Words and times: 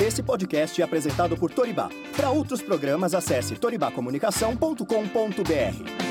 Esse 0.00 0.22
podcast 0.22 0.80
é 0.80 0.84
apresentado 0.84 1.36
por 1.36 1.52
Toribá. 1.52 1.90
Para 2.16 2.30
outros 2.30 2.62
programas, 2.62 3.12
acesse 3.12 3.54
toribacomunicação.com.br. 3.56 6.09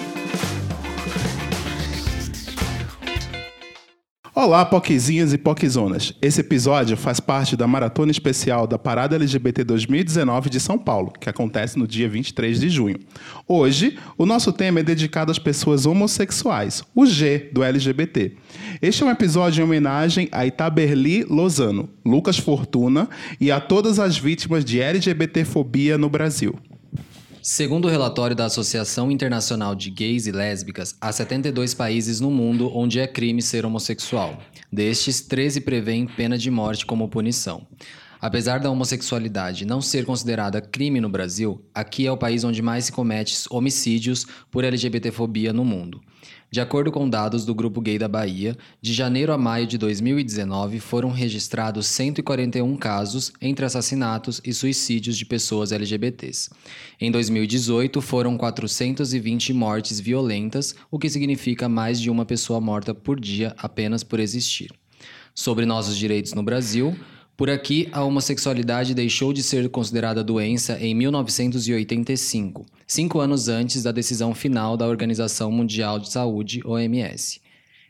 Olá, 4.42 4.64
poquezinhas 4.64 5.34
e 5.34 5.38
poquezonas. 5.38 6.14
Esse 6.22 6.40
episódio 6.40 6.96
faz 6.96 7.20
parte 7.20 7.58
da 7.58 7.68
maratona 7.68 8.10
especial 8.10 8.66
da 8.66 8.80
Parada 8.80 9.18
LGBT 9.18 9.66
2019 9.66 10.50
de 10.50 10.62
São 10.62 10.78
Paulo, 10.78 11.12
que 11.12 11.30
acontece 11.30 11.78
no 11.78 11.86
dia 11.86 12.08
23 12.08 12.58
de 12.58 12.70
junho. 12.70 12.96
Hoje, 13.46 14.00
o 14.18 14.26
nosso 14.26 14.54
tema 14.54 14.80
é 14.80 14.84
dedicado 14.84 15.30
às 15.30 15.38
pessoas 15.38 15.86
homossexuais, 15.86 16.82
o 16.96 17.06
G 17.06 17.50
do 17.52 17.66
LGBT. 17.66 18.32
Este 18.82 19.04
é 19.04 19.08
um 19.08 19.12
episódio 19.12 19.60
em 19.60 19.66
homenagem 19.66 20.30
a 20.32 20.46
Itaberli 20.46 21.26
Lozano, 21.26 21.90
Lucas 22.06 22.38
Fortuna 22.38 23.10
e 23.42 23.52
a 23.52 23.60
todas 23.60 24.00
as 24.00 24.18
vítimas 24.18 24.64
de 24.64 24.80
LGBTfobia 24.80 25.98
no 25.98 26.10
Brasil. 26.10 26.58
Segundo 27.42 27.86
o 27.86 27.90
relatório 27.90 28.36
da 28.36 28.46
Associação 28.46 29.10
Internacional 29.10 29.74
de 29.74 29.90
Gays 29.90 30.28
e 30.28 30.32
Lésbicas, 30.32 30.98
há 31.00 31.10
72 31.10 31.74
países 31.74 32.20
no 32.20 32.30
mundo 32.30 32.70
onde 32.76 33.00
é 33.00 33.08
crime 33.08 33.42
ser 33.42 33.66
homossexual. 33.66 34.42
Destes, 34.70 35.22
13 35.22 35.62
prevêem 35.62 36.06
pena 36.06 36.38
de 36.38 36.52
morte 36.52 36.86
como 36.86 37.08
punição. 37.08 37.66
Apesar 38.20 38.60
da 38.60 38.70
homossexualidade 38.70 39.66
não 39.66 39.82
ser 39.82 40.06
considerada 40.06 40.60
crime 40.60 41.00
no 41.00 41.08
Brasil, 41.08 41.64
aqui 41.74 42.06
é 42.06 42.12
o 42.12 42.18
país 42.18 42.44
onde 42.44 42.62
mais 42.62 42.86
se 42.86 42.92
comete 42.92 43.34
homicídios 43.50 44.28
por 44.52 44.66
LGBTfobia 44.66 45.54
no 45.54 45.64
mundo. 45.64 46.02
De 46.52 46.60
acordo 46.60 46.92
com 46.92 47.08
dados 47.08 47.46
do 47.46 47.54
Grupo 47.54 47.80
Gay 47.80 48.00
da 48.00 48.08
Bahia, 48.08 48.58
de 48.82 48.92
janeiro 48.92 49.32
a 49.32 49.38
maio 49.38 49.68
de 49.68 49.78
2019 49.78 50.80
foram 50.80 51.12
registrados 51.12 51.86
141 51.86 52.76
casos 52.76 53.32
entre 53.40 53.66
assassinatos 53.66 54.42
e 54.44 54.52
suicídios 54.52 55.16
de 55.16 55.28
pessoas 55.28 55.72
LGBTs. 55.72 56.50
Em 57.00 57.12
2018 57.12 58.02
foram 58.02 58.36
420 58.36 59.54
mortes 59.54 60.00
violentas, 60.00 60.74
o 60.90 60.98
que 60.98 61.08
significa 61.08 61.70
mais 61.70 62.02
de 62.02 62.10
uma 62.10 62.26
pessoa 62.26 62.60
morta 62.60 62.96
por 62.96 63.20
dia 63.20 63.54
apenas 63.56 64.04
por 64.04 64.20
existir. 64.20 64.72
Sobre 65.36 65.68
nossos 65.68 65.96
direitos 65.96 66.34
no 66.34 66.42
Brasil, 66.42 66.98
por 67.38 67.50
aqui, 67.50 67.88
a 67.92 68.04
homossexualidade 68.04 68.96
deixou 68.96 69.32
de 69.32 69.44
ser 69.44 69.70
considerada 69.70 70.24
doença 70.24 70.78
em 70.78 70.94
1985, 70.96 72.66
cinco 72.90 73.20
anos 73.20 73.48
antes 73.48 73.84
da 73.84 73.92
decisão 73.92 74.34
final 74.34 74.76
da 74.76 74.88
Organização 74.88 75.52
Mundial 75.52 76.00
de 76.00 76.10
Saúde, 76.10 76.60
OMS. 76.66 77.40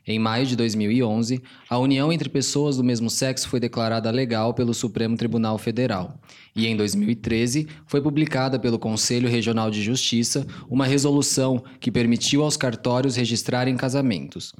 Em 0.06 0.18
maio 0.18 0.46
de 0.46 0.56
2011, 0.56 1.42
a 1.68 1.78
união 1.78 2.12
entre 2.12 2.28
pessoas 2.28 2.76
do 2.76 2.84
mesmo 2.84 3.10
sexo 3.10 3.48
foi 3.48 3.60
declarada 3.60 4.10
legal 4.10 4.54
pelo 4.54 4.72
Supremo 4.72 5.16
Tribunal 5.16 5.58
Federal. 5.58 6.18
E 6.56 6.66
em 6.66 6.76
2013, 6.76 7.68
foi 7.86 8.00
publicada 8.00 8.58
pelo 8.58 8.78
Conselho 8.78 9.28
Regional 9.28 9.70
de 9.70 9.82
Justiça 9.82 10.46
uma 10.68 10.86
resolução 10.86 11.62
que 11.78 11.90
permitiu 11.90 12.42
aos 12.42 12.56
cartórios 12.56 13.14
registrarem 13.16 13.76
casamentos. 13.76 14.52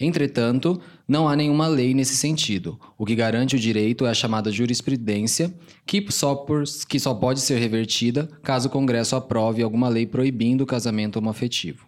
Entretanto, 0.00 0.80
não 1.06 1.28
há 1.28 1.34
nenhuma 1.34 1.66
lei 1.66 1.94
nesse 1.94 2.16
sentido. 2.16 2.78
O 2.96 3.06
que 3.06 3.14
garante 3.14 3.56
o 3.56 3.58
direito 3.58 4.04
é 4.04 4.10
a 4.10 4.14
chamada 4.14 4.50
jurisprudência, 4.50 5.54
que 5.86 6.04
só, 6.10 6.34
por, 6.34 6.64
que 6.88 7.00
só 7.00 7.14
pode 7.14 7.40
ser 7.40 7.58
revertida 7.58 8.28
caso 8.42 8.68
o 8.68 8.70
Congresso 8.70 9.16
aprove 9.16 9.62
alguma 9.62 9.88
lei 9.88 10.06
proibindo 10.06 10.62
o 10.62 10.66
casamento 10.66 11.18
homoafetivo. 11.18 11.84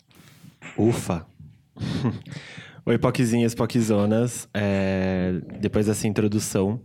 Ufa! 0.77 1.27
Oi, 2.87 2.97
Poquezinhas, 2.97 3.55
Poquezonas. 3.55 4.49
É, 4.55 5.35
depois 5.61 5.87
dessa 5.87 6.09
introdução, 6.09 6.81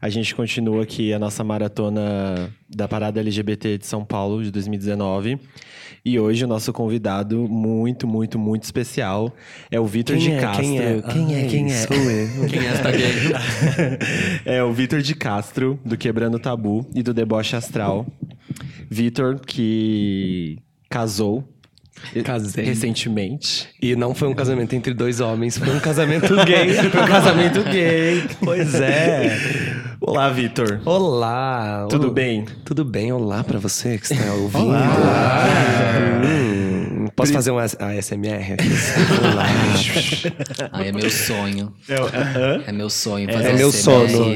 a 0.00 0.08
gente 0.08 0.34
continua 0.34 0.82
aqui 0.82 1.12
a 1.12 1.18
nossa 1.18 1.44
maratona 1.44 2.52
da 2.68 2.88
Parada 2.88 3.20
LGBT 3.20 3.78
de 3.78 3.86
São 3.86 4.04
Paulo 4.04 4.42
de 4.42 4.50
2019. 4.50 5.38
E 6.04 6.18
hoje 6.18 6.44
o 6.44 6.48
nosso 6.48 6.72
convidado 6.72 7.48
muito, 7.48 8.08
muito, 8.08 8.38
muito 8.38 8.64
especial 8.64 9.32
é 9.70 9.78
o 9.78 9.86
Vitor 9.86 10.16
de 10.16 10.32
é? 10.32 10.40
Castro. 10.40 10.64
Quem 10.64 10.78
é? 10.80 11.02
Quem 11.02 11.34
é? 11.34 11.46
Quem 11.46 11.66
é? 11.66 11.86
Sou 11.86 11.96
eu. 11.96 12.46
Quem 12.50 12.60
é 12.60 12.66
esta 12.66 12.90
gay? 12.90 13.12
é 14.44 14.64
o 14.64 14.72
Vitor 14.72 15.00
de 15.00 15.14
Castro, 15.14 15.78
do 15.84 15.96
Quebrando 15.96 16.40
Tabu 16.40 16.84
e 16.92 17.04
do 17.04 17.14
Deboche 17.14 17.54
Astral. 17.54 18.04
Vitor, 18.90 19.40
que 19.40 20.58
casou 20.90 21.44
Casei. 22.24 22.64
recentemente. 22.64 23.68
E 23.80 23.96
não 23.96 24.14
foi 24.14 24.28
um 24.28 24.34
casamento 24.34 24.74
entre 24.74 24.94
dois 24.94 25.20
homens, 25.20 25.58
foi 25.58 25.74
um 25.74 25.80
casamento 25.80 26.34
gay. 26.44 26.74
Foi 26.90 27.02
um 27.02 27.06
casamento 27.06 27.62
gay. 27.64 28.24
Pois 28.44 28.74
é. 28.74 29.36
Olá, 30.00 30.28
Vitor. 30.30 30.80
Olá. 30.84 31.86
Tudo 31.90 32.08
Ol- 32.08 32.12
bem? 32.12 32.44
Tudo 32.64 32.84
bem. 32.84 33.12
Olá 33.12 33.42
pra 33.42 33.58
você 33.58 33.98
que 33.98 34.12
está 34.12 34.32
ouvindo. 34.34 34.66
Olá. 34.66 35.44
Hum, 36.24 37.06
posso 37.16 37.32
fazer 37.32 37.50
um 37.50 37.58
AS- 37.58 37.76
ASMR? 37.80 38.56
Olá. 39.32 39.46
Ai, 40.72 40.88
é 40.88 40.92
meu 40.92 41.10
sonho. 41.10 41.72
É 42.66 42.72
meu 42.72 42.90
sonho 42.90 43.32
fazer 43.32 43.48
É 43.48 43.52
meu 43.54 43.68
esse 43.70 43.82
sono. 43.82 44.34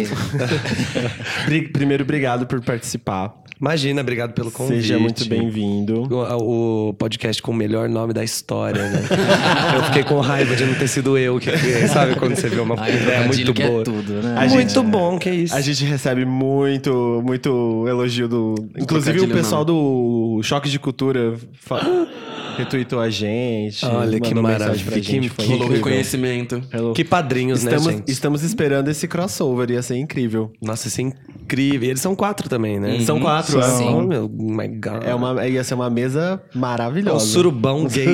Primeiro, 1.73 2.05
obrigado 2.05 2.47
por 2.47 2.61
participar. 2.63 3.35
Imagina, 3.61 4.01
obrigado 4.01 4.33
pelo 4.33 4.51
convite. 4.51 4.81
Seja 4.81 4.99
muito 4.99 5.25
bem-vindo. 5.29 6.09
O, 6.11 6.89
o 6.89 6.95
podcast 6.95 7.43
com 7.43 7.51
o 7.51 7.55
melhor 7.55 7.91
nome 7.91 8.15
da 8.15 8.25
história, 8.25 8.83
né? 8.89 9.03
eu 9.77 9.85
fiquei 9.85 10.03
com 10.03 10.19
raiva 10.21 10.57
de 10.57 10.65
não 10.65 10.75
ter 10.75 10.89
sido 10.89 11.19
eu 11.19 11.39
que 11.39 11.51
criei. 11.53 11.87
Sabe 11.89 12.15
quando 12.17 12.35
você 12.37 12.49
vê 12.49 12.59
uma 12.59 12.75
Ai, 12.81 12.97
ideia 12.97 13.27
muito 13.27 13.53
que 13.53 13.63
boa? 13.63 13.83
é 13.83 13.85
tudo, 13.85 14.13
né? 14.15 14.35
A 14.39 14.49
muito 14.49 14.73
gente- 14.73 14.87
bom, 14.91 15.19
que 15.19 15.31
isso. 15.31 15.55
A 15.55 15.61
gente 15.61 15.85
recebe 15.85 16.25
muito, 16.25 17.23
muito 17.23 17.85
elogio 17.87 18.27
do. 18.27 18.55
Inclusive 18.79 19.21
o 19.21 19.29
pessoal 19.29 19.63
do 19.63 20.41
Choque 20.43 20.71
de 20.71 20.79
Cultura 20.79 21.35
fa- 21.53 21.81
retweetou 22.65 23.01
a 23.01 23.11
gente. 23.11 23.85
Olha, 23.87 24.21
que 24.21 24.35
mandou 24.35 24.51
mensagem 24.51 24.85
maravilha, 24.85 24.93
que- 25.01 25.03
gente. 25.03 25.31
Que 25.31 25.47
Rolou 25.47 25.69
reconhecimento. 25.69 26.63
Hello. 26.73 26.93
Que 26.95 27.05
padrinhos, 27.05 27.61
Estamos, 27.63 27.87
né, 27.87 27.93
gente? 27.95 28.11
estamos 28.11 28.43
esperando 28.43 28.89
esse 28.89 29.07
crossover, 29.09 29.71
ia 29.71 29.83
ser 29.83 29.97
incrível. 29.97 30.53
Nossa, 30.63 30.89
isso 30.89 31.01
é 31.01 31.05
incrível. 31.05 31.87
E 31.89 31.91
eles 31.91 32.01
são 32.01 32.15
quatro 32.15 32.49
também, 32.49 32.79
né? 32.79 33.01
São 33.01 33.19
quatro, 33.21 33.63
Sim. 33.63 33.89
Oh, 33.95 34.03
meu 34.03 34.29
my 34.29 34.69
God. 34.69 35.03
É 35.05 35.15
uma, 35.15 35.47
ia 35.47 35.65
ser 35.65 35.75
uma 35.75 35.91
mesa 35.91 36.41
É 36.55 36.57
um 36.57 36.61
maravilhosa. 36.61 37.27
surubão 37.27 37.87
gay. 37.91 38.07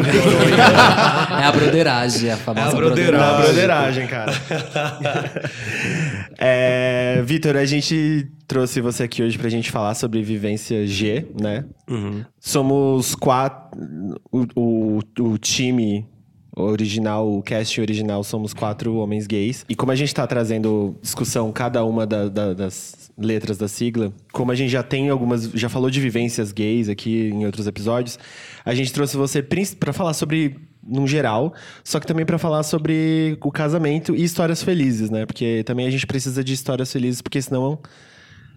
É 1.41 1.45
a 1.45 1.53
broderagem, 1.53 2.31
a 2.31 2.37
famosa 2.37 2.67
É 2.67 2.73
a 2.73 2.75
broderagem. 2.75 3.37
Broderagem. 3.45 4.07
broderagem, 4.07 4.07
cara. 4.07 4.33
é, 6.39 7.23
Vitor, 7.25 7.57
a 7.57 7.65
gente 7.65 8.29
trouxe 8.47 8.81
você 8.81 9.05
aqui 9.05 9.23
hoje 9.23 9.37
pra 9.39 9.49
gente 9.49 9.71
falar 9.71 9.95
sobre 9.95 10.23
vivência 10.23 10.87
G, 10.87 11.27
né? 11.41 11.65
Uhum. 11.89 12.25
Somos 12.39 13.15
quatro. 13.15 13.79
O, 14.31 14.47
o, 14.57 15.01
o 15.21 15.39
time 15.39 16.07
original, 16.59 17.31
o 17.31 17.43
cast 17.43 17.79
original, 17.81 18.25
somos 18.25 18.55
quatro 18.55 18.97
homens 18.97 19.27
gays. 19.27 19.65
E 19.69 19.75
como 19.75 19.93
a 19.93 19.95
gente 19.97 20.15
tá 20.15 20.27
trazendo 20.27 20.97
discussão 21.03 21.53
cada 21.53 21.85
uma 21.85 22.07
da- 22.07 22.29
da- 22.29 22.55
das 22.55 23.11
letras 23.19 23.59
da 23.59 23.69
sigla, 23.69 24.13
como 24.33 24.51
a 24.53 24.55
gente 24.55 24.71
já 24.71 24.83
tem 24.83 25.09
algumas. 25.11 25.51
Já 25.53 25.69
falou 25.69 25.91
de 25.91 26.01
vivências 26.01 26.53
gays 26.53 26.89
aqui 26.89 27.29
em 27.29 27.45
outros 27.45 27.67
episódios, 27.67 28.19
a 28.65 28.75
gente 28.75 28.93
trouxe 28.93 29.17
você 29.17 29.43
pra 29.79 29.93
falar 29.93 30.15
sobre. 30.15 30.57
Num 30.89 31.07
geral, 31.07 31.53
só 31.83 31.99
que 31.99 32.07
também 32.07 32.25
pra 32.25 32.39
falar 32.39 32.63
sobre 32.63 33.37
o 33.43 33.51
casamento 33.51 34.15
e 34.15 34.23
histórias 34.23 34.63
felizes, 34.63 35.11
né? 35.11 35.27
Porque 35.27 35.63
também 35.65 35.87
a 35.87 35.91
gente 35.91 36.07
precisa 36.07 36.45
de 36.45 36.53
histórias 36.53 36.93
felizes, 36.93 37.21
porque 37.21 37.43
senão. 37.43 37.79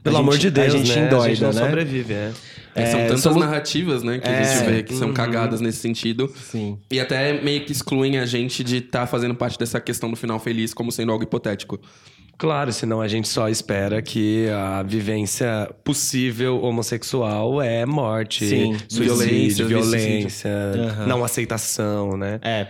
Pelo 0.03 0.15
a 0.15 0.19
amor 0.21 0.33
gente- 0.35 0.41
de 0.43 0.51
Deus, 0.51 0.73
a 0.73 0.77
gente 0.77 0.95
né? 0.97 1.07
endoida, 1.07 1.25
a 1.25 1.29
gente 1.29 1.41
não 1.41 1.51
né? 1.51 1.65
sobrevive, 1.65 2.13
é. 2.13 2.31
É, 2.73 2.85
são 2.85 2.99
tantas 3.01 3.19
somos- 3.21 3.39
narrativas, 3.41 4.01
né, 4.01 4.17
que 4.19 4.27
a 4.29 4.31
É. 4.31 4.43
gente 4.45 4.69
vê 4.71 4.83
que 4.83 4.93
são 4.93 5.11
cagadas 5.11 5.59
nesse 5.59 5.79
sentido. 5.79 6.31
Sim. 6.49 6.77
E 6.89 6.99
até 7.01 7.41
meio 7.41 7.65
que 7.65 7.73
excluem 7.73 8.17
a 8.17 8.25
gente 8.25 8.63
de 8.63 8.77
estar 8.77 9.05
fazendo 9.07 9.35
parte 9.35 9.59
dessa 9.59 9.81
questão 9.81 10.09
do 10.09 10.15
final 10.15 10.39
feliz 10.39 10.73
como 10.73 10.89
sendo 10.89 11.11
algo 11.11 11.25
hipotético. 11.25 11.77
Claro, 12.39 12.71
senão 12.71 13.01
a 13.01 13.07
gente 13.09 13.27
só 13.27 13.49
espera 13.49 14.01
que 14.01 14.47
a 14.47 14.81
vivência 14.81 15.69
possível 15.83 16.63
homossexual 16.63 17.61
é 17.61 17.85
morte, 17.85 18.47
Sim. 18.47 18.77
suicídio, 18.87 19.67
Violência, 19.67 19.67
violência, 19.67 20.49
Aham. 20.49 21.05
não 21.05 21.21
aceitação, 21.21 22.15
né? 22.15 22.39
É. 22.41 22.67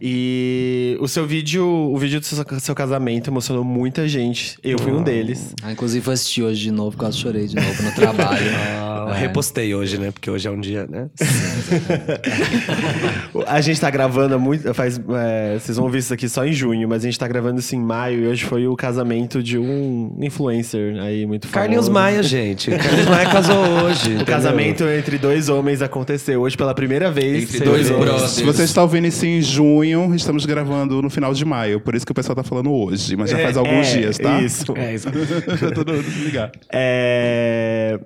E 0.00 0.96
o 1.00 1.08
seu 1.08 1.26
vídeo, 1.26 1.66
o 1.66 1.96
vídeo 1.96 2.20
do 2.20 2.26
seu, 2.26 2.44
seu 2.60 2.74
casamento 2.74 3.30
emocionou 3.30 3.64
muita 3.64 4.06
gente. 4.06 4.58
Eu 4.62 4.78
fui 4.78 4.92
um 4.92 5.02
deles. 5.02 5.54
Ah, 5.62 5.72
inclusive, 5.72 6.04
fui 6.04 6.14
assistir 6.14 6.42
hoje 6.42 6.62
de 6.64 6.70
novo, 6.70 6.96
quase 6.96 7.16
chorei 7.16 7.46
de 7.46 7.56
novo 7.56 7.82
no 7.82 7.92
trabalho. 7.92 8.46
Ah, 9.06 9.14
Repostei 9.14 9.72
hoje, 9.72 9.98
né? 9.98 10.10
Porque 10.10 10.28
hoje 10.28 10.48
é 10.48 10.50
um 10.50 10.60
dia, 10.60 10.84
né? 10.90 11.06
A 13.46 13.60
gente 13.60 13.80
tá 13.80 13.88
gravando 13.88 14.38
muito. 14.40 14.74
Faz, 14.74 14.98
é, 14.98 15.56
vocês 15.60 15.76
vão 15.76 15.88
ver 15.88 15.98
isso 15.98 16.12
aqui 16.12 16.28
só 16.28 16.44
em 16.44 16.52
junho, 16.52 16.88
mas 16.88 17.04
a 17.04 17.06
gente 17.06 17.16
tá 17.16 17.28
gravando 17.28 17.60
isso 17.60 17.76
em 17.76 17.80
maio 17.80 18.24
e 18.24 18.26
hoje 18.26 18.44
foi 18.44 18.66
o 18.66 18.74
casamento 18.74 19.40
de 19.40 19.58
um 19.58 20.12
influencer 20.20 20.96
aí 21.00 21.24
muito 21.24 21.46
famoso. 21.46 21.54
Carlinhos 21.54 21.88
Maia, 21.88 22.20
gente. 22.20 22.68
Carlinhos 22.70 23.06
Maia 23.06 23.30
casou 23.30 23.64
hoje. 23.84 24.06
O 24.16 24.18
entendeu? 24.22 24.26
casamento 24.26 24.84
entre 24.84 25.18
dois 25.18 25.48
homens 25.48 25.82
aconteceu 25.82 26.40
hoje 26.40 26.56
pela 26.56 26.74
primeira 26.74 27.10
vez. 27.10 27.44
Entre 27.44 27.60
dois 27.60 27.88
vê. 27.88 27.94
brothers. 27.94 28.32
Se 28.32 28.42
você 28.42 28.64
está 28.64 28.82
ouvindo 28.82 29.06
isso 29.06 29.24
em 29.24 29.40
junho, 29.40 29.85
junho, 29.92 30.14
estamos 30.14 30.44
gravando 30.46 31.00
no 31.02 31.08
final 31.10 31.32
de 31.34 31.44
maio. 31.44 31.80
Por 31.80 31.94
isso 31.94 32.04
que 32.06 32.12
o 32.12 32.14
pessoal 32.14 32.34
tá 32.36 32.42
falando 32.42 32.70
hoje, 32.72 33.16
mas 33.16 33.30
já 33.30 33.38
faz 33.38 33.56
alguns 33.56 33.86
É, 33.88 33.98
dias, 33.98 34.18
tá? 34.18 34.40
Isso. 34.40 34.72
É, 34.76 34.92
exato. 34.94 35.18
Já 35.58 35.70
tô 35.70 35.82
ligar. 36.24 36.52
É... 36.72 37.98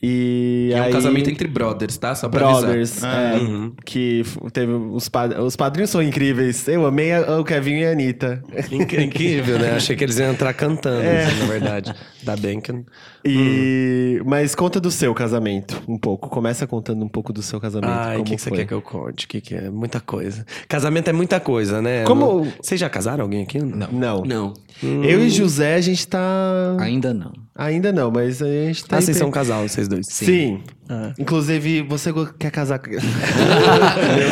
E 0.00 0.70
É 0.72 0.80
um 0.80 0.84
aí... 0.84 0.92
casamento 0.92 1.28
entre 1.28 1.48
brothers, 1.48 1.96
tá? 1.98 2.14
Só 2.14 2.28
pra 2.28 2.44
avisar. 2.46 2.62
Brothers, 2.62 3.02
é, 3.02 3.36
Uhum. 3.38 3.72
que 3.84 4.22
teve 4.52 4.70
os, 4.72 5.08
pad... 5.08 5.32
os 5.40 5.56
padrinhos 5.56 5.90
são 5.90 6.00
incríveis. 6.00 6.68
Eu 6.68 6.86
amei 6.86 7.12
a- 7.12 7.40
o 7.40 7.42
Kevin 7.42 7.78
e 7.80 7.84
a 7.84 7.90
Anitta. 7.90 8.40
Inc- 8.70 8.92
Incrível, 8.92 9.58
né? 9.58 9.72
Achei 9.76 9.96
que 9.96 10.04
eles 10.04 10.16
iam 10.20 10.30
entrar 10.30 10.52
cantando, 10.54 11.00
assim, 11.04 11.40
na 11.40 11.46
verdade. 11.46 11.92
Da 12.22 12.36
que... 12.36 12.84
E 13.24 14.20
mas 14.24 14.54
conta 14.54 14.80
do 14.80 14.90
seu 14.90 15.14
casamento 15.14 15.80
um 15.86 15.96
pouco. 15.98 16.28
Começa 16.28 16.66
contando 16.66 17.04
um 17.04 17.08
pouco 17.08 17.32
do 17.32 17.42
seu 17.42 17.60
casamento. 17.60 17.90
Ai, 17.90 18.14
o 18.16 18.18
como 18.18 18.24
que, 18.24 18.36
que 18.36 18.42
você 18.42 18.48
foi. 18.48 18.58
quer 18.58 18.66
que 18.66 18.74
eu 18.74 18.82
conte? 18.82 19.24
O 19.26 19.28
que, 19.28 19.40
que 19.40 19.54
é? 19.54 19.70
Muita 19.70 20.00
coisa. 20.00 20.44
Casamento 20.68 21.08
é 21.08 21.12
muita 21.12 21.38
coisa, 21.40 21.80
né? 21.80 22.04
Como- 22.04 22.44
Não- 22.44 22.52
Vocês 22.60 22.80
já 22.80 22.88
casaram 22.90 23.22
alguém 23.24 23.42
aqui? 23.42 23.58
Não. 23.60 23.88
Não. 23.92 24.22
Não. 24.24 24.54
Eu 24.82 25.24
e 25.24 25.30
José 25.30 25.74
a 25.74 25.80
gente 25.80 26.06
tá 26.06 26.76
Ainda 26.78 27.12
não. 27.12 27.32
ainda 27.54 27.90
não, 27.92 28.10
mas 28.12 28.40
a 28.40 28.46
gente 28.46 28.84
tá 28.84 28.96
Ah, 28.96 29.00
vocês 29.00 29.16
são 29.16 29.28
um 29.28 29.32
casal, 29.32 29.66
vocês 29.68 29.88
dois. 29.88 30.06
Sim. 30.08 30.62
Ah. 30.88 31.12
Inclusive, 31.18 31.82
você 31.82 32.10
quer 32.38 32.50
casar 32.50 32.78
com... 32.78 32.88
Meu 32.90 33.00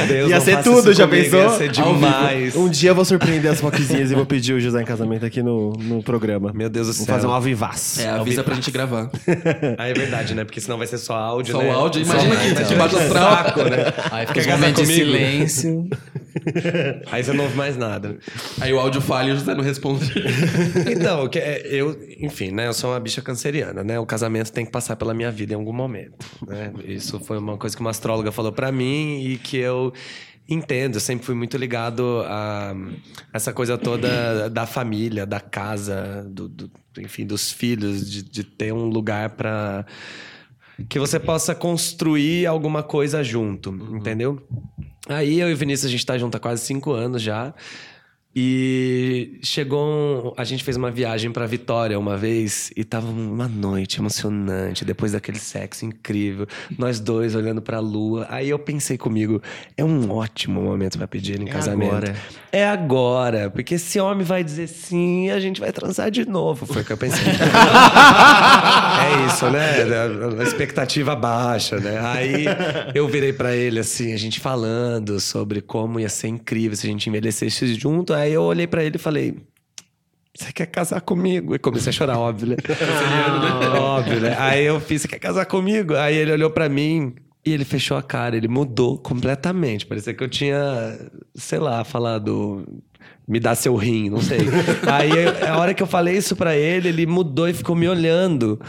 Deus, 0.06 0.30
Ia 0.30 0.38
não 0.38 0.44
ser 0.44 0.62
tudo, 0.62 0.90
isso 0.90 0.94
já 0.94 1.06
comigo, 1.06 1.24
pensou? 1.24 1.40
Ia 1.40 1.50
ser 1.50 1.70
demais. 1.70 2.56
Um 2.56 2.68
dia 2.68 2.90
eu 2.90 2.94
vou 2.94 3.04
surpreender 3.04 3.50
as 3.50 3.60
foquezinhas 3.60 4.10
e 4.10 4.14
vou 4.14 4.24
pedir 4.24 4.54
o 4.54 4.60
José 4.60 4.80
em 4.80 4.84
casamento 4.84 5.26
aqui 5.26 5.42
no, 5.42 5.72
no 5.72 6.02
programa. 6.02 6.52
Meu 6.54 6.70
Deus 6.70 6.86
do 6.86 6.92
Vou 6.94 7.04
céu. 7.06 7.14
fazer 7.14 7.26
um 7.26 7.32
alvivaço. 7.32 7.85
É, 7.98 8.08
avisa 8.08 8.42
pra 8.44 8.54
gente 8.54 8.70
gravar. 8.70 9.10
Ah, 9.78 9.88
é 9.88 9.92
verdade, 9.94 10.34
né? 10.34 10.44
Porque 10.44 10.60
senão 10.60 10.78
vai 10.78 10.86
ser 10.86 10.98
só 10.98 11.14
áudio, 11.14 11.52
Só 11.52 11.62
né? 11.62 11.68
o 11.68 11.72
áudio. 11.72 12.02
Imagina 12.02 12.34
Só- 12.34 12.40
aqui, 12.40 12.54
vai 12.54 12.64
de 12.64 12.74
baixo 12.74 12.96
ser 12.96 13.02
astral. 13.04 13.30
saco, 13.44 13.62
né? 13.64 13.76
Aí 14.10 14.26
Quer 14.26 14.42
fica 14.42 14.54
um 14.54 14.58
momento 14.58 14.76
de 14.82 14.86
silêncio. 14.86 15.88
Aí 17.10 17.22
você 17.24 17.32
não 17.32 17.44
ouve 17.44 17.56
mais 17.56 17.76
nada. 17.76 18.18
Aí 18.60 18.72
o 18.72 18.78
áudio 18.78 19.00
falha 19.00 19.30
e 19.30 19.32
o 19.32 19.36
José 19.38 19.54
não 19.54 19.62
responde. 19.64 20.12
Então, 20.90 21.28
que 21.28 21.38
é- 21.38 21.66
eu, 21.66 21.96
enfim, 22.20 22.50
né? 22.50 22.66
Eu 22.68 22.72
sou 22.74 22.90
uma 22.90 23.00
bicha 23.00 23.20
canceriana, 23.22 23.82
né? 23.82 23.98
O 23.98 24.06
casamento 24.06 24.52
tem 24.52 24.64
que 24.64 24.70
passar 24.72 24.96
pela 24.96 25.12
minha 25.14 25.30
vida 25.30 25.52
em 25.52 25.56
algum 25.56 25.72
momento, 25.72 26.26
né? 26.46 26.72
Isso 26.84 27.18
foi 27.20 27.38
uma 27.38 27.56
coisa 27.56 27.74
que 27.76 27.80
uma 27.80 27.90
astróloga 27.90 28.30
falou 28.32 28.52
pra 28.52 28.70
mim 28.72 29.20
e 29.24 29.36
que 29.38 29.56
eu 29.56 29.92
entendo. 30.48 30.94
Eu 30.96 31.00
sempre 31.00 31.26
fui 31.26 31.34
muito 31.34 31.56
ligado 31.56 32.22
a 32.26 32.74
essa 33.32 33.52
coisa 33.52 33.76
toda 33.76 34.48
da 34.48 34.66
família, 34.66 35.26
da 35.26 35.40
casa, 35.40 36.24
do, 36.28 36.48
do- 36.48 36.70
enfim, 37.00 37.26
dos 37.26 37.50
filhos, 37.50 38.10
de, 38.10 38.22
de 38.22 38.44
ter 38.44 38.72
um 38.72 38.86
lugar 38.88 39.30
pra 39.30 39.84
que 40.88 40.98
você 40.98 41.18
possa 41.18 41.54
construir 41.54 42.46
alguma 42.46 42.82
coisa 42.82 43.22
junto, 43.24 43.70
entendeu? 43.94 44.46
Aí 45.08 45.40
eu 45.40 45.48
e 45.48 45.54
o 45.54 45.56
Vinícius, 45.56 45.86
a 45.86 45.90
gente 45.90 46.04
tá 46.04 46.18
junto 46.18 46.36
há 46.36 46.40
quase 46.40 46.62
cinco 46.64 46.92
anos 46.92 47.22
já. 47.22 47.54
E 48.38 49.38
chegou. 49.42 49.86
um- 49.86 50.32
a 50.36 50.44
gente 50.44 50.62
fez 50.62 50.76
uma 50.76 50.90
viagem 50.90 51.30
pra 51.32 51.46
Vitória 51.46 51.98
uma 51.98 52.18
vez 52.18 52.70
e 52.76 52.84
tava 52.84 53.06
uma 53.08 53.48
noite 53.48 53.98
emocionante, 53.98 54.84
depois 54.84 55.12
daquele 55.12 55.38
sexo 55.38 55.86
incrível, 55.86 56.46
nós 56.78 57.00
dois 57.00 57.34
olhando 57.34 57.62
pra 57.62 57.78
lua. 57.80 58.26
Aí 58.28 58.50
eu 58.50 58.58
pensei 58.58 58.98
comigo, 58.98 59.40
é 59.76 59.82
um 59.82 60.10
ótimo 60.10 60.60
momento 60.60 60.98
pra 60.98 61.08
pedir 61.08 61.40
em 61.40 61.48
É 61.48 61.52
casamento. 61.52 61.88
agora. 61.94 62.14
É 62.52 62.66
agora, 62.68 63.48
porque 63.50 63.74
esse 63.76 63.98
homem 63.98 64.24
vai 64.24 64.44
dizer 64.44 64.66
sim 64.66 65.26
e 65.26 65.30
a 65.30 65.40
gente 65.40 65.58
vai 65.60 65.72
transar 65.72 66.10
de 66.10 66.26
novo. 66.28 66.66
Foi 66.66 66.82
o 66.82 66.84
que 66.84 66.92
eu 66.92 66.96
pensei. 66.98 67.24
é 67.32 69.26
isso, 69.26 69.48
né? 69.50 69.82
A- 69.82 70.42
expectativa 70.42 71.14
baixa, 71.16 71.78
né? 71.78 71.98
Aí 72.02 72.44
eu 72.94 73.08
virei 73.08 73.32
pra 73.32 73.54
ele 73.56 73.78
assim, 73.78 74.12
a 74.12 74.16
gente 74.18 74.40
falando 74.40 75.18
sobre 75.20 75.60
como 75.62 75.98
ia 76.00 76.08
ser 76.08 76.28
incrível 76.28 76.76
se 76.76 76.86
a 76.86 76.90
gente 76.90 77.08
envelhecesse 77.08 77.74
junto. 77.74 78.12
Aí 78.12 78.25
eu 78.32 78.42
olhei 78.42 78.66
pra 78.66 78.84
ele 78.84 78.96
e 78.96 78.98
falei: 78.98 79.36
Você 80.36 80.52
quer 80.52 80.66
casar 80.66 81.00
comigo? 81.00 81.54
E 81.54 81.58
comecei 81.58 81.90
a 81.90 81.92
chorar, 81.92 82.18
óbvio, 82.18 82.48
né? 82.48 82.56
óbvio, 83.80 84.20
né? 84.20 84.36
Aí 84.38 84.64
eu 84.64 84.80
fiz: 84.80 85.02
Você 85.02 85.08
quer 85.08 85.18
casar 85.18 85.46
comigo? 85.46 85.94
Aí 85.94 86.16
ele 86.16 86.32
olhou 86.32 86.50
pra 86.50 86.68
mim. 86.68 87.14
E 87.44 87.52
ele 87.52 87.64
fechou 87.64 87.96
a 87.96 88.02
cara, 88.02 88.36
ele 88.36 88.48
mudou 88.48 88.98
completamente. 88.98 89.86
Parecia 89.86 90.12
que 90.12 90.24
eu 90.24 90.28
tinha, 90.28 90.58
sei 91.36 91.60
lá, 91.60 91.84
falado 91.84 92.66
me 93.26 93.40
dá 93.40 93.54
seu 93.54 93.74
rim, 93.74 94.08
não 94.10 94.20
sei. 94.20 94.38
Aí 94.90 95.10
a 95.48 95.58
hora 95.58 95.74
que 95.74 95.82
eu 95.82 95.86
falei 95.86 96.16
isso 96.16 96.36
pra 96.36 96.56
ele, 96.56 96.88
ele 96.88 97.06
mudou 97.06 97.48
e 97.48 97.52
ficou 97.52 97.74
me 97.74 97.88
olhando. 97.88 98.60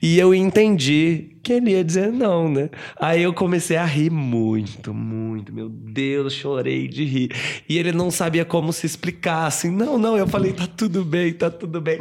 E 0.00 0.18
eu 0.18 0.34
entendi 0.34 1.35
que 1.46 1.52
ele 1.52 1.70
ia 1.70 1.84
dizer 1.84 2.12
não, 2.12 2.48
né? 2.48 2.68
Aí 3.00 3.22
eu 3.22 3.32
comecei 3.32 3.76
a 3.76 3.84
rir 3.84 4.10
muito, 4.10 4.92
muito. 4.92 5.52
Meu 5.52 5.68
Deus, 5.68 6.32
chorei 6.32 6.88
de 6.88 7.04
rir. 7.04 7.30
E 7.68 7.78
ele 7.78 7.92
não 7.92 8.10
sabia 8.10 8.44
como 8.44 8.72
se 8.72 8.84
explicar, 8.84 9.46
assim. 9.46 9.70
Não, 9.70 9.96
não. 9.96 10.18
Eu 10.18 10.26
falei, 10.26 10.52
tá 10.52 10.66
tudo 10.66 11.04
bem, 11.04 11.32
tá 11.32 11.48
tudo 11.48 11.80
bem. 11.80 12.00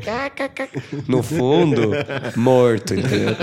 No 1.07 1.21
fundo, 1.21 1.92
morto, 2.36 2.95
entendeu? 2.95 3.36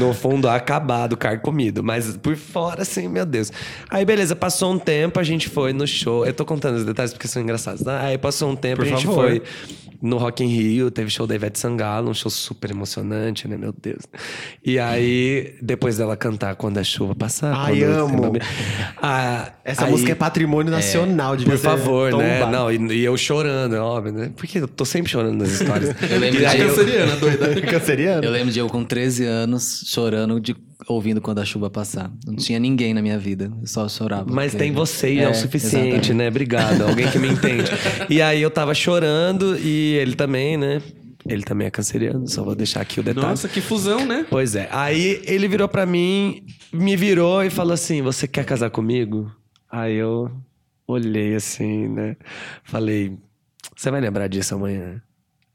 No 0.00 0.12
fundo, 0.12 0.48
acabado, 0.48 1.16
carcomido. 1.16 1.80
Mas 1.80 2.16
por 2.16 2.34
fora, 2.34 2.82
assim, 2.82 3.06
meu 3.06 3.24
Deus. 3.24 3.52
Aí, 3.88 4.04
beleza, 4.04 4.34
passou 4.34 4.72
um 4.72 4.80
tempo, 4.80 5.20
a 5.20 5.22
gente 5.22 5.48
foi 5.48 5.72
no 5.72 5.86
show. 5.86 6.26
Eu 6.26 6.34
tô 6.34 6.44
contando 6.44 6.74
os 6.74 6.84
detalhes 6.84 7.12
porque 7.12 7.28
são 7.28 7.40
engraçados, 7.40 7.82
né? 7.82 8.00
Aí 8.02 8.18
passou 8.18 8.50
um 8.50 8.56
tempo, 8.56 8.78
Por 8.78 8.86
a 8.86 8.88
gente 8.88 9.06
favor. 9.06 9.28
foi 9.28 9.42
no 10.00 10.18
Rock 10.18 10.44
in 10.44 10.48
Rio, 10.48 10.90
teve 10.90 11.10
show 11.10 11.26
da 11.26 11.34
Ivete 11.34 11.58
Sangalo, 11.58 12.10
um 12.10 12.14
show 12.14 12.30
super 12.30 12.70
emocionante, 12.70 13.48
né? 13.48 13.56
Meu 13.56 13.72
Deus. 13.72 14.02
E 14.64 14.78
aí, 14.78 15.35
depois 15.62 15.96
dela 15.98 16.16
cantar 16.16 16.54
Quando 16.56 16.78
a 16.78 16.84
Chuva 16.84 17.14
Passar... 17.14 17.52
Ai, 17.54 17.82
amo. 17.82 18.32
Ah, 19.00 19.50
Essa 19.64 19.84
aí- 19.84 19.90
música 19.90 20.12
é 20.12 20.14
patrimônio 20.14 20.70
nacional, 20.70 21.36
devia 21.36 21.52
por 21.52 21.58
ser 21.58 21.64
favor, 21.68 22.12
né? 22.16 22.44
Não, 22.50 22.70
e, 22.72 22.76
e 23.00 23.04
eu 23.04 23.16
chorando, 23.16 23.74
é 23.74 23.80
óbvio, 23.80 24.12
né? 24.12 24.30
Porque 24.36 24.58
eu 24.58 24.68
tô 24.68 24.84
sempre 24.84 25.10
chorando 25.10 25.38
nas 25.38 25.50
histórias. 25.60 25.94
Eu 26.10 26.18
lembro 26.18 26.38
de 26.38 26.44
eu- 26.60 26.68
Canceriana, 26.68 27.16
doida. 27.16 27.60
Canceriano? 27.66 28.24
Eu 28.24 28.30
lembro 28.30 28.52
de 28.52 28.58
eu 28.58 28.66
com 28.68 28.84
13 28.84 29.24
anos 29.24 29.82
chorando 29.86 30.40
de 30.40 30.54
ouvindo 30.88 31.20
quando 31.20 31.38
a 31.40 31.44
chuva 31.44 31.68
passar. 31.70 32.10
Não 32.26 32.36
tinha 32.36 32.58
ninguém 32.58 32.94
na 32.94 33.02
minha 33.02 33.18
vida, 33.18 33.50
eu 33.60 33.66
só 33.66 33.88
chorava. 33.88 34.26
Mas 34.28 34.52
porque- 34.52 34.64
tem 34.64 34.72
você 34.72 35.14
e 35.14 35.18
é, 35.20 35.28
o 35.28 35.34
suficiente, 35.34 35.76
exatamente. 35.78 36.14
né? 36.14 36.28
Obrigado. 36.28 36.82
Alguém 36.82 37.10
que 37.10 37.18
me 37.18 37.28
entende. 37.28 37.70
E 38.08 38.22
aí 38.22 38.40
eu 38.40 38.50
tava 38.50 38.72
chorando 38.74 39.56
e 39.58 39.94
ele 40.00 40.14
também, 40.14 40.56
né? 40.56 40.80
Ele 41.28 41.42
também 41.42 41.66
é 41.66 41.70
canceriano, 41.70 42.26
só 42.28 42.42
vou 42.42 42.54
deixar 42.54 42.80
aqui 42.80 43.00
o 43.00 43.02
detalhe. 43.02 43.26
Nossa, 43.26 43.48
que 43.48 43.60
fusão, 43.60 44.04
né? 44.06 44.26
Pois 44.28 44.54
é. 44.54 44.68
Aí 44.70 45.22
ele 45.24 45.48
virou 45.48 45.68
pra 45.68 45.84
mim, 45.86 46.44
me 46.72 46.96
virou 46.96 47.42
e 47.42 47.50
falou 47.50 47.72
assim: 47.72 48.02
Você 48.02 48.28
quer 48.28 48.44
casar 48.44 48.70
comigo? 48.70 49.30
Aí 49.70 49.94
eu 49.94 50.30
olhei 50.86 51.34
assim, 51.34 51.88
né? 51.88 52.16
Falei: 52.64 53.16
Você 53.76 53.90
vai 53.90 54.00
lembrar 54.00 54.28
disso 54.28 54.54
amanhã? 54.54 55.02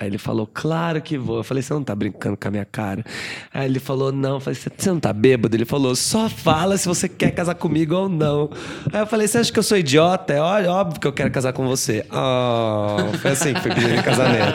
Aí 0.01 0.07
ele 0.07 0.17
falou, 0.17 0.49
claro 0.51 0.99
que 0.99 1.15
vou. 1.15 1.37
Eu 1.37 1.43
falei, 1.43 1.61
você 1.61 1.71
não 1.75 1.83
tá 1.83 1.93
brincando 1.93 2.35
com 2.35 2.47
a 2.47 2.51
minha 2.51 2.65
cara? 2.65 3.05
Aí 3.53 3.67
ele 3.67 3.79
falou, 3.79 4.11
não. 4.11 4.37
Eu 4.37 4.39
falei, 4.39 4.59
você 4.59 4.89
não 4.89 4.99
tá 4.99 5.13
bêbado? 5.13 5.55
Ele 5.55 5.63
falou, 5.63 5.95
só 5.95 6.27
fala 6.27 6.75
se 6.75 6.87
você 6.87 7.07
quer 7.07 7.29
casar 7.29 7.53
comigo 7.53 7.93
ou 7.93 8.09
não. 8.09 8.49
Aí 8.91 9.01
eu 9.01 9.05
falei, 9.05 9.27
você 9.27 9.37
acha 9.37 9.53
que 9.53 9.59
eu 9.59 9.63
sou 9.63 9.77
idiota? 9.77 10.33
É 10.33 10.41
óbvio 10.41 10.99
que 10.99 11.05
eu 11.05 11.13
quero 11.13 11.29
casar 11.29 11.53
com 11.53 11.67
você. 11.67 12.03
Oh, 12.09 13.15
foi 13.19 13.29
assim 13.29 13.53
que 13.53 13.61
foi 13.61 13.75
pedir 13.75 13.99
em 13.99 14.01
casamento. 14.01 14.53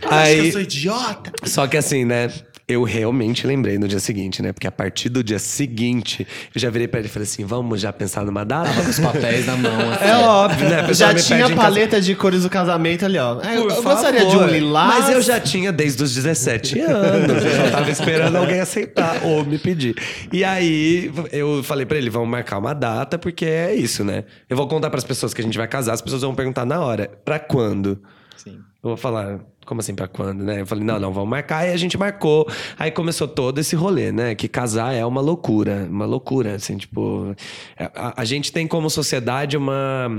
Que 0.00 0.46
eu 0.46 0.52
sou 0.52 0.60
idiota. 0.62 1.32
Só 1.44 1.66
que 1.66 1.76
assim, 1.76 2.06
né? 2.06 2.30
Eu 2.66 2.82
realmente 2.82 3.46
lembrei 3.46 3.78
no 3.78 3.86
dia 3.86 4.00
seguinte, 4.00 4.40
né? 4.40 4.50
Porque 4.50 4.66
a 4.66 4.72
partir 4.72 5.10
do 5.10 5.22
dia 5.22 5.38
seguinte, 5.38 6.26
eu 6.54 6.58
já 6.58 6.70
virei 6.70 6.88
pra 6.88 6.98
ele 6.98 7.08
e 7.08 7.10
falei 7.10 7.28
assim: 7.28 7.44
vamos 7.44 7.78
já 7.78 7.92
pensar 7.92 8.24
numa 8.24 8.42
data? 8.42 8.70
Tava 8.70 8.82
com 8.84 8.88
os 8.90 8.98
papéis 8.98 9.46
na 9.46 9.54
mão. 9.56 9.90
assim. 9.92 10.04
É 10.04 10.16
óbvio, 10.16 10.68
né? 10.70 10.94
Já 10.94 11.14
tinha 11.14 11.44
a 11.46 11.50
paleta 11.54 12.00
de 12.00 12.14
cores 12.14 12.42
do 12.42 12.48
casamento 12.48 13.04
ali, 13.04 13.18
ó. 13.18 13.38
Ah, 13.42 13.54
eu, 13.54 13.68
eu 13.68 13.82
gostaria 13.82 14.20
de 14.24 14.32
favor. 14.32 14.48
um 14.48 14.50
lilás. 14.50 14.88
Mas 14.98 15.10
eu 15.10 15.20
já 15.20 15.38
tinha 15.38 15.70
desde 15.70 16.02
os 16.02 16.14
17 16.14 16.80
anos. 16.80 17.44
Eu 17.44 17.50
só 17.66 17.70
tava 17.70 17.90
esperando 17.90 18.36
alguém 18.36 18.60
aceitar 18.60 19.22
ou 19.24 19.44
me 19.44 19.58
pedir. 19.58 19.94
E 20.32 20.42
aí 20.42 21.12
eu 21.32 21.62
falei 21.62 21.84
pra 21.84 21.98
ele: 21.98 22.08
vamos 22.08 22.30
marcar 22.30 22.56
uma 22.56 22.72
data, 22.74 23.18
porque 23.18 23.44
é 23.44 23.74
isso, 23.74 24.02
né? 24.02 24.24
Eu 24.48 24.56
vou 24.56 24.66
contar 24.66 24.88
pras 24.88 25.04
pessoas 25.04 25.34
que 25.34 25.42
a 25.42 25.44
gente 25.44 25.58
vai 25.58 25.68
casar, 25.68 25.92
as 25.92 26.00
pessoas 26.00 26.22
vão 26.22 26.34
perguntar 26.34 26.64
na 26.64 26.80
hora: 26.80 27.10
pra 27.26 27.38
quando? 27.38 28.00
Sim. 28.38 28.58
Eu 28.82 28.88
vou 28.90 28.96
falar, 28.96 29.40
como 29.64 29.80
assim, 29.80 29.94
pra 29.94 30.06
quando, 30.06 30.42
né? 30.42 30.60
Eu 30.60 30.66
falei, 30.66 30.84
não, 30.84 30.98
não, 30.98 31.12
vamos 31.12 31.28
marcar. 31.28 31.58
Aí 31.58 31.72
a 31.72 31.76
gente 31.76 31.96
marcou. 31.98 32.48
Aí 32.78 32.90
começou 32.90 33.26
todo 33.28 33.58
esse 33.58 33.74
rolê, 33.76 34.12
né? 34.12 34.34
Que 34.34 34.48
casar 34.48 34.94
é 34.94 35.04
uma 35.04 35.20
loucura. 35.20 35.86
Uma 35.90 36.06
loucura, 36.06 36.54
assim, 36.54 36.76
tipo... 36.76 37.34
A, 37.78 38.22
a 38.22 38.24
gente 38.24 38.52
tem 38.52 38.66
como 38.66 38.88
sociedade 38.90 39.56
uma 39.56 40.10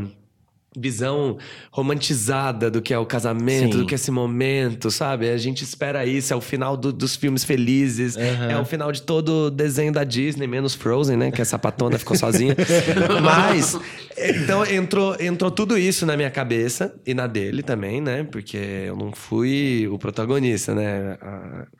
visão 0.77 1.37
romantizada 1.71 2.69
do 2.69 2.81
que 2.81 2.93
é 2.93 2.97
o 2.99 3.05
casamento, 3.05 3.73
Sim. 3.73 3.79
do 3.79 3.85
que 3.85 3.93
é 3.93 3.97
esse 3.97 4.11
momento, 4.11 4.89
sabe? 4.91 5.29
A 5.29 5.37
gente 5.37 5.63
espera 5.63 6.05
isso, 6.05 6.33
é 6.33 6.35
o 6.35 6.41
final 6.41 6.75
do- 6.75 6.91
dos 6.93 7.15
filmes 7.15 7.43
felizes, 7.43 8.17
é 8.17 8.57
o 8.57 8.65
final 8.65 8.91
de 8.91 9.01
todo 9.01 9.47
o 9.47 9.51
desenho 9.51 9.91
da 9.91 10.03
Disney, 10.03 10.47
menos 10.47 10.73
Frozen, 10.75 11.17
né? 11.17 11.31
Que 11.31 11.41
a 11.41 11.45
sapatona 11.45 11.97
ficou 11.97 12.17
sozinha. 12.17 12.55
Mas, 13.21 13.77
então 14.17 14.65
entrou, 14.65 15.15
entrou 15.19 15.51
tudo 15.51 15.77
isso 15.77 16.05
na 16.05 16.15
minha 16.17 16.29
cabeça 16.31 16.93
e 17.05 17.13
na 17.13 17.27
dele 17.27 17.63
também, 17.63 18.01
né? 18.01 18.23
Porque 18.23 18.57
eu 18.57 18.95
não 18.95 19.11
fui 19.11 19.87
o 19.91 19.97
protagonista, 19.97 20.73
né? 20.73 21.17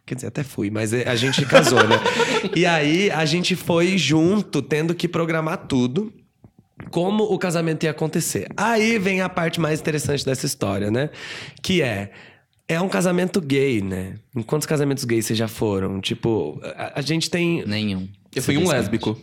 Quer 0.06 0.16
dizer, 0.16 0.28
até 0.28 0.44
fui, 0.44 0.70
mas 0.70 0.94
a 0.94 1.16
gente 1.16 1.46
casou, 1.46 1.84
né? 1.88 2.00
E 2.56 2.66
aí 2.66 3.10
a 3.12 3.26
gente 3.26 3.56
foi 3.56 3.98
junto, 3.98 4.62
tendo 4.62 4.94
que 4.94 5.08
programar 5.08 5.66
tudo. 5.68 6.12
Como 6.92 7.24
o 7.24 7.38
casamento 7.38 7.84
ia 7.84 7.92
acontecer. 7.92 8.48
Aí 8.56 8.98
vem 8.98 9.22
a 9.22 9.30
parte 9.30 9.60
mais 9.60 9.80
interessante 9.80 10.26
dessa 10.26 10.46
história, 10.46 10.92
né? 10.92 11.10
Que 11.62 11.82
é. 11.82 12.12
É 12.68 12.82
um 12.82 12.90
casamento 12.90 13.40
gay, 13.40 13.80
né? 13.80 14.16
Em 14.36 14.42
quantos 14.42 14.66
casamentos 14.66 15.04
gays 15.04 15.28
vocês 15.28 15.38
já 15.38 15.48
foram? 15.48 16.02
Tipo, 16.02 16.60
a, 16.64 17.00
a 17.00 17.02
gente 17.02 17.30
tem. 17.30 17.64
Nenhum. 17.66 18.10
Eu 18.36 18.42
fui 18.42 18.58
um 18.58 18.68
lésbico. 18.68 19.16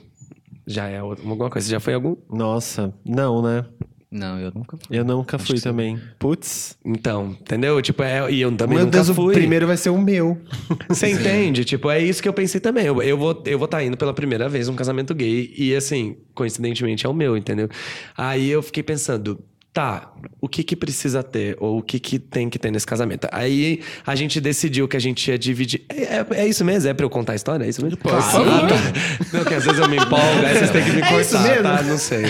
Já 0.64 0.88
é 0.88 0.98
alguma 0.98 1.50
coisa. 1.50 1.66
Você 1.66 1.72
já 1.72 1.80
foi 1.80 1.94
algum? 1.94 2.16
Nossa, 2.30 2.94
não, 3.04 3.42
né? 3.42 3.64
Não, 4.12 4.38
eu 4.38 4.52
nunca 4.54 4.76
fui. 4.76 4.98
Eu 4.98 5.04
nunca 5.06 5.38
fui 5.38 5.58
também. 5.58 5.98
Putz. 6.18 6.76
Então, 6.84 7.34
entendeu? 7.40 7.80
Tipo, 7.80 8.02
é, 8.02 8.30
e 8.30 8.42
eu 8.42 8.54
também 8.54 8.76
Meu 8.76 8.84
nunca 8.84 9.02
Deus, 9.02 9.08
fui. 9.16 9.32
o 9.32 9.32
primeiro 9.32 9.66
vai 9.66 9.78
ser 9.78 9.88
o 9.88 9.98
meu. 9.98 10.38
Você 10.86 11.08
entende? 11.08 11.64
Tipo, 11.64 11.90
é 11.90 11.98
isso 11.98 12.22
que 12.22 12.28
eu 12.28 12.32
pensei 12.34 12.60
também. 12.60 12.84
Eu, 12.84 13.02
eu 13.02 13.16
vou 13.16 13.42
eu 13.46 13.58
vou 13.58 13.64
estar 13.64 13.82
indo 13.82 13.96
pela 13.96 14.12
primeira 14.12 14.50
vez 14.50 14.68
num 14.68 14.76
casamento 14.76 15.14
gay 15.14 15.54
e 15.56 15.74
assim, 15.74 16.18
coincidentemente 16.34 17.06
é 17.06 17.08
o 17.08 17.14
meu, 17.14 17.38
entendeu? 17.38 17.70
Aí 18.14 18.50
eu 18.50 18.62
fiquei 18.62 18.82
pensando, 18.82 19.42
tá, 19.72 20.12
o 20.40 20.48
que 20.48 20.62
que 20.62 20.76
precisa 20.76 21.22
ter 21.22 21.56
ou 21.58 21.78
o 21.78 21.82
que 21.82 21.98
que 21.98 22.18
tem 22.18 22.50
que 22.50 22.58
ter 22.58 22.70
nesse 22.70 22.86
casamento? 22.86 23.26
Aí 23.32 23.80
a 24.06 24.14
gente 24.14 24.40
decidiu 24.40 24.86
que 24.86 24.96
a 24.96 25.00
gente 25.00 25.28
ia 25.30 25.38
dividir. 25.38 25.82
É, 25.88 26.16
é- 26.16 26.26
é 26.42 26.46
isso 26.46 26.62
mesmo? 26.64 26.90
É 26.90 26.94
pra 26.94 27.06
eu 27.06 27.10
contar 27.10 27.32
a 27.32 27.36
história? 27.36 27.64
É 27.64 27.68
isso 27.68 27.82
mesmo? 27.82 27.96
Pode 27.96 28.22
ser. 28.24 28.36
Ah, 28.36 28.66
tá. 28.68 29.38
Não, 29.38 29.44
que 29.44 29.54
às 29.54 29.64
vezes 29.64 29.78
eu 29.80 29.88
me 29.88 29.96
empolgo, 29.96 30.44
aí 30.46 30.58
vocês 30.58 30.70
têm 30.70 30.84
que 30.84 30.92
me 30.92 31.00
cortar, 31.02 31.62
tá? 31.62 31.82
Não 31.84 31.96
sei. 31.98 32.24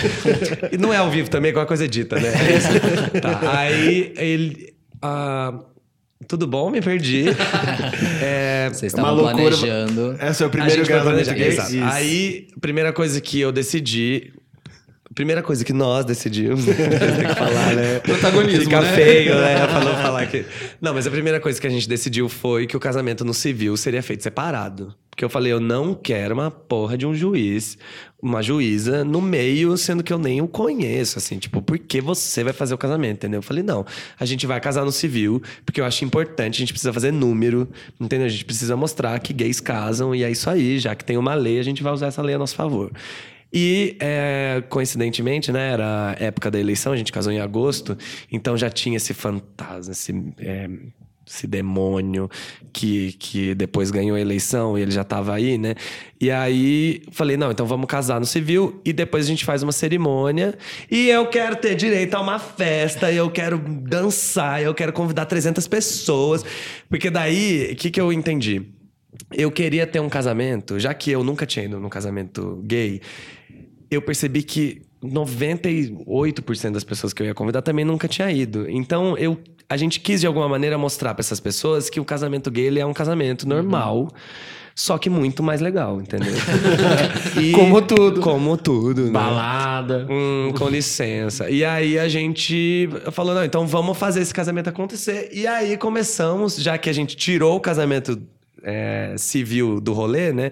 E 0.71 0.77
não 0.77 0.93
é 0.93 0.97
ao 0.97 1.11
vivo 1.11 1.29
também, 1.29 1.51
é 1.51 1.55
uma 1.55 1.65
coisa 1.65 1.87
dita, 1.87 2.17
né? 2.19 2.29
É 2.29 2.55
isso. 2.57 3.21
Tá. 3.21 3.59
Aí 3.59 4.13
ele. 4.17 4.73
ah, 5.01 5.59
tudo 6.25 6.47
bom? 6.47 6.69
Me 6.71 6.81
perdi. 6.81 7.25
É, 8.21 8.69
Vocês 8.71 8.93
Uma 8.93 9.09
estavam 9.09 9.23
planejando. 9.33 10.15
É 10.19 10.45
o 10.45 10.49
primeiro 10.49 10.85
casamento 10.87 11.25
planejar. 11.25 11.69
gay? 11.69 11.81
Aí, 11.83 12.47
primeira 12.61 12.93
coisa 12.93 13.19
que 13.19 13.39
eu 13.41 13.51
decidi. 13.51 14.31
Primeira 15.13 15.43
coisa 15.43 15.63
que 15.63 15.73
nós 15.73 16.05
decidimos. 16.05 16.65
tem 16.65 16.75
que 16.75 17.35
falar, 17.35 17.75
né? 17.75 17.99
Protagonismo, 18.05 18.63
Fica 18.63 18.81
né? 18.81 18.93
feio, 18.93 19.35
né? 19.35 19.55
Não 19.83 19.95
falar 20.01 20.25
que. 20.27 20.45
Não, 20.81 20.93
mas 20.93 21.05
a 21.05 21.11
primeira 21.11 21.39
coisa 21.39 21.59
que 21.59 21.67
a 21.67 21.69
gente 21.69 21.87
decidiu 21.87 22.27
foi 22.29 22.65
que 22.65 22.75
o 22.75 22.79
casamento 22.79 23.23
no 23.23 23.33
civil 23.33 23.75
seria 23.77 24.01
feito 24.01 24.23
separado. 24.23 24.93
Porque 25.13 25.23
eu 25.23 25.29
falei, 25.29 25.53
eu 25.53 25.59
não 25.59 25.93
quero 25.93 26.33
uma 26.33 26.49
porra 26.49 26.97
de 26.97 27.05
um 27.05 27.13
juiz, 27.13 27.77
uma 28.19 28.41
juíza 28.41 29.03
no 29.03 29.21
meio, 29.21 29.77
sendo 29.77 30.03
que 30.03 30.11
eu 30.11 30.17
nem 30.17 30.41
o 30.41 30.47
conheço, 30.47 31.19
assim, 31.19 31.37
tipo, 31.37 31.61
por 31.61 31.77
que 31.77 32.01
você 32.01 32.43
vai 32.43 32.51
fazer 32.51 32.73
o 32.73 32.79
casamento, 32.79 33.17
entendeu? 33.17 33.37
Eu 33.37 33.43
falei, 33.43 33.61
não, 33.61 33.85
a 34.19 34.25
gente 34.25 34.47
vai 34.47 34.59
casar 34.59 34.83
no 34.83 34.91
civil, 34.91 35.39
porque 35.63 35.79
eu 35.79 35.85
acho 35.85 36.03
importante, 36.03 36.55
a 36.55 36.59
gente 36.61 36.73
precisa 36.73 36.91
fazer 36.91 37.11
número, 37.11 37.69
entendeu? 38.01 38.25
A 38.25 38.29
gente 38.29 38.43
precisa 38.43 38.75
mostrar 38.75 39.19
que 39.19 39.33
gays 39.33 39.59
casam, 39.59 40.15
e 40.15 40.23
é 40.23 40.31
isso 40.31 40.49
aí, 40.49 40.79
já 40.79 40.95
que 40.95 41.05
tem 41.05 41.15
uma 41.15 41.35
lei, 41.35 41.59
a 41.59 41.63
gente 41.63 41.83
vai 41.83 41.93
usar 41.93 42.07
essa 42.07 42.21
lei 42.23 42.33
a 42.33 42.39
nosso 42.39 42.55
favor. 42.55 42.91
E, 43.53 43.95
é, 43.99 44.63
coincidentemente, 44.67 45.51
né, 45.51 45.73
era 45.73 46.15
a 46.19 46.23
época 46.23 46.49
da 46.49 46.59
eleição, 46.59 46.91
a 46.91 46.97
gente 46.97 47.11
casou 47.11 47.31
em 47.31 47.39
agosto, 47.39 47.95
então 48.31 48.57
já 48.57 48.69
tinha 48.69 48.97
esse 48.97 49.13
fantasma, 49.13 49.91
esse, 49.91 50.11
é, 50.39 50.67
esse 51.25 51.47
demônio 51.47 52.29
que, 52.73 53.13
que 53.13 53.53
depois 53.53 53.91
ganhou 53.91 54.17
a 54.17 54.19
eleição 54.19 54.77
e 54.77 54.81
ele 54.81 54.91
já 54.91 55.03
tava 55.03 55.33
aí, 55.33 55.57
né? 55.57 55.75
E 56.19 56.31
aí 56.31 57.01
falei, 57.11 57.37
não, 57.37 57.51
então 57.51 57.65
vamos 57.65 57.85
casar 57.85 58.19
no 58.19 58.25
civil 58.25 58.81
e 58.83 58.91
depois 58.91 59.25
a 59.25 59.27
gente 59.27 59.45
faz 59.45 59.63
uma 59.63 59.71
cerimônia 59.71 60.57
e 60.89 61.09
eu 61.09 61.27
quero 61.27 61.55
ter 61.55 61.75
direito 61.75 62.15
a 62.15 62.21
uma 62.21 62.39
festa, 62.39 63.11
eu 63.11 63.29
quero 63.29 63.57
dançar, 63.57 64.61
eu 64.61 64.73
quero 64.73 64.91
convidar 64.91 65.25
300 65.25 65.67
pessoas, 65.67 66.43
porque 66.89 67.09
daí, 67.09 67.71
o 67.71 67.75
que, 67.75 67.89
que 67.89 68.01
eu 68.01 68.11
entendi? 68.11 68.63
Eu 69.31 69.51
queria 69.51 69.85
ter 69.85 69.99
um 69.99 70.09
casamento, 70.09 70.79
já 70.79 70.93
que 70.93 71.11
eu 71.11 71.23
nunca 71.23 71.45
tinha 71.45 71.65
ido 71.65 71.79
num 71.79 71.89
casamento 71.89 72.61
gay, 72.65 72.99
eu 73.93 74.01
percebi 74.01 74.43
que 74.43 74.81
98% 75.03 76.71
das 76.71 76.83
pessoas 76.83 77.13
que 77.13 77.21
eu 77.21 77.27
ia 77.27 77.33
convidar 77.33 77.61
também 77.61 77.85
nunca 77.85 78.07
tinha 78.07 78.31
ido. 78.31 78.69
Então, 78.69 79.17
eu, 79.17 79.37
a 79.69 79.77
gente 79.77 79.99
quis 79.99 80.21
de 80.21 80.27
alguma 80.27 80.47
maneira 80.47 80.77
mostrar 80.77 81.13
para 81.13 81.21
essas 81.21 81.39
pessoas 81.39 81.89
que 81.89 81.99
o 81.99 82.05
casamento 82.05 82.49
gay 82.51 82.65
ele 82.65 82.79
é 82.79 82.85
um 82.85 82.93
casamento 82.93 83.47
normal, 83.47 84.09
só 84.75 84.97
que 84.97 85.09
muito 85.09 85.43
mais 85.43 85.61
legal, 85.61 86.01
entendeu? 86.01 86.33
E- 87.39 87.51
Como 87.51 87.81
tudo. 87.81 88.21
Como 88.21 88.57
tudo, 88.57 89.05
né? 89.05 89.11
Balada. 89.11 90.07
Hum, 90.09 90.51
com 90.57 90.67
licença. 90.69 91.49
E 91.49 91.63
aí 91.65 91.97
a 91.99 92.07
gente 92.07 92.89
falou, 93.11 93.33
não, 93.35 93.43
então 93.43 93.67
vamos 93.67 93.97
fazer 93.97 94.21
esse 94.21 94.33
casamento 94.33 94.69
acontecer. 94.69 95.29
E 95.33 95.45
aí 95.47 95.77
começamos, 95.77 96.55
já 96.57 96.77
que 96.77 96.89
a 96.89 96.93
gente 96.93 97.15
tirou 97.15 97.55
o 97.55 97.59
casamento 97.59 98.19
é, 98.63 99.15
civil 99.17 99.79
do 99.79 99.93
rolê, 99.93 100.31
né? 100.31 100.51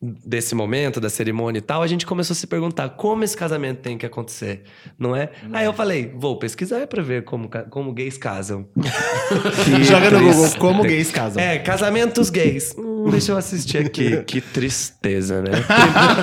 Desse 0.00 0.52
momento, 0.52 1.00
da 1.00 1.08
cerimônia 1.08 1.60
e 1.60 1.62
tal, 1.62 1.80
a 1.80 1.86
gente 1.86 2.04
começou 2.04 2.34
a 2.34 2.36
se 2.36 2.46
perguntar 2.46 2.88
como 2.90 3.22
esse 3.22 3.36
casamento 3.36 3.78
tem 3.78 3.96
que 3.96 4.04
acontecer, 4.04 4.64
não 4.98 5.14
é? 5.14 5.30
Aí 5.52 5.64
eu 5.64 5.72
falei, 5.72 6.12
vou 6.12 6.36
pesquisar 6.40 6.88
pra 6.88 7.00
ver 7.02 7.22
como, 7.22 7.48
como 7.70 7.92
gays 7.92 8.18
casam. 8.18 8.66
Joga 9.84 10.10
no 10.10 10.20
Google 10.20 10.50
como 10.58 10.82
gays 10.82 11.12
casam. 11.12 11.40
É, 11.40 11.58
casamentos 11.60 12.30
gays. 12.30 12.74
Hum, 12.76 13.10
deixa 13.10 13.30
eu 13.30 13.36
assistir 13.36 13.78
aqui. 13.78 14.22
que 14.26 14.40
tristeza, 14.40 15.40
né? 15.40 15.52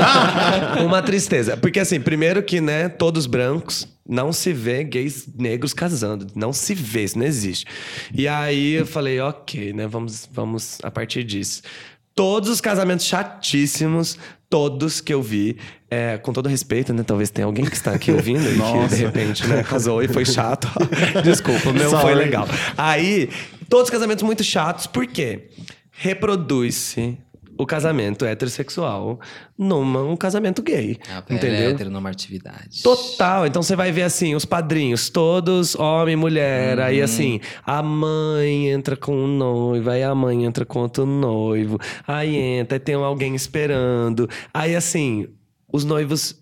Uma 0.83 1.01
tristeza. 1.01 1.55
Porque 1.55 1.79
assim, 1.79 2.01
primeiro 2.01 2.43
que, 2.43 2.59
né, 2.59 2.89
todos 2.89 3.25
brancos, 3.25 3.87
não 4.09 4.33
se 4.33 4.51
vê 4.51 4.83
gays 4.83 5.27
negros 5.37 5.71
casando. 5.71 6.25
Não 6.35 6.51
se 6.51 6.73
vê, 6.73 7.03
isso 7.03 7.19
não 7.19 7.25
existe. 7.25 7.65
E 8.11 8.27
aí 8.27 8.73
eu 8.73 8.85
falei, 8.85 9.19
ok, 9.19 9.71
né, 9.71 9.87
vamos, 9.87 10.27
vamos 10.31 10.79
a 10.81 10.89
partir 10.89 11.23
disso. 11.23 11.61
Todos 12.15 12.49
os 12.49 12.59
casamentos 12.59 13.05
chatíssimos, 13.05 14.17
todos 14.49 14.99
que 14.99 15.13
eu 15.13 15.21
vi, 15.21 15.57
é, 15.89 16.17
com 16.17 16.33
todo 16.33 16.49
respeito, 16.49 16.91
né? 16.91 17.03
Talvez 17.03 17.29
tenha 17.29 17.45
alguém 17.45 17.63
que 17.63 17.75
está 17.75 17.91
aqui 17.91 18.11
ouvindo 18.11 18.43
e 18.43 18.55
que 18.55 18.95
de 18.95 19.01
repente, 19.03 19.47
né, 19.47 19.63
casou 19.63 20.01
e 20.01 20.07
foi 20.07 20.25
chato. 20.25 20.67
Desculpa, 21.23 21.69
o 21.69 21.73
meu 21.73 21.91
foi 21.91 22.01
Sorry. 22.01 22.15
legal. 22.15 22.47
Aí, 22.75 23.29
todos 23.69 23.85
os 23.85 23.89
casamentos 23.91 24.23
muito 24.23 24.43
chatos, 24.43 24.87
por 24.87 25.05
quê? 25.05 25.49
Reproduz-se 25.91 27.17
o 27.59 27.65
casamento 27.65 28.23
heterossexual 28.23 29.19
num 29.57 30.11
um 30.11 30.15
casamento 30.15 30.63
gay. 30.63 30.97
A 31.09 31.19
velha 31.19 31.37
entendeu? 31.37 31.71
heteronormatividade. 31.71 32.81
Total. 32.81 33.45
Então 33.45 33.61
você 33.61 33.75
vai 33.75 33.91
ver 33.91 34.03
assim, 34.03 34.33
os 34.33 34.45
padrinhos, 34.45 35.09
todos 35.09 35.75
homem 35.75 36.13
e 36.13 36.15
mulher. 36.15 36.79
Aí 36.79 37.01
assim, 37.01 37.41
a 37.65 37.83
mãe 37.83 38.69
entra 38.69 38.95
com 38.95 39.25
o 39.25 39.27
noivo, 39.27 39.89
aí 39.89 40.01
a 40.01 40.15
mãe 40.15 40.45
entra 40.45 40.65
com 40.65 40.79
outro 40.79 41.05
noivo. 41.05 41.77
Aí 42.07 42.33
entra, 42.33 42.77
aí 42.77 42.79
tem 42.79 42.95
alguém 42.95 43.35
esperando. 43.35 44.29
Aí 44.53 44.73
assim, 44.73 45.27
os 45.69 45.83
noivos 45.83 46.41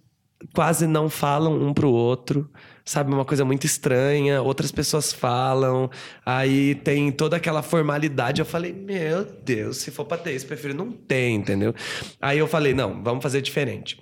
quase 0.54 0.86
não 0.86 1.10
falam 1.10 1.60
um 1.60 1.74
pro 1.74 1.90
outro. 1.90 2.48
Sabe, 2.88 3.14
uma 3.14 3.26
coisa 3.26 3.44
muito 3.44 3.66
estranha. 3.66 4.42
Outras 4.42 4.72
pessoas 4.72 5.12
falam. 5.12 5.92
Aí 6.26 6.74
tem 6.74 7.12
toda 7.12 7.36
aquela 7.36 7.62
formalidade. 7.62 8.40
Eu 8.40 8.46
falei, 8.46 8.72
meu 8.72 9.26
Deus, 9.44 9.80
se 9.80 9.92
for 9.92 10.06
pra 10.06 10.18
ter 10.18 10.34
isso, 10.34 10.46
prefiro 10.48 10.74
não 10.74 10.90
ter, 10.90 11.28
entendeu? 11.32 11.76
Aí 12.22 12.40
eu 12.40 12.48
falei, 12.48 12.74
não, 12.74 13.04
vamos 13.04 13.22
fazer 13.22 13.42
diferente. 13.42 14.02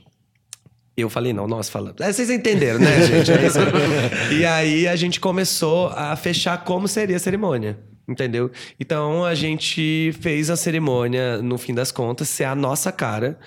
Eu 0.96 1.10
falei, 1.10 1.34
não, 1.34 1.48
nós 1.48 1.68
falamos. 1.68 2.00
É, 2.00 2.14
vocês 2.14 2.30
entenderam, 2.30 2.78
né, 2.78 3.02
gente? 3.02 3.32
É 3.32 3.48
isso. 3.48 3.58
e 4.40 4.46
aí 4.46 4.88
a 4.88 4.96
gente 4.96 5.20
começou 5.20 5.88
a 5.88 6.16
fechar 6.16 6.64
como 6.64 6.88
seria 6.88 7.16
a 7.16 7.20
cerimônia. 7.20 7.80
Entendeu? 8.08 8.52
Então 8.80 9.26
a 9.26 9.34
gente 9.34 10.16
fez 10.22 10.52
a 10.52 10.56
cerimônia, 10.56 11.42
no 11.42 11.58
fim 11.58 11.74
das 11.74 11.92
contas, 11.92 12.30
ser 12.30 12.44
a 12.44 12.54
nossa 12.54 12.92
cara. 12.92 13.40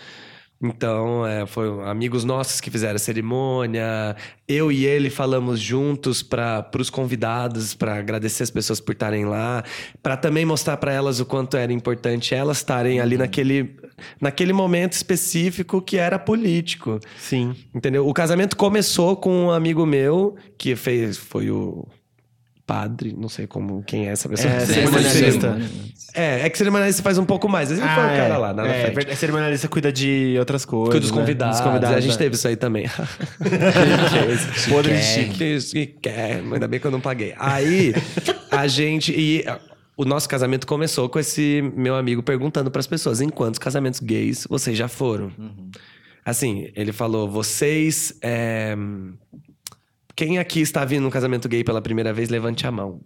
Então, 0.60 1.24
é, 1.24 1.46
foi 1.46 1.68
amigos 1.88 2.24
nossos 2.24 2.60
que 2.60 2.68
fizeram 2.68 2.96
a 2.96 2.98
cerimônia. 2.98 4.16
Eu 4.46 4.72
e 4.72 4.84
ele 4.84 5.08
falamos 5.08 5.60
juntos 5.60 6.20
para 6.20 6.68
os 6.76 6.90
convidados, 6.90 7.74
para 7.74 7.96
agradecer 7.96 8.42
as 8.42 8.50
pessoas 8.50 8.80
por 8.80 8.92
estarem 8.92 9.24
lá, 9.24 9.62
para 10.02 10.16
também 10.16 10.44
mostrar 10.44 10.76
para 10.78 10.92
elas 10.92 11.20
o 11.20 11.26
quanto 11.26 11.56
era 11.56 11.72
importante 11.72 12.34
elas 12.34 12.56
estarem 12.56 12.98
ali 12.98 13.16
naquele, 13.16 13.76
naquele 14.20 14.52
momento 14.52 14.94
específico 14.94 15.80
que 15.80 15.96
era 15.96 16.18
político. 16.18 16.98
Sim. 17.16 17.54
Entendeu? 17.72 18.08
O 18.08 18.12
casamento 18.12 18.56
começou 18.56 19.16
com 19.16 19.46
um 19.46 19.50
amigo 19.52 19.86
meu 19.86 20.34
que 20.56 20.74
fez, 20.74 21.16
foi 21.16 21.50
o 21.50 21.86
padre, 22.68 23.16
não 23.16 23.30
sei 23.30 23.46
como 23.46 23.82
quem 23.82 24.08
é 24.08 24.12
essa 24.12 24.28
pessoa. 24.28 24.52
É, 24.52 24.60
Cerimonialista. 24.66 25.58
É, 26.12 26.40
é 26.44 26.50
que 26.50 26.58
cerimonialista 26.58 27.02
faz 27.02 27.16
um 27.16 27.24
pouco 27.24 27.48
mais. 27.48 27.70
Ele 27.70 27.80
foi 27.80 27.88
o 27.88 27.94
cara 27.94 28.36
lá, 28.36 28.52
na 28.52 28.66
é, 28.66 28.82
frente. 28.82 28.94
verdade, 28.94 29.16
cerimonialista 29.16 29.68
cuida 29.68 29.90
de 29.90 30.36
outras 30.38 30.66
coisas. 30.66 30.90
Cuida 30.90 31.00
dos 31.00 31.10
né? 31.10 31.16
convidados. 31.18 31.56
Dos 31.56 31.66
convidados, 31.66 31.96
a 31.96 32.00
gente 32.00 32.12
né? 32.12 32.18
teve 32.18 32.34
isso 32.34 32.46
aí 32.46 32.56
também. 32.56 32.84
Podre 34.68 34.98
Chique. 34.98 35.60
chique. 35.62 36.08
ainda 36.08 36.68
bem 36.68 36.78
que 36.78 36.86
eu 36.86 36.90
não 36.90 37.00
paguei. 37.00 37.34
Aí, 37.38 37.94
a 38.50 38.66
gente. 38.66 39.18
E 39.18 39.44
ah, 39.46 39.58
o 39.96 40.04
nosso 40.04 40.28
casamento 40.28 40.66
começou 40.66 41.08
com 41.08 41.18
esse 41.18 41.62
meu 41.74 41.96
amigo 41.96 42.22
perguntando 42.22 42.70
para 42.70 42.80
as 42.80 42.86
pessoas: 42.86 43.22
em 43.22 43.30
quantos 43.30 43.58
casamentos 43.58 43.98
gays 43.98 44.46
vocês 44.48 44.76
já 44.76 44.88
foram? 44.88 45.32
Assim, 46.22 46.70
ele 46.76 46.92
falou: 46.92 47.30
vocês. 47.30 48.12
é, 48.20 48.76
Quem 50.18 50.36
aqui 50.36 50.60
está 50.60 50.84
vindo 50.84 51.04
num 51.04 51.10
casamento 51.10 51.48
gay 51.48 51.62
pela 51.62 51.80
primeira 51.80 52.12
vez, 52.12 52.28
levante 52.28 52.66
a 52.66 52.72
mão. 52.72 53.00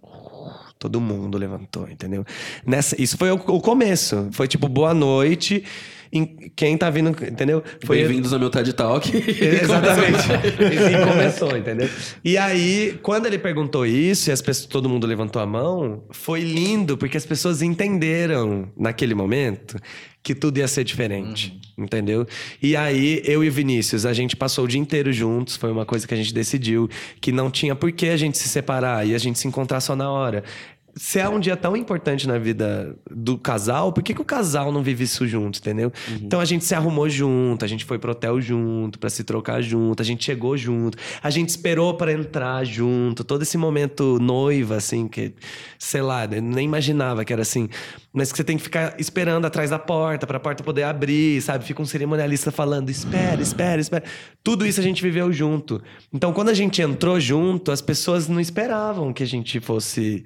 Todo 0.79 0.99
mundo 0.99 1.37
levantou, 1.37 1.87
entendeu? 1.87 2.25
Nessa, 2.65 2.99
isso 2.99 3.19
foi 3.19 3.29
o, 3.29 3.35
o 3.35 3.61
começo. 3.61 4.29
Foi 4.31 4.47
tipo, 4.47 4.67
boa 4.67 4.95
noite. 4.95 5.63
em 6.11 6.25
quem 6.55 6.75
tá 6.75 6.89
vindo, 6.89 7.09
entendeu? 7.09 7.63
Bem-vindos 7.87 8.33
ao 8.33 8.39
meu 8.39 8.49
TED 8.49 8.73
Talk. 8.73 9.11
Exatamente. 9.15 10.27
E 10.57 11.05
começou, 11.07 11.55
entendeu? 11.55 11.87
E 12.25 12.35
aí, 12.35 12.97
quando 13.03 13.27
ele 13.27 13.37
perguntou 13.37 13.85
isso 13.85 14.31
e 14.31 14.33
as 14.33 14.41
pessoas, 14.41 14.65
todo 14.65 14.89
mundo 14.89 15.05
levantou 15.05 15.39
a 15.39 15.45
mão, 15.45 16.03
foi 16.09 16.41
lindo, 16.41 16.97
porque 16.97 17.15
as 17.15 17.27
pessoas 17.27 17.61
entenderam 17.61 18.71
naquele 18.75 19.13
momento 19.13 19.77
que 20.23 20.33
tudo 20.33 20.57
ia 20.57 20.67
ser 20.69 20.85
diferente, 20.85 21.59
entendeu? 21.77 22.25
E 22.61 22.77
aí, 22.77 23.21
eu 23.25 23.43
e 23.43 23.49
Vinícius, 23.49 24.05
a 24.05 24.13
gente 24.13 24.37
passou 24.37 24.63
o 24.63 24.67
dia 24.67 24.79
inteiro 24.79 25.11
juntos, 25.11 25.57
foi 25.57 25.69
uma 25.69 25.85
coisa 25.85 26.07
que 26.07 26.13
a 26.13 26.17
gente 26.17 26.33
decidiu, 26.33 26.89
que 27.19 27.29
não 27.29 27.51
tinha 27.51 27.75
por 27.75 27.91
que 27.91 28.07
a 28.07 28.15
gente 28.15 28.37
se 28.37 28.47
separar 28.47 29.05
e 29.05 29.13
a 29.13 29.17
gente 29.17 29.37
se 29.37 29.49
encontrar 29.49 29.81
só 29.81 29.97
na 29.97 30.09
hora. 30.09 30.45
Se 30.95 31.19
é 31.19 31.27
um 31.27 31.39
dia 31.39 31.57
tão 31.57 31.75
importante 31.75 32.27
na 32.27 32.37
vida 32.37 32.95
do 33.09 33.37
casal, 33.37 33.91
por 33.91 34.03
que, 34.03 34.13
que 34.13 34.21
o 34.21 34.25
casal 34.25 34.71
não 34.71 34.83
vive 34.83 35.03
isso 35.03 35.27
junto, 35.27 35.59
entendeu? 35.59 35.91
Então 36.21 36.39
a 36.39 36.45
gente 36.45 36.63
se 36.65 36.75
arrumou 36.75 37.09
junto, 37.09 37.65
a 37.65 37.67
gente 37.67 37.83
foi 37.83 37.97
pro 37.97 38.11
hotel 38.11 38.39
junto, 38.39 38.99
pra 38.99 39.09
se 39.09 39.23
trocar 39.23 39.61
junto, 39.61 40.01
a 40.01 40.05
gente 40.05 40.23
chegou 40.23 40.55
junto, 40.55 40.97
a 41.21 41.29
gente 41.29 41.49
esperou 41.49 41.95
pra 41.95 42.13
entrar 42.13 42.63
junto, 42.63 43.23
todo 43.23 43.41
esse 43.41 43.57
momento 43.57 44.19
noiva, 44.19 44.75
assim, 44.75 45.07
que, 45.07 45.33
sei 45.79 46.01
lá, 46.01 46.27
nem 46.27 46.65
imaginava 46.65 47.25
que 47.25 47.33
era 47.33 47.41
assim. 47.41 47.69
Mas 48.13 48.31
que 48.31 48.37
você 48.37 48.43
tem 48.43 48.57
que 48.57 48.63
ficar 48.63 48.95
esperando 48.99 49.45
atrás 49.45 49.71
da 49.71 49.79
porta, 49.79 50.27
pra 50.27 50.39
porta 50.39 50.63
poder 50.63 50.83
abrir, 50.83 51.41
sabe? 51.41 51.65
Fica 51.65 51.81
um 51.81 51.85
cerimonialista 51.85 52.51
falando, 52.51 52.91
espera, 52.91 53.41
espera, 53.41 53.81
espera. 53.81 54.03
Tudo 54.43 54.67
isso 54.67 54.79
a 54.79 54.83
gente 54.83 55.01
viveu 55.01 55.33
junto. 55.33 55.81
Então 56.13 56.31
quando 56.31 56.49
a 56.49 56.53
gente 56.53 56.79
entrou 56.81 57.19
junto, 57.19 57.71
as 57.71 57.81
pessoas 57.81 58.27
não 58.27 58.39
esperavam 58.39 59.11
que 59.11 59.23
a 59.23 59.27
gente 59.27 59.59
fosse. 59.59 60.23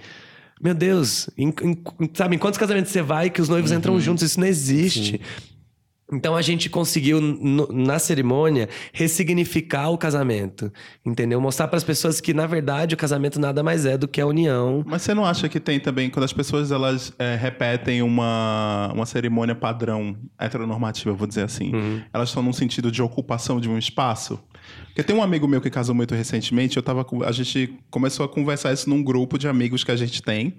Meu 0.61 0.73
Deus, 0.73 1.29
em, 1.37 1.49
em- 1.49 1.83
sabe, 2.13 2.35
em 2.35 2.39
quantos 2.39 2.57
casamentos 2.57 2.91
você 2.91 3.01
vai 3.01 3.29
que 3.29 3.41
os 3.41 3.49
noivos 3.49 3.71
entram 3.71 3.99
juntos? 3.99 4.23
Isso 4.23 4.39
não 4.39 4.47
existe. 4.47 5.21
Então 6.11 6.37
a 6.37 6.41
gente 6.41 6.69
conseguiu, 6.69 7.19
no- 7.19 7.67
na 7.69 7.99
cerimônia, 7.99 8.69
ressignificar 8.93 9.89
o 9.89 9.97
casamento. 9.97 10.71
Entendeu? 11.05 11.39
Mostrar 11.41 11.67
para 11.67 11.75
as 11.75 11.83
pessoas 11.83 12.21
que, 12.21 12.33
na 12.33 12.47
verdade, 12.47 12.95
o 12.95 12.97
casamento 12.97 13.37
nada 13.41 13.61
mais 13.61 13.85
é 13.85 13.97
do 13.97 14.07
que 14.07 14.21
a 14.21 14.25
união. 14.25 14.83
Mas 14.87 15.01
você 15.01 15.13
não 15.13 15.25
acha 15.25 15.49
que 15.49 15.59
tem 15.59 15.81
também, 15.81 16.09
quando 16.09 16.23
as 16.23 16.31
pessoas 16.31 16.71
elas 16.71 17.11
é, 17.19 17.35
repetem 17.35 18.01
uma, 18.01 18.89
uma 18.93 19.05
cerimônia 19.05 19.53
padrão 19.53 20.15
heteronormativa, 20.39 21.13
vou 21.13 21.27
dizer 21.27 21.43
assim, 21.43 21.71
elas 22.13 22.29
estão 22.29 22.41
num 22.41 22.53
sentido 22.53 22.89
de 22.89 23.01
ocupação 23.01 23.59
de 23.59 23.69
um 23.69 23.77
espaço? 23.77 24.39
Porque 24.97 25.05
tem 25.05 25.15
um 25.15 25.21
amigo 25.21 25.47
meu 25.47 25.61
que 25.61 25.69
casou 25.69 25.93
muito 25.93 26.15
recentemente, 26.15 26.75
eu 26.75 26.81
tava, 26.81 27.05
a 27.23 27.31
gente 27.31 27.71
começou 27.91 28.25
a 28.25 28.27
conversar 28.27 28.73
isso 28.73 28.89
num 28.89 29.03
grupo 29.03 29.37
de 29.37 29.47
amigos 29.47 29.83
que 29.83 29.91
a 29.91 29.95
gente 29.95 30.23
tem. 30.23 30.55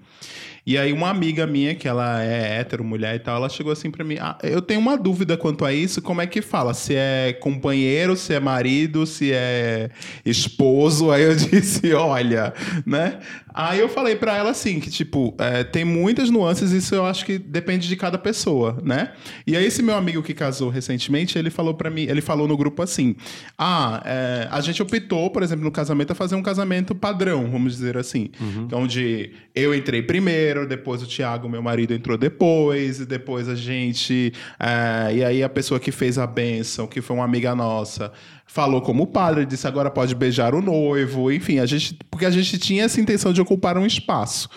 E 0.65 0.77
aí 0.77 0.93
uma 0.93 1.09
amiga 1.09 1.45
minha, 1.45 1.75
que 1.75 1.89
ela 1.89 2.23
é 2.23 2.57
hétero, 2.57 2.81
mulher 2.81 3.15
e 3.15 3.19
tal, 3.19 3.35
ela 3.35 3.49
chegou 3.49 3.69
assim 3.69 3.91
pra 3.91 4.05
mim, 4.05 4.15
ah, 4.17 4.37
eu 4.41 4.61
tenho 4.61 4.79
uma 4.79 4.97
dúvida 4.97 5.35
quanto 5.35 5.65
a 5.65 5.73
isso, 5.73 6.01
como 6.01 6.21
é 6.21 6.27
que 6.27 6.41
fala? 6.41 6.73
Se 6.73 6.95
é 6.95 7.33
companheiro, 7.33 8.15
se 8.15 8.33
é 8.33 8.39
marido, 8.39 9.05
se 9.05 9.33
é 9.33 9.89
esposo? 10.25 11.11
Aí 11.11 11.23
eu 11.23 11.35
disse, 11.35 11.93
olha, 11.93 12.53
né? 12.85 13.19
Aí 13.61 13.81
eu 13.81 13.89
falei 13.89 14.15
pra 14.15 14.37
ela 14.37 14.51
assim, 14.51 14.79
que 14.79 14.89
tipo, 14.89 15.35
é, 15.37 15.65
tem 15.65 15.83
muitas 15.83 16.29
nuances, 16.29 16.71
isso 16.71 16.95
eu 16.95 17.05
acho 17.05 17.25
que 17.25 17.37
depende 17.37 17.89
de 17.89 17.97
cada 17.97 18.17
pessoa, 18.17 18.79
né? 18.81 19.11
E 19.45 19.53
aí 19.57 19.65
esse 19.65 19.83
meu 19.83 19.95
amigo 19.95 20.23
que 20.23 20.33
casou 20.33 20.69
recentemente, 20.69 21.37
ele 21.37 21.49
falou 21.49 21.73
pra 21.73 21.89
mim, 21.89 22.03
ele 22.03 22.21
falou 22.21 22.47
no 22.47 22.55
grupo 22.55 22.81
assim, 22.81 23.17
ah, 23.57 24.01
é, 24.05 24.47
a 24.49 24.61
gente 24.61 24.81
optou, 24.81 25.29
por 25.29 25.43
exemplo, 25.43 25.65
no 25.65 25.71
casamento, 25.71 26.11
a 26.11 26.15
fazer 26.15 26.35
um 26.35 26.41
casamento 26.41 26.95
padrão, 26.95 27.51
vamos 27.51 27.73
dizer 27.73 27.97
assim, 27.97 28.29
onde 28.71 29.33
eu 29.53 29.75
entrei 29.75 30.01
primeiro, 30.03 30.65
depois 30.65 31.03
o 31.03 31.05
Tiago, 31.05 31.49
meu 31.49 31.61
marido, 31.61 31.93
entrou 31.93 32.17
depois, 32.17 33.01
e 33.01 33.05
depois 33.05 33.49
a 33.49 33.55
gente, 33.55 34.31
é, 34.57 35.15
e 35.15 35.21
aí 35.21 35.43
a 35.43 35.49
pessoa 35.49 35.81
que 35.81 35.91
fez 35.91 36.17
a 36.17 36.25
bênção, 36.25 36.87
que 36.87 37.01
foi 37.01 37.13
uma 37.13 37.25
amiga 37.25 37.53
nossa, 37.53 38.13
falou 38.51 38.81
como 38.81 39.05
padre, 39.05 39.45
disse 39.45 39.67
agora 39.67 39.91
pode 39.91 40.15
beijar 40.15 40.55
o 40.55 40.61
noivo, 40.61 41.31
enfim, 41.31 41.59
a 41.59 41.65
gente, 41.67 41.97
porque 42.09 42.25
a 42.25 42.31
gente 42.31 42.57
tinha 42.57 42.83
essa 42.83 42.99
intenção 42.99 43.31
de 43.31 43.39
ocupar 43.39 43.77
um 43.77 43.85
espaço. 43.85 44.49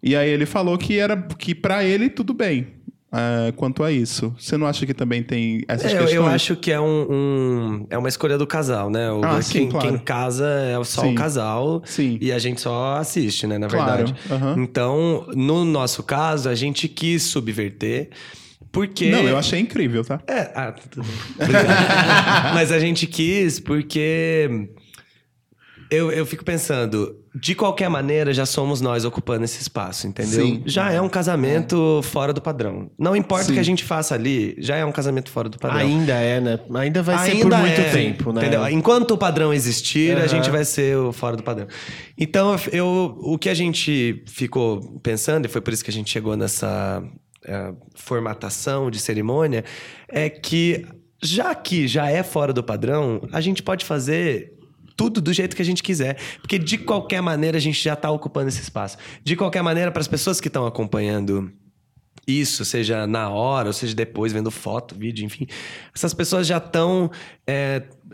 E 0.00 0.14
aí 0.14 0.30
ele 0.30 0.46
falou 0.46 0.78
que 0.78 0.96
era 0.98 1.16
que 1.38 1.52
para 1.54 1.82
ele 1.84 2.08
tudo 2.08 2.32
bem. 2.32 2.68
é, 3.16 3.52
quanto 3.52 3.84
a 3.84 3.92
isso, 3.92 4.34
você 4.36 4.56
não 4.56 4.66
acha 4.66 4.84
que 4.84 4.92
também 4.92 5.22
tem 5.22 5.62
essas 5.68 5.92
É, 5.92 5.94
eu, 5.94 5.98
questões? 6.00 6.14
eu 6.14 6.26
acho 6.26 6.56
que 6.56 6.72
é 6.72 6.80
um, 6.80 7.06
um- 7.08 7.86
é 7.88 7.96
uma 7.96 8.08
escolha 8.08 8.36
do 8.36 8.44
casal, 8.44 8.90
né? 8.90 9.08
O- 9.12 9.24
Ah, 9.24 9.34
quem, 9.34 9.42
sim, 9.42 9.68
claro. 9.68 9.86
quem 9.88 9.98
casa 9.98 10.44
é 10.48 10.82
só 10.82 11.02
Sim. 11.02 11.12
o 11.12 11.14
casal 11.14 11.80
Sim. 11.84 12.18
e 12.20 12.32
a 12.32 12.40
gente 12.40 12.60
só 12.60 12.96
assiste, 12.96 13.46
né? 13.46 13.56
Na 13.56 13.68
Claro, 13.68 14.06
verdade. 14.06 14.14
aham. 14.32 14.56
Então, 14.58 15.26
no 15.32 15.64
nosso 15.64 16.02
caso, 16.02 16.48
a 16.48 16.56
gente 16.56 16.88
quis 16.88 17.22
subverter. 17.22 18.10
Porque. 18.74 19.08
Não, 19.08 19.20
eu 19.20 19.38
achei 19.38 19.60
incrível, 19.60 20.04
tá? 20.04 20.20
É, 20.26 20.50
ah, 20.52 20.72
tudo 20.72 21.06
bem. 21.06 21.16
Mas 22.52 22.72
a 22.72 22.78
gente 22.80 23.06
quis 23.06 23.60
porque. 23.60 24.68
Eu, 25.90 26.10
eu 26.10 26.26
fico 26.26 26.44
pensando, 26.44 27.14
de 27.32 27.54
qualquer 27.54 27.88
maneira, 27.88 28.32
já 28.32 28.44
somos 28.44 28.80
nós 28.80 29.04
ocupando 29.04 29.44
esse 29.44 29.60
espaço, 29.60 30.08
entendeu? 30.08 30.44
Sim. 30.44 30.62
Já 30.66 30.90
é 30.90 31.00
um 31.00 31.08
casamento 31.08 32.00
fora 32.02 32.32
do 32.32 32.40
padrão. 32.40 32.90
Não 32.98 33.14
importa 33.14 33.44
Sim. 33.44 33.52
o 33.52 33.54
que 33.54 33.60
a 33.60 33.64
gente 33.64 33.84
faça 33.84 34.14
ali, 34.14 34.56
já 34.58 34.76
é 34.76 34.84
um 34.84 34.90
casamento 34.90 35.30
fora 35.30 35.48
do 35.48 35.56
padrão. 35.56 35.78
Ainda 35.78 36.14
é, 36.14 36.40
né? 36.40 36.58
Ainda 36.74 37.02
vai 37.02 37.18
ser 37.18 37.36
por 37.36 37.54
Ainda 37.54 37.58
muito 37.58 37.80
é, 37.80 37.90
tempo, 37.90 38.32
né? 38.32 38.40
Entendeu? 38.40 38.68
Enquanto 38.70 39.12
o 39.12 39.18
padrão 39.18 39.54
existir, 39.54 40.16
a 40.16 40.20
Aham. 40.20 40.28
gente 40.28 40.50
vai 40.50 40.64
ser 40.64 40.96
o 40.96 41.12
fora 41.12 41.36
do 41.36 41.44
padrão. 41.44 41.68
Então, 42.18 42.56
eu, 42.72 43.16
o 43.20 43.38
que 43.38 43.48
a 43.48 43.54
gente 43.54 44.24
ficou 44.26 44.80
pensando, 45.00 45.44
e 45.44 45.48
foi 45.48 45.60
por 45.60 45.72
isso 45.72 45.84
que 45.84 45.90
a 45.90 45.94
gente 45.94 46.10
chegou 46.10 46.36
nessa 46.36 47.04
formatação 47.94 48.90
de 48.90 48.98
cerimônia, 48.98 49.64
é 50.08 50.28
que 50.28 50.86
já 51.22 51.54
que 51.54 51.88
já 51.88 52.10
é 52.10 52.22
fora 52.22 52.52
do 52.52 52.62
padrão, 52.62 53.20
a 53.32 53.40
gente 53.40 53.62
pode 53.62 53.84
fazer 53.84 54.52
tudo 54.96 55.20
do 55.20 55.32
jeito 55.32 55.56
que 55.56 55.62
a 55.62 55.64
gente 55.64 55.82
quiser. 55.82 56.18
Porque 56.40 56.58
de 56.58 56.78
qualquer 56.78 57.20
maneira 57.20 57.56
a 57.56 57.60
gente 57.60 57.82
já 57.82 57.94
está 57.94 58.10
ocupando 58.10 58.48
esse 58.48 58.60
espaço. 58.60 58.96
De 59.22 59.34
qualquer 59.34 59.62
maneira, 59.62 59.90
para 59.90 60.00
as 60.00 60.08
pessoas 60.08 60.40
que 60.40 60.48
estão 60.48 60.66
acompanhando 60.66 61.50
isso, 62.26 62.64
seja 62.64 63.06
na 63.06 63.28
hora, 63.28 63.68
ou 63.68 63.72
seja 63.72 63.94
depois, 63.94 64.32
vendo 64.32 64.50
foto, 64.50 64.94
vídeo, 64.94 65.24
enfim. 65.24 65.46
Essas 65.94 66.14
pessoas 66.14 66.46
já 66.46 66.58
estão 66.58 67.10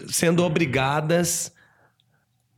sendo 0.09 0.45
obrigadas 0.45 1.53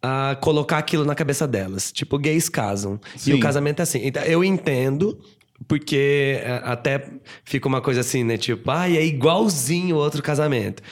a 0.01 0.37
colocar 0.41 0.79
aquilo 0.79 1.05
na 1.05 1.15
cabeça 1.15 1.47
delas. 1.47 1.93
Tipo, 1.93 2.19
gays 2.19 2.49
casam. 2.49 3.01
E 3.15 3.19
Sim. 3.19 3.35
o 3.35 3.41
casamento 3.41 3.81
é 3.81 3.83
assim. 3.83 4.01
Então, 4.05 4.23
eu 4.25 4.43
entendo, 4.43 5.19
porque 5.67 6.41
é, 6.43 6.61
até 6.65 7.07
fica 7.45 7.69
uma 7.69 7.81
coisa 7.81 8.01
assim, 8.01 8.25
né? 8.25 8.37
Tipo, 8.37 8.71
ah, 8.71 8.89
é 8.89 9.05
igualzinho 9.05 9.97
o 9.97 9.99
outro 9.99 10.23
casamento. 10.23 10.83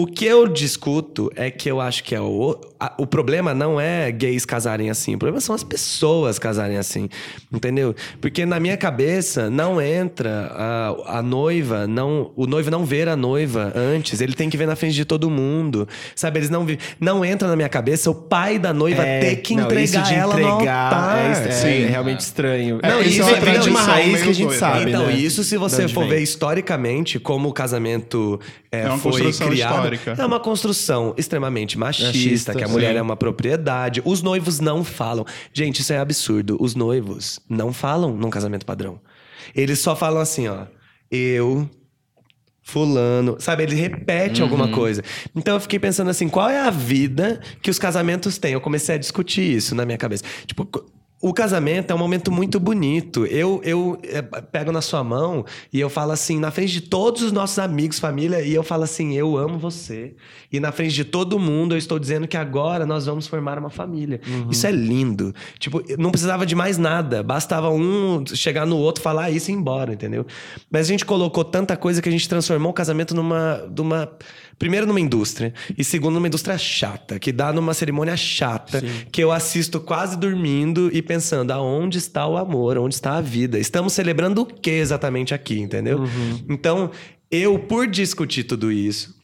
O 0.00 0.06
que 0.06 0.24
eu 0.24 0.46
discuto 0.46 1.28
é 1.34 1.50
que 1.50 1.68
eu 1.68 1.80
acho 1.80 2.04
que 2.04 2.14
é 2.14 2.20
o, 2.20 2.56
a- 2.78 2.94
o 2.98 3.04
problema 3.04 3.52
não 3.52 3.80
é 3.80 4.12
gays 4.12 4.44
casarem 4.44 4.88
assim, 4.90 5.16
o 5.16 5.18
problema 5.18 5.40
são 5.40 5.56
as 5.56 5.64
pessoas 5.64 6.38
casarem 6.38 6.76
assim, 6.76 7.08
entendeu? 7.52 7.96
Porque 8.20 8.46
na 8.46 8.60
minha 8.60 8.76
cabeça 8.76 9.50
não 9.50 9.82
entra 9.82 10.52
a, 10.54 11.18
a 11.18 11.20
noiva, 11.22 11.88
não, 11.88 12.30
o 12.36 12.46
noivo 12.46 12.70
não 12.70 12.84
ver 12.84 13.08
a 13.08 13.16
noiva 13.16 13.72
antes, 13.74 14.20
ele 14.20 14.34
tem 14.34 14.48
que 14.48 14.56
ver 14.56 14.68
na 14.68 14.76
frente 14.76 14.94
de 14.94 15.04
todo 15.04 15.28
mundo, 15.28 15.88
sabe? 16.14 16.38
Eles 16.38 16.50
não 16.50 16.64
não 17.00 17.24
entra 17.24 17.48
na 17.48 17.56
minha 17.56 17.68
cabeça 17.68 18.08
o 18.08 18.14
pai 18.14 18.56
da 18.56 18.72
noiva 18.72 19.02
ter 19.02 19.34
que 19.42 19.56
não, 19.56 19.64
isso 19.66 19.96
entregar 19.96 20.02
de 20.04 20.14
ela 20.14 20.34
no 20.34 20.40
entregar 20.40 20.84
altar. 20.94 21.18
é, 21.18 21.48
é 21.48 21.50
Sim. 21.50 21.86
realmente 21.86 22.20
estranho. 22.20 22.78
É, 22.84 22.88
não, 22.88 23.00
isso 23.02 23.20
isso 23.22 23.34
é 23.34 23.58
de 23.58 23.68
uma 23.68 23.82
raiz 23.82 24.22
que 24.22 24.28
a 24.28 24.32
gente 24.32 24.54
sabe, 24.54 24.90
então, 24.90 25.06
né? 25.06 25.12
isso 25.14 25.42
se 25.42 25.56
você 25.56 25.88
for 25.88 26.02
vem. 26.02 26.10
ver 26.10 26.20
historicamente 26.22 27.18
como 27.18 27.48
o 27.48 27.52
casamento 27.52 28.38
é, 28.70 28.82
É 28.82 28.96
foi 28.98 29.32
criado, 29.32 29.87
histórica. 29.94 30.22
é 30.22 30.26
uma 30.26 30.40
construção 30.40 31.14
extremamente 31.16 31.78
machista, 31.78 32.06
Machista, 32.06 32.54
que 32.54 32.64
a 32.64 32.68
mulher 32.68 32.92
sim. 32.92 32.98
é 32.98 33.02
uma 33.02 33.16
propriedade. 33.16 34.02
Os 34.04 34.22
noivos 34.22 34.60
não 34.60 34.84
falam. 34.84 35.24
Gente, 35.52 35.80
isso 35.80 35.92
é 35.92 35.98
absurdo. 35.98 36.56
Os 36.60 36.74
noivos 36.74 37.40
não 37.48 37.72
falam 37.72 38.16
num 38.16 38.30
casamento 38.30 38.64
padrão. 38.64 39.00
Eles 39.54 39.78
só 39.78 39.96
falam 39.96 40.20
assim, 40.20 40.48
ó. 40.48 40.66
Eu 41.10 41.68
fulano, 42.62 43.36
sabe? 43.38 43.62
Ele 43.62 43.74
repete 43.74 44.42
alguma 44.42 44.68
coisa. 44.68 45.02
Então 45.34 45.54
eu 45.54 45.60
fiquei 45.60 45.78
pensando 45.78 46.10
assim, 46.10 46.28
qual 46.28 46.50
é 46.50 46.60
a 46.60 46.70
vida 46.70 47.40
que 47.62 47.70
os 47.70 47.78
casamentos 47.78 48.36
têm? 48.36 48.52
Eu 48.52 48.60
comecei 48.60 48.94
a 48.94 48.98
discutir 48.98 49.56
isso 49.56 49.74
na 49.74 49.86
minha 49.86 49.96
cabeça. 49.96 50.22
Tipo, 50.46 50.68
o 51.20 51.32
casamento 51.32 51.90
é 51.90 51.94
um 51.94 51.98
momento 51.98 52.30
muito 52.30 52.60
bonito. 52.60 53.26
Eu, 53.26 53.60
eu 53.64 53.98
eh, 54.04 54.22
pego 54.22 54.70
na 54.70 54.80
sua 54.80 55.02
mão 55.02 55.44
e 55.72 55.80
eu 55.80 55.90
falo 55.90 56.12
assim, 56.12 56.38
na 56.38 56.50
frente 56.50 56.72
de 56.72 56.80
todos 56.82 57.22
os 57.22 57.32
nossos 57.32 57.58
amigos, 57.58 57.98
família, 57.98 58.40
e 58.40 58.54
eu 58.54 58.62
falo 58.62 58.84
assim, 58.84 59.14
eu 59.14 59.36
amo 59.36 59.58
você. 59.58 60.14
E 60.52 60.60
na 60.60 60.70
frente 60.70 60.94
de 60.94 61.04
todo 61.04 61.38
mundo 61.38 61.74
eu 61.74 61.78
estou 61.78 61.98
dizendo 61.98 62.28
que 62.28 62.36
agora 62.36 62.86
nós 62.86 63.06
vamos 63.06 63.26
formar 63.26 63.58
uma 63.58 63.70
família. 63.70 64.20
Isso 64.48 64.66
é 64.66 64.70
lindo. 64.70 65.34
Tipo, 65.58 65.82
não 65.98 66.10
precisava 66.10 66.46
de 66.46 66.54
mais 66.54 66.78
nada. 66.78 67.22
Bastava 67.22 67.68
um 67.68 68.24
chegar 68.26 68.64
no 68.64 68.76
outro, 68.76 69.02
falar 69.02 69.30
isso 69.30 69.50
e 69.50 69.54
ir 69.54 69.56
embora, 69.56 69.94
entendeu? 69.94 70.24
Mas 70.70 70.86
a 70.86 70.88
gente 70.88 71.04
colocou 71.04 71.42
tanta 71.44 71.76
coisa 71.76 72.00
que 72.00 72.08
a 72.08 72.12
gente 72.12 72.28
transformou 72.28 72.70
o 72.70 72.74
casamento 72.74 73.14
numa. 73.14 73.56
numa 73.76 74.08
primeiro, 74.58 74.86
numa 74.86 75.00
indústria. 75.00 75.52
E 75.76 75.84
segundo, 75.84 76.14
numa 76.14 76.26
indústria 76.26 76.58
chata, 76.58 77.18
que 77.18 77.32
dá 77.32 77.52
numa 77.52 77.74
cerimônia 77.74 78.16
chata, 78.16 78.82
que 79.12 79.22
eu 79.22 79.30
assisto 79.30 79.80
quase 79.80 80.16
dormindo 80.16 80.90
e 80.92 81.00
pensando: 81.00 81.50
aonde 81.50 81.98
está 81.98 82.26
o 82.26 82.36
amor? 82.36 82.78
Onde 82.78 82.94
está 82.94 83.16
a 83.16 83.20
vida? 83.20 83.58
Estamos 83.58 83.92
celebrando 83.92 84.42
o 84.42 84.46
que 84.46 84.70
exatamente 84.70 85.34
aqui, 85.34 85.60
entendeu? 85.60 86.04
Então. 86.48 86.90
eu, 87.30 87.58
por 87.58 87.86
discutir 87.86 88.44
tudo 88.44 88.72
isso, 88.72 89.14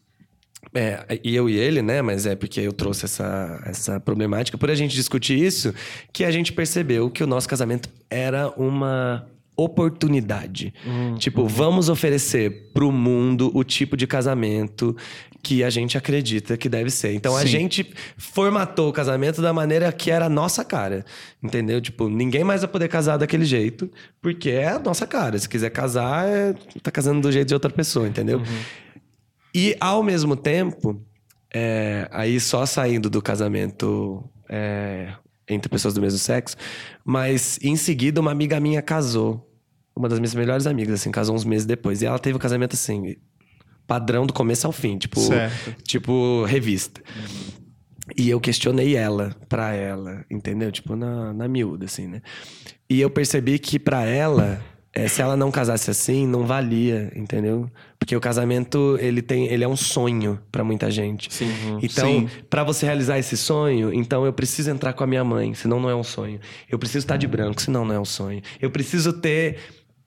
é, 0.75 1.21
e 1.23 1.35
eu 1.35 1.49
e 1.49 1.57
ele, 1.57 1.81
né? 1.81 2.03
Mas 2.03 2.27
é 2.27 2.35
porque 2.35 2.61
eu 2.61 2.73
trouxe 2.73 3.05
essa, 3.05 3.63
essa 3.65 4.01
problemática. 4.01 4.59
Por 4.59 4.71
a 4.71 4.75
gente 4.75 4.95
discutir 4.95 5.39
isso, 5.39 5.73
que 6.13 6.25
a 6.25 6.31
gente 6.31 6.53
percebeu 6.53 7.09
que 7.09 7.23
o 7.23 7.27
nosso 7.27 7.49
casamento 7.49 7.89
era 8.11 8.49
uma 8.57 9.27
oportunidade. 9.57 10.75
Tipo, 11.19 11.47
vamos 11.47 11.89
oferecer 11.89 12.71
pro 12.73 12.91
mundo 12.91 13.51
o 13.55 13.63
tipo 13.63 13.97
de 13.97 14.07
casamento 14.07 14.97
que 15.45 15.63
a 15.63 15.69
gente 15.69 15.99
acredita 15.99 16.57
que 16.57 16.69
deve 16.69 16.91
ser. 16.91 17.13
Então 17.15 17.37
a 17.37 17.43
Sim. 17.43 17.49
gente 17.49 17.95
formatou 18.17 18.89
o 18.89 18.93
casamento 18.93 19.43
da 19.43 19.53
maneira 19.53 19.93
que 19.93 20.11
era 20.11 20.25
a 20.25 20.29
nossa 20.29 20.65
cara. 20.65 21.05
Entendeu? 21.43 21.81
Tipo, 21.81 22.09
ninguém 22.09 22.43
mais 22.43 22.63
vai 22.63 22.71
poder 22.71 22.89
casar 22.89 23.19
daquele 23.19 23.45
jeito, 23.45 23.91
porque 24.23 24.51
é 24.51 24.69
a 24.69 24.79
nossa 24.79 25.07
cara. 25.07 25.39
Se 25.39 25.49
quiser 25.49 25.71
casar, 25.71 26.27
é, 26.27 26.55
tá 26.83 26.91
casando 26.91 27.21
do 27.21 27.31
jeito 27.31 27.49
de 27.49 27.55
outra 27.55 27.71
pessoa, 27.71 28.09
entendeu? 28.09 28.43
E 29.55 29.77
ao 29.79 30.03
mesmo 30.03 30.35
tempo, 30.35 31.01
é, 31.53 32.09
aí 32.11 32.41
só 32.41 32.65
saindo 32.65 33.11
do 33.11 33.21
casamento 33.21 34.25
é, 34.49 35.13
entre 35.49 35.69
pessoas 35.69 35.95
do 35.95 36.01
mesmo 36.01 36.19
sexo, 36.19 36.57
mas 37.05 37.59
em 37.63 37.77
seguida 37.77 38.21
uma 38.21 38.31
amiga 38.31 38.59
minha 38.61 38.81
casou. 38.83 39.51
Uma 39.97 40.09
das 40.09 40.19
minhas 40.19 40.35
melhores 40.35 40.67
amigas, 40.67 40.95
assim, 41.01 41.11
casou 41.13 41.37
uns 41.37 41.45
meses 41.45 41.65
depois. 41.65 42.03
E 42.03 42.07
ela 42.07 42.19
teve 42.19 42.37
o 42.37 42.41
casamento 42.41 42.75
assim, 42.75 43.15
padrão 43.87 44.27
do 44.27 44.33
começo 44.33 44.67
ao 44.67 44.73
fim, 44.73 44.99
tipo, 44.99 45.21
Certo. 45.21 45.77
tipo 45.85 46.45
revista. 46.45 47.01
E 48.17 48.29
eu 48.29 48.41
questionei 48.41 48.97
ela, 48.97 49.35
pra 49.49 49.73
ela, 49.73 50.25
entendeu? 50.31 50.71
Tipo, 50.73 50.97
na, 50.97 51.33
na 51.33 51.47
miúda, 51.49 51.85
assim, 51.87 52.07
né? 52.09 52.21
E 52.91 53.01
eu 53.01 53.09
percebi 53.09 53.59
que 53.59 53.79
pra 53.79 54.05
ela, 54.05 54.61
eh, 54.95 55.09
se 55.09 55.21
ela 55.21 55.37
não 55.37 55.51
casasse 55.51 55.91
assim, 55.91 56.27
não 56.27 56.47
valia, 56.47 57.13
entendeu? 57.17 57.69
Porque 57.99 58.15
o 58.15 58.21
casamento, 58.21 58.97
ele 59.01 59.23
tem, 59.23 59.47
ele 59.47 59.65
é 59.65 59.69
um 59.69 59.77
sonho 59.77 60.39
pra 60.53 60.63
muita 60.63 60.91
gente. 60.91 61.33
Sim. 61.33 61.51
Então, 61.83 62.07
Sim. 62.07 62.29
pra 62.49 62.63
você 62.63 62.87
realizar 62.87 63.19
esse 63.19 63.37
sonho, 63.37 63.93
então 63.93 64.25
eu 64.25 64.33
preciso 64.33 64.71
entrar 64.71 64.93
com 64.93 65.03
a 65.03 65.07
minha 65.07 65.25
mãe, 65.25 65.55
senão 65.55 65.81
não 65.81 65.91
é 65.91 65.95
um 65.95 66.05
sonho. 66.05 66.39
Eu 66.71 66.79
preciso 66.79 66.99
estar 67.05 67.17
de 67.17 67.27
branco, 67.27 67.61
senão 67.61 67.85
não 67.85 67.95
é 67.95 67.99
um 67.99 68.05
sonho. 68.05 68.43
Eu 68.61 68.71
preciso 68.71 69.13
ter 69.13 69.57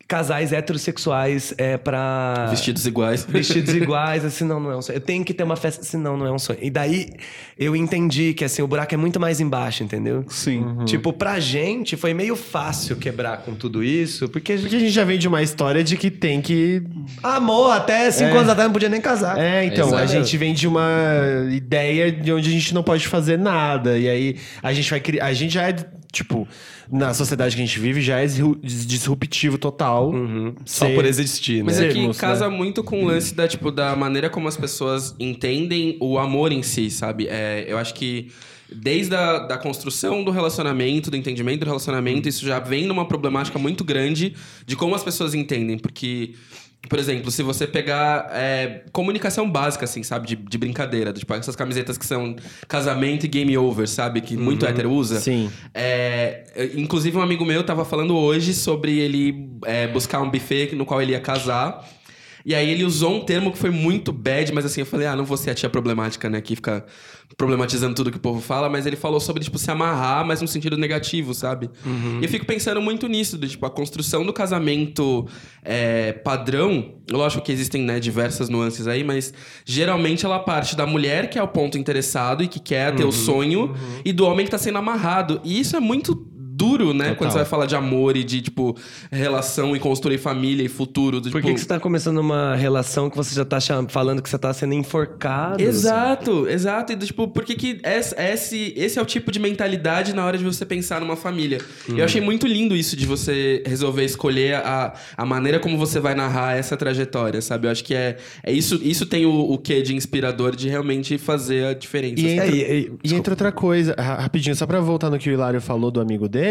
casais 0.08 0.54
heterossexuais 0.54 1.54
é, 1.58 1.78
pra... 1.78 2.48
Vestidos 2.50 2.86
iguais. 2.86 3.26
Vestidos 3.30 3.74
iguais, 3.76 4.24
assim, 4.24 4.46
não, 4.46 4.60
não 4.60 4.72
é 4.72 4.78
um 4.78 4.82
sonho. 4.82 4.98
Eu 4.98 5.02
tenho 5.02 5.26
que 5.26 5.34
ter 5.34 5.44
uma 5.44 5.56
festa, 5.56 5.84
senão 5.84 6.16
não 6.16 6.26
é 6.26 6.32
um 6.32 6.40
sonho. 6.40 6.60
E 6.62 6.70
daí 6.70 7.10
eu 7.58 7.76
entendi 7.76 8.34
que, 8.34 8.46
assim, 8.46 8.62
o 8.62 8.68
buraco 8.68 8.94
é 8.94 8.98
muito 8.98 9.20
mais 9.20 9.42
embaixo, 9.42 9.84
entendeu? 9.84 10.24
Sim. 10.30 10.86
Tipo, 10.86 11.12
pra 11.12 11.40
gente 11.40 11.98
foi 11.98 12.14
meio 12.14 12.36
fácil 12.36 12.96
quebrar 12.96 13.40
com 13.40 13.54
tudo 13.54 13.84
isso, 13.84 14.30
porque 14.30 14.54
a 14.54 14.56
gente... 14.56 14.68
Porque 14.68 14.76
a 14.76 14.80
gente 14.80 14.92
já 14.92 15.04
vem 15.04 15.18
de 15.18 15.28
uma 15.28 15.42
história 15.42 15.84
de 15.84 15.98
que 15.98 16.12
tem 16.12 16.42
que. 16.42 16.84
Amor, 17.24 17.72
até 17.72 18.10
cinco 18.12 18.36
anos 18.36 18.50
atrás 18.50 18.68
não 18.68 18.74
podia 18.74 18.90
nem 18.90 19.02
casar. 19.02 19.38
É, 19.38 19.66
então, 19.66 19.88
a 19.96 20.04
Exato. 20.04 20.08
gente 20.08 20.38
vem 20.38 20.54
de 20.54 20.68
uma 20.68 20.90
ideia 21.52 22.12
de 22.12 22.32
onde 22.32 22.50
a 22.50 22.52
gente 22.52 22.74
não 22.74 22.84
pode 22.84 23.08
fazer 23.08 23.38
nada. 23.38 23.98
E 23.98 24.08
aí 24.10 24.36
a 24.62 24.74
gente 24.74 24.90
vai 24.90 25.00
criar. 25.00 25.26
A 25.26 25.34
gente 25.34 25.54
já 25.54 25.70
é, 25.70 25.76
tipo, 26.18 26.48
na 26.92 27.14
sociedade 27.14 27.56
que 27.56 27.62
a 27.62 27.66
gente 27.66 27.80
vive, 27.80 28.02
já 28.02 28.20
é 28.20 28.26
disru- 28.26 28.60
disruptivo 28.62 29.58
total. 29.58 30.12
Uhum. 30.12 30.54
Só 30.66 30.90
por 30.90 31.06
existir, 31.06 31.58
né? 31.58 31.64
Mas 31.66 31.80
é 31.80 31.88
que 31.88 31.94
Termos, 31.94 32.18
casa 32.18 32.50
muito 32.50 32.84
com 32.84 33.04
o 33.04 33.08
lance 33.08 33.34
da, 33.34 33.48
tipo, 33.48 33.72
da 33.72 33.96
maneira 33.96 34.30
como 34.30 34.48
as 34.48 34.58
pessoas 34.58 35.16
entendem 35.20 35.98
o 36.00 36.18
amor 36.18 36.52
em 36.52 36.64
si, 36.64 36.90
sabe? 36.90 37.28
É, 37.28 37.66
eu 37.68 37.78
acho 37.78 37.94
que 37.94 38.32
desde 38.70 39.16
a 39.16 39.40
da 39.40 39.58
construção 39.58 40.24
do 40.24 40.32
relacionamento, 40.32 41.10
do 41.10 41.16
entendimento 41.16 41.62
do 41.62 41.66
relacionamento, 41.66 42.28
isso 42.28 42.46
já 42.46 42.60
vem 42.60 42.86
numa 42.86 43.06
problemática 43.06 43.58
muito 43.58 43.84
grande 43.84 44.34
de 44.66 44.76
como 44.76 44.94
as 44.94 45.04
pessoas 45.04 45.34
entendem. 45.34 45.78
Porque, 45.78 46.34
por 46.88 47.00
exemplo, 47.00 47.30
se 47.32 47.44
você 47.44 47.68
pegar 47.68 48.30
é, 48.32 48.84
comunicação 48.92 49.50
básica, 49.50 49.86
assim, 49.86 50.04
sabe? 50.04 50.28
De, 50.28 50.36
de 50.36 50.58
brincadeira, 50.58 51.12
tipo, 51.12 51.34
essas 51.34 51.56
camisetas 51.56 51.98
que 51.98 52.06
são 52.06 52.36
casamento 52.68 53.26
e 53.26 53.28
game 53.28 53.58
over, 53.58 53.88
sabe? 53.88 54.22
Que 54.22 54.38
muito 54.38 54.66
hétero 54.66 54.92
usa. 54.92 55.20
Sim. 55.20 55.52
É, 55.74 56.72
inclusive, 56.76 57.18
um 57.18 57.22
amigo 57.22 57.44
meu 57.46 57.64
tava 57.64 57.84
falando 57.84 58.16
hoje 58.16 58.54
sobre 58.54 59.00
ele 59.00 59.50
é, 59.66 59.88
buscar 59.88 60.22
um 60.22 60.30
buffet 60.30 60.76
no 60.76 60.86
qual 60.86 61.02
ele 61.02 61.12
ia 61.12 61.20
casar. 61.20 61.86
E 62.48 62.56
aí 62.56 62.70
ele 62.70 62.86
usou 62.86 63.14
um 63.14 63.20
termo 63.20 63.52
que 63.52 63.58
foi 63.58 63.70
muito 63.70 64.14
bad, 64.14 64.54
mas 64.54 64.66
assim, 64.66 64.80
eu 64.80 64.86
falei, 64.86 65.06
ah, 65.06 65.18
não 65.18 65.26
vou 65.26 65.36
ser 65.36 65.50
a 65.50 65.54
tia 65.54 65.70
problemática, 65.70 66.30
né? 66.30 66.40
Que 66.40 66.56
fica 66.56 66.86
problematizando 67.36 67.94
tudo 67.94 68.10
que 68.10 68.16
o 68.16 68.22
povo 68.22 68.40
fala, 68.40 68.70
mas 68.70 68.86
ele 68.86 68.96
falou 68.96 69.20
sobre, 69.20 69.44
tipo, 69.44 69.58
se 69.58 69.70
amarrar, 69.70 70.26
mas 70.26 70.42
no 70.42 70.48
sentido 70.48 70.78
negativo, 70.78 71.34
sabe? 71.34 71.70
E 72.22 72.24
eu 72.24 72.30
fico 72.30 72.46
pensando 72.46 72.82
muito 72.82 73.06
nisso, 73.10 73.38
do, 73.38 73.46
tipo, 73.46 73.66
a 73.66 73.70
construção 73.70 74.26
do 74.26 74.32
casamento 74.32 75.28
é, 75.62 76.14
padrão, 76.14 76.96
lógico 77.12 77.44
que 77.44 77.52
existem, 77.52 77.82
né, 77.82 78.00
diversas 78.00 78.48
nuances 78.48 78.88
aí, 78.88 79.04
mas 79.04 79.34
geralmente 79.66 80.26
ela 80.26 80.40
parte 80.40 80.74
da 80.74 80.86
mulher, 80.86 81.30
que 81.30 81.38
é 81.38 81.44
o 81.44 81.50
ponto 81.50 81.78
interessado 81.78 82.42
e 82.42 82.48
que 82.48 82.62
quer 82.62 82.96
ter 82.96 83.04
o 83.04 83.12
sonho, 83.12 83.76
e 84.06 84.14
do 84.14 84.26
homem 84.26 84.46
que 84.46 84.52
tá 84.52 84.58
sendo 84.58 84.78
amarrado. 84.78 85.42
E 85.44 85.60
isso 85.60 85.76
é 85.76 85.82
muito 85.82 86.16
duro, 86.58 86.94
né? 86.94 87.14
Quando 87.16 87.32
você 87.32 87.38
vai 87.38 87.46
falar 87.46 87.66
de 87.68 87.76
amor 87.76 88.18
e 88.18 88.24
de, 88.24 88.42
tipo, 88.42 88.76
relação 89.12 89.76
e 89.76 89.80
construir 89.80 90.18
família 90.18 90.64
e 90.64 90.68
futuro. 90.68 91.22
do, 91.22 91.30
Por 91.30 91.38
tipo... 91.40 91.48
que, 91.50 91.54
que 91.54 91.60
você 91.62 91.68
tá 91.68 91.80
começando 91.80 92.18
uma 92.18 92.56
relação 92.56 93.10
que 93.10 93.16
você 93.18 93.36
já 93.36 93.46
tá 93.46 93.60
cham- 93.60 93.88
falando 93.88 94.22
que 94.22 94.30
você 94.30 94.38
tá 94.38 94.52
sendo 94.54 94.74
enforcado? 94.74 95.62
Exato, 95.62 96.48
exato. 96.50 96.94
E, 96.94 96.96
do, 96.96 97.06
tipo, 97.06 97.28
por 97.28 97.44
que 97.44 97.56
que 97.56 97.80
esse, 97.84 98.16
esse, 98.20 98.74
esse 98.76 98.98
é 98.98 99.02
o 99.02 99.06
tipo 99.06 99.32
de 99.32 99.40
mentalidade 99.40 100.14
na 100.14 100.26
hora 100.26 100.38
de 100.38 100.44
você 100.44 100.66
pensar 100.66 101.00
numa 101.00 101.16
família? 101.16 101.60
Eu 101.88 102.04
achei 102.04 102.22
muito 102.22 102.48
lindo 102.48 102.76
isso 102.76 102.96
de 102.96 103.06
você 103.06 103.64
resolver 103.66 104.04
escolher 104.04 104.56
a, 104.56 104.94
a 105.16 105.26
maneira 105.26 105.60
como 105.60 105.78
você 105.78 106.00
vai 106.00 106.16
narrar 106.16 106.56
essa 106.58 106.76
trajetória, 106.76 107.42
sabe? 107.42 107.68
Eu 107.68 107.72
acho 107.72 107.84
que 107.84 107.94
é, 107.94 108.18
é 108.44 108.52
isso, 108.52 108.80
isso 108.84 109.06
tem 109.06 109.26
o, 109.26 109.32
o 109.52 109.58
quê 109.58 109.82
de 109.82 109.96
inspirador 109.96 110.56
de 110.56 110.68
realmente 110.70 111.18
fazer 111.18 111.66
a 111.68 111.74
diferença. 111.74 112.22
E 112.22 112.30
entra, 112.32 112.46
É, 112.48 112.50
e- 112.50 112.62
e- 112.82 112.92
e 113.04 113.14
entra 113.16 113.34
outra 113.34 113.52
coisa, 113.52 113.96
ra- 113.98 114.16
rapidinho, 114.22 114.56
só 114.56 114.66
pra 114.66 114.80
voltar 114.80 115.10
no 115.10 115.18
que 115.20 115.30
o 115.30 115.34
Hilário 115.34 115.62
falou 115.62 115.92
do 115.92 116.00
amigo 116.00 116.28
dele. 116.28 116.47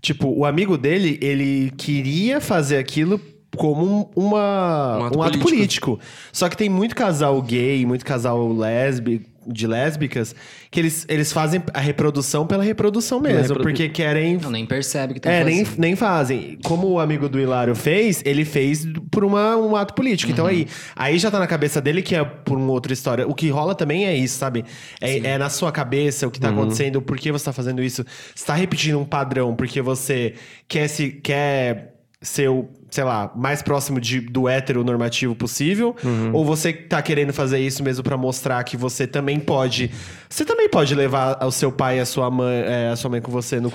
Tipo, 0.00 0.28
o 0.28 0.44
amigo 0.44 0.76
dele, 0.76 1.18
ele 1.22 1.72
queria 1.76 2.40
fazer 2.40 2.76
aquilo 2.76 3.18
como 3.56 4.10
um, 4.16 4.24
uma, 4.24 4.98
Um 4.98 5.00
um 5.00 5.04
ato 5.04 5.22
ato, 5.22 5.38
político. 5.38 5.92
político. 5.96 6.00
Só 6.32 6.48
que 6.48 6.56
tem 6.56 6.68
muito 6.68 6.94
casal 6.94 7.40
gay, 7.40 7.86
muito 7.86 8.04
casal 8.04 8.52
lésbico, 8.52 9.30
de 9.46 9.66
lésbicas, 9.66 10.34
que 10.70 10.80
eles, 10.80 11.04
eles 11.08 11.32
fazem 11.32 11.62
a 11.72 11.80
reprodução 11.80 12.46
pela 12.46 12.62
reprodução 12.62 13.20
mesmo, 13.20 13.40
reprodu- 13.40 13.62
porque 13.62 13.88
querem 13.88 14.38
Não, 14.38 14.50
nem 14.50 14.64
percebe 14.66 15.14
que 15.14 15.20
tá 15.20 15.30
é, 15.30 15.44
nem, 15.44 15.64
fazendo. 15.64 15.80
nem 15.80 15.96
fazem. 15.96 16.58
Como 16.64 16.88
o 16.88 16.98
amigo 17.00 17.28
do 17.28 17.38
Hilário 17.40 17.74
fez, 17.74 18.22
ele 18.24 18.44
fez 18.44 18.86
por 19.10 19.24
uma, 19.24 19.56
um 19.56 19.76
ato 19.76 19.94
político. 19.94 20.30
Então 20.32 20.46
aí, 20.46 20.66
aí 20.96 21.18
já 21.18 21.30
tá 21.30 21.38
na 21.38 21.46
cabeça 21.46 21.80
dele 21.80 22.02
que 22.02 22.14
é 22.14 22.24
por 22.24 22.56
uma 22.58 22.72
outra 22.72 22.92
história. 22.92 23.26
O 23.26 23.34
que 23.34 23.48
rola 23.48 23.74
também 23.74 24.06
é 24.06 24.14
isso, 24.16 24.38
sabe? 24.38 24.64
É, 25.00 25.18
é 25.18 25.38
na 25.38 25.48
sua 25.50 25.70
cabeça 25.72 26.26
o 26.26 26.30
que 26.30 26.40
tá 26.40 26.48
acontecendo, 26.50 27.00
por 27.02 27.16
que 27.16 27.30
você 27.32 27.44
tá 27.44 27.52
fazendo 27.52 27.82
isso. 27.82 28.04
Você 28.34 28.44
tá 28.44 28.54
repetindo 28.54 28.98
um 28.98 29.04
padrão 29.04 29.54
porque 29.54 29.80
você 29.82 30.34
quer 30.68 30.88
se 30.88 31.10
quer 31.10 31.94
ser 32.20 32.48
o, 32.48 32.68
sei 32.94 33.02
lá, 33.02 33.28
mais 33.34 33.60
próximo 33.60 34.00
de, 34.00 34.20
do 34.20 34.48
heteronormativo 34.48 35.34
possível, 35.34 35.96
ou 36.32 36.44
você 36.44 36.72
tá 36.72 37.02
querendo 37.02 37.32
fazer 37.32 37.58
isso 37.58 37.82
mesmo 37.82 38.04
pra 38.04 38.16
mostrar 38.16 38.62
que 38.62 38.76
você 38.76 39.04
também 39.04 39.40
pode. 39.40 39.90
Você 40.30 40.44
também 40.44 40.68
pode 40.68 40.94
levar 40.94 41.44
o 41.44 41.50
seu 41.50 41.72
pai 41.72 41.98
e 41.98 42.00
a 42.00 42.06
sua 42.06 42.30
mãe, 42.30 42.54
é, 42.56 42.90
a 42.92 42.96
sua 42.96 43.10
mãe 43.10 43.20
com 43.20 43.32
você 43.32 43.58
no. 43.58 43.72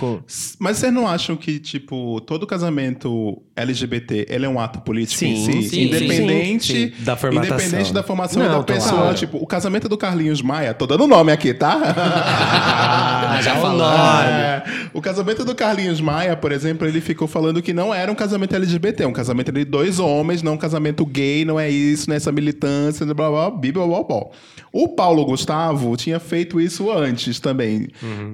Mas 0.58 0.77
vocês 0.77 0.93
não 0.93 1.05
acham 1.05 1.36
que, 1.36 1.60
tipo, 1.60 2.21
todo 2.21 2.47
casamento 2.47 3.41
LGBT 3.58 4.25
ele 4.29 4.45
é 4.45 4.49
um 4.49 4.58
ato 4.58 4.79
político 4.79 5.25
em 5.25 5.36
Sim, 5.36 5.62
si? 5.63 5.69
sim, 5.69 5.82
independente, 5.84 6.73
sim. 6.73 7.03
Da 7.03 7.17
formatação. 7.17 7.58
Independente 7.58 7.93
da 7.93 8.03
formação 8.03 8.41
Não, 8.41 8.60
da 8.60 8.63
pessoa. 8.63 9.01
claro. 9.01 9.15
Tipo, 9.17 9.38
o 9.38 9.45
casamento 9.45 9.89
do 9.89 9.97
Carlinhos 9.97 10.41
Maia, 10.41 10.73
tô 10.73 10.88
dando 10.88 11.05
nome 11.05 11.32
aqui, 11.34 11.53
tá? 11.53 11.77
Ah, 11.77 13.41
já 13.41 13.55
falou. 13.60 13.89
É, 14.23 14.63
o 14.93 15.01
casamento 15.01 15.43
do 15.43 15.53
Carlinhos 15.53 15.99
Maia, 15.99 16.38
por 16.38 16.51
exemplo, 16.53 16.88
ele 16.88 17.01
ficou 17.01 17.27
falando 17.27 17.62
que 17.62 17.73
não 17.73 17.93
era 17.93 18.10
um 18.10 18.15
casamento 18.15 18.55
LGBT, 18.55 19.03
é 19.03 19.09
um 19.10 19.13
casamento 19.13 19.52
de 19.52 19.65
dois 19.65 20.00
homens, 20.00 20.41
não 20.41 20.54
um 20.54 20.58
casamento 20.58 21.06
gay, 21.06 21.43
não 21.45 21.60
é 21.60 21.69
isso, 21.69 22.10
nessa 22.10 22.32
militância, 22.32 23.06
blá 23.06 23.30
blá 23.30 23.50
blá, 23.50 23.72
blá, 23.72 23.88
blá, 23.88 24.04
blá. 24.04 24.26
O 24.72 24.89
Paulo 24.89 25.26
Gustavo 25.26 25.98
tinha 25.98 26.19
feito 26.19 26.62
isso 26.62 26.91
antes 26.91 27.39
também. 27.39 27.88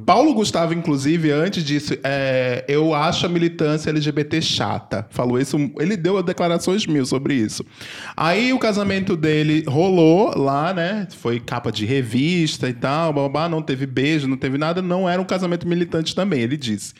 Paulo 0.05 0.33
Gustavo, 0.33 0.73
inclusive, 0.73 1.31
antes 1.31 1.63
disso, 1.63 1.93
é, 2.03 2.65
eu 2.67 2.93
acho 2.93 3.25
a 3.25 3.29
militância 3.29 3.89
LGBT 3.89 4.41
chata. 4.41 5.07
Falou 5.09 5.39
isso, 5.39 5.57
ele 5.79 5.95
deu 5.95 6.21
declarações 6.21 6.85
mil 6.85 7.05
sobre 7.05 7.35
isso. 7.35 7.63
Aí 8.17 8.51
o 8.51 8.59
casamento 8.59 9.15
dele 9.15 9.63
rolou 9.67 10.37
lá, 10.37 10.73
né? 10.73 11.07
Foi 11.17 11.39
capa 11.39 11.71
de 11.71 11.85
revista 11.85 12.67
e 12.67 12.73
tal, 12.73 13.13
blá, 13.13 13.23
blá, 13.23 13.29
blá, 13.29 13.49
não 13.49 13.61
teve 13.61 13.85
beijo, 13.85 14.27
não 14.27 14.37
teve 14.37 14.57
nada, 14.57 14.81
não 14.81 15.07
era 15.07 15.21
um 15.21 15.25
casamento 15.25 15.67
militante 15.67 16.13
também, 16.13 16.41
ele 16.41 16.57
disse. 16.57 16.93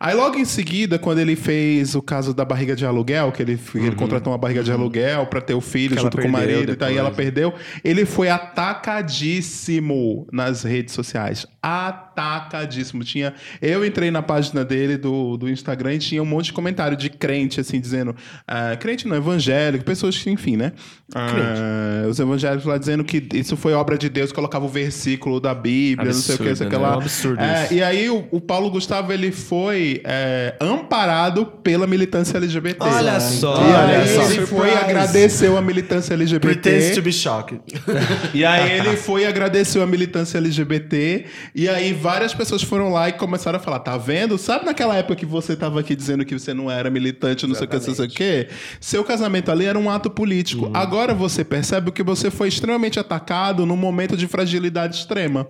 Aí 0.00 0.14
logo 0.14 0.38
em 0.38 0.44
seguida, 0.44 0.98
quando 0.98 1.18
ele 1.18 1.34
fez 1.34 1.94
o 1.94 2.02
caso 2.02 2.32
da 2.32 2.44
barriga 2.44 2.76
de 2.76 2.86
aluguel, 2.86 3.32
que 3.32 3.42
ele, 3.42 3.58
ele 3.74 3.96
contratou 3.96 4.32
uma 4.32 4.38
barriga 4.38 4.62
de 4.62 4.70
aluguel 4.70 5.26
pra 5.26 5.40
ter 5.40 5.54
o 5.54 5.60
filho 5.60 5.88
Uhum. 5.88 5.94
Que 5.94 5.98
ela 5.98 6.02
junto 6.02 6.18
com 6.20 6.28
o 6.28 6.30
marido 6.30 6.72
e 6.72 6.76
tal, 6.76 6.90
e 6.90 6.96
ela 6.96 7.10
depois. 7.10 7.26
perdeu, 7.26 7.54
ele 7.82 8.04
foi 8.04 8.28
atacadíssimo 8.28 10.26
nas 10.32 10.62
redes 10.62 10.94
sociais. 10.94 11.46
Atacadíssimo. 11.62 13.04
Tinha, 13.04 13.34
eu 13.60 13.84
entrei 13.84 14.10
na 14.10 14.22
página 14.22 14.64
dele 14.64 14.96
do, 14.96 15.36
do 15.36 15.48
Instagram 15.48 15.94
e 15.94 15.98
tinha 15.98 16.22
um 16.22 16.26
monte 16.26 16.46
de 16.46 16.52
comentário 16.52 16.96
de 16.96 17.10
crente, 17.10 17.60
assim, 17.60 17.80
dizendo. 17.80 18.14
ah, 18.46 18.76
crente 18.76 19.06
não, 19.06 19.16
evangélico, 19.16 19.84
pessoas 19.84 20.16
que, 20.16 20.30
enfim, 20.30 20.56
né? 20.56 20.72
Ah, 21.14 22.06
os 22.08 22.18
evangélicos 22.18 22.66
lá 22.66 22.76
dizendo 22.76 23.04
que 23.04 23.26
isso 23.34 23.56
foi 23.56 23.72
obra 23.72 23.96
de 23.96 24.08
Deus, 24.08 24.32
colocava 24.32 24.64
o 24.64 24.68
versículo 24.68 25.40
da 25.40 25.54
Bíblia, 25.54 26.12
não 26.12 26.20
sei 26.20 26.34
o 26.34 26.38
que, 26.38 26.48
Absurdo, 26.48 26.56
sei 26.56 26.66
o 26.66 26.70
que 26.70 26.76
né? 26.76 26.82
lá. 26.82 26.92
É 26.92 26.96
um 26.96 27.00
absurdo 27.00 27.42
É, 27.42 27.68
e 27.72 27.82
aí 27.82 28.10
o, 28.10 28.26
o 28.30 28.40
Paulo 28.40 28.70
Gustavo 28.70 29.12
ele 29.12 29.32
foi 29.32 29.87
é, 30.04 30.54
amparado 30.60 31.46
pela 31.46 31.86
militância 31.86 32.36
LGBT. 32.36 32.76
Olha 32.80 33.20
só, 33.20 33.54
E 33.54 33.72
olha 33.72 33.98
aí 34.00 34.08
só. 34.08 34.22
ele 34.22 34.46
foi 34.46 34.68
Surprise. 34.70 34.84
agradeceu 34.84 35.56
a 35.56 35.62
militância 35.62 36.14
LGBT. 36.14 36.46
Pretends 36.46 36.94
to 36.94 37.02
be 37.02 37.12
shocked. 37.12 37.60
E 38.34 38.44
aí 38.44 38.78
ele 38.78 38.96
foi 38.98 39.22
e 39.22 39.26
agradeceu 39.26 39.82
a 39.82 39.86
militância 39.86 40.38
LGBT. 40.38 41.24
E 41.54 41.68
aí 41.68 41.92
várias 41.92 42.34
pessoas 42.34 42.62
foram 42.62 42.92
lá 42.92 43.08
e 43.08 43.12
começaram 43.12 43.58
a 43.58 43.60
falar: 43.60 43.80
tá 43.80 43.96
vendo? 43.96 44.36
Sabe 44.38 44.64
naquela 44.66 44.96
época 44.96 45.16
que 45.16 45.26
você 45.26 45.56
tava 45.56 45.80
aqui 45.80 45.94
dizendo 45.96 46.24
que 46.24 46.38
você 46.38 46.52
não 46.54 46.70
era 46.70 46.90
militante, 46.90 47.46
não 47.46 47.54
sei 47.54 47.64
o 47.66 47.68
que, 47.68 47.76
não 47.86 47.94
sei 47.94 48.06
o 48.06 48.08
que? 48.08 48.48
Seu 48.80 49.04
casamento 49.04 49.50
ali 49.50 49.64
era 49.66 49.78
um 49.78 49.90
ato 49.90 50.10
político. 50.10 50.66
Uhum. 50.66 50.72
Agora 50.74 51.14
você 51.14 51.44
percebe 51.44 51.90
que 51.90 52.02
você 52.02 52.30
foi 52.30 52.48
extremamente 52.48 52.98
atacado 52.98 53.64
num 53.66 53.76
momento 53.76 54.16
de 54.16 54.26
fragilidade 54.26 54.96
extrema. 54.96 55.46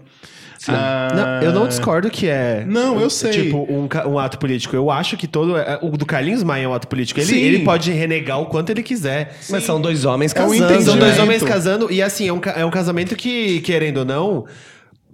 Ah, 0.66 1.09
Não, 1.14 1.42
eu 1.42 1.53
não 1.53 1.68
discordo 1.68 2.11
que 2.11 2.27
é. 2.29 2.64
Não, 2.66 3.01
eu 3.01 3.09
sei. 3.11 3.31
Tipo, 3.31 3.59
um, 3.71 3.88
um 4.11 4.18
ato 4.18 4.38
político. 4.38 4.75
Eu 4.75 4.90
acho 4.90 5.16
que 5.16 5.27
todo. 5.27 5.57
é, 5.57 5.79
O 5.83 5.90
do 5.97 6.05
Carlinhos 6.07 6.42
Maia 6.42 6.64
é 6.64 6.68
um 6.68 6.75
ato 6.75 6.88
político. 6.88 7.21
Ele, 7.21 7.27
Sim. 7.27 7.38
ele 7.38 7.59
pode 7.61 7.90
renegar 7.92 8.40
o 8.40 8.47
quanto 8.47 8.71
ele 8.71 8.83
quiser. 8.83 9.37
Mas 9.51 9.64
são 9.64 9.81
dois 9.81 10.05
homens 10.05 10.35
É 10.35 10.40
um 10.42 10.49
casando. 10.49 10.59
São 10.83 10.97
dois 10.97 11.12
Direito. 11.12 11.23
homens 11.23 11.42
casando. 11.42 11.92
E 11.92 12.03
assim, 12.03 12.27
é 12.29 12.33
um, 12.33 12.40
é 12.57 12.64
um 12.64 12.71
casamento 12.71 13.14
que, 13.14 13.61
querendo 13.61 13.99
ou 13.99 14.05
não. 14.05 14.44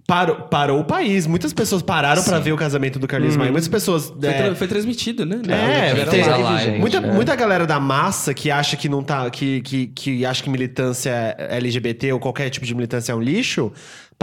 Parou, 0.07 0.37
parou 0.37 0.81
o 0.81 0.85
país. 0.85 1.27
Muitas 1.27 1.55
pessoas 1.55 1.81
pararam 1.81 2.23
pra 2.23 2.39
ver 2.39 2.53
o 2.53 2.59
casamento 2.59 2.99
do 2.99 3.07
Carlinhos 3.09 3.39
Maia. 3.39 3.51
Muitas 3.51 3.69
pessoas. 3.69 4.11
Foi, 4.21 4.29
é, 4.29 4.33
tra- 4.35 4.55
foi 4.55 4.67
transmitido, 4.69 5.25
né? 5.25 5.37
É, 5.49 5.89
tiveram 5.89 6.11
tem- 6.11 6.27
live, 6.43 6.79
muita, 6.79 7.01
gente, 7.01 7.11
muita 7.15 7.35
galera 7.35 7.67
da 7.67 7.81
massa 7.81 8.35
que 8.35 8.51
acha 8.51 8.77
que 8.77 8.87
não 8.87 9.03
tá. 9.03 9.31
Que, 9.31 9.63
que, 9.63 9.87
que 9.87 10.27
acha 10.27 10.43
que 10.43 10.51
militância 10.51 11.35
LGBT 11.49 12.13
ou 12.13 12.21
qualquer 12.21 12.51
tipo 12.51 12.67
de 12.67 12.75
militância 12.75 13.13
é 13.13 13.15
um 13.15 13.21
lixo. 13.23 13.73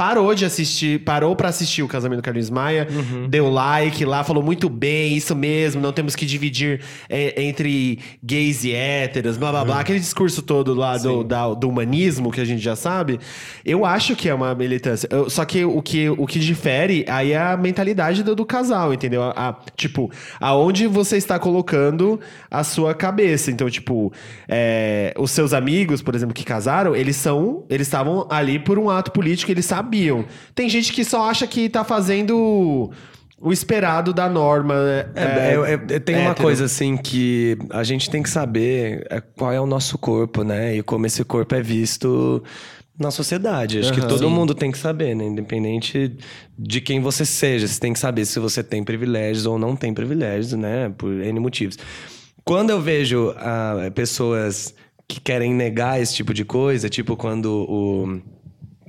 Parou 0.01 0.33
de 0.33 0.45
assistir, 0.45 0.99
parou 1.01 1.35
pra 1.35 1.49
assistir 1.49 1.83
o 1.83 1.87
casamento 1.87 2.21
do 2.21 2.23
Carlinhos 2.23 2.49
Maia, 2.49 2.87
deu 3.29 3.51
like 3.51 4.03
lá, 4.03 4.23
falou 4.23 4.41
muito 4.41 4.67
bem, 4.67 5.15
isso 5.15 5.35
mesmo, 5.35 5.79
não 5.79 5.91
temos 5.93 6.15
que 6.15 6.25
dividir 6.25 6.81
é, 7.07 7.39
entre 7.43 7.99
gays 8.23 8.63
e 8.63 8.71
héteros, 8.73 9.37
blá 9.37 9.51
blá 9.51 9.63
blá, 9.63 9.79
aquele 9.79 9.99
discurso 9.99 10.41
todo 10.41 10.73
lá 10.73 10.97
do, 10.97 11.23
da- 11.23 11.53
do 11.53 11.69
humanismo 11.69 12.31
que 12.31 12.41
a 12.41 12.45
gente 12.45 12.63
já 12.63 12.75
sabe. 12.75 13.19
Eu 13.63 13.85
acho 13.85 14.15
que 14.15 14.27
é 14.27 14.33
uma 14.33 14.55
militância. 14.55 15.07
Eu- 15.11 15.29
só 15.29 15.45
que 15.45 15.63
o 15.63 15.83
que, 15.83 16.09
o 16.09 16.25
que 16.25 16.39
difere 16.39 17.05
aí 17.07 17.33
é 17.33 17.37
a 17.39 17.55
mentalidade 17.55 18.23
do, 18.23 18.35
do 18.35 18.43
casal, 18.43 18.91
entendeu? 18.91 19.21
A- 19.21 19.33
a- 19.49 19.55
tipo, 19.77 20.09
aonde 20.39 20.87
você 20.87 21.15
está 21.15 21.37
colocando 21.37 22.19
a 22.49 22.63
sua 22.63 22.95
cabeça. 22.95 23.51
Então, 23.51 23.69
tipo, 23.69 24.11
é, 24.49 25.13
os 25.15 25.29
seus 25.29 25.53
amigos, 25.53 26.01
por 26.01 26.15
exemplo, 26.15 26.33
que 26.33 26.43
casaram, 26.43 26.95
eles 26.95 27.17
são. 27.17 27.65
Eles 27.69 27.85
estavam 27.85 28.25
ali 28.31 28.57
por 28.57 28.79
um 28.79 28.89
ato 28.89 29.11
político, 29.11 29.51
eles 29.51 29.65
sabiam. 29.91 30.25
Tem 30.55 30.69
gente 30.69 30.93
que 30.93 31.03
só 31.03 31.29
acha 31.29 31.45
que 31.45 31.69
tá 31.69 31.83
fazendo 31.83 32.89
o 33.39 33.51
esperado 33.51 34.13
da 34.13 34.29
norma. 34.29 34.75
É, 35.15 35.55
é, 35.55 35.95
é, 35.95 35.99
tem 35.99 36.17
uma 36.17 36.35
coisa 36.35 36.65
assim 36.65 36.95
que 36.95 37.57
a 37.71 37.83
gente 37.83 38.09
tem 38.09 38.23
que 38.23 38.29
saber 38.29 39.05
é, 39.09 39.19
qual 39.19 39.51
é 39.51 39.59
o 39.59 39.65
nosso 39.65 39.97
corpo, 39.97 40.43
né? 40.43 40.77
E 40.77 40.83
como 40.83 41.05
esse 41.05 41.23
corpo 41.25 41.53
é 41.55 41.61
visto 41.61 42.41
na 42.97 43.09
sociedade. 43.09 43.79
Acho 43.79 43.93
que 43.93 44.01
todo 44.01 44.29
mundo 44.29 44.53
tem 44.53 44.71
que 44.71 44.77
saber, 44.77 45.15
né? 45.15 45.25
Independente 45.25 46.15
de 46.57 46.79
quem 46.81 47.01
você 47.01 47.25
seja. 47.25 47.67
Você 47.67 47.79
tem 47.79 47.93
que 47.93 47.99
saber 47.99 48.25
se 48.25 48.39
você 48.39 48.63
tem 48.63 48.83
privilégios 48.83 49.45
ou 49.45 49.57
não 49.57 49.75
tem 49.75 49.93
privilégios, 49.93 50.53
né? 50.53 50.93
Por 50.97 51.11
N 51.11 51.39
motivos. 51.39 51.77
Quando 52.43 52.69
eu 52.69 52.81
vejo 52.81 53.33
ah, 53.37 53.91
pessoas 53.93 54.73
que 55.07 55.19
querem 55.19 55.53
negar 55.53 55.99
esse 56.01 56.15
tipo 56.15 56.33
de 56.33 56.45
coisa, 56.45 56.89
tipo 56.89 57.17
quando 57.17 57.65
o. 57.67 58.21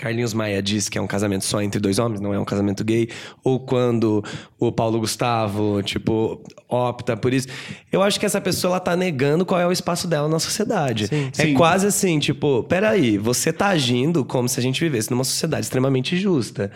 Carlinhos 0.02 0.34
Maia 0.34 0.60
diz 0.60 0.88
que 0.88 0.98
é 0.98 1.00
um 1.00 1.06
casamento 1.06 1.44
só 1.44 1.62
entre 1.62 1.80
dois 1.80 2.00
homens, 2.00 2.20
não 2.20 2.34
é 2.34 2.38
um 2.38 2.44
casamento 2.44 2.82
gay, 2.82 3.08
ou 3.44 3.60
quando 3.60 4.24
o 4.58 4.72
Paulo 4.72 4.98
Gustavo, 4.98 5.80
tipo, 5.80 6.42
opta 6.68 7.16
por 7.16 7.32
isso. 7.32 7.46
Eu 7.92 8.02
acho 8.02 8.18
que 8.18 8.26
essa 8.26 8.40
pessoa 8.40 8.72
ela 8.72 8.80
tá 8.80 8.96
negando 8.96 9.46
qual 9.46 9.60
é 9.60 9.66
o 9.66 9.70
espaço 9.70 10.08
dela 10.08 10.28
na 10.28 10.40
sociedade. 10.40 11.08
é 11.38 11.44
Sim. 11.44 11.54
quase 11.54 11.86
assim, 11.86 12.18
tipo, 12.18 12.64
peraí, 12.64 13.16
você 13.16 13.52
tá 13.52 13.68
agindo 13.68 14.24
como 14.24 14.48
se 14.48 14.58
a 14.58 14.62
gente 14.62 14.80
vivesse 14.80 15.08
numa 15.08 15.22
sociedade 15.22 15.66
extremamente 15.66 16.16
justa. 16.16 16.72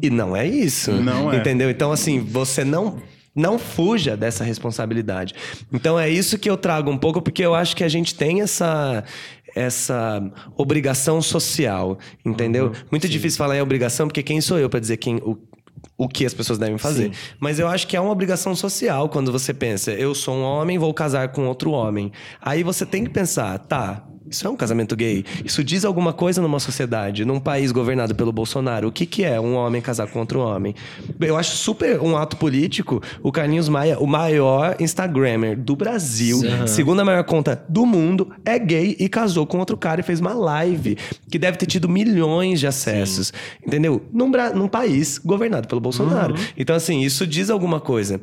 E 0.00 0.08
não 0.08 0.34
é 0.34 0.46
isso. 0.48 0.90
Não 0.90 1.30
é. 1.30 1.36
Entendeu? 1.36 1.68
Então, 1.68 1.92
assim, 1.92 2.18
você 2.18 2.64
não. 2.64 2.96
Não 3.32 3.60
fuja 3.60 4.16
dessa 4.16 4.42
responsabilidade. 4.42 5.36
Então 5.72 5.98
é 5.98 6.10
isso 6.10 6.36
que 6.36 6.50
eu 6.50 6.56
trago 6.56 6.90
um 6.90 6.98
pouco, 6.98 7.22
porque 7.22 7.44
eu 7.44 7.54
acho 7.54 7.76
que 7.76 7.84
a 7.84 7.88
gente 7.88 8.12
tem 8.12 8.40
essa, 8.40 9.04
essa 9.54 10.22
obrigação 10.56 11.20
social, 11.20 11.98
entendeu? 12.24 12.72
Muito 12.90 13.08
difícil 13.08 13.38
falar 13.38 13.56
em 13.56 13.60
obrigação, 13.60 14.06
porque 14.06 14.22
quem 14.22 14.40
sou 14.40 14.58
eu 14.58 14.68
para 14.68 14.80
dizer 14.80 14.96
quem, 14.96 15.16
o, 15.16 15.38
o 15.96 16.08
que 16.08 16.24
as 16.24 16.34
pessoas 16.34 16.58
devem 16.58 16.78
fazer? 16.78 17.12
Mas 17.38 17.58
eu 17.58 17.68
acho 17.68 17.86
que 17.86 17.96
é 17.96 18.00
uma 18.00 18.10
obrigação 18.10 18.54
social 18.54 19.08
quando 19.08 19.30
você 19.30 19.52
pensa, 19.52 19.92
eu 19.92 20.14
sou 20.14 20.34
um 20.34 20.42
homem, 20.42 20.78
vou 20.78 20.92
casar 20.94 21.28
com 21.28 21.46
outro 21.46 21.70
homem. 21.72 22.12
Aí 22.40 22.62
você 22.62 22.84
tem 22.86 23.04
que 23.04 23.10
pensar, 23.10 23.58
tá, 23.58 24.04
isso 24.28 24.46
é 24.46 24.50
um 24.50 24.56
casamento 24.56 24.94
gay? 24.94 25.24
Isso 25.44 25.64
diz 25.64 25.84
alguma 25.84 26.12
coisa 26.12 26.42
numa 26.42 26.60
sociedade, 26.60 27.24
num 27.24 27.40
país 27.40 27.72
governado 27.72 28.14
pelo 28.14 28.30
Bolsonaro? 28.30 28.88
O 28.88 28.92
que, 28.92 29.06
que 29.06 29.24
é 29.24 29.40
um 29.40 29.54
homem 29.54 29.80
casar 29.80 30.06
com 30.08 30.20
outro 30.20 30.40
homem? 30.40 30.74
Eu 31.18 31.36
acho 31.36 31.56
super 31.56 32.00
um 32.00 32.16
ato 32.16 32.36
político 32.36 33.02
o 33.22 33.32
Carlinhos 33.32 33.68
Maia, 33.68 33.98
o 33.98 34.06
maior 34.06 34.76
Instagrammer 34.78 35.58
do 35.58 35.74
Brasil, 35.74 36.40
segunda 36.66 37.04
maior 37.04 37.24
conta 37.24 37.64
do 37.68 37.86
mundo, 37.86 38.30
é 38.44 38.58
gay 38.58 38.96
e 38.98 39.08
casou 39.08 39.46
com 39.46 39.58
outro 39.58 39.76
cara 39.76 40.00
e 40.00 40.04
fez 40.04 40.20
uma 40.20 40.34
live 40.34 40.96
que 41.30 41.38
deve 41.38 41.56
ter 41.56 41.66
tido 41.66 41.88
milhões 41.88 42.60
de 42.60 42.66
acessos. 42.66 43.32
Entendeu? 43.66 44.02
Num, 44.12 44.30
num 44.54 44.68
país 44.68 45.18
governado 45.18 45.66
pelo 45.66 45.80
Bolsonaro. 45.80 46.34
Então, 46.56 46.76
assim, 46.76 47.00
isso 47.00 47.26
diz 47.26 47.50
alguma 47.50 47.80
coisa. 47.80 48.20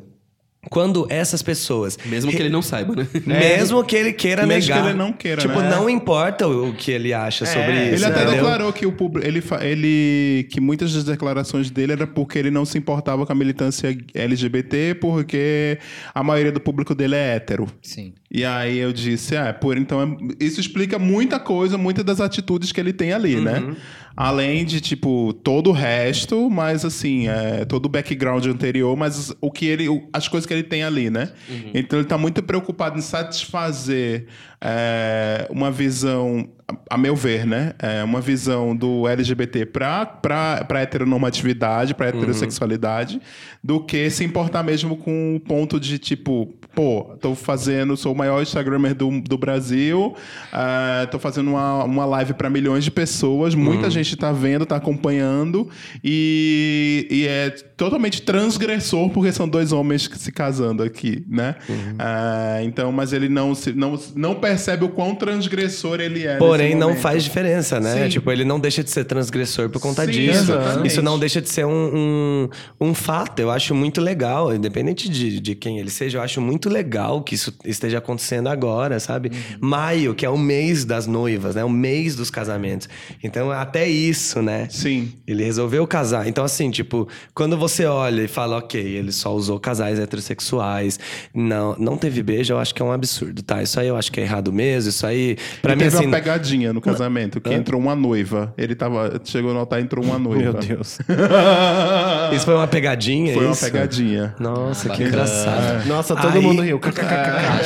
Quando 0.70 1.06
essas 1.08 1.42
pessoas. 1.42 1.98
Mesmo 2.06 2.30
que 2.30 2.36
ele 2.38 2.48
não 2.48 2.62
saiba, 2.62 2.94
né? 2.94 3.06
Mesmo 3.26 3.82
que 3.84 3.96
ele 3.96 4.12
queira 4.12 4.46
Mesmo 4.46 4.68
que 4.72 4.74
negar. 4.78 4.88
ele 4.90 4.98
não 4.98 5.12
queira, 5.12 5.40
Tipo, 5.40 5.60
né? 5.60 5.70
não 5.70 5.88
importa 5.88 6.46
o 6.46 6.68
o 6.68 6.74
que 6.74 6.90
ele 6.90 7.12
acha 7.14 7.46
sobre 7.46 7.72
isso. 7.72 7.94
Ele 7.94 8.04
até 8.04 8.22
entendeu? 8.22 8.34
declarou 8.34 8.72
que 8.72 8.84
o 8.84 8.92
público, 8.92 9.26
ele, 9.26 9.40
fa- 9.40 9.64
ele 9.64 10.46
que 10.50 10.60
muitas 10.60 10.92
das 10.92 11.04
declarações 11.04 11.70
dele 11.70 11.92
era 11.92 12.06
porque 12.06 12.38
ele 12.38 12.50
não 12.50 12.64
se 12.64 12.76
importava 12.76 13.24
com 13.24 13.32
a 13.32 13.34
militância 13.34 13.96
LGBT, 14.14 14.96
porque 15.00 15.78
a 16.14 16.22
maioria 16.22 16.52
do 16.52 16.60
público 16.60 16.94
dele 16.94 17.14
é 17.14 17.36
hétero. 17.36 17.66
Sim. 17.82 18.12
E 18.30 18.44
aí 18.44 18.78
eu 18.78 18.92
disse, 18.92 19.36
ah, 19.36 19.52
por 19.54 19.76
então 19.78 20.02
é- 20.02 20.44
isso 20.44 20.60
explica 20.60 20.98
muita 20.98 21.38
coisa, 21.38 21.78
muitas 21.78 22.04
das 22.04 22.20
atitudes 22.20 22.72
que 22.72 22.80
ele 22.80 22.92
tem 22.92 23.12
ali, 23.12 23.36
né? 23.40 23.74
Além 24.20 24.64
de 24.64 24.80
tipo 24.80 25.32
todo 25.44 25.70
o 25.70 25.72
resto, 25.72 26.50
mas 26.50 26.84
assim, 26.84 27.28
é, 27.28 27.64
todo 27.64 27.86
o 27.86 27.88
background 27.88 28.44
anterior, 28.46 28.96
mas 28.96 29.32
o 29.40 29.48
que 29.48 29.64
ele, 29.64 29.88
o- 29.88 30.08
as 30.12 30.26
coisas 30.26 30.44
que 30.44 30.52
ele 30.52 30.64
tem 30.64 30.82
ali, 30.82 31.08
né? 31.08 31.30
Então 31.72 32.00
ele 32.00 32.08
tá 32.08 32.18
muito 32.18 32.42
preocupado 32.42 32.98
em 32.98 33.00
satisfazer 33.00 34.26
é, 34.60 35.46
uma 35.50 35.70
visão, 35.70 36.48
a 36.90 36.98
meu 36.98 37.16
ver, 37.16 37.46
né? 37.46 37.72
É, 37.78 38.04
uma 38.04 38.20
visão 38.20 38.76
do 38.76 39.08
LGBT 39.08 39.64
para 39.64 40.66
heteronormatividade, 40.82 41.94
para 41.94 42.08
heterossexualidade, 42.08 43.20
do 43.64 43.80
que 43.80 44.10
se 44.10 44.22
importar 44.22 44.62
mesmo 44.62 44.96
com 44.96 45.36
o 45.36 45.40
ponto 45.40 45.80
de 45.80 45.98
tipo, 45.98 46.54
pô, 46.74 47.16
tô 47.20 47.34
fazendo, 47.34 47.96
sou 47.96 48.12
o 48.12 48.16
maior 48.16 48.42
Instagramer 48.42 48.94
do, 48.94 49.20
do 49.20 49.38
Brasil, 49.38 50.14
ah, 50.52 51.08
tô 51.10 51.18
fazendo 51.18 51.50
uma, 51.50 51.84
uma 51.84 52.04
live 52.04 52.34
para 52.34 52.50
milhões 52.50 52.84
de 52.84 52.90
pessoas, 52.90 53.54
muita 53.54 53.88
gente 53.90 54.14
tá 54.16 54.30
vendo, 54.30 54.66
tá 54.66 54.76
acompanhando, 54.76 55.68
e, 56.04 57.06
e 57.10 57.26
é 57.26 57.50
totalmente 57.76 58.22
transgressor, 58.22 59.08
porque 59.10 59.32
são 59.32 59.48
dois 59.48 59.72
homens 59.72 60.06
que 60.06 60.18
se 60.18 60.30
casando 60.30 60.82
aqui, 60.82 61.24
né? 61.28 61.56
Ah, 61.98 62.58
então, 62.62 62.92
mas 62.92 63.12
ele 63.12 63.28
não, 63.28 63.54
se, 63.54 63.72
não, 63.72 63.98
não 64.14 64.34
percebe 64.34 64.84
o 64.84 64.88
quão 64.90 65.14
transgressor 65.14 66.00
ele 66.00 66.26
é. 66.26 66.36
nesse 66.38 66.57
Porém, 66.62 66.74
não 66.74 66.96
faz 66.96 67.24
diferença, 67.24 67.80
né? 67.80 68.04
Sim. 68.04 68.08
Tipo, 68.08 68.30
ele 68.32 68.44
não 68.44 68.58
deixa 68.58 68.82
de 68.82 68.90
ser 68.90 69.04
transgressor 69.04 69.68
por 69.68 69.80
conta 69.80 70.04
Sim, 70.04 70.10
disso. 70.12 70.52
exatamente. 70.52 70.86
Isso 70.86 71.02
não 71.02 71.18
deixa 71.18 71.40
de 71.40 71.48
ser 71.48 71.66
um, 71.66 71.70
um, 71.70 72.88
um 72.88 72.94
fato. 72.94 73.40
Eu 73.40 73.50
acho 73.50 73.74
muito 73.74 74.00
legal, 74.00 74.54
independente 74.54 75.08
de, 75.08 75.40
de 75.40 75.54
quem 75.54 75.78
ele 75.78 75.90
seja, 75.90 76.18
eu 76.18 76.22
acho 76.22 76.40
muito 76.40 76.68
legal 76.68 77.22
que 77.22 77.34
isso 77.34 77.54
esteja 77.64 77.98
acontecendo 77.98 78.48
agora, 78.48 78.98
sabe? 79.00 79.28
Uhum. 79.28 79.68
Maio, 79.68 80.14
que 80.14 80.24
é 80.24 80.30
o 80.30 80.38
mês 80.38 80.84
das 80.84 81.06
noivas, 81.06 81.54
né? 81.54 81.64
O 81.64 81.70
mês 81.70 82.16
dos 82.16 82.30
casamentos. 82.30 82.88
Então, 83.22 83.50
até 83.50 83.88
isso, 83.88 84.42
né? 84.42 84.68
Sim. 84.70 85.12
Ele 85.26 85.44
resolveu 85.44 85.86
casar. 85.86 86.26
Então, 86.26 86.44
assim, 86.44 86.70
tipo, 86.70 87.08
quando 87.34 87.56
você 87.56 87.84
olha 87.84 88.22
e 88.22 88.28
fala, 88.28 88.58
ok, 88.58 88.80
ele 88.80 89.12
só 89.12 89.34
usou 89.34 89.58
casais 89.60 89.98
heterossexuais, 89.98 90.98
não, 91.34 91.76
não 91.78 91.96
teve 91.96 92.22
beijo, 92.22 92.52
eu 92.52 92.58
acho 92.58 92.74
que 92.74 92.82
é 92.82 92.84
um 92.84 92.92
absurdo, 92.92 93.42
tá? 93.42 93.62
Isso 93.62 93.78
aí 93.78 93.88
eu 93.88 93.96
acho 93.96 94.10
que 94.10 94.20
é 94.20 94.22
errado 94.22 94.52
mesmo. 94.52 94.90
Isso 94.90 95.06
aí, 95.06 95.36
pra 95.62 95.72
e 95.72 95.76
mim, 95.76 95.84
assim. 95.84 96.06
uma 96.06 96.16
pegadinha 96.16 96.47
no 96.72 96.80
casamento, 96.80 97.40
que 97.40 97.52
entrou 97.52 97.80
uma 97.80 97.94
noiva. 97.94 98.52
Ele 98.56 98.74
tava. 98.74 99.20
Chegou 99.24 99.52
no 99.52 99.60
altar 99.60 99.80
e 99.80 99.82
entrou 99.82 100.04
uma 100.04 100.18
noiva. 100.18 100.52
Meu 100.52 100.52
Deus. 100.54 100.98
Isso 102.34 102.44
foi 102.44 102.54
uma 102.54 102.66
pegadinha, 102.66 103.34
Foi 103.34 103.44
uma 103.44 103.52
isso? 103.52 103.64
pegadinha. 103.64 104.34
Nossa, 104.38 104.82
que 104.84 104.88
Bacana. 104.90 105.08
engraçado. 105.08 105.86
Nossa, 105.86 106.16
todo 106.16 106.34
Aí- 106.36 106.42
mundo 106.42 106.62
riu. 106.62 106.80
Ah, 107.00 107.60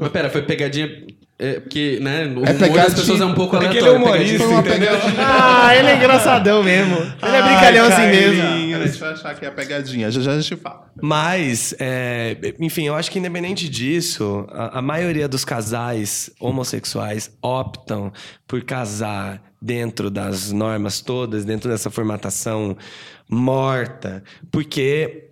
Mas 0.00 0.08
pera, 0.10 0.30
foi 0.30 0.42
pegadinha. 0.42 0.88
É, 1.40 1.60
porque, 1.60 2.00
né? 2.00 2.24
O 2.24 2.44
É 2.44 2.50
humor 2.50 2.76
das 2.80 2.94
pessoas 2.94 3.20
é 3.20 3.24
um 3.24 3.32
pouco 3.34 3.54
É 3.54 3.58
aleatório. 3.60 3.86
ele 3.86 3.94
é 3.94 3.96
humorista. 3.96 4.38
Foi 4.38 4.48
uma 4.48 4.62
pegadinha. 4.62 5.14
Ah, 5.18 5.76
ele 5.76 5.88
é 5.88 5.94
engraçadão 5.96 6.64
mesmo. 6.64 6.96
Ele 6.96 7.36
é 7.36 7.42
brincalhão 7.42 7.86
assim 7.86 8.06
mesmo. 8.08 8.42
A 8.76 8.86
gente 8.86 8.98
vai 8.98 9.12
achar 9.12 9.34
que 9.36 9.46
é 9.46 9.50
pegadinha. 9.50 10.10
Já 10.10 10.20
já 10.20 10.32
a 10.32 10.40
gente 10.40 10.56
fala. 10.56 10.90
Mas, 11.00 11.74
é, 11.78 12.36
enfim, 12.58 12.88
eu 12.88 12.96
acho 12.96 13.08
que 13.08 13.20
independente 13.20 13.68
disso, 13.68 14.48
a, 14.50 14.80
a 14.80 14.82
maioria 14.82 15.28
dos 15.28 15.44
casais 15.44 16.28
homossexuais 16.40 17.30
optam 17.40 18.12
por 18.46 18.62
casar 18.64 19.40
dentro 19.62 20.10
das 20.10 20.50
normas 20.50 21.00
todas, 21.00 21.44
dentro 21.44 21.70
dessa 21.70 21.88
formatação 21.88 22.76
morta, 23.28 24.22
porque 24.50 25.27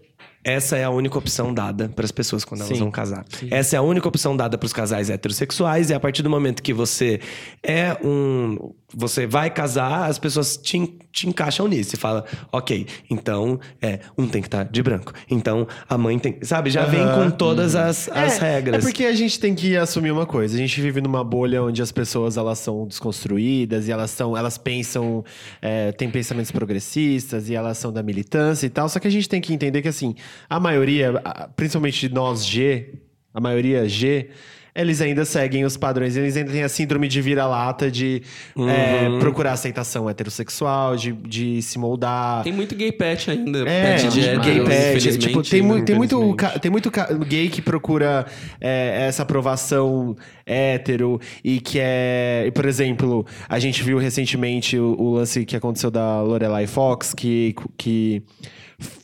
essa 0.46 0.76
é 0.76 0.84
a 0.84 0.90
única 0.90 1.18
opção 1.18 1.52
dada 1.52 1.88
para 1.88 2.04
as 2.04 2.12
pessoas 2.12 2.44
quando 2.44 2.60
elas 2.60 2.72
Sim, 2.72 2.78
vão 2.78 2.90
casar. 2.90 3.24
Essa 3.50 3.74
é 3.74 3.78
a 3.80 3.82
única 3.82 4.06
opção 4.06 4.36
dada 4.36 4.56
para 4.56 4.64
os 4.64 4.72
casais 4.72 5.10
heterossexuais 5.10 5.90
e 5.90 5.94
a 5.94 5.98
partir 5.98 6.22
do 6.22 6.30
momento 6.30 6.62
que 6.62 6.72
você 6.72 7.20
é 7.64 7.98
um, 8.00 8.72
você 8.98 9.26
vai 9.26 9.50
casar, 9.50 10.08
as 10.08 10.18
pessoas 10.18 10.56
te, 10.56 10.98
te 11.12 11.28
encaixam 11.28 11.68
nisso 11.68 11.94
e 11.94 11.98
fala, 11.98 12.24
ok, 12.50 12.86
então 13.10 13.60
é 13.82 14.00
um 14.16 14.26
tem 14.26 14.40
que 14.40 14.48
estar 14.48 14.64
de 14.64 14.82
branco, 14.82 15.12
então 15.30 15.68
a 15.86 15.98
mãe 15.98 16.18
tem, 16.18 16.38
sabe, 16.40 16.70
já 16.70 16.86
vem 16.86 17.04
com 17.14 17.30
todas 17.30 17.76
as, 17.76 18.08
as 18.08 18.40
é, 18.40 18.54
regras. 18.54 18.82
É 18.82 18.88
porque 18.88 19.04
a 19.04 19.14
gente 19.14 19.38
tem 19.38 19.54
que 19.54 19.76
assumir 19.76 20.10
uma 20.10 20.24
coisa. 20.24 20.54
A 20.54 20.58
gente 20.58 20.80
vive 20.80 21.02
numa 21.02 21.22
bolha 21.22 21.62
onde 21.62 21.82
as 21.82 21.92
pessoas 21.92 22.38
elas 22.38 22.58
são 22.58 22.86
desconstruídas 22.86 23.86
e 23.86 23.92
elas 23.92 24.10
são, 24.10 24.34
elas 24.34 24.56
pensam, 24.56 25.22
é, 25.60 25.92
têm 25.92 26.10
pensamentos 26.10 26.50
progressistas 26.50 27.50
e 27.50 27.54
elas 27.54 27.76
são 27.76 27.92
da 27.92 28.02
militância 28.02 28.66
e 28.66 28.70
tal. 28.70 28.88
Só 28.88 28.98
que 28.98 29.06
a 29.06 29.10
gente 29.10 29.28
tem 29.28 29.40
que 29.40 29.52
entender 29.52 29.82
que 29.82 29.88
assim, 29.88 30.14
a 30.48 30.58
maioria, 30.58 31.12
principalmente 31.54 32.08
nós 32.08 32.46
G, 32.46 32.94
a 33.34 33.40
maioria 33.40 33.86
G, 33.86 34.30
eles 34.76 35.00
ainda 35.00 35.24
seguem 35.24 35.64
os 35.64 35.76
padrões, 35.76 36.16
eles 36.16 36.36
ainda 36.36 36.52
têm 36.52 36.62
a 36.62 36.68
síndrome 36.68 37.08
de 37.08 37.20
vira-lata 37.22 37.90
de 37.90 38.22
é, 38.56 39.18
procurar 39.18 39.52
aceitação 39.52 40.08
heterossexual, 40.08 40.96
de, 40.96 41.12
de 41.12 41.62
se 41.62 41.78
moldar. 41.78 42.42
Tem 42.44 42.52
muito 42.52 42.74
gay 42.74 42.92
pet 42.92 43.30
ainda. 43.30 43.60
É, 43.68 43.94
pet 43.96 44.08
de 44.10 44.20
gay 44.38 44.64
pet. 44.64 45.18
Tipo, 45.18 45.42
tem, 45.42 45.62
mu- 45.62 45.84
tem 45.84 45.96
muito, 45.96 46.14
infelizmente. 46.16 46.36
ca- 46.36 46.58
tem 46.58 46.70
muito 46.70 46.90
gay 47.26 47.48
que 47.48 47.62
procura 47.62 48.26
é, 48.60 49.06
essa 49.08 49.22
aprovação 49.22 50.14
hétero 50.44 51.20
e 51.42 51.58
que 51.60 51.78
é. 51.80 52.50
Por 52.54 52.66
exemplo, 52.66 53.26
a 53.48 53.58
gente 53.58 53.82
viu 53.82 53.98
recentemente 53.98 54.78
o, 54.78 54.94
o 55.00 55.14
lance 55.14 55.44
que 55.44 55.56
aconteceu 55.56 55.90
da 55.90 56.20
Lorelai 56.22 56.66
Fox, 56.66 57.14
que. 57.14 57.54
que 57.76 58.22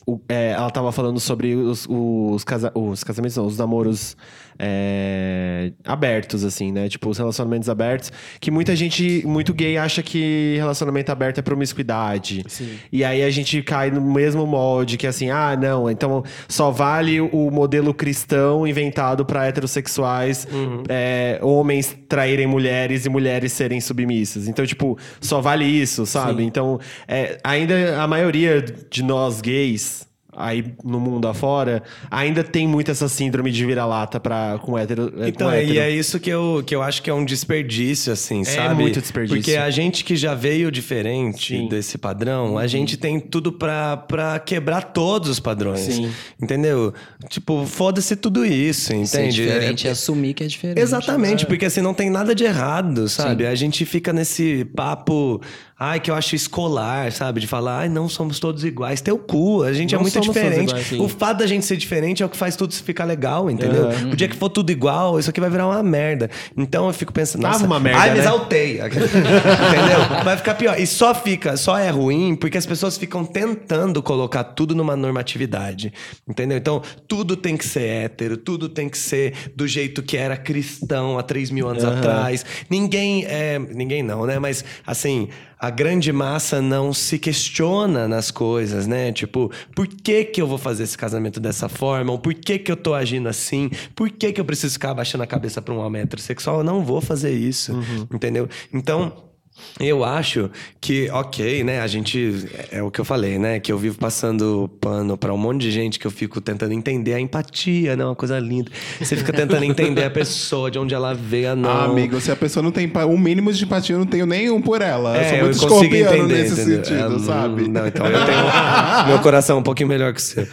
o- 0.05 0.19
é, 0.29 0.51
ela 0.51 0.69
tava 0.69 0.91
falando 0.91 1.19
sobre 1.19 1.55
os, 1.55 1.87
os, 1.89 2.43
casa- 2.43 2.71
os 2.75 3.03
casamentos, 3.03 3.35
não, 3.37 3.45
os 3.47 3.57
namoros 3.57 4.15
é, 4.59 5.71
abertos, 5.83 6.43
assim, 6.43 6.71
né? 6.71 6.87
Tipo, 6.89 7.09
os 7.09 7.17
relacionamentos 7.17 7.69
abertos. 7.69 8.11
Que 8.39 8.51
muita 8.51 8.75
gente, 8.75 9.25
muito 9.25 9.53
gay, 9.53 9.77
acha 9.77 10.01
que 10.01 10.55
relacionamento 10.57 11.11
aberto 11.11 11.39
é 11.39 11.41
promiscuidade. 11.41 12.43
E 12.91 13.03
aí 13.03 13.23
a 13.23 13.29
gente 13.29 13.61
cai 13.61 13.91
no 13.91 14.01
mesmo 14.01 14.45
molde, 14.45 14.97
que 14.97 15.05
é 15.05 15.09
assim, 15.09 15.29
ah, 15.29 15.55
não, 15.55 15.89
então 15.89 16.23
só 16.47 16.71
vale 16.71 17.21
o 17.21 17.49
modelo 17.51 17.93
cristão 17.93 18.65
inventado 18.67 19.25
para 19.25 19.45
heterossexuais, 19.45 20.47
é, 20.89 21.39
homens 21.41 21.95
traírem 22.07 22.47
mulheres 22.47 23.05
e 23.05 23.09
mulheres 23.09 23.53
serem 23.53 23.79
submissas. 23.81 24.47
Então, 24.47 24.65
tipo, 24.65 24.97
só 25.21 25.41
vale 25.41 25.65
isso, 25.65 26.05
sabe? 26.05 26.43
Então, 26.43 26.79
é, 27.07 27.37
ainda 27.43 28.01
a 28.01 28.07
maioria 28.07 28.63
de 28.89 29.03
nós 29.03 29.41
gays. 29.41 30.05
Aí 30.35 30.73
no 30.83 30.99
mundo 30.99 31.27
afora, 31.27 31.83
ainda 32.09 32.43
tem 32.43 32.67
muito 32.67 32.89
essa 32.91 33.07
síndrome 33.07 33.51
de 33.51 33.65
vira-lata 33.65 34.19
pra, 34.19 34.59
com 34.61 34.77
hétero. 34.77 35.13
Então, 35.25 35.49
com 35.49 35.53
hétero. 35.55 35.73
e 35.73 35.79
é 35.79 35.89
isso 35.89 36.19
que 36.19 36.29
eu, 36.29 36.63
que 36.65 36.75
eu 36.75 36.81
acho 36.81 37.01
que 37.01 37.09
é 37.09 37.13
um 37.13 37.23
desperdício, 37.25 38.11
assim, 38.11 38.43
sabe? 38.43 38.75
muito 38.81 38.99
desperdício. 38.99 39.41
Porque 39.41 39.55
a 39.55 39.69
gente 39.69 40.03
que 40.03 40.15
já 40.15 40.33
veio 40.33 40.71
diferente 40.71 41.57
Sim. 41.57 41.67
desse 41.67 41.97
padrão, 41.97 42.57
a 42.57 42.67
gente 42.67 42.97
tem 42.97 43.19
tudo 43.19 43.51
pra, 43.51 43.97
pra 43.97 44.39
quebrar 44.39 44.81
todos 44.93 45.29
os 45.29 45.39
padrões. 45.39 45.79
Sim. 45.81 46.11
Entendeu? 46.41 46.93
Tipo, 47.29 47.65
foda-se 47.65 48.15
tudo 48.15 48.45
isso, 48.45 48.87
Ser 48.87 48.95
entende? 48.95 49.35
diferente 49.35 49.85
É- 49.87 49.89
e 49.89 49.91
assumir 49.91 50.33
que 50.33 50.43
é 50.43 50.47
diferente. 50.47 50.79
Exatamente, 50.79 51.45
porque 51.45 51.65
assim 51.65 51.81
não 51.81 51.93
tem 51.93 52.09
nada 52.09 52.33
de 52.33 52.43
errado, 52.43 53.07
sabe? 53.07 53.45
A 53.45 53.55
gente 53.55 53.85
fica 53.85 54.11
nesse 54.11 54.65
papo, 54.75 55.41
ai, 55.77 55.99
que 55.99 56.09
eu 56.09 56.15
acho 56.15 56.35
escolar, 56.35 57.11
sabe? 57.11 57.39
De 57.41 57.47
falar, 57.47 57.79
ai, 57.79 57.89
não 57.89 58.07
somos 58.07 58.39
todos 58.39 58.63
iguais. 58.63 59.01
Teu 59.01 59.17
cu, 59.17 59.63
a 59.63 59.73
gente 59.73 59.93
é 59.93 59.97
Não 59.97 60.03
muito 60.03 60.13
somos 60.13 60.27
todos 60.27 60.41
diferente. 60.41 60.69
iguais, 60.69 60.91
o 60.93 61.07
fato 61.07 61.39
da 61.39 61.47
gente 61.47 61.65
ser 61.65 61.77
diferente 61.77 62.23
é 62.23 62.25
o 62.25 62.29
que 62.29 62.37
faz 62.37 62.55
tudo 62.55 62.73
ficar 62.73 63.05
legal, 63.05 63.49
entendeu? 63.49 63.89
O 64.11 64.15
dia 64.15 64.27
que 64.27 64.35
for 64.35 64.49
tudo 64.49 64.71
igual, 64.71 65.19
isso 65.19 65.29
aqui 65.29 65.39
vai 65.39 65.49
virar 65.49 65.67
uma 65.67 65.83
merda. 65.83 66.29
Então 66.55 66.87
eu 66.87 66.93
fico 66.93 67.11
pensando, 67.11 67.41
Tava 67.41 67.53
nossa, 67.53 67.65
uma 67.65 67.79
merda, 67.79 67.99
ai, 67.99 68.09
me 68.09 68.15
né? 68.15 68.21
exaltei. 68.21 68.79
entendeu? 68.81 70.23
Vai 70.23 70.37
ficar 70.37 70.55
pior. 70.55 70.79
E 70.79 70.87
só 70.87 71.13
fica, 71.13 71.57
só 71.57 71.77
é 71.77 71.89
ruim 71.89 72.35
porque 72.35 72.57
as 72.57 72.65
pessoas 72.65 72.97
ficam 72.97 73.25
tentando 73.25 74.01
colocar 74.01 74.43
tudo 74.43 74.75
numa 74.75 74.95
normatividade, 74.95 75.93
entendeu? 76.27 76.57
Então, 76.57 76.81
tudo 77.07 77.35
tem 77.35 77.57
que 77.57 77.65
ser 77.65 77.83
hétero, 77.83 78.37
tudo 78.37 78.69
tem 78.69 78.87
que 78.89 78.97
ser 78.97 79.33
do 79.55 79.67
jeito 79.67 80.01
que 80.03 80.17
era 80.17 80.37
cristão 80.37 81.17
há 81.17 81.23
3 81.23 81.49
mil 81.51 81.67
anos 81.67 81.83
atrás. 81.83 82.45
Ninguém 82.69 83.25
é. 83.25 83.59
Ninguém 83.59 84.03
não, 84.03 84.25
né? 84.25 84.39
Mas, 84.39 84.63
assim, 84.85 85.29
a 85.63 85.69
grande 85.69 86.11
massa 86.11 86.61
não 86.61 86.91
se 86.91 87.17
questiona 87.17 88.05
nas 88.05 88.29
coisas, 88.29 88.85
né? 88.85 89.13
Tipo, 89.13 89.49
por 89.73 89.87
que 89.87 90.25
que 90.25 90.41
eu 90.41 90.45
vou 90.45 90.57
fazer 90.57 90.83
esse 90.83 90.97
casamento 90.97 91.39
dessa 91.39 91.69
forma? 91.69 92.11
Ou 92.11 92.19
por 92.19 92.33
que 92.33 92.59
que 92.59 92.69
eu 92.69 92.75
tô 92.75 92.93
agindo 92.93 93.29
assim? 93.29 93.71
Por 93.95 94.09
que 94.09 94.33
que 94.33 94.41
eu 94.41 94.43
preciso 94.43 94.73
ficar 94.73 94.91
abaixando 94.91 95.23
a 95.23 95.27
cabeça 95.27 95.61
pra 95.61 95.73
um 95.73 95.77
homem 95.77 96.01
heterossexual? 96.01 96.57
Eu 96.57 96.63
não 96.65 96.83
vou 96.83 96.99
fazer 96.99 97.31
isso, 97.31 97.71
entendeu? 98.13 98.49
Então... 98.73 99.31
Eu 99.79 100.03
acho 100.03 100.51
que, 100.79 101.09
ok, 101.09 101.63
né? 101.63 101.79
A 101.79 101.87
gente. 101.87 102.45
É 102.71 102.83
o 102.83 102.91
que 102.91 102.99
eu 103.01 103.05
falei, 103.05 103.39
né? 103.39 103.59
Que 103.59 103.71
eu 103.71 103.77
vivo 103.77 103.97
passando 103.97 104.69
pano 104.79 105.17
pra 105.17 105.33
um 105.33 105.37
monte 105.37 105.61
de 105.61 105.71
gente 105.71 105.97
que 105.97 106.05
eu 106.05 106.11
fico 106.11 106.39
tentando 106.41 106.73
entender 106.73 107.13
a 107.13 107.19
empatia, 107.19 107.95
né? 107.95 108.05
Uma 108.05 108.15
coisa 108.15 108.37
linda. 108.39 108.69
Você 108.99 109.15
fica 109.15 109.33
tentando 109.33 109.63
entender 109.63 110.03
a 110.03 110.09
pessoa, 110.11 110.69
de 110.69 110.77
onde 110.77 110.93
ela 110.93 111.13
veio, 111.13 111.55
não. 111.55 111.69
Ah, 111.69 111.85
amigo, 111.85 112.19
se 112.21 112.31
a 112.31 112.35
pessoa 112.35 112.61
não 112.61 112.71
tem 112.71 112.91
o 113.07 113.17
mínimo 113.17 113.51
de 113.51 113.63
empatia, 113.63 113.95
eu 113.95 113.99
não 113.99 114.05
tenho 114.05 114.25
nenhum 114.25 114.61
por 114.61 114.81
ela. 114.81 115.17
eu 115.17 115.23
sou 115.23 115.37
muito 115.39 115.57
É, 115.57 115.59
consigo 115.69 115.95
escorpiano 115.95 116.15
entender, 116.17 116.41
nesse 116.43 116.61
entendeu? 116.61 116.85
sentido, 116.85 117.15
É, 117.15 117.19
sabe? 117.19 117.67
Não, 117.67 117.87
então 117.87 118.05
eu 118.05 118.25
tenho 118.25 118.43
meu 119.07 119.19
coração 119.19 119.59
um 119.59 119.63
pouquinho 119.63 119.89
melhor 119.89 120.13
que 120.13 120.19
o 120.19 120.23
seu. 120.23 120.43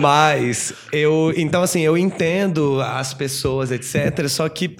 Mas 0.00 0.72
eu, 0.92 1.32
então 1.36 1.62
assim, 1.62 1.80
eu 1.80 1.96
entendo 1.96 2.80
as 2.80 3.14
pessoas, 3.14 3.70
etc, 3.70 4.28
só 4.28 4.48
que 4.48 4.76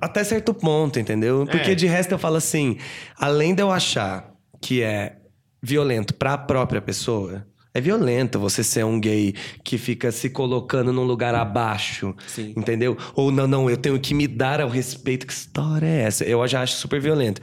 até 0.00 0.24
certo 0.24 0.52
ponto, 0.54 0.98
entendeu? 0.98 1.46
Porque 1.50 1.72
É. 1.72 1.74
de 1.74 1.86
resto 1.86 2.12
eu 2.12 2.18
falo 2.18 2.36
assim, 2.36 2.78
além 3.18 3.54
de 3.54 3.62
eu 3.62 3.70
achar 3.70 4.32
que 4.60 4.82
é 4.82 5.16
violento 5.62 6.14
para 6.14 6.34
a 6.34 6.38
própria 6.38 6.80
pessoa, 6.80 7.46
é 7.74 7.80
violento 7.80 8.38
você 8.38 8.64
ser 8.64 8.84
um 8.84 8.98
gay 8.98 9.34
que 9.62 9.76
fica 9.78 10.10
se 10.10 10.30
colocando 10.30 10.92
num 10.92 11.04
lugar 11.04 11.34
abaixo, 11.34 12.14
entendeu? 12.56 12.96
Ou 13.14 13.30
não, 13.30 13.46
não, 13.46 13.70
eu 13.70 13.76
tenho 13.76 13.98
que 14.00 14.14
me 14.14 14.26
dar 14.26 14.60
ao 14.60 14.68
respeito. 14.68 15.26
Que 15.26 15.32
história 15.32 15.86
é 15.86 16.00
essa? 16.02 16.24
Eu 16.24 16.44
já 16.48 16.62
acho 16.62 16.74
super 16.74 17.00
violento. 17.00 17.40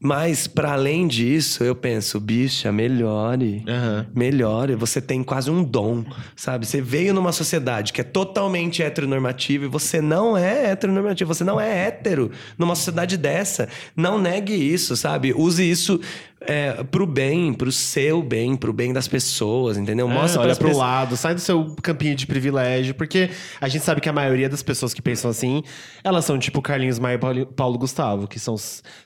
Mas, 0.00 0.46
para 0.46 0.72
além 0.72 1.08
disso, 1.08 1.64
eu 1.64 1.74
penso, 1.74 2.20
bicha, 2.20 2.70
melhore. 2.70 3.64
Aham. 3.66 4.06
Melhore. 4.14 4.74
Você 4.76 5.00
tem 5.00 5.24
quase 5.24 5.50
um 5.50 5.62
dom, 5.62 6.04
sabe? 6.36 6.66
Você 6.66 6.80
veio 6.80 7.12
numa 7.12 7.32
sociedade 7.32 7.92
que 7.92 8.00
é 8.00 8.04
totalmente 8.04 8.82
heteronormativa 8.82 9.64
e 9.64 9.68
você 9.68 10.00
não 10.00 10.36
é 10.36 10.70
heteronormativo, 10.70 11.34
você 11.34 11.42
não 11.42 11.60
é 11.60 11.86
hétero 11.86 12.30
numa 12.56 12.76
sociedade 12.76 13.16
dessa. 13.16 13.68
Não 13.96 14.20
negue 14.20 14.54
isso, 14.54 14.96
sabe? 14.96 15.34
Use 15.36 15.68
isso 15.68 16.00
é, 16.40 16.84
pro 16.84 17.06
bem, 17.06 17.52
pro 17.52 17.70
seu 17.72 18.22
bem, 18.22 18.54
pro 18.56 18.72
bem 18.72 18.92
das 18.92 19.08
pessoas, 19.08 19.76
entendeu? 19.76 20.08
É, 20.08 20.12
Mostra 20.12 20.40
olha 20.40 20.46
pras 20.48 20.58
pro 20.58 20.68
pessoas. 20.68 20.86
lado, 20.86 21.16
sai 21.16 21.34
do 21.34 21.40
seu 21.40 21.74
campinho 21.82 22.14
de 22.14 22.26
privilégio, 22.26 22.94
porque 22.94 23.30
a 23.60 23.68
gente 23.68 23.84
sabe 23.84 24.00
que 24.00 24.08
a 24.08 24.12
maioria 24.12 24.48
das 24.48 24.62
pessoas 24.62 24.94
que 24.94 25.02
pensam 25.02 25.30
assim, 25.30 25.62
elas 26.04 26.24
são 26.24 26.38
tipo 26.38 26.62
Carlinhos 26.62 26.98
Maia 26.98 27.16
e 27.16 27.44
Paulo- 27.46 27.78
Gustavo, 27.78 28.26
que 28.28 28.38
são 28.38 28.54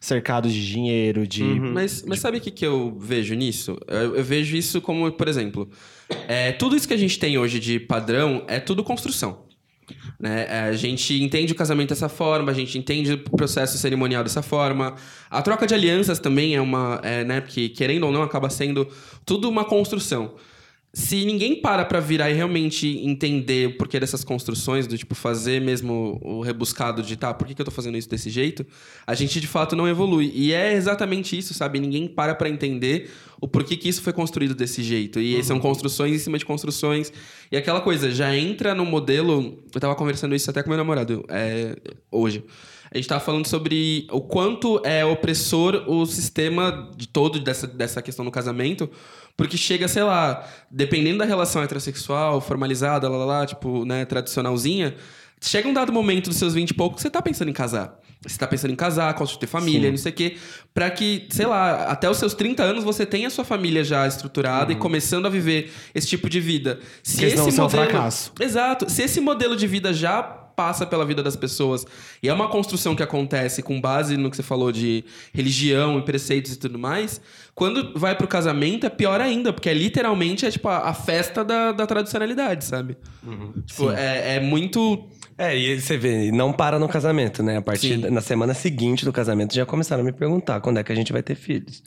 cercados 0.00 0.52
de 0.52 0.66
dinheiro, 0.66 1.26
de... 1.26 1.42
Mas, 1.42 2.04
mas 2.06 2.20
sabe 2.20 2.38
o 2.38 2.40
que, 2.40 2.50
que 2.50 2.66
eu 2.66 2.96
vejo 2.98 3.34
nisso? 3.34 3.78
Eu, 3.88 4.16
eu 4.16 4.24
vejo 4.24 4.56
isso 4.56 4.80
como, 4.80 5.10
por 5.12 5.28
exemplo, 5.28 5.68
é, 6.28 6.52
tudo 6.52 6.76
isso 6.76 6.86
que 6.86 6.94
a 6.94 6.98
gente 6.98 7.18
tem 7.18 7.38
hoje 7.38 7.58
de 7.58 7.80
padrão 7.80 8.44
é 8.46 8.60
tudo 8.60 8.84
construção. 8.84 9.50
Né? 10.18 10.46
É, 10.48 10.60
A 10.68 10.72
gente 10.72 11.22
entende 11.22 11.52
o 11.52 11.54
casamento 11.54 11.90
dessa 11.90 12.08
forma, 12.08 12.50
a 12.50 12.54
gente 12.54 12.78
entende 12.78 13.12
o 13.12 13.18
processo 13.18 13.78
cerimonial 13.78 14.22
dessa 14.22 14.42
forma. 14.42 14.94
A 15.30 15.42
troca 15.42 15.66
de 15.66 15.74
alianças 15.74 16.18
também 16.18 16.54
é 16.54 16.60
uma. 16.60 17.00
É, 17.02 17.24
né? 17.24 17.40
Porque, 17.40 17.68
querendo 17.68 18.04
ou 18.04 18.12
não, 18.12 18.22
acaba 18.22 18.50
sendo 18.50 18.88
tudo 19.24 19.48
uma 19.48 19.64
construção. 19.64 20.34
Se 20.94 21.24
ninguém 21.24 21.58
para 21.58 21.86
pra 21.86 22.00
virar 22.00 22.30
e 22.30 22.34
realmente 22.34 22.86
entender 22.86 23.68
o 23.68 23.78
porquê 23.78 23.98
dessas 23.98 24.22
construções, 24.22 24.86
do 24.86 24.98
tipo, 24.98 25.14
fazer 25.14 25.58
mesmo 25.58 26.20
o 26.22 26.42
rebuscado 26.42 27.02
de 27.02 27.16
tá, 27.16 27.32
por 27.32 27.46
que, 27.46 27.54
que 27.54 27.62
eu 27.62 27.64
tô 27.64 27.70
fazendo 27.70 27.96
isso 27.96 28.10
desse 28.10 28.28
jeito, 28.28 28.66
a 29.06 29.14
gente 29.14 29.40
de 29.40 29.46
fato 29.46 29.74
não 29.74 29.88
evolui. 29.88 30.30
E 30.34 30.52
é 30.52 30.74
exatamente 30.74 31.36
isso, 31.36 31.54
sabe? 31.54 31.80
Ninguém 31.80 32.06
para 32.06 32.34
pra 32.34 32.46
entender 32.46 33.10
o 33.40 33.48
porquê 33.48 33.74
que 33.74 33.88
isso 33.88 34.02
foi 34.02 34.12
construído 34.12 34.54
desse 34.54 34.82
jeito. 34.82 35.18
E 35.18 35.42
são 35.42 35.58
construções 35.58 36.14
em 36.14 36.18
cima 36.18 36.36
de 36.36 36.44
construções. 36.44 37.10
E 37.50 37.56
aquela 37.56 37.80
coisa, 37.80 38.10
já 38.10 38.36
entra 38.36 38.74
no 38.74 38.84
modelo. 38.84 39.64
Eu 39.74 39.80
tava 39.80 39.94
conversando 39.94 40.34
isso 40.34 40.50
até 40.50 40.62
com 40.62 40.68
meu 40.68 40.76
namorado 40.76 41.24
é, 41.30 41.74
hoje. 42.10 42.44
A 42.92 42.98
gente 42.98 43.08
tava 43.08 43.24
falando 43.24 43.46
sobre 43.46 44.06
o 44.10 44.20
quanto 44.20 44.78
é 44.84 45.02
opressor 45.02 45.84
o 45.88 46.04
sistema 46.04 46.90
de 46.94 47.08
todo 47.08 47.40
dessa, 47.40 47.66
dessa 47.66 48.02
questão 48.02 48.22
do 48.22 48.30
casamento. 48.30 48.90
Porque 49.36 49.56
chega, 49.56 49.88
sei 49.88 50.02
lá, 50.02 50.46
dependendo 50.70 51.18
da 51.18 51.24
relação 51.24 51.62
heterossexual, 51.62 52.40
formalizada, 52.40 53.08
lá, 53.08 53.16
lá, 53.16 53.24
lá, 53.24 53.46
tipo, 53.46 53.84
né, 53.84 54.04
tradicionalzinha, 54.04 54.94
chega 55.40 55.68
um 55.68 55.72
dado 55.72 55.92
momento 55.92 56.28
dos 56.28 56.36
seus 56.38 56.54
20 56.54 56.70
e 56.70 56.74
pouco 56.74 56.96
que 56.96 57.02
você 57.02 57.10
tá 57.10 57.20
pensando 57.22 57.48
em 57.48 57.52
casar. 57.52 57.98
Você 58.24 58.38
tá 58.38 58.46
pensando 58.46 58.70
em 58.72 58.76
casar, 58.76 59.12
construir 59.14 59.48
família, 59.48 59.90
não 59.90 59.96
sei 59.96 60.12
o 60.12 60.14
quê. 60.14 60.36
Pra 60.72 60.88
que, 60.90 61.26
sei 61.30 61.44
lá, 61.46 61.86
até 61.86 62.08
os 62.08 62.18
seus 62.18 62.34
30 62.34 62.62
anos 62.62 62.84
você 62.84 63.04
tenha 63.04 63.26
a 63.26 63.30
sua 63.30 63.44
família 63.44 63.82
já 63.82 64.06
estruturada 64.06 64.70
e 64.72 64.76
começando 64.76 65.26
a 65.26 65.28
viver 65.28 65.72
esse 65.92 66.06
tipo 66.06 66.30
de 66.30 66.38
vida. 66.38 66.78
Se 67.02 67.14
Porque 67.14 67.26
esse 67.26 67.36
é 67.38 67.42
um 67.42 67.46
modelo- 67.46 67.68
fracasso. 67.70 68.32
Exato. 68.38 68.88
Se 68.88 69.02
esse 69.02 69.20
modelo 69.20 69.56
de 69.56 69.66
vida 69.66 69.92
já 69.92 70.22
passa 70.56 70.86
pela 70.86 71.04
vida 71.04 71.22
das 71.22 71.36
pessoas 71.36 71.84
e 72.22 72.28
é 72.28 72.32
uma 72.32 72.48
construção 72.48 72.94
que 72.94 73.02
acontece 73.02 73.62
com 73.62 73.80
base 73.80 74.16
no 74.16 74.30
que 74.30 74.36
você 74.36 74.42
falou 74.42 74.70
de 74.72 75.04
religião 75.32 75.98
e 75.98 76.02
preceitos 76.02 76.52
e 76.52 76.58
tudo 76.58 76.78
mais, 76.78 77.20
quando 77.54 77.92
vai 77.98 78.14
pro 78.16 78.26
casamento 78.26 78.86
é 78.86 78.88
pior 78.88 79.20
ainda, 79.20 79.52
porque 79.52 79.68
é 79.68 79.74
literalmente 79.74 80.46
é 80.46 80.50
tipo 80.50 80.68
a, 80.68 80.88
a 80.88 80.94
festa 80.94 81.44
da, 81.44 81.72
da 81.72 81.86
tradicionalidade, 81.86 82.64
sabe? 82.64 82.96
Tipo, 83.66 83.90
é, 83.92 84.36
é 84.36 84.40
muito. 84.40 85.06
É, 85.38 85.56
e 85.56 85.80
você 85.80 85.96
vê, 85.96 86.30
não 86.30 86.52
para 86.52 86.78
no 86.78 86.88
casamento, 86.88 87.42
né? 87.42 87.56
A 87.56 87.62
partir 87.62 87.94
Sim. 87.94 88.00
da- 88.00 88.10
na 88.10 88.20
semana 88.20 88.54
seguinte 88.54 89.04
do 89.04 89.12
casamento 89.12 89.54
já 89.54 89.64
começaram 89.66 90.02
a 90.02 90.04
me 90.04 90.12
perguntar 90.12 90.60
quando 90.60 90.78
é 90.78 90.84
que 90.84 90.92
a 90.92 90.94
gente 90.94 91.12
vai 91.12 91.22
ter 91.22 91.34
filhos. 91.34 91.82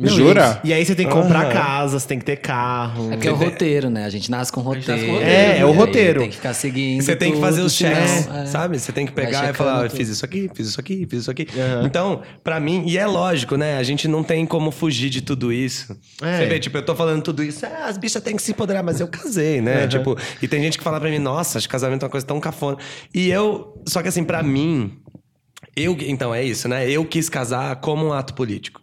Não, 0.00 0.16
Jura? 0.16 0.58
E 0.64 0.72
aí 0.72 0.84
você 0.84 0.94
tem 0.94 1.06
que 1.06 1.12
comprar 1.12 1.44
Aham. 1.44 1.52
casa, 1.52 2.00
você 2.00 2.08
tem 2.08 2.18
que 2.18 2.24
ter 2.24 2.36
carro. 2.36 3.08
É 3.12 3.16
porque 3.16 3.28
é 3.28 3.32
o 3.32 3.34
roteiro, 3.34 3.90
né? 3.90 4.06
A 4.06 4.08
gente 4.08 4.30
nasce 4.30 4.50
com 4.50 4.62
roteiro. 4.62 4.90
nasce 4.90 5.04
com 5.04 5.12
roteiro. 5.12 5.30
É, 5.30 5.58
é 5.58 5.66
o 5.66 5.72
roteiro. 5.72 6.20
Tem 6.20 6.30
que 6.30 6.36
ficar 6.36 6.54
seguindo. 6.54 7.02
Você 7.02 7.14
tem 7.14 7.32
que 7.32 7.40
fazer 7.40 7.60
os 7.60 7.74
checks, 7.74 8.26
é. 8.26 8.46
sabe? 8.46 8.78
Você 8.78 8.92
tem 8.92 9.04
que 9.04 9.12
pegar 9.12 9.50
e 9.50 9.52
falar, 9.52 9.88
tudo. 9.88 9.96
fiz 9.98 10.08
isso 10.08 10.24
aqui, 10.24 10.50
fiz 10.54 10.68
isso 10.68 10.80
aqui, 10.80 11.06
fiz 11.08 11.20
isso 11.20 11.30
aqui. 11.30 11.46
Então, 11.84 12.22
pra 12.42 12.58
mim, 12.58 12.84
e 12.86 12.96
é 12.96 13.06
lógico, 13.06 13.56
né? 13.56 13.76
A 13.76 13.82
gente 13.82 14.08
não 14.08 14.22
tem 14.22 14.46
como 14.46 14.70
fugir 14.70 15.10
de 15.10 15.20
tudo 15.20 15.52
isso. 15.52 15.94
É. 16.22 16.38
Você 16.38 16.46
vê, 16.46 16.58
tipo, 16.58 16.78
eu 16.78 16.84
tô 16.84 16.94
falando 16.94 17.22
tudo 17.22 17.44
isso, 17.44 17.66
ah, 17.66 17.86
as 17.86 17.98
bichas 17.98 18.22
têm 18.22 18.36
que 18.36 18.42
se 18.42 18.52
empoderar, 18.52 18.82
mas 18.82 19.00
eu 19.00 19.08
casei, 19.08 19.60
né? 19.60 19.86
Tipo, 19.86 20.16
e 20.40 20.48
tem 20.48 20.62
gente 20.62 20.78
que 20.78 20.84
fala 20.84 20.98
pra 20.98 21.10
mim, 21.10 21.18
nossa, 21.18 21.58
acho 21.58 21.68
que 21.68 21.72
casamento 21.72 22.02
é 22.02 22.06
uma 22.06 22.10
coisa 22.10 22.26
tão 22.26 22.40
cafona. 22.40 22.78
E 23.14 23.28
eu, 23.30 23.82
só 23.86 24.00
que 24.00 24.08
assim, 24.08 24.24
pra 24.24 24.42
mim, 24.42 24.98
eu, 25.76 25.96
então 26.00 26.34
é 26.34 26.42
isso, 26.42 26.68
né? 26.68 26.88
Eu 26.88 27.04
quis 27.04 27.28
casar 27.28 27.76
como 27.76 28.06
um 28.06 28.12
ato 28.12 28.34
político. 28.34 28.80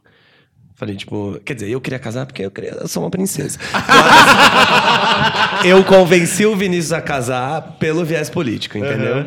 Falei, 0.78 0.96
tipo, 0.96 1.42
quer 1.44 1.56
dizer, 1.56 1.72
eu 1.72 1.82
queria 1.82 1.98
casar 1.98 2.28
porque 2.28 2.44
eu, 2.44 2.52
queria, 2.52 2.70
eu 2.80 2.88
sou 2.88 3.02
uma 3.02 3.10
princesa. 3.10 3.58
Mas 3.74 5.66
eu 5.66 5.84
convenci 5.84 6.46
o 6.46 6.56
Vinícius 6.56 6.94
a 6.94 7.02
casar 7.02 7.78
pelo 7.80 8.06
viés 8.06 8.30
político, 8.30 8.78
entendeu? 8.78 9.26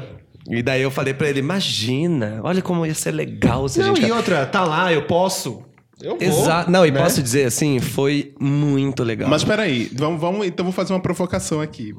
E 0.48 0.62
daí 0.62 0.80
eu 0.82 0.92
falei 0.92 1.12
pra 1.12 1.28
ele, 1.28 1.40
imagina, 1.40 2.38
olha 2.44 2.62
como 2.62 2.86
ia 2.86 2.94
ser 2.94 3.11
legal 3.11 3.68
se 3.68 3.82
a 3.82 3.86
Não, 3.86 3.96
gente... 3.96 4.07
e 4.07 4.12
outra, 4.12 4.46
tá 4.46 4.62
lá, 4.62 4.92
eu 4.92 5.03
posso. 5.03 5.64
Eu 6.03 6.16
vou. 6.18 6.46
Não, 6.68 6.86
e 6.86 6.90
né? 6.90 7.01
posso 7.03 7.22
dizer 7.22 7.44
assim, 7.46 7.78
foi 7.80 8.32
muito 8.40 9.03
legal. 9.03 9.28
Mas 9.28 9.44
peraí, 9.44 9.90
vamos, 9.94 10.20
vamos, 10.20 10.46
então 10.46 10.64
vou 10.64 10.72
fazer 10.72 10.92
uma 10.92 11.01
provocação 11.01 11.61
aqui. 11.61 11.94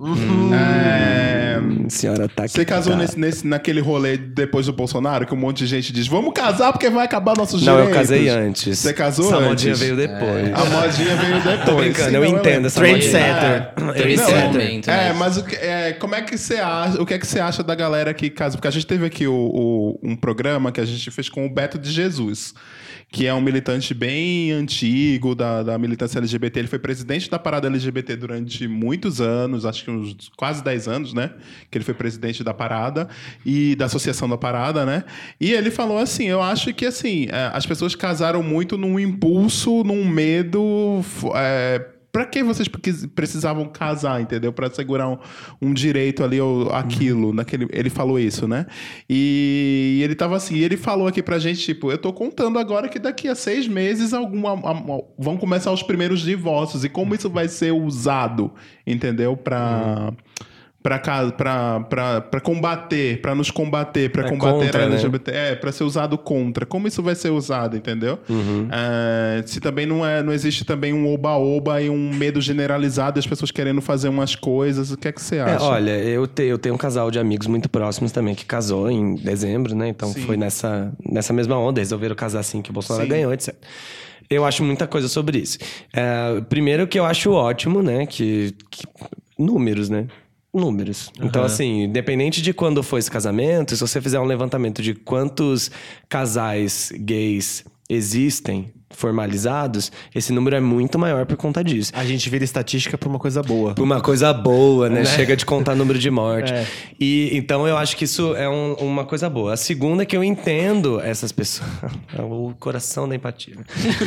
É, 0.54 1.60
Senhora 1.90 2.28
tá 2.28 2.44
aqui. 2.44 2.54
Você 2.54 2.66
casou 2.66 2.96
nesse, 2.96 3.20
nesse- 3.20 3.46
naquele 3.48 3.80
rolê 3.82 4.18
depois 4.18 4.66
do 4.66 4.74
Bolsonaro, 4.74 5.26
que 5.26 5.34
um 5.34 5.38
monte 5.38 5.60
de 5.60 5.68
gente 5.68 5.92
diz: 5.94 6.08
vamos 6.08 6.34
casar 6.34 6.72
porque 6.72 6.90
vai 6.90 7.06
acabar 7.06 7.36
nossos 7.38 7.62
Não, 7.64 7.74
eu 7.80 7.86
direitos. 7.88 8.10
casei 8.10 8.30
antes. 8.30 8.80
Você 8.80 8.94
casou 8.94 9.26
Essa 9.26 9.36
antes? 9.38 9.48
modinha 9.50 9.76
veio 9.76 9.96
depois. 9.96 10.54
A 10.54 10.66
modinha 10.66 11.16
veio 11.16 11.36
depois. 11.42 11.66
Tô 11.66 11.76
brincando, 11.76 12.10
Sim, 12.10 12.16
eu 12.16 12.22
não, 12.32 12.38
entendo 12.40 12.68
essa 12.68 12.80
Trendsetter. 12.80 13.74
modinha. 13.84 14.08
Esse 14.12 14.24
Não, 14.32 14.42
momento, 14.48 14.90
É, 14.90 15.10
né? 15.10 15.14
mas 15.14 15.38
o 15.38 15.44
que- 15.44 15.56
é, 15.56 15.94
como 15.94 16.16
é 16.16 16.22
que 16.22 16.38
você 16.38 16.56
acha? 16.56 17.02
O 17.02 17.06
que 17.06 17.14
é 17.14 17.20
que 17.20 17.28
você 17.28 17.40
acha 17.40 17.64
da 17.64 17.76
galera 17.76 18.14
que 18.14 18.30
casa? 18.30 18.56
Porque 18.58 18.68
a 18.68 18.72
gente 18.72 18.86
teve 18.88 19.06
aqui 19.06 19.28
o- 19.28 19.34
o- 19.34 20.00
um 20.04 20.16
programa 20.16 20.72
que 20.72 20.80
a 20.82 20.86
gente 20.86 21.10
fez 21.12 21.30
com 21.30 21.46
o 21.46 21.50
Beto 21.50 21.78
de 21.78 21.92
Jesus, 21.92 22.54
que 23.12 23.28
é 23.28 23.34
um 23.34 23.42
militante 23.42 23.91
bem 23.94 24.52
antigo 24.52 25.36
da, 25.36 25.64
da 25.64 25.78
militância 25.78 26.18
LGBT. 26.18 26.60
Ele 26.60 26.68
foi 26.68 26.80
presidente 26.80 27.30
da 27.30 27.38
parada 27.38 27.68
LGBT 27.68 28.16
durante 28.16 28.68
muitos 28.68 29.22
anos, 29.22 29.66
acho 29.66 29.84
que 29.84 29.92
uns 29.92 30.30
quase 30.36 30.64
10 30.64 30.88
anos, 30.88 31.14
né? 31.14 31.32
Que 31.70 31.78
ele 31.78 31.86
foi 31.86 31.94
presidente 31.94 32.44
da 32.44 32.54
parada 32.54 33.08
e 33.46 33.76
da 33.76 33.86
associação 33.86 34.28
da 34.28 34.38
parada, 34.38 34.86
né? 34.86 35.04
E 35.40 35.52
ele 35.52 35.72
falou 35.72 35.98
assim: 35.98 36.26
eu 36.26 36.42
acho 36.42 36.74
que 36.74 36.86
assim, 36.86 37.28
é, 37.30 37.52
as 37.54 37.66
pessoas 37.66 37.96
casaram 37.96 38.42
muito 38.42 38.78
num 38.78 39.00
impulso, 39.00 39.84
num 39.84 40.08
medo. 40.08 41.04
é, 41.36 41.86
Pra 42.12 42.26
que 42.26 42.44
vocês 42.44 42.68
precisavam 43.16 43.66
casar, 43.70 44.22
entendeu? 44.22 44.52
Pra 44.52 44.70
segurar 44.70 45.08
um, 45.08 45.18
um 45.62 45.74
direito 45.74 46.24
ali 46.24 46.42
ou 46.42 46.70
aquilo. 46.72 47.32
Naquele, 47.32 47.68
ele 47.72 47.90
falou 47.90 48.20
isso, 48.20 48.48
né? 48.48 48.66
E 49.10 50.02
ele 50.04 50.14
tava 50.16 50.36
assim, 50.36 50.58
ele 50.58 50.76
falou 50.76 51.08
aqui 51.08 51.24
pra 51.24 51.40
gente, 51.40 51.60
tipo, 51.62 51.92
eu 51.92 51.98
tô 51.98 52.12
contando 52.12 52.60
agora 52.60 52.90
que 52.90 53.00
daqui 53.00 53.28
a 53.28 53.36
seis 53.36 53.68
meses 53.68 54.14
algum, 54.14 54.46
a- 54.48 55.02
vão 55.18 55.38
começar 55.38 55.72
os 55.72 55.82
primeiros 55.84 56.20
divórcios. 56.22 56.84
E 56.84 56.90
como 56.90 57.16
isso 57.16 57.30
vai 57.30 57.48
ser 57.48 57.72
usado, 57.72 58.52
entendeu? 58.86 59.38
Pra. 59.38 59.62
Pra, 59.62 60.14
pra 60.82 62.42
combater, 62.44 63.22
pra 63.22 63.36
nos 63.36 63.52
combater, 63.52 64.10
pra 64.12 64.26
É 64.26 64.30
combater 64.30 64.66
contra, 64.66 64.84
a 64.84 64.88
né? 64.88 64.94
LGBT. 64.96 65.32
É, 65.32 65.56
pra 65.56 65.72
ser 65.72 65.84
usado 65.84 66.18
contra. 66.18 66.66
Como 66.66 66.88
isso 66.88 67.02
vai 67.04 67.16
ser 67.16 67.30
usado, 67.30 67.78
entendeu? 67.78 68.20
É, 68.72 69.44
se 69.46 69.60
também 69.60 69.86
não, 69.86 70.06
é, 70.06 70.24
não 70.24 70.34
existe 70.34 70.66
também 70.66 70.94
um 70.94 71.12
oba-oba 71.14 71.82
e 71.82 71.90
um 71.90 72.14
medo 72.14 72.42
generalizado 72.42 73.16
das 73.16 73.28
pessoas 73.28 73.52
querendo 73.52 73.82
fazer 73.82 74.10
umas 74.10 74.36
coisas, 74.36 74.92
o 74.92 74.98
que 74.98 75.08
é 75.08 75.12
que 75.12 75.22
você 75.22 75.38
É, 75.38 75.42
acha? 75.42 75.64
olha, 75.66 75.92
eu, 76.04 76.28
te- 76.28 76.44
eu 76.44 76.58
tenho 76.58 76.76
um 76.76 76.78
casal 76.78 77.12
de 77.12 77.20
amigos 77.20 77.48
muito 77.48 77.70
próximos 77.70 78.12
também 78.12 78.34
que 78.36 78.46
casou 78.46 78.90
em 78.90 79.16
dezembro, 79.16 79.76
né? 79.76 79.88
Então 79.90 80.10
Sim. 80.12 80.22
foi 80.22 80.38
nessa, 80.38 80.92
nessa 81.06 81.34
mesma 81.34 81.58
onda, 81.58 81.80
resolveram 81.80 82.16
casar 82.16 82.40
assim 82.40 82.62
que 82.62 82.70
o 82.70 82.74
Bolsonaro 82.74 83.06
Sim. 83.06 83.10
ganhou, 83.12 83.34
etc. 83.34 83.54
Eu 84.30 84.46
acho 84.46 84.64
muita 84.64 84.88
coisa 84.88 85.08
sobre 85.10 85.40
isso. 85.40 85.58
É, 85.94 86.40
primeiro 86.50 86.88
que 86.88 86.98
eu 86.98 87.06
acho 87.06 87.32
ótimo, 87.32 87.84
né? 87.84 88.06
Que, 88.06 88.56
que- 88.70 88.86
números, 89.38 89.90
né? 89.90 90.06
Números. 90.54 91.12
Então, 91.22 91.44
assim, 91.44 91.84
independente 91.84 92.42
de 92.42 92.54
quando 92.54 92.84
foi 92.84 93.00
esse 93.00 93.10
casamento, 93.10 93.76
se 93.76 93.80
você 93.80 94.02
fizer 94.02 94.20
um 94.20 94.26
levantamento 94.26 94.82
de 94.82 94.94
quantos 94.94 95.72
casais 96.10 96.92
gays 96.94 97.64
existem 97.90 98.74
formalizados, 98.92 99.92
esse 100.14 100.32
número 100.34 100.56
é 100.56 100.60
muito 100.60 100.98
maior 101.00 101.26
por 101.26 101.38
conta 101.38 101.64
disso. 101.64 101.92
A 101.96 102.06
gente 102.06 102.30
vira 102.30 102.44
estatística 102.44 102.98
pra 102.98 103.08
uma 103.10 103.20
coisa 103.20 103.42
boa. 103.42 103.74
Por 103.74 103.84
uma 103.84 104.02
coisa 104.02 104.34
boa, 104.34 104.90
né? 104.90 105.06
Chega 105.06 105.36
de 105.36 105.46
contar 105.46 105.76
número 105.76 106.00
de 106.00 106.10
morte. 106.10 106.52
É. 106.62 106.66
E 107.00 107.30
então 107.34 107.68
eu 107.68 107.78
acho 107.78 107.96
que 107.96 108.04
isso 108.04 108.36
é 108.36 108.48
um- 108.50 108.74
uma 108.74 109.06
coisa 109.06 109.30
boa. 109.30 109.54
A 109.54 109.58
segunda 109.58 110.04
é 110.04 110.06
que 110.06 110.16
eu 110.18 110.24
entendo 110.24 111.00
essas 111.00 111.32
pessoas. 111.32 111.70
É 112.18 112.22
o 112.22 112.54
coração 112.60 113.08
da 113.08 113.16
empatia. 113.16 113.56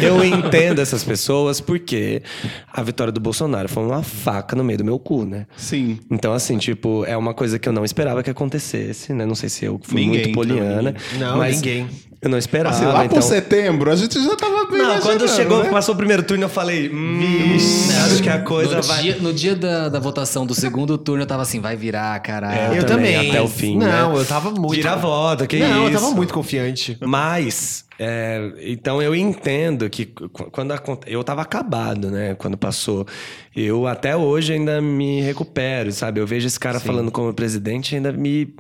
Eu 0.01 0.22
entendo 0.24 0.80
essas 0.80 1.03
pessoas 1.03 1.61
porque 1.61 2.22
a 2.70 2.82
vitória 2.82 3.12
do 3.12 3.20
Bolsonaro 3.20 3.68
foi 3.68 3.82
uma 3.82 4.03
faca 4.03 4.55
no 4.55 4.62
meio 4.62 4.78
do 4.78 4.85
meu 4.85 4.99
cu, 4.99 5.24
né? 5.24 5.47
Sim. 5.57 5.99
Então, 6.11 6.32
assim, 6.35 6.59
tipo, 6.59 7.05
é 7.07 7.16
uma 7.16 7.32
coisa 7.32 7.59
que 7.59 7.66
eu 7.68 7.72
não 7.72 7.85
esperava 7.85 8.22
que 8.22 8.30
acontecesse, 8.30 9.12
né? 9.14 9.24
Não 9.24 9.35
sei 9.35 9.49
se 9.49 9.64
eu 9.64 9.80
fui 9.82 10.03
Ninguém, 10.03 10.22
muito 10.24 10.35
poliana. 10.35 10.95
Não, 11.18 11.39
mas 11.39 11.57
ninguém. 11.57 11.89
Eu 12.25 12.31
não 12.31 12.39
esperava. 12.39 12.75
Assim, 12.75 12.87
lá 12.87 13.05
então... 13.05 13.18
por 13.18 13.22
setembro, 13.22 13.93
a 13.93 13.97
gente 13.97 14.18
já 14.20 14.35
tava 14.35 14.64
bem 14.66 14.79
Não, 14.79 14.99
quando 15.01 15.29
chegou, 15.29 15.62
né? 15.62 15.68
passou 15.70 15.95
o 15.95 15.99
primeiro 15.99 16.22
turno, 16.22 16.45
eu 16.45 16.49
falei, 16.49 16.89
hum, 16.91 17.55
acho 18.07 18.22
que 18.22 18.29
a 18.31 18.41
coisa 18.41 18.77
no, 18.77 18.83
vai. 18.83 19.03
dia, 19.03 19.16
no 19.20 19.33
dia 19.33 19.55
da, 19.55 19.89
da 19.91 20.01
votação 20.01 20.47
do 20.47 20.55
segundo 20.55 20.97
turno, 20.97 21.22
eu 21.22 21.27
tava 21.27 21.43
assim, 21.43 21.61
vai 21.61 21.77
virar, 21.77 22.18
caralho. 22.20 22.75
É, 22.75 22.79
Eu 22.79 22.87
também. 22.87 23.29
até 23.31 23.43
o 23.43 23.47
fim. 23.49 23.77
Não, 23.77 24.14
né? 24.14 24.20
eu 24.20 24.25
tava 24.25 24.51
muito. 24.51 24.75
Vira 24.75 24.93
a 24.93 24.97
volta, 24.97 25.47
que 25.47 25.59
Não, 25.59 25.87
isso. 25.87 25.97
eu 25.97 26.01
tava 26.01 26.11
muito 26.14 26.33
confiante. 26.33 26.97
Mas, 27.03 27.85
é, 27.99 28.53
então 28.62 29.03
eu 29.03 29.14
entendo 29.14 29.91
que 29.91 30.07
qu- 30.07 30.51
quando 30.51 30.72
aconte- 30.72 31.07
eu 31.12 31.22
tava 31.22 31.43
acabado, 31.43 32.11
né? 32.11 32.35
Quando 32.37 32.57
passou. 32.57 33.07
Eu 33.55 33.87
até 33.87 34.16
hoje 34.16 34.55
ainda 34.55 34.81
me 34.81 35.20
recupero, 35.20 35.93
sabe? 35.93 36.20
Eu 36.20 36.27
vejo 36.27 36.47
esse 36.47 36.59
cara 36.59 36.81
falando 36.81 37.11
como 37.11 37.33
presidente 37.35 37.93
e 37.93 37.97
ainda 37.97 38.12
me. 38.12 38.55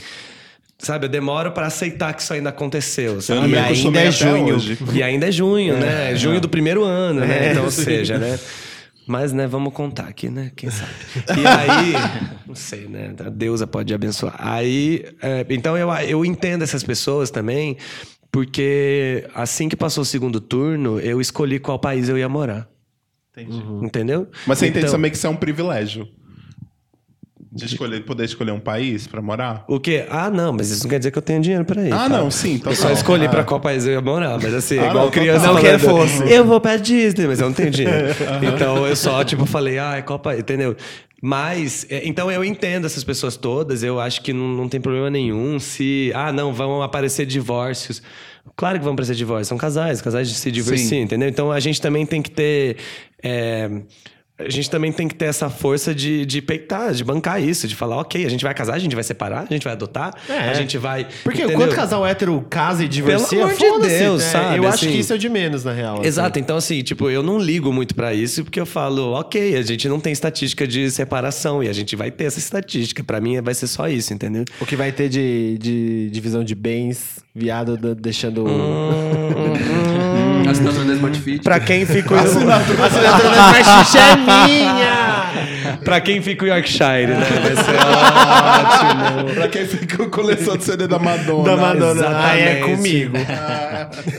Sabe, 0.78 1.06
eu 1.06 1.08
demoro 1.08 1.52
pra 1.52 1.66
aceitar 1.66 2.12
que 2.14 2.22
isso 2.22 2.32
ainda 2.34 2.50
aconteceu. 2.50 3.14
Eu 3.14 3.20
Sabe? 3.22 3.46
me 3.48 3.52
E 3.54 3.58
ainda 3.58 4.00
é 4.00 4.10
junho. 4.10 4.56
hoje. 4.56 4.78
E 4.92 5.02
ainda 5.02 5.28
é 5.28 5.32
junho, 5.32 5.76
né? 5.78 6.14
Junho 6.16 6.40
do 6.40 6.48
primeiro 6.48 6.82
ano, 6.84 7.20
né? 7.20 7.48
É, 7.48 7.50
então, 7.52 7.64
ou 7.64 7.70
seja, 7.72 8.18
né? 8.18 8.38
Mas, 9.06 9.32
né, 9.32 9.46
vamos 9.46 9.72
contar 9.74 10.04
aqui, 10.08 10.28
né? 10.30 10.50
Quem 10.56 10.70
sabe? 10.70 10.90
E 11.38 11.46
aí, 11.46 11.92
não 12.48 12.54
sei, 12.54 12.86
né? 12.88 13.14
A 13.24 13.28
deusa 13.28 13.66
pode 13.66 13.92
abençoar. 13.94 14.34
Aí, 14.38 15.04
é, 15.22 15.44
então 15.50 15.76
eu, 15.78 15.90
eu 16.08 16.24
entendo 16.24 16.62
essas 16.62 16.82
pessoas 16.82 17.30
também, 17.30 17.76
porque 18.32 19.26
assim 19.34 19.68
que 19.68 19.76
passou 19.76 20.02
o 20.02 20.04
segundo 20.06 20.40
turno, 20.40 20.98
eu 21.00 21.20
escolhi 21.20 21.58
qual 21.58 21.78
país 21.78 22.08
eu 22.08 22.18
ia 22.18 22.28
morar. 22.28 22.68
Entendeu? 23.82 24.28
Mas 24.46 24.58
você 24.58 24.66
entende 24.68 24.86
Então, 24.86 24.96
também 24.96 25.10
que 25.10 25.16
isso 25.16 25.26
é 25.26 25.30
um 25.30 25.36
privilégio. 25.36 26.08
De 27.54 27.66
escolher, 27.66 28.00
poder 28.04 28.24
escolher 28.24 28.50
um 28.50 28.58
país 28.58 29.06
pra 29.06 29.22
morar? 29.22 29.64
O 29.68 29.78
quê? 29.78 30.04
Ah, 30.10 30.28
não, 30.28 30.52
mas 30.52 30.70
isso 30.70 30.82
não 30.82 30.90
quer 30.90 30.98
dizer 30.98 31.10
que 31.12 31.18
eu 31.18 31.22
tenho 31.22 31.40
dinheiro 31.40 31.64
pra 31.64 31.80
ir. 31.82 31.92
Ah, 31.92 31.98
tá? 31.98 32.08
não, 32.08 32.30
sim. 32.30 32.54
Então 32.54 32.72
Eu 32.72 32.76
só 32.76 32.90
escolhi 32.90 33.26
Ah. 33.26 33.28
pra 33.28 33.44
qual 33.44 33.60
país 33.60 33.86
eu 33.86 33.92
ia 33.92 34.00
morar, 34.00 34.38
mas 34.42 34.52
assim, 34.52 34.78
Ah, 34.78 34.88
igual 34.88 35.04
não, 35.04 35.10
criança 35.12 35.46
não 35.46 35.60
quer 35.60 35.78
fosse. 35.78 36.24
Eu 36.32 36.44
vou 36.44 36.60
pra 36.60 36.76
Disney, 36.76 37.26
mas 37.28 37.40
eu 37.40 37.46
não 37.46 37.54
tenho 37.54 37.70
dinheiro. 37.70 38.08
Então 38.54 38.86
eu 38.86 38.96
só, 38.96 39.22
tipo, 39.22 39.46
falei, 39.46 39.78
ah, 39.78 40.02
qual 40.04 40.18
país, 40.18 40.40
entendeu? 40.40 40.76
Mas, 41.22 41.86
é, 41.88 42.02
então 42.06 42.30
eu 42.30 42.44
entendo 42.44 42.86
essas 42.86 43.02
pessoas 43.02 43.36
todas, 43.36 43.82
eu 43.82 43.98
acho 43.98 44.20
que 44.20 44.32
não, 44.32 44.48
não 44.48 44.68
tem 44.68 44.80
problema 44.80 45.08
nenhum 45.08 45.58
se, 45.58 46.12
ah, 46.14 46.32
não, 46.32 46.52
vão 46.52 46.82
aparecer 46.82 47.24
divórcios. 47.24 48.02
Claro 48.56 48.78
que 48.78 48.84
vão 48.84 48.92
aparecer 48.92 49.14
divórcios, 49.14 49.48
são 49.48 49.56
casais, 49.56 50.02
casais 50.02 50.28
de 50.28 50.34
se 50.34 50.50
divorciam, 50.50 51.02
entendeu? 51.02 51.28
Então 51.28 51.50
a 51.50 51.58
gente 51.60 51.80
também 51.80 52.04
tem 52.04 52.20
que 52.20 52.30
ter. 52.30 52.76
é, 53.22 53.70
a 54.36 54.50
gente 54.50 54.68
também 54.68 54.90
tem 54.90 55.06
que 55.06 55.14
ter 55.14 55.26
essa 55.26 55.48
força 55.48 55.94
de, 55.94 56.26
de 56.26 56.42
peitar, 56.42 56.92
de 56.92 57.04
bancar 57.04 57.40
isso, 57.40 57.68
de 57.68 57.74
falar, 57.76 57.98
ok, 57.98 58.26
a 58.26 58.28
gente 58.28 58.42
vai 58.42 58.52
casar, 58.52 58.74
a 58.74 58.78
gente 58.80 58.92
vai 58.94 59.04
separar, 59.04 59.46
a 59.48 59.52
gente 59.52 59.62
vai 59.62 59.72
adotar, 59.74 60.12
É. 60.28 60.50
a 60.50 60.54
gente 60.54 60.76
vai. 60.76 61.06
Porque 61.22 61.42
entendeu? 61.42 61.56
quando 61.60 61.72
casal 61.74 62.04
hétero 62.04 62.44
casa 62.50 62.84
e 62.84 62.88
divorcia, 62.88 63.28
Pelo 63.28 63.42
amor 63.76 63.82
de 63.82 63.88
Deus, 63.98 64.22
né? 64.24 64.28
sabe, 64.30 64.56
Eu 64.58 64.64
acho 64.66 64.74
assim. 64.84 64.88
que 64.92 64.98
isso 64.98 65.12
é 65.12 65.16
o 65.16 65.18
de 65.20 65.28
menos, 65.28 65.62
na 65.62 65.72
real. 65.72 65.98
assim. 65.98 66.06
Exato, 66.08 66.38
então 66.40 66.56
assim, 66.56 66.82
tipo, 66.82 67.08
eu 67.08 67.22
não 67.22 67.38
ligo 67.38 67.72
muito 67.72 67.94
pra 67.94 68.12
isso 68.12 68.42
porque 68.42 68.58
eu 68.60 68.66
falo, 68.66 69.12
ok, 69.12 69.56
a 69.56 69.62
gente 69.62 69.88
não 69.88 70.00
tem 70.00 70.12
estatística 70.12 70.66
de 70.66 70.90
separação 70.90 71.62
e 71.62 71.68
a 71.68 71.72
gente 71.72 71.94
vai 71.94 72.10
ter 72.10 72.24
essa 72.24 72.40
estatística. 72.40 73.04
Pra 73.04 73.20
mim 73.20 73.40
vai 73.40 73.54
ser 73.54 73.68
só 73.68 73.88
isso, 73.88 74.12
entendeu? 74.12 74.44
O 74.60 74.66
que 74.66 74.74
vai 74.74 74.90
ter 74.90 75.08
de, 75.08 75.56
de 75.58 76.10
divisão 76.10 76.42
de 76.42 76.56
bens, 76.56 77.20
viado 77.32 77.76
deixando. 77.94 78.44
Assinatura 80.48 80.84
da 80.84 80.92
Smart 80.94 81.20
Fit. 81.20 81.42
Pra 81.42 81.58
quem 81.58 81.86
fica 81.86 82.14
o... 82.14 82.18
Assinatura 82.18 82.76
da 83.30 83.52
Marchicha 83.52 83.98
é 83.98 84.16
minha! 84.24 85.78
pra 85.84 86.00
quem 86.00 86.20
fica 86.22 86.44
o 86.44 86.48
Yorkshire, 86.48 87.08
né? 87.08 87.20
Vai 87.20 87.64
ser 87.64 87.76
ótimo. 89.24 89.34
Pra 89.34 89.48
quem 89.48 89.66
fica 89.66 89.96
com 89.96 90.10
coleção 90.10 90.56
de 90.56 90.64
CD 90.64 90.86
da 90.86 90.98
Madonna. 90.98 91.44
Da 91.44 91.56
Madonna. 91.56 92.08
Ah, 92.08 92.36
é 92.36 92.58
Exatamente. 92.58 92.76
comigo. 92.76 93.16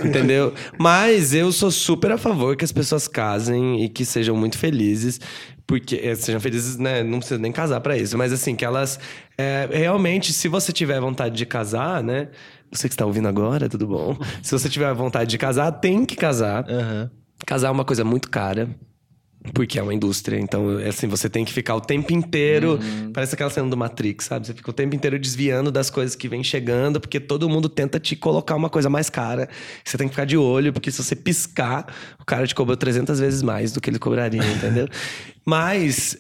Entendeu? 0.06 0.54
Mas 0.78 1.34
eu 1.34 1.52
sou 1.52 1.72
super 1.72 2.12
a 2.12 2.18
favor 2.18 2.56
que 2.56 2.66
as 2.66 2.72
pessoas 2.72 3.08
casem 3.08 3.84
e 3.84 3.90
que 3.90 4.06
sejam 4.06 4.36
muito 4.36 4.58
felizes. 4.58 5.20
Porque 5.68 6.00
eh, 6.04 6.14
sejam 6.14 6.40
felizes, 6.40 6.78
né? 6.78 7.02
Não 7.04 7.18
precisa 7.18 7.40
nem 7.40 7.52
casar 7.52 7.80
pra 7.82 7.98
isso. 7.98 8.16
Mas 8.18 8.32
assim, 8.32 8.56
que 8.56 8.64
elas 8.64 9.00
eh, 9.38 9.68
realmente, 9.72 10.32
se 10.32 10.48
você 10.48 10.72
tiver 10.72 11.00
vontade 11.00 11.36
de 11.36 11.46
casar, 11.46 12.04
né? 12.04 12.28
Você 12.72 12.88
que 12.88 12.94
está 12.94 13.06
ouvindo 13.06 13.28
agora, 13.28 13.68
tudo 13.70 13.88
bom? 13.88 14.18
Se 14.44 14.52
você 14.52 14.70
tiver 14.70 14.94
vontade 14.94 15.30
de 15.30 15.38
casar, 15.38 15.72
tem 15.72 16.06
que 16.06 16.16
casar. 16.16 16.66
Aham. 16.70 17.10
Casar 17.46 17.68
é 17.70 17.72
uma 17.72 17.86
coisa 17.86 18.04
muito 18.04 18.30
cara. 18.30 18.70
Porque 19.54 19.80
é 19.80 19.84
uma 19.84 19.94
indústria, 19.94 20.40
então, 20.40 20.80
é 20.80 20.90
assim, 20.90 21.08
você 21.08 21.30
tem 21.30 21.46
que 21.46 21.54
ficar 21.54 21.76
o 21.76 21.82
tempo 21.82 22.12
inteiro. 22.14 22.80
Parece 23.14 23.36
aquela 23.36 23.50
cena 23.50 23.70
do 23.70 23.78
Matrix, 23.78 24.26
sabe? 24.26 24.48
Você 24.48 24.54
fica 24.54 24.70
o 24.70 24.74
tempo 24.74 24.96
inteiro 24.96 25.18
desviando 25.20 25.72
das 25.72 25.90
coisas 25.90 26.16
que 26.16 26.28
vem 26.28 26.44
chegando, 26.44 27.00
porque 27.00 27.20
todo 27.20 27.48
mundo 27.48 27.70
tenta 27.70 28.00
te 28.00 28.16
colocar 28.16 28.56
uma 28.56 28.70
coisa 28.70 28.90
mais 28.90 29.10
cara. 29.10 29.48
Você 29.84 29.98
tem 29.98 30.08
que 30.08 30.14
ficar 30.14 30.26
de 30.26 30.38
olho, 30.38 30.74
porque 30.74 30.92
se 30.92 31.04
você 31.04 31.16
piscar, 31.16 31.94
o 32.20 32.26
cara 32.26 32.46
te 32.48 32.56
cobrou 32.56 32.76
300 32.76 33.20
vezes 33.20 33.42
mais 33.42 33.72
do 33.72 33.80
que 33.80 33.90
ele 33.90 34.00
cobraria, 34.00 34.44
entendeu? 34.52 34.88
Mas 35.46 36.18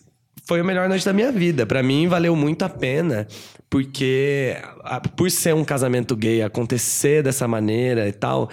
foi 0.47 0.59
a 0.59 0.63
melhor 0.63 0.87
noite 0.87 1.05
da 1.05 1.13
minha 1.13 1.31
vida. 1.31 1.65
Pra 1.65 1.81
mim, 1.81 2.07
valeu 2.07 2.35
muito 2.35 2.63
a 2.63 2.69
pena, 2.69 3.27
porque 3.69 4.55
por 5.15 5.29
ser 5.31 5.55
um 5.55 5.63
casamento 5.63 6.15
gay, 6.15 6.41
acontecer 6.41 7.23
dessa 7.23 7.47
maneira 7.47 8.07
e 8.07 8.13
tal. 8.13 8.49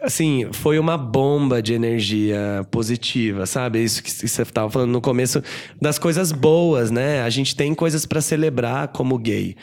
Assim, 0.00 0.48
foi 0.52 0.78
uma 0.78 0.96
bomba 0.96 1.60
de 1.60 1.74
energia 1.74 2.66
positiva, 2.70 3.46
sabe? 3.46 3.82
Isso 3.82 4.02
que 4.02 4.10
você 4.10 4.42
estava 4.42 4.70
falando 4.70 4.90
no 4.90 5.00
começo 5.00 5.42
das 5.80 5.98
coisas 5.98 6.30
boas, 6.30 6.90
né? 6.90 7.22
A 7.22 7.30
gente 7.30 7.56
tem 7.56 7.74
coisas 7.74 8.06
para 8.06 8.20
celebrar 8.20 8.88
como 8.88 9.18
gay. 9.18 9.56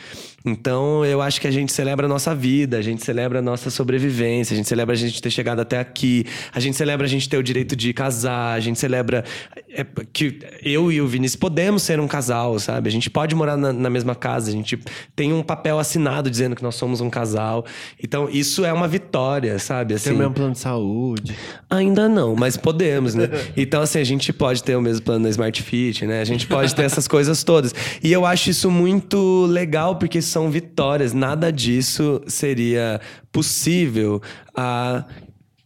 Então, 0.45 1.03
eu 1.03 1.21
acho 1.21 1.41
que 1.41 1.47
a 1.47 1.51
gente 1.51 1.73
celebra 1.73 2.05
a 2.05 2.09
nossa 2.09 2.35
vida, 2.35 2.77
a 2.77 2.81
gente 2.81 3.03
celebra 3.03 3.39
a 3.39 3.41
nossa 3.41 3.69
sobrevivência, 3.69 4.53
a 4.53 4.57
gente 4.57 4.69
celebra 4.69 4.93
a 4.93 4.97
gente 4.97 5.21
ter 5.21 5.31
chegado 5.31 5.59
até 5.59 5.79
aqui, 5.79 6.25
a 6.53 6.59
gente 6.59 6.77
celebra 6.77 7.05
a 7.05 7.09
gente 7.09 7.27
ter 7.27 7.37
o 7.37 7.43
direito 7.43 7.75
de 7.75 7.91
casar, 7.93 8.53
a 8.53 8.59
gente 8.59 8.77
celebra 8.77 9.23
é, 9.69 9.85
que 10.13 10.39
eu 10.63 10.91
e 10.91 11.01
o 11.01 11.07
Vinícius 11.07 11.35
podemos 11.35 11.83
ser 11.83 11.99
um 11.99 12.07
casal, 12.07 12.59
sabe? 12.59 12.87
A 12.87 12.91
gente 12.91 13.09
pode 13.09 13.33
morar 13.33 13.57
na, 13.57 13.73
na 13.73 13.89
mesma 13.89 14.13
casa, 14.13 14.49
a 14.49 14.53
gente 14.53 14.79
tem 15.15 15.33
um 15.33 15.41
papel 15.41 15.79
assinado 15.79 16.29
dizendo 16.29 16.55
que 16.55 16.63
nós 16.63 16.75
somos 16.75 17.01
um 17.01 17.09
casal. 17.09 17.65
Então, 18.01 18.29
isso 18.29 18.63
é 18.63 18.71
uma 18.71 18.87
vitória, 18.87 19.57
sabe? 19.57 19.95
Assim, 19.95 20.09
Tem 20.09 20.13
o 20.13 20.19
mesmo 20.19 20.33
plano 20.33 20.51
de 20.53 20.59
saúde. 20.59 21.35
Ainda 21.69 22.07
não, 22.07 22.35
mas 22.35 22.55
podemos, 22.55 23.15
né? 23.15 23.29
Então, 23.57 23.81
assim, 23.81 23.99
a 23.99 24.03
gente 24.03 24.31
pode 24.31 24.63
ter 24.63 24.75
o 24.75 24.81
mesmo 24.81 25.03
plano 25.03 25.23
da 25.23 25.29
Smart 25.29 25.61
Fit, 25.61 26.05
né? 26.05 26.21
A 26.21 26.25
gente 26.25 26.45
pode 26.45 26.75
ter 26.75 26.83
essas 26.83 27.07
coisas 27.07 27.43
todas. 27.43 27.73
E 28.03 28.11
eu 28.11 28.25
acho 28.25 28.49
isso 28.49 28.69
muito 28.69 29.45
legal, 29.45 29.95
porque 29.95 30.21
são 30.35 30.51
vitórias. 30.51 31.13
Nada 31.13 31.49
disso 31.49 32.21
seria 32.27 32.99
possível 33.31 34.21
há 34.53 35.05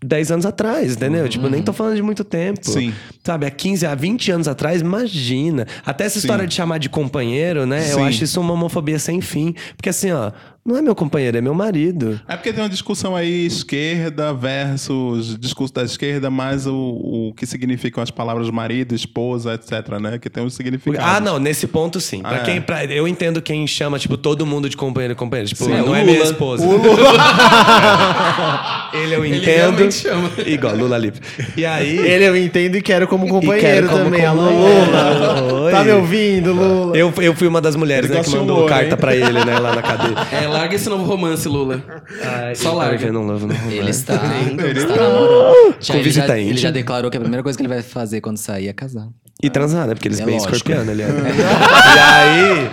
10 0.03 0.31
anos 0.31 0.45
atrás, 0.45 0.95
entendeu? 0.95 1.27
Tipo, 1.27 1.49
nem 1.49 1.63
tô 1.63 1.73
falando 1.73 1.95
de 1.95 2.03
muito 2.03 2.23
tempo. 2.23 2.59
Sim. 2.69 2.93
Sabe, 3.23 3.47
há 3.47 3.51
15, 3.51 3.85
há 3.87 3.95
20 3.95 4.31
anos 4.31 4.47
atrás, 4.47 4.81
imagina. 4.81 5.65
Até 5.83 6.05
essa 6.05 6.19
história 6.19 6.45
de 6.45 6.53
chamar 6.53 6.77
de 6.77 6.87
companheiro, 6.87 7.65
né? 7.65 7.91
Eu 7.91 7.95
Sim. 7.95 8.03
acho 8.03 8.23
isso 8.23 8.39
uma 8.39 8.53
homofobia 8.53 8.99
sem 8.99 9.21
fim. 9.21 9.55
Porque 9.75 9.89
assim, 9.89 10.11
ó, 10.11 10.31
não 10.65 10.77
é 10.77 10.81
meu 10.81 10.93
companheiro, 10.93 11.37
é 11.37 11.41
meu 11.41 11.53
marido. 11.53 12.19
É 12.27 12.35
porque 12.35 12.53
tem 12.53 12.61
uma 12.63 12.69
discussão 12.69 13.15
aí 13.15 13.45
esquerda 13.45 14.33
versus 14.33 15.37
discurso 15.39 15.73
da 15.73 15.83
esquerda, 15.83 16.29
mais 16.29 16.67
o, 16.67 16.75
o 16.75 17.33
que 17.35 17.45
significam 17.45 18.03
as 18.03 18.11
palavras 18.11 18.49
marido, 18.51 18.93
esposa, 18.93 19.53
etc, 19.55 19.99
né? 19.99 20.19
Que 20.19 20.29
tem 20.29 20.43
um 20.43 20.49
significado. 20.49 21.03
Ah, 21.05 21.19
não, 21.19 21.39
nesse 21.39 21.65
ponto 21.65 21.99
sim. 21.99 22.21
Pra 22.21 22.37
Ah, 22.37 22.39
quem, 22.39 22.57
é. 22.57 22.61
pra- 22.61 22.85
eu 22.85 23.07
entendo 23.07 23.41
quem 23.41 23.65
chama, 23.65 23.97
tipo, 23.97 24.15
todo 24.17 24.45
mundo 24.45 24.69
de 24.69 24.77
companheiro 24.77 25.13
e 25.13 25.15
companheira. 25.15 25.47
Tipo, 25.49 25.63
Sim, 25.65 25.71
não 25.71 25.77
o 25.89 25.95
é 25.95 26.01
Lula. 26.01 26.03
minha 26.03 26.23
esposa. 26.23 26.63
ele 28.93 29.15
eu 29.15 29.25
Ele 29.25 29.37
entendo. 29.37 29.55
realmente 29.55 29.93
chama. 29.95 30.29
Igual 30.45 30.75
Lula 30.75 30.97
livre. 30.97 31.21
E 31.57 31.65
aí. 31.65 31.97
Ele 31.97 32.25
eu 32.25 32.35
entendo 32.37 32.75
e 32.75 32.81
quero 32.81 33.07
como 33.07 33.27
companheiro 33.27 33.87
como 33.89 34.03
também. 34.05 34.25
Alô, 34.25 34.43
companheiro. 34.43 34.91
Lula. 34.91 35.61
Oi. 35.63 35.71
Tá 35.71 35.83
me 35.83 35.91
ouvindo, 35.91 36.53
Lula? 36.53 36.97
Eu, 36.97 37.13
eu 37.21 37.35
fui 37.35 37.47
uma 37.47 37.61
das 37.61 37.75
mulheres 37.75 38.09
Ele 38.09 38.19
né, 38.19 38.23
que 38.23 38.29
mandou 38.31 38.57
humor, 38.57 38.69
carta 38.69 38.91
hein? 38.91 38.97
pra 38.97 39.15
ele, 39.15 39.43
né, 39.45 39.57
lá 39.59 39.75
na 39.75 39.81
cadeia. 39.81 40.15
É, 40.31 40.47
larga 40.49 40.75
esse 40.75 40.89
novo 40.89 41.03
romance, 41.03 41.47
Lula. 41.47 41.83
Ai, 42.23 42.55
Só 42.55 42.71
tá 42.71 42.75
larga. 42.75 43.09
um 43.09 43.25
novo, 43.25 43.47
não, 43.47 43.71
Ele 43.71 43.89
está, 43.89 44.19
Ele 44.45 44.79
está 44.79 44.95
namorando. 44.95 45.75
Já, 45.79 45.93
ele, 45.95 46.03
já, 46.03 46.21
visita 46.21 46.39
ele 46.39 46.57
já 46.57 46.71
declarou 46.71 47.09
que 47.09 47.17
a 47.17 47.21
primeira 47.21 47.43
coisa 47.43 47.57
que 47.57 47.61
ele 47.61 47.73
vai 47.73 47.81
fazer 47.81 48.21
quando 48.21 48.37
sair 48.37 48.67
é 48.67 48.73
casar. 48.73 49.07
E 49.41 49.49
transar, 49.49 49.87
né? 49.87 49.93
Porque 49.93 50.07
eles 50.07 50.19
É 50.19 50.25
bem 50.25 50.35
lógico. 50.35 50.53
escorpiano, 50.55 50.91
aliás. 50.91 51.13
e 51.95 51.99
aí. 51.99 52.71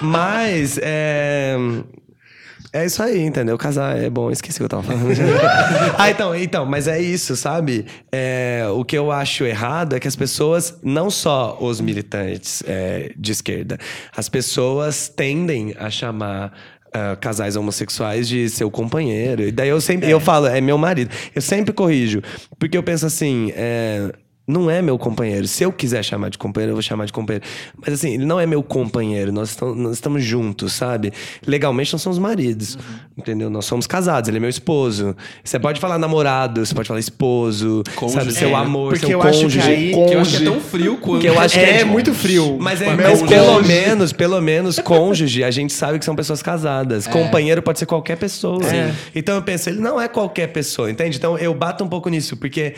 Mas, 0.00 0.78
é. 0.82 1.56
É 2.72 2.84
isso 2.84 3.02
aí, 3.02 3.22
entendeu? 3.22 3.56
Casar 3.56 3.96
é 3.96 4.10
bom, 4.10 4.30
esqueci 4.30 4.58
o 4.58 4.60
que 4.60 4.64
eu 4.64 4.68
tava 4.68 4.82
falando. 4.82 5.08
ah, 5.96 6.10
então, 6.10 6.34
então, 6.34 6.66
mas 6.66 6.86
é 6.86 7.00
isso, 7.00 7.34
sabe? 7.34 7.86
É, 8.12 8.66
o 8.70 8.84
que 8.84 8.98
eu 8.98 9.10
acho 9.10 9.44
errado 9.44 9.96
é 9.96 10.00
que 10.00 10.06
as 10.06 10.14
pessoas, 10.14 10.76
não 10.82 11.08
só 11.08 11.56
os 11.58 11.80
militantes 11.80 12.62
é, 12.66 13.12
de 13.16 13.32
esquerda, 13.32 13.78
as 14.14 14.28
pessoas 14.28 15.08
tendem 15.08 15.74
a 15.78 15.88
chamar. 15.88 16.52
Ah, 16.96 17.16
casais 17.16 17.56
homossexuais 17.56 18.26
de 18.26 18.48
seu 18.48 18.70
companheiro. 18.70 19.42
E 19.42 19.52
daí 19.52 19.68
eu 19.68 19.80
sempre 19.82 20.10
eu 20.10 20.18
falo, 20.18 20.46
é 20.46 20.62
meu 20.62 20.78
marido. 20.78 21.10
Eu 21.34 21.42
sempre 21.42 21.74
corrijo. 21.74 22.22
Porque 22.58 22.76
eu 22.76 22.82
penso 22.82 23.04
assim, 23.04 23.52
é, 23.54 24.10
não 24.46 24.70
é 24.70 24.80
meu 24.80 24.96
companheiro. 24.98 25.46
Se 25.48 25.64
eu 25.64 25.72
quiser 25.72 26.04
chamar 26.04 26.30
de 26.30 26.38
companheiro, 26.38 26.70
eu 26.72 26.76
vou 26.76 26.82
chamar 26.82 27.04
de 27.06 27.12
companheiro. 27.12 27.44
Mas 27.80 27.94
assim, 27.94 28.14
ele 28.14 28.24
não 28.24 28.38
é 28.38 28.46
meu 28.46 28.62
companheiro. 28.62 29.32
Nós, 29.32 29.50
estamos, 29.50 29.76
nós 29.76 29.92
estamos 29.94 30.22
juntos, 30.22 30.72
sabe? 30.72 31.12
Legalmente 31.46 31.92
nós 31.92 32.02
somos 32.02 32.18
maridos, 32.18 32.78
entendeu? 33.18 33.50
Nós 33.50 33.64
somos 33.64 33.86
casados. 33.86 34.28
Ele 34.28 34.36
é 34.36 34.40
meu 34.40 34.48
esposo. 34.50 35.16
Você 35.42 35.58
pode 35.58 35.80
falar 35.80 35.98
namorado, 35.98 36.64
você 36.64 36.74
pode 36.74 36.86
falar 36.88 37.00
esposo, 37.00 37.82
Cônjuge. 37.96 38.18
sabe? 38.20 38.32
Seu 38.32 38.50
É, 38.50 38.54
amor, 38.54 38.90
porque 38.92 39.06
seu 39.06 39.18
eu 39.20 39.22
acho 39.22 39.32
que 39.38 39.42
cônjuge. 39.44 39.68
aí- 39.68 39.90
Que 39.92 40.14
eu 40.14 40.20
acho 40.20 40.36
que 40.38 40.42
é 40.42 40.50
tão 40.50 40.60
frio 40.60 40.96
quanto. 40.98 41.20
Que 41.20 41.26
eu 41.28 41.40
acho 41.40 41.54
que 41.58 41.64
É, 41.64 41.80
é, 41.80 41.84
muito 41.84 42.14
frio. 42.14 42.56
Mas, 42.60 42.80
é, 42.80 42.86
Mas 42.86 42.96
mas 42.96 43.20
meu 43.22 43.28
pelo 43.28 43.46
cônjuge- 43.54 43.68
menos, 43.72 44.12
pelo 44.12 44.40
menos, 44.40 44.78
cônjuge, 44.78 45.42
a 45.44 45.50
gente 45.50 45.72
sabe 45.72 45.98
que 45.98 46.04
são 46.04 46.14
pessoas 46.14 46.42
casadas. 46.42 47.06
Companheiro 47.06 47.60
pode 47.62 47.78
ser 47.78 47.86
qualquer 47.86 48.16
pessoa. 48.16 48.60
Então 49.14 49.34
eu 49.34 49.42
penso, 49.42 49.68
ele 49.68 49.80
não 49.80 50.00
é 50.00 50.06
qualquer 50.08 50.48
pessoa, 50.48 50.90
entende? 50.90 51.16
Então 51.16 51.36
eu 51.38 51.52
bato 51.54 51.82
um 51.82 51.88
pouco 51.88 52.08
nisso, 52.08 52.36
porque 52.36 52.74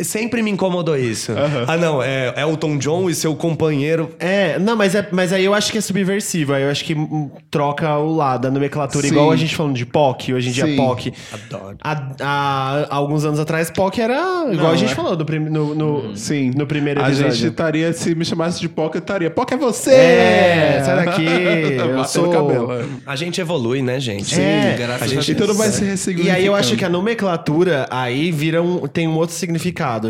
sempre 0.00 0.42
me 0.42 0.50
incomodou 0.50 0.96
isso. 0.96 1.32
Ah, 1.66 1.76
não, 1.76 2.02
é 2.02 2.34
Elton 2.40 2.78
John 2.78 3.08
e 3.10 3.14
seu 3.14 3.34
companheiro. 3.34 4.10
É, 4.18 4.58
não, 4.58 4.76
mas, 4.76 4.94
é, 4.94 5.06
mas 5.10 5.32
aí 5.32 5.44
eu 5.44 5.54
acho 5.54 5.70
que 5.72 5.78
é 5.78 5.80
subversivo. 5.80 6.52
Aí 6.54 6.62
eu 6.62 6.70
acho 6.70 6.84
que 6.84 6.94
hum, 6.94 7.30
troca 7.50 7.96
o 7.98 8.14
lado 8.14 8.42
da 8.42 8.50
nomenclatura. 8.50 9.06
Sim. 9.06 9.12
Igual 9.14 9.30
a 9.30 9.36
gente 9.36 9.54
falando 9.56 9.74
de 9.74 9.86
POC, 9.86 10.32
hoje 10.34 10.48
em 10.48 10.52
dia 10.52 10.66
Sim. 10.66 10.76
POC. 10.76 11.12
Adoro. 11.32 11.76
Há, 11.82 12.86
alguns 12.90 13.24
anos 13.24 13.38
atrás, 13.40 13.70
POC 13.70 14.00
era 14.00 14.14
igual 14.52 14.68
Não, 14.68 14.70
a 14.70 14.76
gente 14.76 14.92
é. 14.92 14.94
falou 14.94 15.16
no, 15.16 15.24
prim- 15.24 15.38
no, 15.48 15.74
no, 15.74 16.16
Sim. 16.16 16.50
no 16.54 16.66
primeiro 16.66 17.00
A 17.02 17.08
episódio. 17.08 17.32
gente 17.32 17.46
estaria, 17.50 17.92
se 17.92 18.14
me 18.14 18.24
chamasse 18.24 18.60
de 18.60 18.68
Poca, 18.68 18.98
eu 18.98 19.00
estaria. 19.00 19.30
Poca 19.30 19.54
é 19.54 19.58
você! 19.58 19.90
É, 19.92 20.82
sai 20.84 21.04
daqui, 21.04 21.24
eu 21.24 22.04
sou- 22.04 22.30
cabelo. 22.30 22.72
é. 22.72 22.84
A 23.06 23.16
gente 23.16 23.40
evolui, 23.40 23.82
né, 23.82 23.98
gente? 24.00 24.38
É. 24.38 24.76
Graças 24.78 25.02
A 25.02 25.04
a, 25.04 25.08
gente- 25.08 25.32
E 25.32 25.34
tudo 25.34 25.54
vai 25.54 25.68
se 25.70 25.82
E 25.82 25.86
ressignificando. 25.88 26.36
aí 26.38 26.46
eu 26.46 26.54
acho 26.54 26.76
que 26.76 26.84
a 26.84 26.88
nomenclatura 26.88 27.86
aí 27.90 28.30
vira 28.30 28.62
um, 28.62 28.86
tem 28.86 29.06
um 29.08 29.16
outro 29.16 29.34
significado. 29.34 29.57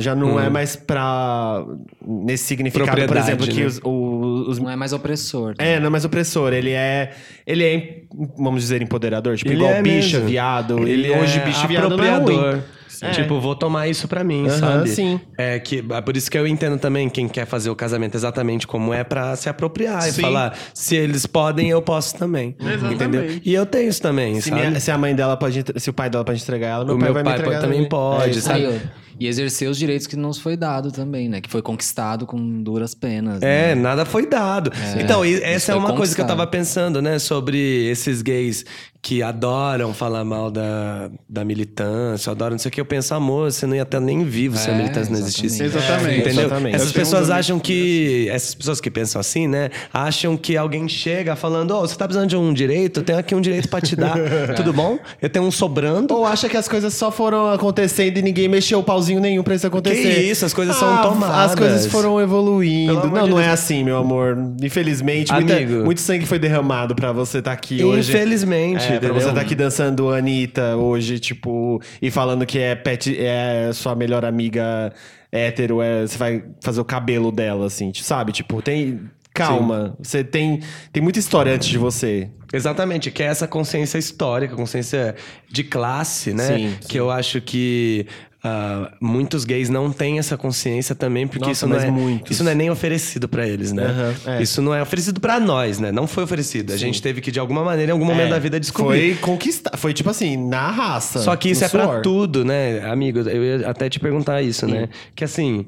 Já 0.01 0.15
não 0.15 0.39
é 0.39 0.49
mais 0.49 0.77
pra. 0.77 1.65
Nesse 2.07 2.45
significado, 2.45 3.07
por 3.07 3.17
exemplo, 3.17 3.47
que 3.47 3.61
né? 3.61 3.67
os, 3.67 3.81
o- 3.85 4.45
os. 4.49 4.59
Não 4.59 4.71
é 4.71 4.77
mais 4.77 4.93
opressor. 4.93 5.55
É, 5.59 5.79
não 5.81 5.87
é 5.87 5.91
mais 5.91 6.05
opressor. 6.05 6.53
Ele 6.53 6.71
é. 6.73 7.13
Ele 7.47 7.65
é, 7.65 8.03
vamos 8.39 8.63
dizer, 8.63 8.83
empoderador. 8.83 9.37
Tipo, 9.37 9.51
Ele 9.51 9.57
igual 9.59 9.73
é 9.73 9.83
bicha, 9.83 10.17
mesmo. 10.19 10.29
viado. 10.29 10.87
Ele 10.89 11.09
e 11.09 11.11
hoje 11.11 11.39
é 11.39 11.45
bicho 11.45 11.65
e 11.65 11.69
viado 11.69 11.97
não 11.97 12.05
é 12.05 12.11
ruim. 12.11 12.21
apropriador. 12.21 12.63
É. 13.01 13.11
Tipo, 13.11 13.39
vou 13.39 13.55
tomar 13.55 13.87
isso 13.87 14.09
pra 14.09 14.25
mim, 14.25 14.49
Aham, 14.49 14.59
sabe? 14.59 14.89
sim. 14.89 15.21
É 15.39 15.61
que 15.61 15.85
é 15.89 16.01
por 16.01 16.17
isso 16.17 16.29
que 16.29 16.37
eu 16.37 16.49
entendo 16.49 16.79
também 16.81 17.09
quem 17.09 17.29
quer 17.29 17.47
fazer 17.47 17.71
o 17.71 17.77
casamento 17.77 18.17
exatamente 18.17 18.67
como 18.67 18.93
é 18.93 19.05
pra 19.05 19.37
se 19.37 19.49
apropriar 19.49 20.03
Sim. 20.03 20.09
e 20.09 20.23
falar, 20.23 20.59
se 20.75 20.97
eles 20.97 21.25
podem, 21.25 21.71
eu 21.71 21.81
posso 21.81 22.17
também. 22.19 22.57
Entendeu? 22.91 23.39
E 23.45 23.55
eu 23.55 23.65
tenho 23.65 23.89
isso 23.89 24.03
também, 24.03 24.41
Se, 24.41 24.49
sabe? 24.49 24.67
minha- 24.67 24.81
se 24.81 24.91
a 24.91 24.99
mãe 24.99 25.15
dela 25.15 25.37
pode. 25.37 25.65
Se 25.77 25.89
o 25.91 25.93
pai 25.93 26.11
dela 26.11 26.25
pode 26.25 26.43
entregar 26.43 26.69
ela, 26.71 26.85
meu 26.87 26.97
o 26.97 26.99
pai 26.99 27.07
meu 27.07 27.15
vai 27.15 27.23
pai 27.23 27.33
me 27.35 27.39
entregar 27.41 27.61
também 27.61 27.89
pode, 27.89 28.39
É, 28.39 28.41
sabe? 28.41 28.67
Aí, 28.67 28.81
e 29.19 29.27
exercer 29.27 29.69
os 29.69 29.77
direitos 29.77 30.07
que 30.07 30.17
nos 30.17 30.39
foi 30.39 30.57
dado 30.57 30.93
também, 30.93 31.29
né? 31.29 31.41
Que 31.41 31.51
foi 31.51 31.63
conquistado 31.63 32.27
com 32.27 32.63
duras 32.63 32.95
penas. 32.95 33.43
É, 33.43 33.75
né? 33.75 33.81
nada 33.81 34.05
foi 34.05 34.27
dado. 34.27 34.71
então, 35.01 35.25
e- 35.25 35.43
essa 35.43 35.73
é 35.73 35.75
uma 35.75 35.95
coisa 35.95 36.15
que 36.15 36.21
eu 36.21 36.27
tava 36.27 36.47
pensando, 36.47 37.03
né? 37.03 37.19
Sobre 37.19 37.59
esses 37.91 38.23
gays 38.23 38.65
que 39.01 39.23
adoram 39.23 39.95
falar 39.95 40.25
mal 40.25 40.51
da, 40.51 41.09
da 41.29 41.45
militância, 41.45 42.33
adoram 42.33 42.53
não 42.53 42.59
sei 42.59 42.69
o 42.69 42.73
que. 42.73 42.81
Eu 42.81 42.85
penso, 42.85 43.15
amor, 43.15 43.51
você 43.53 43.65
não 43.67 43.75
ia 43.77 43.83
estar 43.83 44.01
nem 44.01 44.25
vivo 44.25 44.57
se 44.57 44.69
a 44.69 44.73
É, 44.75 44.77
militância 44.77 45.13
não 45.13 45.21
existisse. 45.21 45.63
Exatamente. 45.63 46.21
Entendeu? 46.21 46.47
Exatamente. 46.47 46.75
Essas 46.77 46.89
Eu 46.89 46.95
pessoas 46.95 47.31
acham 47.31 47.59
que. 47.59 48.29
Essas 48.31 48.55
pessoas 48.55 48.81
que 48.81 48.91
pensam 48.91 49.21
assim, 49.21 49.47
né? 49.47 49.71
Acham 49.93 50.37
que 50.37 50.57
alguém 50.57 50.89
chega 50.89 51.37
falando: 51.37 51.71
Ô, 51.77 51.81
você 51.81 51.97
tá 51.97 52.07
precisando 52.07 52.29
de 52.29 52.37
um 52.37 52.53
direito? 52.53 53.01
Eu 53.01 53.05
tenho 53.05 53.19
aqui 53.19 53.35
um 53.35 53.41
direito 53.41 53.69
pra 53.69 53.81
te 53.81 53.95
dar. 53.95 54.17
Tudo 54.57 54.73
bom? 54.73 54.99
Eu 55.23 55.31
tenho 55.31 55.45
um 55.45 55.51
sobrando. 55.51 56.13
Ou 56.15 56.27
acha 56.27 56.49
que 56.49 56.57
as 56.57 56.69
coisas 56.69 56.93
só 56.93 57.11
foram 57.11 57.51
acontecendo 57.53 58.19
e 58.19 58.23
ninguém 58.23 58.49
mexeu 58.49 58.81
o 58.81 58.83
pauzinho 58.83 59.21
nenhum 59.21 59.43
pra 59.43 59.55
isso 59.55 59.67
acontecer. 59.67 60.23
isso, 60.29 60.45
as 60.45 60.53
coisas 60.53 60.75
são 60.77 60.93
Ah, 60.97 61.03
tomadas. 61.03 61.53
As 61.53 61.55
coisas 61.55 61.87
foram 61.87 62.21
evoluindo. 62.21 62.95
Não, 62.95 63.25
de 63.25 63.31
não 63.31 63.41
é 63.41 63.49
assim, 63.49 63.85
meu 63.85 63.97
amor. 63.97 64.37
Infelizmente, 64.63 65.33
muita- 65.33 65.55
Amigo. 65.57 65.85
muito 65.85 66.01
sangue 66.01 66.27
foi 66.27 66.39
derramado 66.39 66.95
pra 66.95 67.13
você 67.13 67.39
estar 67.39 67.53
aqui 67.53 67.83
hoje. 67.85 68.11
Infelizmente, 68.11 68.85
É, 68.85 68.88
pra 68.89 68.97
entendeu? 68.97 69.15
você 69.15 69.29
estar 69.29 69.41
aqui 69.41 69.55
dançando 69.55 70.13
Anitta 70.13 70.77
hoje, 70.77 71.19
tipo, 71.19 71.81
e 72.01 72.11
falando 72.11 72.45
que 72.47 72.59
é 72.59 72.75
pet, 72.75 73.17
é 73.19 73.71
sua 73.73 73.95
melhor 73.95 74.25
amiga 74.25 74.93
hétero, 75.31 75.81
é, 75.83 76.07
você 76.07 76.17
vai 76.19 76.45
fazer 76.61 76.81
o 76.81 76.85
cabelo 76.85 77.31
dela, 77.31 77.67
assim, 77.67 77.93
sabe? 77.95 78.33
Tipo, 78.33 78.63
tem. 78.63 79.01
Calma, 79.35 79.97
você 80.03 80.25
tem, 80.25 80.61
tem 80.93 81.01
muita 81.01 81.19
história 81.21 81.53
antes 81.53 81.69
de 81.69 81.79
você. 81.79 82.29
Exatamente, 82.53 83.11
que 83.11 83.23
é 83.23 83.27
essa 83.27 83.47
consciência 83.47 83.97
histórica, 83.99 84.57
consciência 84.57 85.15
de 85.49 85.63
classe, 85.63 86.33
né? 86.35 86.57
Sim, 86.57 86.77
Que 86.89 86.99
eu 86.99 87.09
acho 87.11 87.41
que 87.41 88.07
ah, 88.49 88.93
muitos 89.01 89.45
gays 89.45 89.69
não 89.69 89.93
têm 89.93 90.19
essa 90.19 90.37
consciência 90.37 90.95
também, 90.95 91.27
porque 91.27 91.41
Nossa, 91.41 91.53
isso, 91.53 91.67
não 91.67 91.77
é, 91.77 91.91
muitos. 91.91 92.31
isso 92.31 92.45
não 92.45 92.51
é 92.51 92.55
nem 92.55 92.71
oferecido 92.71 93.29
pra 93.29 93.47
eles, 93.47 93.73
né? 93.73 93.85
Aham, 93.85 94.15
é. 94.27 94.43
Isso 94.43 94.63
não 94.63 94.75
é 94.75 94.81
oferecido 94.83 95.21
pra 95.21 95.39
nós, 95.39 95.79
né? 95.79 95.93
Não 95.93 96.07
foi 96.07 96.25
oferecido. 96.25 96.73
A 96.73 96.77
gente 96.77 97.03
teve 97.03 97.21
que, 97.21 97.31
de 97.31 97.39
alguma 97.39 97.63
maneira, 97.63 97.91
em 97.91 97.93
algum 97.93 98.05
momento 98.05 98.29
É, 98.29 98.31
da 98.31 98.39
vida, 98.39 98.59
descobrir. 98.59 99.15
Foi 99.17 99.21
conquistar. 99.33 99.77
Foi 99.77 99.93
tipo 99.93 100.09
assim, 100.11 100.37
na 100.37 100.71
raça. 100.71 101.19
Só 101.21 101.37
que 101.37 101.51
isso 101.51 101.65
é 101.65 101.69
pra 101.69 101.85
suor. 101.85 102.03
tudo, 102.03 102.45
né? 102.45 102.81
Amigo, 102.91 103.19
eu 103.21 103.45
ia 103.45 103.69
até 103.69 103.89
te 103.89 104.01
perguntar 104.01 104.43
isso, 104.43 104.67
né? 104.67 104.89
Que 105.15 105.25
assim, 105.25 105.67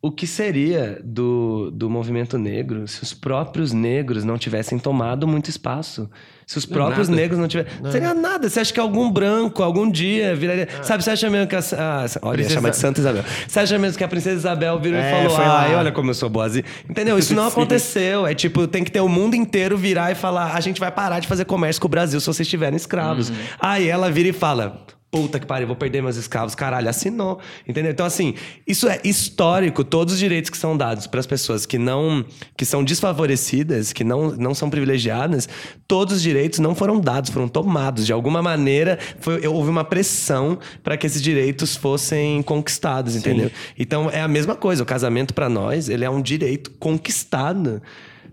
o 0.00 0.10
que 0.10 0.26
seria 0.26 1.00
do, 1.04 1.70
do 1.70 1.88
movimento 1.90 2.36
negro 2.38 2.86
se 2.88 3.02
os 3.02 3.12
próprios 3.14 3.72
negros 3.72 4.24
não 4.24 4.36
tivessem 4.38 4.78
tomado 4.78 5.26
muito 5.26 5.48
espaço? 5.50 6.08
Se 6.46 6.58
os 6.58 6.66
próprios 6.66 7.08
nada. 7.08 7.20
negros 7.20 7.38
não 7.40 7.48
tivessem. 7.48 7.72
Não 7.82 7.90
seria 7.90 8.12
nada. 8.14 8.48
Você 8.48 8.60
acha 8.60 8.72
que 8.72 8.78
algum 8.80 9.10
branco, 9.10 9.62
algum 9.62 9.90
dia 9.90 10.34
viraria. 10.36 10.68
Sabe, 10.82 11.02
você 11.02 11.10
acha 11.10 11.30
mesmo 11.30 11.46
que 11.46 11.56
a. 11.56 11.60
Ah, 11.78 12.04
olha, 12.22 12.34
Princesa- 12.34 12.54
chama 12.54 12.70
de 12.70 12.76
Santa 12.76 13.00
Isabel. 13.00 13.24
Você 13.48 13.60
acha 13.60 13.78
mesmo 13.78 13.96
que 13.98 14.04
a 14.04 14.08
Princesa 14.08 14.36
Isabel 14.36 14.78
virou 14.78 14.98
É, 15.00 15.08
e 15.24 15.28
falou. 15.30 15.36
Ai, 15.50 15.74
olha 15.74 15.90
como 15.92 16.10
eu 16.10 16.14
sou 16.14 16.28
boazinha. 16.28 16.64
Entendeu? 16.88 17.18
Isso 17.18 17.34
não 17.34 17.46
aconteceu. 17.48 18.26
É 18.26 18.34
tipo, 18.34 18.66
tem 18.66 18.84
que 18.84 18.90
ter 18.90 19.00
o 19.00 19.08
mundo 19.08 19.34
inteiro 19.34 19.76
virar 19.76 20.12
e 20.12 20.14
falar: 20.14 20.54
a 20.54 20.60
gente 20.60 20.78
vai 20.80 20.90
parar 20.90 21.20
de 21.20 21.26
fazer 21.28 21.44
comércio 21.44 21.80
com 21.80 21.86
o 21.86 21.90
Brasil 21.90 22.20
se 22.20 22.26
vocês 22.26 22.40
estiverem 22.40 22.76
escravos. 22.76 23.30
Uhum. 23.30 23.36
Aí 23.60 23.88
ela 23.88 24.10
vira 24.10 24.28
e 24.28 24.32
fala. 24.32 24.84
Puta 25.14 25.38
que 25.38 25.46
pariu, 25.46 25.68
vou 25.68 25.76
perder 25.76 26.02
meus 26.02 26.16
escravos. 26.16 26.56
Caralho, 26.56 26.88
assinou. 26.88 27.38
Entendeu? 27.68 27.92
Então, 27.92 28.04
assim, 28.04 28.34
isso 28.66 28.88
é 28.88 29.00
histórico. 29.04 29.84
Todos 29.84 30.14
os 30.14 30.18
direitos 30.18 30.50
que 30.50 30.58
são 30.58 30.76
dados 30.76 31.06
para 31.06 31.20
as 31.20 31.26
pessoas 31.26 31.64
que 31.64 31.78
não... 31.78 32.24
Que 32.56 32.64
são 32.64 32.82
desfavorecidas, 32.82 33.92
que 33.92 34.02
não, 34.02 34.32
não 34.32 34.52
são 34.56 34.68
privilegiadas, 34.68 35.48
todos 35.86 36.16
os 36.16 36.22
direitos 36.22 36.58
não 36.58 36.74
foram 36.74 36.98
dados, 36.98 37.30
foram 37.30 37.46
tomados. 37.46 38.04
De 38.04 38.12
alguma 38.12 38.42
maneira, 38.42 38.98
foi, 39.20 39.46
houve 39.46 39.70
uma 39.70 39.84
pressão 39.84 40.58
para 40.82 40.96
que 40.96 41.06
esses 41.06 41.22
direitos 41.22 41.76
fossem 41.76 42.42
conquistados, 42.42 43.14
entendeu? 43.14 43.52
Então, 43.78 44.10
é 44.10 44.20
a 44.20 44.26
mesma 44.26 44.56
coisa. 44.56 44.82
O 44.82 44.86
casamento, 44.86 45.32
para 45.32 45.48
nós, 45.48 45.88
ele 45.88 46.04
é 46.04 46.10
um 46.10 46.20
direito 46.20 46.72
conquistado. 46.72 47.80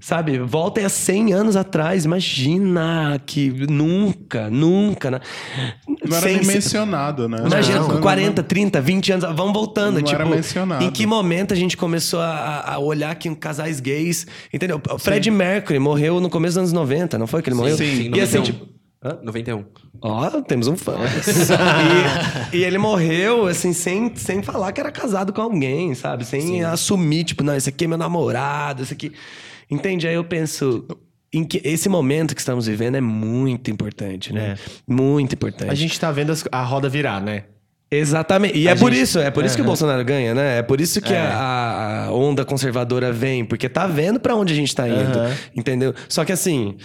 Sabe, 0.02 0.40
voltem 0.40 0.84
a 0.84 0.90
100 0.90 1.32
anos 1.32 1.56
atrás, 1.56 2.06
imagina 2.06 3.22
que 3.24 3.52
nunca, 3.70 4.50
nunca. 4.50 5.12
né? 5.12 5.20
Não 5.88 6.18
era 6.18 6.28
Sem- 6.28 6.38
nem 6.38 6.46
mencionado, 6.48 7.30
né? 7.30 7.38
Imagina, 7.46 7.80
Não, 7.82 7.88
com 7.88 7.94
não, 7.94 8.02
40, 8.02 8.42
30, 8.42 8.82
20 8.82 9.12
anos, 9.12 9.26
vamos 9.36 9.54
voltando. 9.54 9.98
Não 9.98 10.02
tipo, 10.02 10.20
era 10.20 10.26
mencionado. 10.28 10.84
Em 10.84 10.90
que 10.90 11.06
momento 11.06 11.54
a 11.54 11.56
gente 11.56 11.78
começou 11.78 12.20
a, 12.20 12.74
a 12.74 12.80
olhar 12.80 13.14
que 13.14 13.34
casais 13.36 13.80
gays. 13.80 14.26
Entendeu? 14.52 14.82
O 14.90 14.98
Fred 14.98 15.30
Mercury 15.30 15.78
morreu 15.78 16.20
no 16.20 16.32
começo 16.32 16.56
dos 16.56 16.58
anos 16.58 16.74
90, 16.74 17.20
não 17.20 17.28
foi 17.28 17.44
que 17.44 17.50
ele 17.50 17.56
morreu? 17.56 17.78
Sim, 17.78 18.12
e 18.16 18.20
assim, 18.20 18.40
91. 18.40 18.44
tipo. 18.44 18.66
Hã? 19.04 19.20
91. 19.24 19.66
Ó, 20.02 20.30
temos 20.42 20.68
um 20.68 20.78
fã. 20.78 20.96
e, 22.54 22.58
e 22.58 22.64
ele 22.64 22.78
morreu, 22.78 23.46
assim, 23.46 23.72
sem, 23.72 24.16
sem 24.16 24.42
falar 24.42 24.72
que 24.72 24.80
era 24.80 24.92
casado 24.92 25.32
com 25.32 25.42
alguém, 25.42 25.94
sabe? 25.94 26.26
Sem 26.26 26.64
assumir, 26.64 27.24
tipo, 27.24 27.44
não, 27.44 27.56
esse 27.56 27.70
aqui 27.70 27.86
é 27.86 27.88
meu 27.88 27.98
namorado, 27.98 28.82
esse 28.82 28.94
aqui. 28.94 29.12
Entende? 29.72 30.08
Aí 30.08 30.16
eu 30.16 30.24
penso. 30.24 30.86
Em 31.34 31.46
que 31.46 31.62
esse 31.64 31.88
momento 31.88 32.36
que 32.36 32.42
estamos 32.42 32.68
vivendo 32.68 32.96
é 32.96 33.02
muito 33.02 33.72
importante, 33.72 34.34
né? 34.34 34.58
Muito 34.86 35.34
importante. 35.34 35.72
A 35.72 35.76
gente 35.76 35.98
tá 35.98 36.12
vendo 36.12 36.34
a 36.52 36.62
roda 36.62 36.90
virar, 36.90 37.22
né? 37.22 37.46
Exatamente. 37.90 38.58
E 38.58 38.68
A 38.68 38.72
é 38.72 38.76
por 38.76 38.92
gente- 38.92 39.04
isso, 39.04 39.20
é 39.20 39.32
por 39.32 39.46
isso 39.46 39.56
que 39.56 39.62
o. 39.62 39.66
Bolsonaro 39.66 40.04
ganha, 40.04 40.34
né? 40.34 40.60
É 40.60 40.62
por 40.62 40.80
isso 40.82 41.00
que 41.02 41.14
É. 41.14 41.20
a, 41.20 42.06
a 42.08 42.12
onda 42.14 42.44
conservadora 42.46 43.12
vem, 43.14 43.46
porque 43.46 43.68
tá 43.70 43.88
vendo 43.88 44.20
pra 44.20 44.36
onde 44.36 44.52
a 44.54 44.56
gente 44.56 44.76
tá 44.76 44.88
indo, 44.90 45.20
entendeu? 45.56 45.94
Só 46.10 46.24
que 46.26 46.32
assim, 46.34 46.76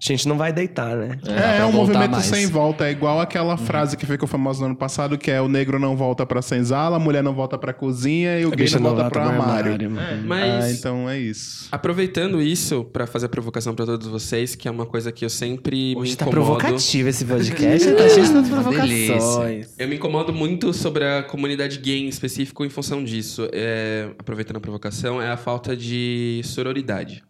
a 0.00 0.12
gente 0.12 0.28
não 0.28 0.36
vai 0.38 0.52
deitar, 0.52 0.96
né? 0.96 1.18
É, 1.26 1.32
pra 1.34 1.54
é 1.56 1.64
um 1.64 1.72
movimento 1.72 2.12
mais. 2.12 2.24
sem 2.26 2.46
volta. 2.46 2.86
É 2.86 2.90
igual 2.92 3.20
aquela 3.20 3.56
frase 3.56 3.96
que 3.96 4.06
ficou 4.06 4.28
famosa 4.28 4.60
no 4.60 4.66
ano 4.66 4.76
passado, 4.76 5.18
que 5.18 5.30
é 5.30 5.40
o 5.40 5.48
negro 5.48 5.78
não 5.78 5.96
volta 5.96 6.24
pra 6.24 6.40
senzala, 6.40 6.96
a 6.96 6.98
mulher 7.00 7.22
não 7.22 7.34
volta 7.34 7.58
pra 7.58 7.72
cozinha 7.72 8.38
e 8.38 8.46
o 8.46 8.50
gay 8.50 8.64
bicha 8.66 8.78
não 8.78 8.90
volta 8.90 9.02
não 9.04 9.10
pro 9.10 9.20
volta 9.22 9.36
pro 9.36 9.42
armário. 9.48 9.72
armário. 9.86 10.24
Mas 10.24 10.64
Ah, 10.64 10.70
então 10.70 11.10
é 11.10 11.18
isso. 11.18 11.68
aproveitando 11.72 12.40
isso 12.40 12.84
pra 12.84 13.06
fazer 13.06 13.26
a 13.26 13.28
provocação 13.28 13.74
pra 13.74 13.84
todos 13.86 14.06
vocês, 14.06 14.54
que 14.54 14.68
é 14.68 14.70
uma 14.70 14.86
coisa 14.86 15.10
que 15.10 15.24
eu 15.24 15.30
sempre 15.30 15.94
me 15.94 15.96
Hoje 15.96 16.16
tá 16.16 16.26
incomodo. 16.26 16.46
provocativo 16.58 17.08
esse 17.08 17.24
podcast, 17.26 17.92
tá 17.92 18.08
cheio 18.08 18.42
de 18.42 18.48
provocações. 18.50 19.74
Eu 19.78 19.88
me 19.88 19.96
incomodo 19.96 20.32
muito 20.32 20.72
sobre 20.72 21.04
a 21.04 21.22
comunidade 21.22 21.78
gay 21.78 21.98
em 21.98 22.08
específico 22.08 22.64
em 22.64 22.70
função 22.70 23.02
disso. 23.02 23.48
É, 23.52 24.08
aproveitando 24.18 24.56
a 24.58 24.60
provocação, 24.60 25.20
é 25.20 25.30
a 25.30 25.36
falta 25.36 25.76
de 25.76 26.40
sororidade. 26.44 27.22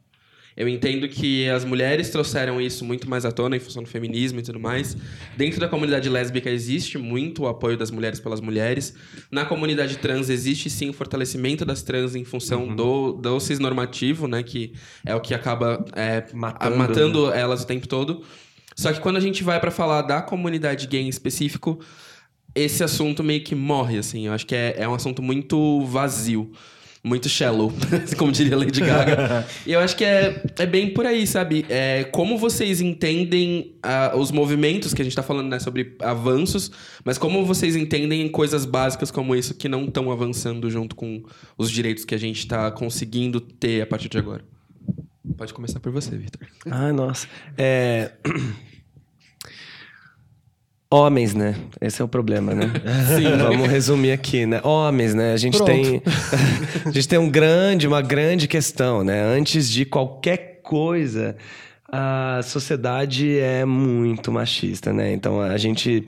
Eu 0.58 0.68
entendo 0.68 1.08
que 1.08 1.48
as 1.48 1.64
mulheres 1.64 2.10
trouxeram 2.10 2.60
isso 2.60 2.84
muito 2.84 3.08
mais 3.08 3.24
à 3.24 3.30
tona 3.30 3.54
em 3.54 3.60
função 3.60 3.80
do 3.80 3.88
feminismo 3.88 4.40
e 4.40 4.42
tudo 4.42 4.58
mais. 4.58 4.96
Dentro 5.36 5.60
da 5.60 5.68
comunidade 5.68 6.08
lésbica 6.08 6.50
existe 6.50 6.98
muito 6.98 7.44
o 7.44 7.46
apoio 7.46 7.76
das 7.76 7.92
mulheres 7.92 8.18
pelas 8.18 8.40
mulheres. 8.40 8.92
Na 9.30 9.44
comunidade 9.44 9.98
trans 9.98 10.28
existe 10.28 10.68
sim 10.68 10.90
o 10.90 10.92
fortalecimento 10.92 11.64
das 11.64 11.80
trans 11.82 12.16
em 12.16 12.24
função 12.24 12.74
do, 12.74 13.12
do 13.12 13.38
cisnormativo, 13.38 14.26
né? 14.26 14.42
Que 14.42 14.72
é 15.06 15.14
o 15.14 15.20
que 15.20 15.32
acaba 15.32 15.84
é, 15.94 16.24
Matando. 16.34 16.76
matando 16.76 17.32
elas 17.32 17.62
o 17.62 17.66
tempo 17.66 17.86
todo. 17.86 18.24
Só 18.74 18.92
que 18.92 18.98
quando 18.98 19.16
a 19.16 19.20
gente 19.20 19.44
vai 19.44 19.60
pra 19.60 19.70
falar 19.70 20.02
da 20.02 20.20
comunidade 20.20 20.88
gay 20.88 21.02
em 21.02 21.08
específico, 21.08 21.78
esse 22.52 22.82
assunto 22.82 23.22
meio 23.22 23.44
que 23.44 23.54
morre, 23.54 23.98
assim. 23.98 24.26
Eu 24.26 24.32
acho 24.32 24.44
que 24.44 24.56
é, 24.56 24.74
é 24.76 24.88
um 24.88 24.94
assunto 24.94 25.22
muito 25.22 25.84
vazio. 25.84 26.50
Muito 27.08 27.26
shallow, 27.26 27.72
como 28.18 28.30
diria 28.30 28.54
Lady 28.54 28.80
Gaga. 28.80 29.46
e 29.66 29.72
eu 29.72 29.80
acho 29.80 29.96
que 29.96 30.04
é, 30.04 30.42
é 30.58 30.66
bem 30.66 30.92
por 30.92 31.06
aí, 31.06 31.26
sabe? 31.26 31.64
É, 31.66 32.04
como 32.04 32.36
vocês 32.36 32.82
entendem 32.82 33.74
ah, 33.82 34.12
os 34.14 34.30
movimentos 34.30 34.92
que 34.92 35.00
a 35.00 35.04
gente 35.04 35.16
tá 35.16 35.22
falando, 35.22 35.48
né? 35.48 35.58
Sobre 35.58 35.96
avanços, 36.00 36.70
mas 37.02 37.16
como 37.16 37.46
vocês 37.46 37.74
entendem 37.74 38.28
coisas 38.28 38.66
básicas 38.66 39.10
como 39.10 39.34
isso 39.34 39.54
que 39.54 39.70
não 39.70 39.86
estão 39.86 40.12
avançando 40.12 40.70
junto 40.70 40.94
com 40.94 41.22
os 41.56 41.70
direitos 41.70 42.04
que 42.04 42.14
a 42.14 42.18
gente 42.18 42.46
tá 42.46 42.70
conseguindo 42.70 43.40
ter 43.40 43.80
a 43.80 43.86
partir 43.86 44.10
de 44.10 44.18
agora? 44.18 44.44
Pode 45.34 45.54
começar 45.54 45.80
por 45.80 45.90
você, 45.90 46.14
Vitor. 46.14 46.46
Ai, 46.70 46.92
nossa. 46.92 47.26
É... 47.56 48.12
Homens, 50.90 51.34
né? 51.34 51.54
Esse 51.82 52.00
é 52.00 52.04
o 52.04 52.08
problema, 52.08 52.54
né? 52.54 52.72
Sim. 53.14 53.36
Vamos 53.36 53.68
resumir 53.68 54.12
aqui, 54.12 54.46
né? 54.46 54.60
Homens, 54.64 55.14
né? 55.14 55.34
A 55.34 55.36
gente 55.36 55.62
tem 55.62 56.02
a 56.86 56.90
gente 56.90 57.06
tem 57.06 57.18
um 57.18 57.28
grande, 57.28 57.86
uma 57.86 58.00
grande 58.00 58.48
questão, 58.48 59.04
né? 59.04 59.22
Antes 59.22 59.68
de 59.68 59.84
qualquer 59.84 60.60
coisa, 60.62 61.36
a 61.90 62.40
sociedade 62.42 63.38
é 63.38 63.66
muito 63.66 64.32
machista, 64.32 64.90
né? 64.90 65.12
Então 65.12 65.42
a 65.42 65.58
gente 65.58 66.06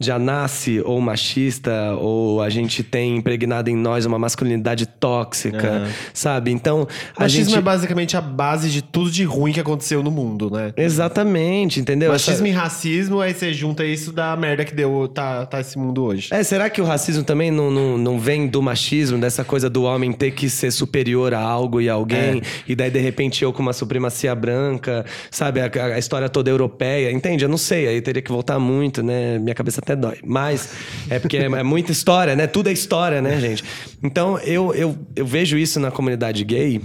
já 0.00 0.16
nasce 0.16 0.80
ou 0.84 1.00
machista 1.00 1.94
ou 1.98 2.40
a 2.40 2.48
gente 2.48 2.84
tem 2.84 3.16
impregnado 3.16 3.68
em 3.68 3.74
nós 3.76 4.06
uma 4.06 4.16
masculinidade 4.18 4.86
tóxica, 4.86 5.88
sabe? 6.14 6.52
Então 6.52 6.86
a 7.16 7.22
Machismo 7.22 7.46
gente 7.46 7.58
é 7.58 7.60
basicamente 7.60 8.16
a 8.16 8.20
base 8.20 8.70
de 8.70 8.80
tudo 8.80 9.10
de 9.10 9.24
ruim 9.24 9.52
que 9.52 9.58
aconteceu 9.58 10.00
no 10.02 10.10
mundo, 10.10 10.48
né? 10.50 10.72
Exatamente, 10.76 11.80
entendeu? 11.80 12.12
Essa- 12.12 12.30
Machismo 12.30 12.46
e 12.46 12.50
racismo, 12.50 13.20
aí 13.20 13.34
você 13.34 13.52
junta 13.52 13.84
isso 13.84 14.12
da 14.12 14.36
merda 14.36 14.64
que 14.64 14.72
deu, 14.72 15.08
tá, 15.08 15.44
tá 15.46 15.60
esse 15.60 15.76
mundo 15.76 16.04
hoje. 16.04 16.28
É, 16.32 16.44
será 16.44 16.70
que 16.70 16.80
o 16.80 16.84
racismo 16.84 17.24
também 17.24 17.50
não, 17.50 17.68
não, 17.70 17.98
não 17.98 18.20
vem 18.20 18.46
do 18.46 18.62
machismo, 18.62 19.18
dessa 19.18 19.42
coisa 19.44 19.68
do 19.68 19.82
homem 19.82 20.12
ter 20.12 20.30
que 20.30 20.48
ser 20.48 20.70
superior 20.70 21.34
a 21.34 21.40
algo 21.40 21.80
e 21.80 21.88
a 21.88 21.94
alguém, 21.94 22.40
e 22.68 22.76
daí 22.76 22.90
de 22.90 23.00
repente 23.00 23.42
eu 23.42 23.52
com 23.52 23.62
uma 23.62 23.72
supremacia 23.72 24.32
branca, 24.34 25.04
sabe, 25.30 25.60
a, 25.60 25.68
a 25.94 25.98
história 25.98 26.28
toda 26.28 26.48
europeia, 26.50 27.10
entende? 27.10 27.44
Eu 27.44 27.48
não 27.48 27.58
sei, 27.58 27.88
aí 27.88 28.00
teria 28.00 28.22
que 28.22 28.30
voltar 28.30 28.60
muito, 28.60 29.02
né? 29.02 29.38
Minha 29.40 29.54
cabeça 29.56 29.80
até 29.92 29.96
dói. 29.96 30.18
Mas 30.24 30.68
é 31.08 31.18
porque 31.18 31.36
é, 31.36 31.44
é 31.44 31.62
muita 31.62 31.92
história, 31.92 32.36
né? 32.36 32.46
Tudo 32.46 32.68
é 32.68 32.72
história, 32.72 33.20
né, 33.22 33.40
gente? 33.40 33.64
Então 34.02 34.38
eu, 34.40 34.74
eu, 34.74 34.96
eu 35.16 35.26
vejo 35.26 35.56
isso 35.56 35.80
na 35.80 35.90
comunidade 35.90 36.44
gay, 36.44 36.80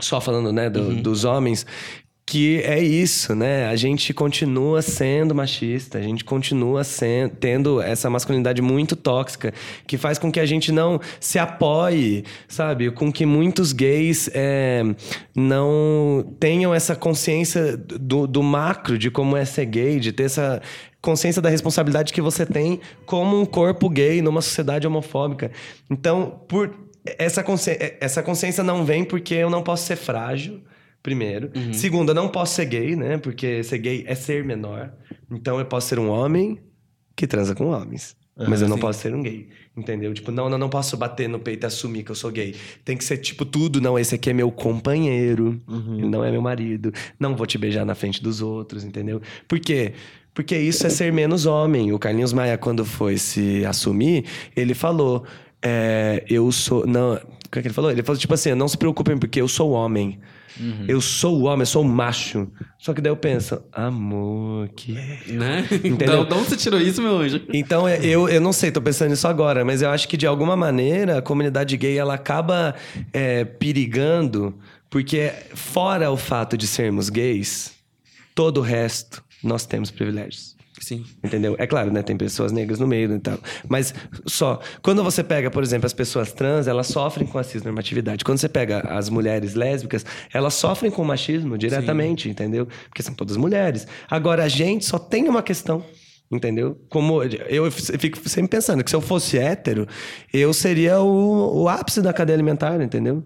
só 0.00 0.20
falando, 0.20 0.52
né, 0.52 0.68
do- 0.68 0.94
dos 0.96 1.24
homens, 1.24 1.64
que 2.28 2.60
é 2.62 2.82
isso, 2.82 3.36
né? 3.36 3.68
A 3.68 3.76
gente 3.76 4.12
continua 4.12 4.82
sendo 4.82 5.32
machista, 5.32 5.96
a 5.98 6.02
gente 6.02 6.24
continua 6.24 6.82
sen- 6.82 7.28
tendo 7.28 7.80
essa 7.80 8.10
masculinidade 8.10 8.60
muito 8.60 8.96
tóxica, 8.96 9.54
que 9.86 9.96
faz 9.96 10.18
com 10.18 10.30
que 10.32 10.40
a 10.40 10.44
gente 10.44 10.72
não 10.72 11.00
se 11.20 11.38
apoie, 11.38 12.24
sabe? 12.48 12.90
Com 12.90 13.12
que 13.12 13.24
muitos 13.24 13.72
gays 13.72 14.28
é, 14.34 14.82
não 15.34 16.34
tenham 16.40 16.74
essa 16.74 16.96
consciência 16.96 17.76
do, 17.76 18.26
do 18.26 18.42
macro, 18.42 18.98
de 18.98 19.08
como 19.10 19.36
é 19.36 19.44
ser 19.44 19.66
gay, 19.66 20.00
de 20.00 20.10
ter 20.12 20.24
essa 20.24 20.60
consciência 21.06 21.40
da 21.40 21.48
responsabilidade 21.48 22.12
que 22.12 22.20
você 22.20 22.44
tem 22.44 22.80
como 23.06 23.40
um 23.40 23.46
corpo 23.46 23.88
gay 23.88 24.20
numa 24.20 24.42
sociedade 24.42 24.88
homofóbica. 24.88 25.52
Então, 25.88 26.42
por 26.48 26.74
essa 27.16 27.44
consciência, 27.44 27.96
essa 28.00 28.24
consciência 28.24 28.64
não 28.64 28.84
vem 28.84 29.04
porque 29.04 29.34
eu 29.34 29.48
não 29.48 29.62
posso 29.62 29.86
ser 29.86 29.94
frágil, 29.94 30.64
primeiro. 31.04 31.52
Segundo, 31.72 32.10
eu 32.10 32.14
não 32.14 32.28
posso 32.28 32.56
ser 32.56 32.64
gay, 32.64 32.96
né? 32.96 33.18
Porque 33.18 33.62
ser 33.62 33.78
gay 33.78 34.04
é 34.04 34.16
ser 34.16 34.44
menor. 34.44 34.92
Então, 35.30 35.60
eu 35.60 35.64
posso 35.64 35.86
ser 35.86 36.00
um 36.00 36.10
homem 36.10 36.58
que 37.14 37.24
transa 37.24 37.54
com 37.54 37.68
homens. 37.68 38.16
Mas 38.36 38.60
eu 38.60 38.68
não 38.68 38.76
posso 38.76 39.00
ser 39.00 39.14
um 39.14 39.22
gay, 39.22 39.48
entendeu? 39.74 40.12
Tipo, 40.12 40.30
não, 40.30 40.50
não, 40.50 40.58
não 40.58 40.68
posso 40.68 40.94
bater 40.96 41.26
no 41.26 41.38
peito 41.38 41.64
e 41.64 41.66
assumir 41.68 42.02
que 42.02 42.10
eu 42.10 42.14
sou 42.14 42.30
gay. 42.30 42.54
Tem 42.84 42.94
que 42.94 43.02
ser, 43.02 43.16
tipo, 43.16 43.46
tudo. 43.46 43.80
Não, 43.80 43.98
esse 43.98 44.14
aqui 44.14 44.28
é 44.28 44.32
meu 44.34 44.50
companheiro, 44.50 45.58
ele 45.96 46.06
não 46.06 46.22
é 46.22 46.30
meu 46.30 46.42
marido. 46.42 46.92
Não 47.18 47.34
vou 47.34 47.46
te 47.46 47.56
beijar 47.56 47.86
na 47.86 47.94
frente 47.94 48.22
dos 48.22 48.42
outros, 48.42 48.84
entendeu? 48.84 49.22
Por 49.48 49.58
quê? 49.58 49.94
Porque 50.36 50.54
isso 50.54 50.86
é 50.86 50.90
ser 50.90 51.10
menos 51.10 51.46
homem. 51.46 51.94
O 51.94 51.98
Carlinhos 51.98 52.34
Maia, 52.34 52.58
quando 52.58 52.84
foi 52.84 53.16
se 53.16 53.64
assumir, 53.64 54.26
ele 54.54 54.74
falou: 54.74 55.24
é, 55.62 56.22
Eu 56.28 56.52
sou. 56.52 56.86
Não, 56.86 57.14
o 57.14 57.48
que, 57.50 57.58
é 57.58 57.62
que 57.62 57.68
ele 57.68 57.74
falou? 57.74 57.90
Ele 57.90 58.02
falou, 58.02 58.20
tipo 58.20 58.34
assim: 58.34 58.54
Não 58.54 58.68
se 58.68 58.76
preocupem, 58.76 59.16
porque 59.16 59.40
eu 59.40 59.48
sou 59.48 59.70
homem. 59.70 60.18
Eu 60.88 61.02
sou 61.02 61.38
o 61.38 61.44
homem, 61.44 61.60
eu 61.60 61.66
sou 61.66 61.82
o 61.82 61.88
macho. 61.88 62.48
Só 62.78 62.94
que 62.94 63.00
daí 63.02 63.10
eu 63.10 63.16
penso, 63.16 63.62
amor, 63.72 64.68
que. 64.68 64.92
Né? 65.32 65.66
Entendeu? 65.70 66.22
Então, 66.22 66.24
de 66.24 66.34
onde 66.34 66.48
você 66.48 66.56
tirou 66.56 66.80
isso, 66.80 67.02
meu 67.02 67.18
anjo? 67.18 67.42
Então, 67.52 67.86
é, 67.86 67.98
eu, 68.04 68.28
eu 68.28 68.40
não 68.40 68.52
sei, 68.52 68.70
tô 68.70 68.80
pensando 68.80 69.10
nisso 69.10 69.28
agora, 69.28 69.64
mas 69.64 69.82
eu 69.82 69.90
acho 69.90 70.08
que 70.08 70.16
de 70.16 70.26
alguma 70.26 70.56
maneira 70.56 71.18
a 71.18 71.22
comunidade 71.22 71.76
gay 71.76 71.98
ela 71.98 72.14
acaba 72.14 72.74
é, 73.12 73.44
perigando, 73.44 74.54
porque 74.88 75.30
fora 75.54 76.10
o 76.10 76.16
fato 76.16 76.56
de 76.56 76.66
sermos 76.66 77.10
gays, 77.10 77.72
todo 78.34 78.58
o 78.58 78.62
resto 78.62 79.25
nós 79.42 79.66
temos 79.66 79.90
privilégios. 79.90 80.56
Sim. 80.80 81.04
Entendeu? 81.24 81.56
É 81.58 81.66
claro, 81.66 81.90
né? 81.90 82.02
Tem 82.02 82.16
pessoas 82.16 82.52
negras 82.52 82.78
no 82.78 82.86
meio 82.86 83.14
e 83.14 83.18
tal. 83.18 83.38
Mas 83.68 83.94
só. 84.26 84.60
Quando 84.82 85.02
você 85.02 85.24
pega, 85.24 85.50
por 85.50 85.62
exemplo, 85.62 85.86
as 85.86 85.92
pessoas 85.92 86.32
trans, 86.32 86.66
elas 86.66 86.86
sofrem 86.88 87.26
com 87.26 87.38
a 87.38 87.42
cisnormatividade. 87.42 88.24
Quando 88.24 88.38
você 88.38 88.48
pega 88.48 88.80
as 88.80 89.08
mulheres 89.08 89.54
lésbicas, 89.54 90.04
elas 90.32 90.54
sofrem 90.54 90.90
com 90.90 91.02
o 91.02 91.04
machismo 91.04 91.56
diretamente, 91.56 92.28
entendeu? 92.28 92.68
Porque 92.88 93.02
são 93.02 93.14
todas 93.14 93.36
mulheres. 93.36 93.86
Agora, 94.10 94.44
a 94.44 94.48
gente 94.48 94.84
só 94.84 94.98
tem 94.98 95.28
uma 95.28 95.42
questão. 95.42 95.84
Entendeu? 96.28 96.76
Como 96.88 97.22
eu 97.22 97.70
fico 97.70 98.28
sempre 98.28 98.48
pensando 98.48 98.82
que 98.82 98.90
se 98.90 98.96
eu 98.96 99.00
fosse 99.00 99.38
hétero, 99.38 99.86
eu 100.32 100.52
seria 100.52 101.00
o, 101.00 101.62
o 101.62 101.68
ápice 101.68 102.02
da 102.02 102.12
cadeia 102.12 102.34
alimentar, 102.34 102.80
entendeu? 102.82 103.24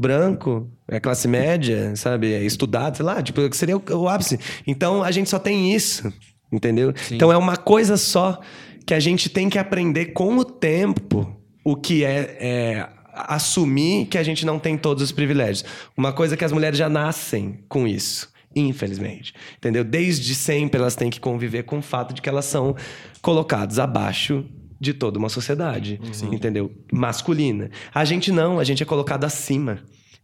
Branco, 0.00 0.66
é 0.88 0.98
classe 0.98 1.28
média, 1.28 1.94
sabe? 1.94 2.32
É 2.32 2.42
estudado, 2.42 2.96
sei 2.96 3.04
lá, 3.04 3.22
tipo, 3.22 3.40
seria 3.54 3.76
o, 3.76 3.82
o 3.92 4.08
ápice. 4.08 4.40
Então 4.66 5.02
a 5.02 5.10
gente 5.10 5.28
só 5.28 5.38
tem 5.38 5.74
isso, 5.74 6.10
entendeu? 6.50 6.94
Então 7.10 7.30
é 7.30 7.36
uma 7.36 7.56
coisa 7.56 7.96
só 7.98 8.40
que 8.86 8.94
a 8.94 9.00
gente 9.00 9.28
tem 9.28 9.50
que 9.50 9.58
aprender 9.58 10.06
com 10.06 10.36
o 10.38 10.44
tempo 10.44 11.36
o 11.62 11.76
que 11.76 12.02
é, 12.02 12.36
é 12.40 12.88
assumir 13.12 14.06
que 14.06 14.16
a 14.16 14.22
gente 14.22 14.46
não 14.46 14.58
tem 14.58 14.78
todos 14.78 15.02
os 15.02 15.12
privilégios. 15.12 15.64
Uma 15.96 16.12
coisa 16.12 16.36
que 16.36 16.44
as 16.44 16.52
mulheres 16.52 16.78
já 16.78 16.88
nascem 16.88 17.62
com 17.68 17.86
isso. 17.86 18.30
Infelizmente. 18.56 19.34
Entendeu? 19.58 19.84
Desde 19.84 20.34
sempre 20.34 20.80
elas 20.80 20.96
têm 20.96 21.10
que 21.10 21.20
conviver 21.20 21.64
com 21.64 21.78
o 21.78 21.82
fato 21.82 22.14
de 22.14 22.22
que 22.22 22.28
elas 22.28 22.46
são 22.46 22.74
colocadas 23.20 23.78
abaixo 23.78 24.44
de 24.80 24.94
toda 24.94 25.18
uma 25.18 25.28
sociedade. 25.28 26.00
Entendeu? 26.32 26.72
Masculina. 26.92 27.70
A 27.94 28.04
gente 28.04 28.32
não, 28.32 28.58
a 28.58 28.64
gente 28.64 28.82
é 28.82 28.86
colocado 28.86 29.24
acima. 29.24 29.78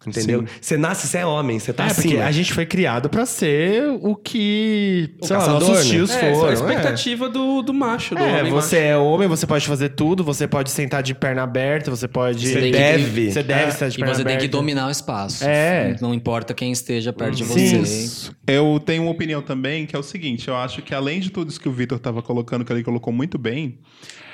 Entendeu? 0.06 0.44
Você 0.60 0.76
nasce, 0.76 1.08
você 1.08 1.18
é 1.18 1.26
homem, 1.26 1.58
você 1.58 1.72
tá 1.72 1.86
É, 1.86 1.88
porque 1.88 2.08
acima. 2.10 2.24
a 2.26 2.30
gente 2.30 2.52
foi 2.52 2.64
criado 2.66 3.08
pra 3.08 3.26
ser 3.26 3.82
o 4.02 4.14
que 4.14 5.10
O 5.20 5.26
sei 5.26 5.36
lá, 5.36 5.42
caçador, 5.42 5.68
nossos 5.68 5.84
né? 5.86 5.90
tios 5.90 6.10
É, 6.10 6.14
essa 6.14 6.26
é 6.26 6.34
foram. 6.34 6.46
a 6.46 6.50
é. 6.50 6.54
expectativa 6.54 7.28
do, 7.28 7.62
do 7.62 7.74
macho, 7.74 8.14
do 8.14 8.20
É, 8.20 8.40
homem 8.40 8.52
você 8.52 8.76
macho. 8.76 8.86
é 8.88 8.96
homem, 8.98 9.26
você 9.26 9.46
pode 9.46 9.66
fazer 9.66 9.88
tudo, 9.90 10.22
você 10.22 10.46
pode 10.46 10.70
sentar 10.70 11.02
de 11.02 11.12
perna 11.14 11.42
aberta, 11.42 11.90
você 11.90 12.06
pode. 12.06 12.46
Você 12.46 12.60
tem 12.60 12.70
deve. 12.72 13.32
Você 13.32 13.42
deve 13.42 13.62
É, 13.64 13.70
sentar 13.72 13.88
de 13.88 13.96
e 13.96 13.98
perna 13.98 14.14
você 14.14 14.22
tem 14.22 14.32
aberta. 14.34 14.42
que 14.44 14.48
dominar 14.48 14.86
o 14.86 14.90
espaço. 14.90 15.42
É. 15.44 15.96
Não 16.00 16.14
importa 16.14 16.52
quem 16.54 16.70
esteja 16.70 17.12
perto 17.12 17.34
de 17.34 17.44
Sim. 17.44 17.82
você. 17.82 18.30
Eu 18.46 18.78
tenho 18.84 19.02
uma 19.02 19.10
opinião 19.10 19.40
também, 19.42 19.86
que 19.86 19.96
é 19.96 19.98
o 19.98 20.04
seguinte: 20.04 20.46
eu 20.46 20.56
acho 20.56 20.82
que 20.82 20.94
além 20.94 21.18
de 21.20 21.30
tudo 21.30 21.50
isso 21.50 21.58
que 21.60 21.68
o 21.68 21.72
Vitor 21.72 21.96
estava 21.96 22.22
colocando, 22.22 22.64
que 22.64 22.72
ele 22.72 22.84
colocou 22.84 23.12
muito 23.12 23.38
bem, 23.38 23.78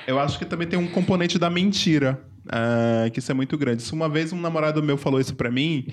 eu 0.07 0.19
acho 0.19 0.37
que 0.37 0.45
também 0.45 0.67
tem 0.67 0.77
um 0.77 0.87
componente 0.87 1.37
da 1.39 1.49
mentira. 1.49 2.21
Ah, 2.49 3.09
que 3.11 3.19
isso 3.19 3.31
é 3.31 3.33
muito 3.33 3.57
grande. 3.57 3.81
Isso 3.81 3.95
uma 3.95 4.09
vez 4.09 4.31
um 4.33 4.39
namorado 4.39 4.81
meu 4.83 4.97
falou 4.97 5.19
isso 5.19 5.35
pra 5.35 5.49
mim, 5.51 5.85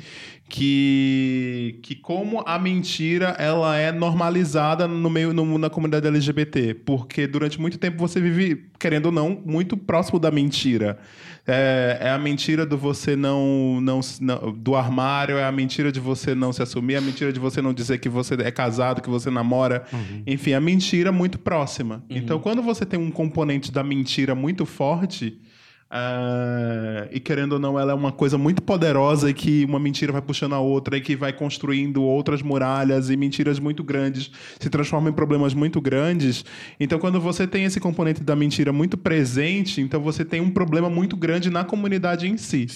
que, 0.49 1.79
que 1.83 1.95
como 1.95 2.43
a 2.47 2.59
mentira 2.59 3.29
ela 3.39 3.77
é 3.77 3.91
normalizada 3.93 4.87
no 4.87 5.09
meio 5.09 5.33
no, 5.33 5.57
na 5.59 5.71
comunidade 5.71 6.07
LGBT, 6.07 6.75
porque 6.85 7.27
durante 7.27 7.61
muito 7.61 7.79
tempo 7.79 7.97
você 7.99 8.21
vive 8.21 8.67
querendo 8.79 9.07
ou 9.07 9.13
não 9.13 9.41
muito 9.45 9.77
próximo 9.77 10.19
da 10.19 10.31
mentira. 10.31 10.99
É, 11.47 11.99
é 12.03 12.11
a 12.11 12.19
mentira 12.19 12.67
do 12.67 12.77
você 12.77 13.17
não, 13.17 13.81
não, 13.81 14.01
não- 14.21 14.53
do 14.53 14.77
armário, 14.77 15.37
é 15.39 15.45
a 15.45 15.51
mentira 15.53 15.91
de 15.91 15.99
você 15.99 16.35
não 16.35 16.53
se 16.53 16.63
assumir, 16.63 16.95
é 16.95 16.99
a 16.99 17.01
mentira 17.01 17.33
de 17.33 17.41
você 17.41 17.63
não 17.63 17.73
dizer 17.73 17.99
que 17.99 18.09
você 18.09 18.35
é 18.35 18.51
casado, 18.51 19.01
que 19.01 19.09
você 19.11 19.31
namora. 19.31 19.85
Enfim, 20.27 20.53
a 20.53 20.61
mentira 20.61 21.11
muito 21.11 21.39
próxima. 21.39 22.05
Então, 22.11 22.39
quando 22.39 22.63
você 22.63 22.85
tem 22.85 22.99
um 23.01 23.11
componente 23.11 23.73
da 23.73 23.83
mentira 23.83 24.35
muito 24.35 24.67
forte, 24.67 25.39
Ah, 25.93 27.09
e 27.11 27.19
querendo 27.19 27.55
ou 27.55 27.59
não, 27.59 27.77
ela 27.77 27.91
é 27.91 27.95
uma 27.95 28.13
coisa 28.13 28.39
muito 28.39 28.63
poderosa 28.63 29.29
e 29.29 29.35
que 29.35 29.65
uma 29.65 29.81
mentira 29.81 30.13
vai 30.13 30.23
puxando 30.23 30.53
a 30.53 30.61
outra 30.61 30.97
e 30.97 31.01
que 31.01 31.17
vai 31.17 31.33
construindo 31.33 32.05
outras 32.05 32.43
muralhas 32.43 33.11
e 33.11 33.17
mentiras 33.17 33.59
muito 33.59 33.83
grandes 33.83 34.31
se 34.61 34.71
transformam 34.71 35.11
em 35.11 35.13
problemas 35.13 35.53
muito 35.53 35.81
grandes. 35.81 36.45
Então, 36.79 36.97
quando 37.01 37.21
você 37.21 37.45
tem 37.45 37.65
esse 37.65 37.81
componente 37.81 38.23
da 38.23 38.37
mentira 38.37 38.73
muito 38.73 38.97
presente, 38.97 39.81
então 39.81 40.01
você 40.01 40.25
tem 40.25 40.41
um 40.41 40.51
problema 40.51 40.89
muito 40.89 41.17
grande 41.17 41.51
na 41.51 41.65
comunidade 41.65 42.29
em 42.29 42.37
si. 42.37 42.67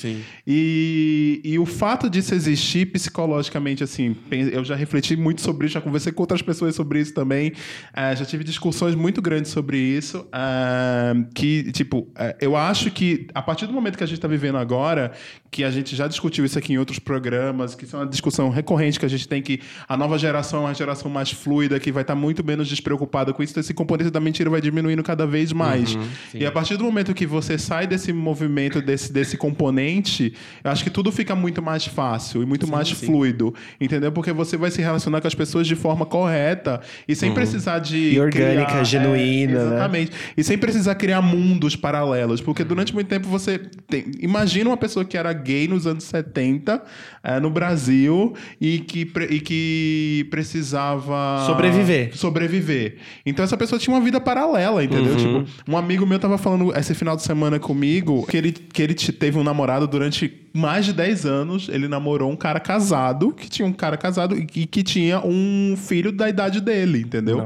E, 0.44 1.40
e 1.44 1.56
o 1.56 1.66
fato 1.66 2.10
disso 2.10 2.34
existir 2.34 2.86
psicologicamente, 2.86 3.84
assim, 3.84 4.16
eu 4.30 4.64
já 4.64 4.74
refleti 4.74 5.14
muito 5.14 5.40
sobre 5.40 5.66
isso, 5.66 5.74
já 5.74 5.80
conversei 5.80 6.12
com 6.12 6.22
outras 6.22 6.42
pessoas 6.42 6.74
sobre 6.74 7.00
isso 7.00 7.14
também, 7.14 7.52
eh, 7.94 8.16
já 8.16 8.24
tive 8.24 8.42
discussões 8.42 8.96
muito 8.96 9.22
grandes 9.22 9.52
sobre 9.52 9.78
isso, 9.78 10.26
ah, 10.32 11.14
que, 11.32 11.70
tipo, 11.70 12.08
eu 12.40 12.56
acho 12.56 12.90
que 12.90 13.03
a 13.34 13.42
partir 13.42 13.66
do 13.66 13.72
momento 13.72 13.96
que 13.96 14.04
a 14.04 14.06
gente 14.06 14.18
está 14.18 14.28
vivendo 14.28 14.58
agora, 14.58 15.12
que 15.54 15.62
a 15.62 15.70
gente 15.70 15.94
já 15.94 16.08
discutiu 16.08 16.44
isso 16.44 16.58
aqui 16.58 16.72
em 16.72 16.78
outros 16.78 16.98
programas, 16.98 17.76
que 17.76 17.84
isso 17.84 17.94
é 17.94 18.00
uma 18.00 18.06
discussão 18.08 18.50
recorrente 18.50 18.98
que 18.98 19.06
a 19.06 19.08
gente 19.08 19.28
tem 19.28 19.40
que 19.40 19.60
a 19.88 19.96
nova 19.96 20.18
geração 20.18 20.62
é 20.62 20.62
uma 20.64 20.74
geração 20.74 21.08
mais 21.08 21.30
fluida, 21.30 21.78
que 21.78 21.92
vai 21.92 22.02
estar 22.02 22.16
muito 22.16 22.44
menos 22.44 22.66
despreocupada 22.66 23.32
com 23.32 23.40
isso, 23.40 23.52
então 23.52 23.60
esse 23.60 23.72
componente 23.72 24.10
da 24.10 24.18
mentira 24.18 24.50
vai 24.50 24.60
diminuindo 24.60 25.00
cada 25.04 25.24
vez 25.28 25.52
mais. 25.52 25.96
e 26.34 26.44
a 26.44 26.50
partir 26.50 26.76
do 26.76 26.82
momento 26.82 27.14
que 27.14 27.24
você 27.24 27.56
sai 27.56 27.86
desse 27.86 28.12
movimento, 28.12 28.82
desse, 28.82 29.12
desse 29.12 29.36
componente, 29.36 30.34
eu 30.64 30.72
acho 30.72 30.82
que 30.82 30.90
tudo 30.90 31.12
fica 31.12 31.36
muito 31.36 31.62
mais 31.62 31.86
fácil 31.86 32.42
e 32.42 32.46
muito 32.46 32.66
mais 32.66 32.90
fluido, 32.90 33.54
entendeu? 33.80 34.10
Porque 34.10 34.32
você 34.32 34.56
vai 34.56 34.72
se 34.72 34.82
relacionar 34.82 35.20
com 35.20 35.28
as 35.28 35.36
pessoas 35.36 35.68
de 35.68 35.76
forma 35.76 36.04
correta 36.04 36.80
e 37.06 37.14
sem 37.14 37.32
precisar 37.32 37.78
de. 37.78 38.14
E 38.14 38.20
orgânica, 38.20 38.66
criar- 38.66 38.84
genuína, 38.84 39.52
é, 39.52 39.54
né? 39.54 39.66
Exatamente. 39.66 40.12
E 40.36 40.42
sem 40.42 40.58
precisar 40.58 40.96
criar 40.96 41.22
mundos 41.22 41.76
paralelos. 41.76 42.40
Porque 42.40 42.64
durante 42.64 42.92
muito 42.92 43.06
tempo 43.06 43.28
você. 43.28 43.60
Tem... 43.86 44.10
Imagina 44.18 44.70
uma 44.70 44.76
pessoa 44.76 45.04
que 45.04 45.16
era 45.16 45.32
gay 45.44 45.68
nos 45.68 45.86
anos 45.86 46.04
70 46.04 46.82
eh, 47.22 47.40
no 47.40 47.50
Brasil 47.50 48.34
e 48.60 48.78
que, 48.80 49.10
e 49.30 49.40
que 49.40 50.26
precisava. 50.30 51.44
Sobreviver. 51.46 52.16
Sobreviver. 52.16 52.96
Então 53.24 53.44
essa 53.44 53.56
pessoa 53.56 53.78
tinha 53.78 53.94
uma 53.94 54.02
vida 54.02 54.20
paralela, 54.20 54.82
entendeu? 54.84 55.16
Tipo, 55.16 55.44
um 55.68 55.76
amigo 55.76 56.06
meu 56.06 56.18
tava 56.18 56.38
falando 56.38 56.76
esse 56.76 56.94
final 56.94 57.16
de 57.16 57.22
semana 57.22 57.58
comigo 57.58 58.26
que 58.26 58.36
ele, 58.36 58.52
que 58.52 58.82
ele 58.82 58.94
te- 58.94 59.12
teve 59.12 59.38
um 59.38 59.44
namorado 59.44 59.86
durante 59.86 60.42
mais 60.52 60.84
de 60.86 60.92
10 60.92 61.26
anos. 61.26 61.68
Ele 61.68 61.88
namorou 61.88 62.30
um 62.30 62.36
cara 62.36 62.60
casado, 62.60 63.32
que 63.32 63.48
tinha 63.48 63.66
um 63.66 63.72
cara 63.72 63.96
casado 63.96 64.36
e 64.36 64.46
que, 64.66 64.82
tinha 64.82 65.20
um 65.24 65.76
filho 65.76 66.12
da 66.12 66.28
idade 66.28 66.60
dele, 66.60 67.00
entendeu? 67.00 67.38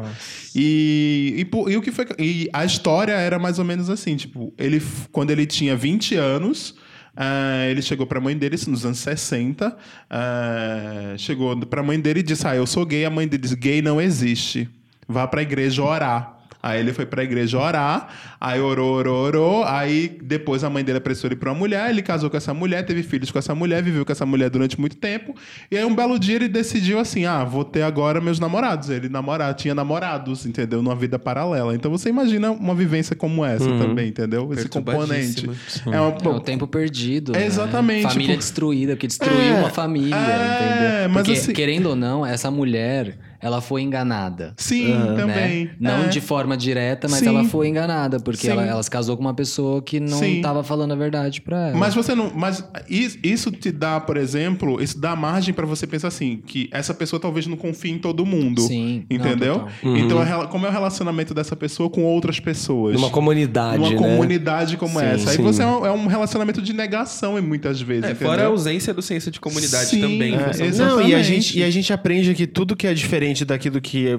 E, 0.55 1.47
e, 1.47 1.71
e 1.73 1.77
o 1.77 1.83
que 1.83 1.91
foi. 1.93 2.07
E 2.19 2.49
a 2.53 2.65
história 2.65 3.13
era 3.13 3.39
mais 3.39 3.59
ou 3.59 3.65
menos 3.65 3.89
assim: 3.89 4.17
tipo, 4.17 4.53
ele, 4.59 4.83
quando 5.13 5.31
ele 5.31 5.47
tinha 5.47 5.77
20 5.77 6.15
anos. 6.17 6.75
Ah, 7.21 7.67
ele 7.67 7.83
chegou 7.83 8.07
pra 8.07 8.21
mãe 8.21 8.37
dele, 8.39 8.55
isso 8.55 8.71
nos 8.71 8.87
anos 8.87 8.99
60. 9.01 9.77
ah, 10.09 11.15
chegou 11.19 11.57
pra 11.67 11.83
mãe 11.83 11.99
dele 11.99 12.21
e 12.21 12.23
disse: 12.23 12.47
Ah, 12.47 12.55
eu 12.55 12.65
sou 12.65 12.87
gay. 12.87 13.05
A 13.05 13.11
mãe 13.11 13.27
dele 13.27 13.43
disse: 13.43 13.57
Gay 13.57 13.83
não 13.83 14.01
existe. 14.01 14.69
Vá 15.09 15.27
pra 15.27 15.43
igreja 15.43 15.83
orar. 15.83 16.38
Aí 16.63 16.81
ele 16.81 16.93
foi 16.93 17.07
pra 17.07 17.23
igreja 17.23 17.57
orar, 17.59 18.09
aí 18.41 18.61
orou, 18.61 18.95
orou, 18.95 19.25
orou. 19.25 19.65
Aí 19.65 20.19
depois 20.23 20.65
a 20.65 20.69
mãe 20.71 20.83
dele 20.83 20.99
apressou 20.99 21.29
ele 21.29 21.37
pra 21.37 21.51
uma 21.53 21.59
mulher, 21.59 21.89
ele 21.89 22.03
casou 22.03 22.29
com 22.29 22.37
essa 22.37 22.53
mulher, 22.53 22.85
teve 22.85 23.03
filhos 23.05 23.31
com 23.31 23.39
essa 23.39 23.55
mulher, 23.55 23.81
viveu 23.83 24.05
com 24.05 24.11
essa 24.11 24.27
mulher 24.27 24.51
durante 24.51 24.79
muito 24.79 24.97
tempo. 24.97 25.35
E 25.71 25.77
aí 25.79 25.85
um 25.85 25.95
belo 25.95 26.19
dia 26.19 26.35
ele 26.37 26.49
decidiu 26.49 26.99
assim: 26.99 27.27
ah, 27.27 27.45
vou 27.45 27.65
ter 27.65 27.83
agora 27.83 28.21
meus 28.21 28.41
namorados. 28.41 28.91
Ele 28.91 29.09
namorava, 29.09 29.55
tinha 29.55 29.75
namorados, 29.75 30.45
entendeu? 30.47 30.83
Numa 30.83 30.97
vida 30.97 31.17
paralela. 31.19 31.75
Então 31.75 31.91
você 31.91 32.09
imagina 32.09 32.51
uma 32.51 32.75
vivência 32.75 33.15
como 33.15 33.45
essa 33.45 33.65
também, 33.79 34.09
entendeu? 34.09 34.53
Esse 34.53 34.69
componente. 34.69 35.47
Perturbadíssima. 35.47 35.95
É, 35.95 36.01
uma, 36.01 36.17
É 36.21 36.29
o 36.37 36.41
tempo 36.41 36.67
perdido. 36.67 37.35
É, 37.37 37.41
né? 37.41 37.47
exatamente, 37.47 38.03
Família 38.03 38.27
tipo- 38.29 38.39
destruída, 38.39 38.93
porque 38.95 39.07
destruiu 39.07 39.41
É, 39.41 39.53
uma 39.61 39.71
família, 39.71 40.15
é, 40.17 40.99
entendeu? 40.99 41.09
mas 41.15 41.23
Porque, 41.25 41.39
assim- 41.41 41.53
querendo 41.53 41.87
ou 41.91 41.97
não, 41.97 42.27
essa 42.27 42.51
mulher, 42.51 43.17
ela 43.41 43.61
foi 43.61 43.83
enganada. 43.83 44.55
Sim, 44.57 44.95
também. 45.17 45.65
Né? 45.67 45.71
Não 45.81 46.05
É. 46.05 46.09
de 46.09 46.21
forma 46.21 46.57
direta, 46.57 47.07
mas 47.09 47.21
Sim. 47.21 47.29
ela 47.29 47.45
foi 47.45 47.69
enganada, 47.69 48.19
porque 48.21 48.49
ela, 48.49 48.65
ela 48.65 48.83
se 48.83 48.91
casou 48.91 49.17
com 49.17 49.23
uma 49.23 49.35
pessoa 49.35 49.81
que 49.83 50.01
não 50.01 50.23
estava 50.25 50.63
falando 50.65 50.93
a 50.93 50.97
verdade 50.97 51.41
pra 51.41 51.69
ela. 51.69 51.77
Mas 51.79 51.95
você 51.95 52.15
não. 52.15 52.33
Mas 52.35 52.65
is- 52.89 53.19
isso 53.23 53.51
te 53.51 53.71
dá, 53.71 54.01
por 54.01 54.17
exemplo, 54.17 54.83
isso 54.83 54.99
dá 55.01 55.15
margem 55.17 55.53
pra 55.55 55.67
você 55.67 55.87
pensar 55.87 56.09
assim, 56.09 56.43
que 56.47 56.69
essa 56.73 56.93
pessoa 56.95 57.21
talvez 57.21 57.47
não 57.47 57.57
confie 57.57 57.91
em 57.93 57.99
todo 57.99 58.25
mundo. 58.27 58.63
Sim, 58.63 59.05
não, 59.11 59.17
Entendeu? 59.17 59.55
total. 59.61 59.97
Então, 59.97 60.23
é 60.23 60.47
como 60.47 60.67
é 60.67 60.69
o 60.69 60.73
relacionamento 60.73 61.33
dessa 61.35 61.55
pessoa 61.57 61.89
com 61.91 62.03
outras 62.05 62.41
pessoas? 62.41 62.95
Numa 62.95 63.11
comunidade, 63.11 63.79
Numa 63.79 63.91
né? 63.91 63.97
comunidade 63.97 64.77
como 64.77 64.99
Sim, 64.99 65.05
essa. 65.07 65.31
Aí 65.31 65.37
sim. 65.37 65.43
você 65.43 65.63
é 65.63 65.67
um, 65.67 65.87
é 65.87 65.93
um 65.93 66.07
relacionamento 66.07 66.61
de 66.63 66.73
negação 66.73 67.39
em 67.39 67.43
muitas 67.43 67.81
vezes. 67.81 68.05
É, 68.05 68.11
entendeu? 68.11 68.29
fora 68.29 68.43
a 68.45 68.47
ausência 68.47 68.93
do 68.95 69.03
senso 69.03 69.31
de 69.31 69.39
comunidade 69.41 69.91
Sim, 69.91 70.01
também. 70.01 70.35
é, 70.35 70.65
exato. 70.67 70.97
Não, 70.97 71.01
e 71.01 71.15
a, 71.15 71.19
Exatamente. 71.19 71.25
gente, 71.25 71.59
e 71.59 71.63
a 71.65 71.71
gente 71.71 71.93
aprende 71.93 72.35
que 72.35 72.47
tudo 72.47 72.75
que 72.77 72.87
é 72.87 72.95
diferente 72.95 73.28
daquilo 73.45 73.81
que 73.81 74.19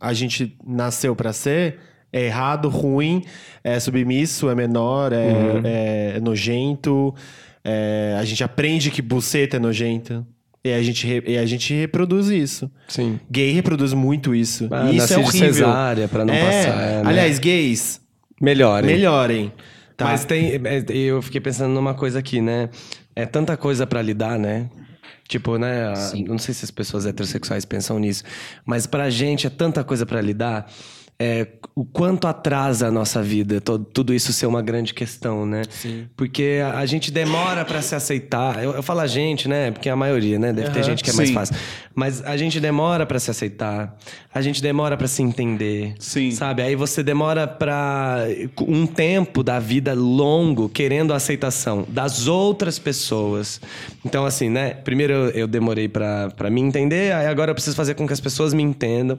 a 0.00 0.12
gente 0.12 0.56
nasceu 0.66 1.14
pra 1.16 1.32
ser 1.32 1.78
é 2.12 2.26
errado, 2.26 2.68
ruim, 2.68 3.24
é 3.64 3.80
submisso, 3.80 4.48
é 4.48 4.54
menor, 4.54 5.12
é, 5.12 5.26
Uhum. 5.26 5.60
é 5.64 6.20
nojento. 6.20 7.14
é- 7.66 8.14
a 8.18 8.24
gente 8.24 8.44
aprende 8.44 8.90
que 8.90 9.00
buceta 9.00 9.56
é 9.56 9.58
nojenta. 9.60 10.24
E 10.62 10.72
a 10.72 10.82
gente, 10.82 11.06
e 11.26 11.36
a 11.38 11.44
gente 11.46 11.74
reproduz 11.74 12.28
isso. 12.28 12.70
Sim. 12.88 13.18
Gay 13.30 13.52
reproduz 13.52 13.92
muito 13.94 14.34
isso. 14.34 14.68
Ah, 14.70 14.90
e 14.92 14.96
isso 14.96 15.12
é 15.14 15.18
horrível. 15.18 15.52
cesárea 15.54 16.06
pra 16.08 16.24
não 16.24 16.32
É. 16.34 16.44
passar, 16.44 16.82
é, 16.82 17.02
né? 17.02 17.08
Aliás, 17.08 17.38
gays, 17.38 18.00
Melhor. 18.40 18.84
hein? 18.84 18.90
melhorem. 18.94 19.52
Tá? 19.96 20.06
Mas 20.06 20.24
tem. 20.24 20.52
é, 20.64 20.84
Eu 20.94 21.20
fiquei 21.22 21.40
pensando 21.40 21.72
numa 21.72 21.94
coisa 21.94 22.18
aqui, 22.18 22.40
né? 22.40 22.68
É 23.16 23.24
tanta 23.26 23.56
coisa 23.56 23.86
pra 23.86 24.00
lidar, 24.02 24.38
né? 24.38 24.68
Tipo, 25.28 25.56
né? 25.56 25.88
a-. 25.88 26.12
Não 26.28 26.38
sei 26.38 26.54
se 26.54 26.64
as 26.64 26.70
pessoas 26.70 27.06
heterossexuais 27.06 27.64
pensam 27.64 27.98
nisso, 27.98 28.24
mas 28.64 28.86
pra 28.86 29.08
gente 29.10 29.46
é 29.46 29.50
tanta 29.50 29.82
coisa 29.82 30.04
pra 30.04 30.20
lidar. 30.20 30.70
É, 31.16 31.46
o 31.76 31.84
quanto 31.84 32.26
atrasa 32.26 32.88
a 32.88 32.90
nossa 32.90 33.22
vida, 33.22 33.60
to- 33.60 33.78
tudo 33.78 34.12
isso 34.12 34.32
ser 34.32 34.46
uma 34.46 34.60
grande 34.60 34.92
questão, 34.92 35.46
né? 35.46 35.62
Sim. 35.70 36.08
Porque 36.16 36.60
a, 36.64 36.78
a 36.80 36.86
gente 36.86 37.12
demora 37.12 37.64
pra 37.64 37.80
se 37.80 37.94
aceitar. 37.94 38.62
Eu, 38.62 38.72
eu 38.72 38.82
falo 38.82 38.98
a 39.00 39.06
gente, 39.06 39.48
né? 39.48 39.70
Porque 39.70 39.88
a 39.88 39.94
maioria, 39.94 40.40
né? 40.40 40.52
Deve 40.52 40.70
ter 40.70 40.82
gente 40.82 41.04
que 41.04 41.10
é 41.10 41.12
mais 41.12 41.28
Sim. 41.28 41.34
fácil. 41.34 41.54
Mas 41.94 42.20
a 42.24 42.36
gente 42.36 42.58
demora 42.58 43.06
pra 43.06 43.20
se 43.20 43.30
aceitar. 43.30 43.96
A 44.34 44.40
gente 44.42 44.60
demora 44.60 44.96
pra 44.96 45.06
se 45.06 45.22
entender. 45.22 45.94
Sim. 46.00 46.32
Sabe? 46.32 46.62
Aí 46.62 46.74
você 46.74 47.00
demora 47.00 47.46
pra 47.46 48.24
um 48.66 48.84
tempo 48.84 49.44
da 49.44 49.60
vida 49.60 49.94
longo 49.94 50.68
querendo 50.68 51.12
a 51.12 51.16
aceitação 51.16 51.86
das 51.88 52.26
outras 52.26 52.76
pessoas. 52.80 53.60
Então, 54.04 54.26
assim, 54.26 54.50
né? 54.50 54.70
Primeiro 54.74 55.12
eu, 55.12 55.30
eu 55.30 55.46
demorei 55.46 55.86
pra 55.88 56.28
pra 56.34 56.50
me 56.50 56.60
entender, 56.60 57.12
aí 57.14 57.26
agora 57.26 57.52
eu 57.52 57.54
preciso 57.54 57.76
fazer 57.76 57.94
com 57.94 58.04
que 58.04 58.12
as 58.12 58.20
pessoas 58.20 58.52
me 58.52 58.62
entendam. 58.64 59.16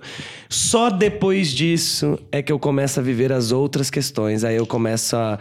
Só 0.50 0.90
depois 0.90 1.52
disso 1.52 1.85
é 2.32 2.42
que 2.42 2.52
eu 2.52 2.60
começo 2.60 3.00
a 3.00 3.04
viver 3.04 3.32
as 3.32 3.52
outras 3.52 3.90
questões. 3.90 4.44
Aí 4.44 4.56
eu 4.56 4.66
começo 4.66 5.16
a 5.16 5.40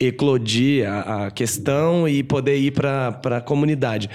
eclodir 0.00 0.88
a, 0.88 1.26
a 1.26 1.30
questão 1.30 2.08
e 2.08 2.22
poder 2.22 2.56
ir 2.56 2.72
pra, 2.72 3.12
pra 3.12 3.40
comunidade. 3.40 4.08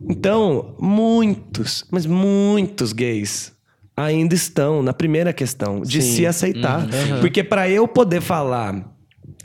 Então, 0.00 0.76
muitos, 0.78 1.84
mas 1.90 2.06
muitos 2.06 2.92
gays 2.92 3.52
ainda 3.96 4.34
estão 4.34 4.82
na 4.82 4.92
primeira 4.92 5.32
questão 5.32 5.80
de 5.80 6.00
se 6.00 6.24
aceitar. 6.24 6.86
Porque 7.20 7.42
para 7.42 7.68
eu 7.68 7.88
poder 7.88 8.20
falar, 8.20 8.96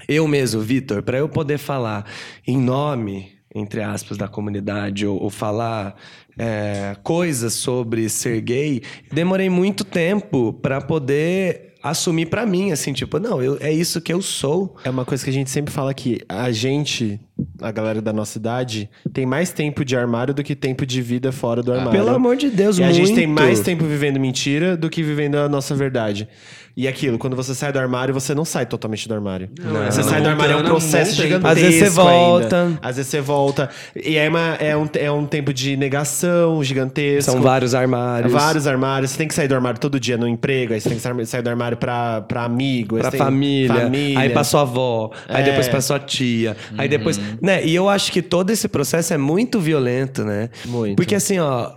eu 0.08 0.28
mesmo, 0.28 0.62
Vitor, 0.62 1.02
para 1.02 1.18
eu 1.18 1.28
poder 1.28 1.58
falar 1.58 2.06
em 2.46 2.58
nome, 2.58 3.32
entre 3.54 3.82
aspas, 3.82 4.18
da 4.18 4.28
comunidade, 4.28 5.08
ou, 5.08 5.22
ou 5.24 5.30
falar 5.32 5.96
é, 6.38 6.96
coisas 7.04 7.54
sobre 7.54 8.08
ser 8.10 8.42
gay, 8.42 8.82
demorei 9.12 9.50
muito 9.50 9.84
tempo 9.84 10.54
para 10.54 10.80
poder 10.82 11.73
assumir 11.84 12.28
para 12.28 12.46
mim, 12.46 12.72
assim, 12.72 12.94
tipo, 12.94 13.20
não, 13.20 13.44
eu, 13.44 13.58
é 13.60 13.72
isso 13.72 14.00
que 14.00 14.14
eu 14.14 14.22
sou. 14.22 14.78
É 14.86 14.90
uma 14.90 15.04
coisa 15.04 15.22
que 15.22 15.30
a 15.30 15.34
gente 15.34 15.50
sempre 15.50 15.74
fala 15.74 15.94
que 15.94 16.22
a 16.30 16.50
gente, 16.50 17.20
a 17.62 17.72
galera 17.72 18.02
da 18.02 18.14
nossa 18.14 18.38
idade, 18.38 18.90
tem 19.12 19.26
mais 19.26 19.52
tempo 19.52 19.84
de 19.84 19.98
armário 19.98 20.34
do 20.34 20.42
que 20.42 20.56
tempo 20.56 20.86
de 20.86 21.02
vida 21.02 21.34
fora 21.34 21.62
do 21.62 21.74
armário. 21.74 21.92
Pelo 21.92 22.16
amor 22.16 22.38
de 22.38 22.50
Deus, 22.50 22.78
E 22.78 22.84
a 22.84 22.94
gente 22.94 23.14
tem 23.14 23.28
muito. 23.28 23.42
mais 23.42 23.60
tempo 23.60 23.84
vivendo 23.84 24.18
mentira 24.18 24.78
do 24.78 24.90
que 24.90 25.04
vivendo 25.04 25.36
a 25.36 25.50
nossa 25.50 25.76
verdade. 25.76 26.28
E 26.76 26.88
aquilo, 26.88 27.20
quando 27.20 27.36
você 27.36 27.54
sai 27.54 27.72
do 27.72 27.78
armário, 27.78 28.12
você 28.14 28.34
não 28.34 28.44
sai 28.44 28.66
totalmente 28.66 29.08
do 29.08 29.14
armário. 29.14 29.48
você 29.92 30.00
é, 30.00 30.04
sai 30.04 30.20
do 30.22 30.24
não, 30.24 30.32
armário, 30.32 30.54
é 30.54 30.56
um 30.56 30.60
montando 30.60 30.72
processo 30.80 31.12
um 31.12 31.16
gigantesco. 31.24 31.48
Às 31.48 31.60
vezes 31.60 31.80
você 31.94 32.00
ainda. 32.02 32.12
volta. 32.12 32.80
Às 32.82 32.96
vezes 32.96 33.12
você 33.12 33.22
volta. 33.22 33.70
E 33.96 34.18
é, 34.18 34.28
uma- 34.28 34.56
é 34.60 34.76
um, 34.76 34.90
é 34.96 35.12
um 35.12 35.26
tempo 35.28 35.54
de 35.54 35.78
negação 35.78 36.64
gigantesco. 36.64 37.32
São 37.32 37.42
vários 37.44 37.76
armários. 37.76 38.32
Vários 38.32 38.66
armários. 38.66 39.12
Você 39.12 39.18
tem 39.20 39.28
que 39.28 39.36
sair 39.36 39.48
do 39.48 39.54
armário 39.54 39.80
todo 39.80 40.00
dia 40.00 40.18
no 40.18 40.28
emprego, 40.28 40.74
aí 40.74 40.82
você 40.82 40.90
tem 40.90 40.98
que 40.98 41.26
sair 41.28 41.42
do 41.44 41.50
armário 41.50 41.78
pra, 41.78 42.22
pra 42.22 42.44
amigo. 42.44 42.96
aí 42.96 43.02
pra 43.04 43.12
família, 43.12 43.76
família. 43.82 44.20
aí 44.20 44.30
pra 44.32 44.44
sua 44.44 44.62
avó, 44.62 45.12
aí 45.30 45.42
É. 45.42 45.46
depois 45.46 45.68
pra 45.68 45.80
sua 45.80 46.00
tia, 46.00 46.58
aí 46.76 46.88
depois, 46.90 47.20
né? 47.40 47.64
E 47.64 47.76
eu 47.76 47.88
acho 47.88 48.12
que 48.12 48.22
todo 48.22 48.50
esse 48.50 48.68
processo 48.68 49.14
é 49.14 49.18
muito 49.18 49.60
violento, 49.60 50.24
né? 50.24 50.50
Muito. 50.66 50.96
Porque 50.96 51.14
assim, 51.14 51.38
ó, 51.38 51.72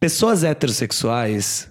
pessoas 0.00 0.42
heterossexuais 0.42 1.68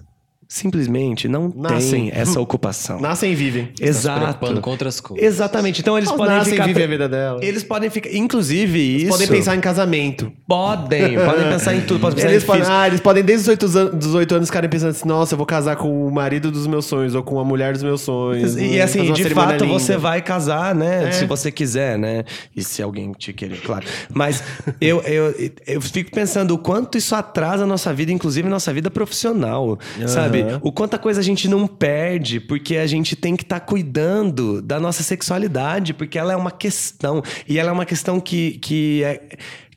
simplesmente 0.48 1.28
não 1.28 1.52
Nascem. 1.54 2.08
têm 2.08 2.10
essa 2.18 2.40
ocupação. 2.40 2.98
Nascem 3.00 3.32
e 3.32 3.34
vivem. 3.34 3.68
Exato. 3.78 4.20
preocupando 4.20 4.60
com 4.62 4.70
outras 4.70 4.98
coisas. 4.98 5.24
Exatamente. 5.26 5.80
Então 5.82 5.96
eles 5.98 6.08
Elas 6.08 6.18
podem 6.18 6.36
nascem 6.36 6.52
e 6.54 6.56
ficar. 6.56 6.66
vivem 6.66 6.84
a 6.84 6.86
vida 6.86 7.08
dela. 7.08 7.44
Eles 7.44 7.62
podem 7.62 7.90
ficar. 7.90 8.10
Inclusive, 8.14 8.78
isso. 9.02 9.08
Podem 9.10 9.28
pensar 9.28 9.54
em 9.56 9.60
casamento. 9.60 10.32
Podem, 10.46 11.16
podem 11.22 11.48
pensar 11.50 11.74
em 11.74 11.82
tudo. 11.82 12.00
Podem 12.00 12.16
pensar 12.16 12.30
Eles 12.30 12.42
em 12.42 12.46
podem, 12.46 12.62
ah, 12.66 12.86
eles 12.86 13.00
podem 13.00 13.22
desde 13.22 13.42
os 13.42 13.48
8 13.48 13.78
anos, 13.78 13.98
18 13.98 14.34
anos 14.36 14.48
ficarem 14.48 14.70
pensando 14.70 14.90
assim, 14.90 15.06
nossa, 15.06 15.34
eu 15.34 15.36
vou 15.36 15.46
casar 15.46 15.76
com 15.76 16.06
o 16.06 16.10
marido 16.10 16.50
dos 16.50 16.66
meus 16.66 16.86
sonhos, 16.86 17.14
ou 17.14 17.22
com 17.22 17.38
a 17.38 17.44
mulher 17.44 17.74
dos 17.74 17.82
meus 17.82 18.00
sonhos. 18.00 18.56
E 18.56 18.68
Vou 18.76 18.82
assim, 18.82 19.12
de 19.12 19.28
fato, 19.28 19.64
linda. 19.64 19.66
você 19.66 19.98
vai 19.98 20.22
casar, 20.22 20.74
né? 20.74 21.08
É. 21.08 21.12
Se 21.12 21.26
você 21.26 21.52
quiser, 21.52 21.98
né? 21.98 22.24
E 22.56 22.64
se 22.64 22.82
alguém 22.82 23.12
te 23.12 23.34
querer, 23.34 23.60
claro. 23.60 23.84
Mas 24.14 24.42
eu, 24.80 25.00
eu, 25.02 25.34
eu 25.66 25.80
fico 25.82 26.10
pensando 26.10 26.54
o 26.54 26.58
quanto 26.58 26.96
isso 26.96 27.14
atrasa 27.14 27.64
a 27.64 27.66
nossa 27.66 27.92
vida, 27.92 28.10
inclusive 28.12 28.48
nossa 28.48 28.72
vida 28.72 28.90
profissional, 28.90 29.78
sabe? 30.06 30.37
O 30.62 30.72
quanta 30.72 30.98
coisa 30.98 31.20
a 31.20 31.22
gente 31.24 31.48
não 31.48 31.66
perde 31.66 32.40
porque 32.40 32.76
a 32.76 32.86
gente 32.86 33.14
tem 33.16 33.36
que 33.36 33.42
estar 33.42 33.60
cuidando 33.60 34.60
da 34.62 34.78
nossa 34.80 35.02
sexualidade, 35.02 35.92
porque 35.94 36.18
ela 36.18 36.32
é 36.32 36.36
uma 36.36 36.50
questão. 36.50 37.22
E 37.48 37.58
ela 37.58 37.70
é 37.70 37.72
uma 37.72 37.86
questão 37.86 38.20
que, 38.20 38.52
que 38.58 39.02
é 39.04 39.22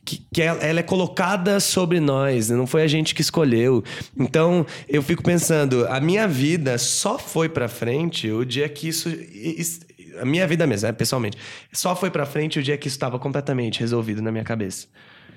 que, 0.04 0.22
que 0.34 0.42
ela 0.42 0.60
ela 0.64 0.80
é 0.80 0.84
colocada 0.84 1.60
sobre 1.60 2.00
nós, 2.00 2.50
né? 2.50 2.56
não 2.56 2.66
foi 2.66 2.82
a 2.82 2.88
gente 2.88 3.14
que 3.14 3.22
escolheu. 3.22 3.84
Então, 4.18 4.66
eu 4.90 5.02
fico 5.04 5.22
pensando, 5.24 5.86
a 5.88 6.00
minha 6.00 6.28
vida 6.28 6.78
só 6.78 7.20
foi 7.20 7.48
pra 7.48 7.68
frente 7.68 8.30
o 8.32 8.44
dia 8.44 8.68
que 8.68 8.88
isso, 8.88 9.10
is- 9.10 9.80
a 10.20 10.26
minha 10.26 10.46
vida 10.48 10.66
mesmo, 10.68 10.88
né, 10.88 10.92
pessoalmente, 10.92 11.38
só 11.72 11.96
foi 11.96 12.10
pra 12.10 12.26
frente 12.26 12.60
o 12.60 12.64
dia 12.64 12.78
que 12.78 12.88
isso 12.88 12.96
estava 12.96 13.18
completamente 13.20 13.80
resolvido 13.80 14.22
na 14.22 14.32
minha 14.32 14.44
cabeça. 14.44 14.88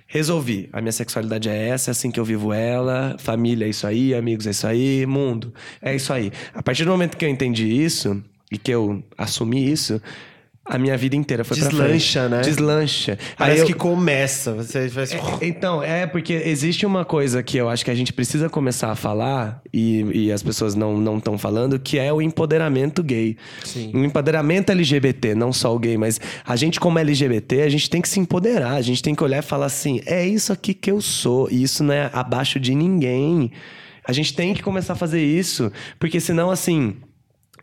Resolvi, 0.07 0.69
a 0.73 0.81
minha 0.81 0.93
sexualidade 0.93 1.49
é 1.49 1.69
essa, 1.69 1.91
é 1.91 1.93
assim 1.93 2.11
que 2.11 2.21
eu 2.21 2.25
vivo 2.25 2.53
ela, 2.53 3.17
família 3.19 3.65
é 3.65 3.69
isso 3.71 3.87
aí, 3.87 4.15
amigos 4.15 4.47
é 4.47 4.51
isso 4.51 4.67
aí, 4.67 5.07
mundo 5.07 5.53
é 5.81 5.97
isso 5.97 6.13
aí. 6.13 6.31
A 6.53 6.63
partir 6.63 6.85
do 6.85 6.91
momento 6.91 7.17
que 7.17 7.25
eu 7.25 7.29
entendi 7.29 7.67
isso 7.67 8.23
e 8.53 8.59
que 8.59 8.71
eu 8.71 9.03
assumi 9.17 9.71
isso, 9.71 10.01
a 10.67 10.79
minha 10.79 10.97
vida 10.97 11.15
inteira 11.15 11.45
foi 11.45 11.59
pra 11.59 11.69
Deslancha, 11.69 12.21
frente. 12.21 12.31
né? 12.31 12.41
Deslancha. 12.41 13.19
Parece 13.37 13.57
Aí 13.57 13.61
eu- 13.63 13.67
que 13.67 13.75
começa. 13.75 14.55
Você 14.55 14.89
vai 14.89 15.05
assim, 15.05 15.17
é, 15.17 15.47
Então, 15.47 15.83
é 15.83 16.07
porque 16.07 16.33
existe 16.33 16.87
uma 16.87 17.05
coisa 17.05 17.43
que 17.43 17.57
eu 17.59 17.69
acho 17.69 17.85
que 17.85 17.91
a 17.91 17.95
gente 17.95 18.13
precisa 18.13 18.49
começar 18.49 18.91
a 18.91 18.95
falar 18.97 19.61
e, 19.73 20.01
e 20.27 20.33
as 20.33 20.43
pessoas 20.43 20.75
não 20.75 21.19
estão 21.19 21.37
falando, 21.37 21.79
que 21.79 21.99
é 21.99 22.11
o 22.13 22.23
empoderamento 22.23 23.03
gay. 23.03 23.37
O 23.93 23.99
empoderamento 24.05 24.71
LGBT, 24.71 25.35
não 25.35 25.53
só 25.53 25.75
o 25.75 25.79
gay, 25.79 25.99
mas 25.99 26.19
a 26.47 26.57
gente, 26.57 26.81
como 26.81 26.99
LGBT, 26.99 27.63
a 27.63 27.69
gente 27.69 27.91
tem 27.91 28.01
que 28.01 28.09
se 28.09 28.19
empoderar, 28.19 28.73
a 28.73 28.83
gente 28.83 29.03
tem 29.03 29.15
que 29.15 29.23
olhar 29.23 29.39
e 29.39 29.43
falar 29.43 29.67
assim: 29.67 30.01
é 30.07 30.27
isso 30.27 30.53
aqui 30.53 30.73
que 30.73 30.91
eu 30.91 31.01
sou, 31.03 31.49
e 31.51 31.63
isso 31.63 31.85
não 31.85 31.93
é 31.93 32.09
abaixo 32.13 32.59
de 32.59 32.75
ninguém. 32.75 33.53
A 34.07 34.13
gente 34.13 34.35
tem 34.35 34.55
que 34.55 34.63
começar 34.63 34.95
a 34.95 34.97
fazer 34.97 35.23
isso, 35.23 35.71
porque 35.99 36.21
senão, 36.21 36.51
assim. 36.51 36.97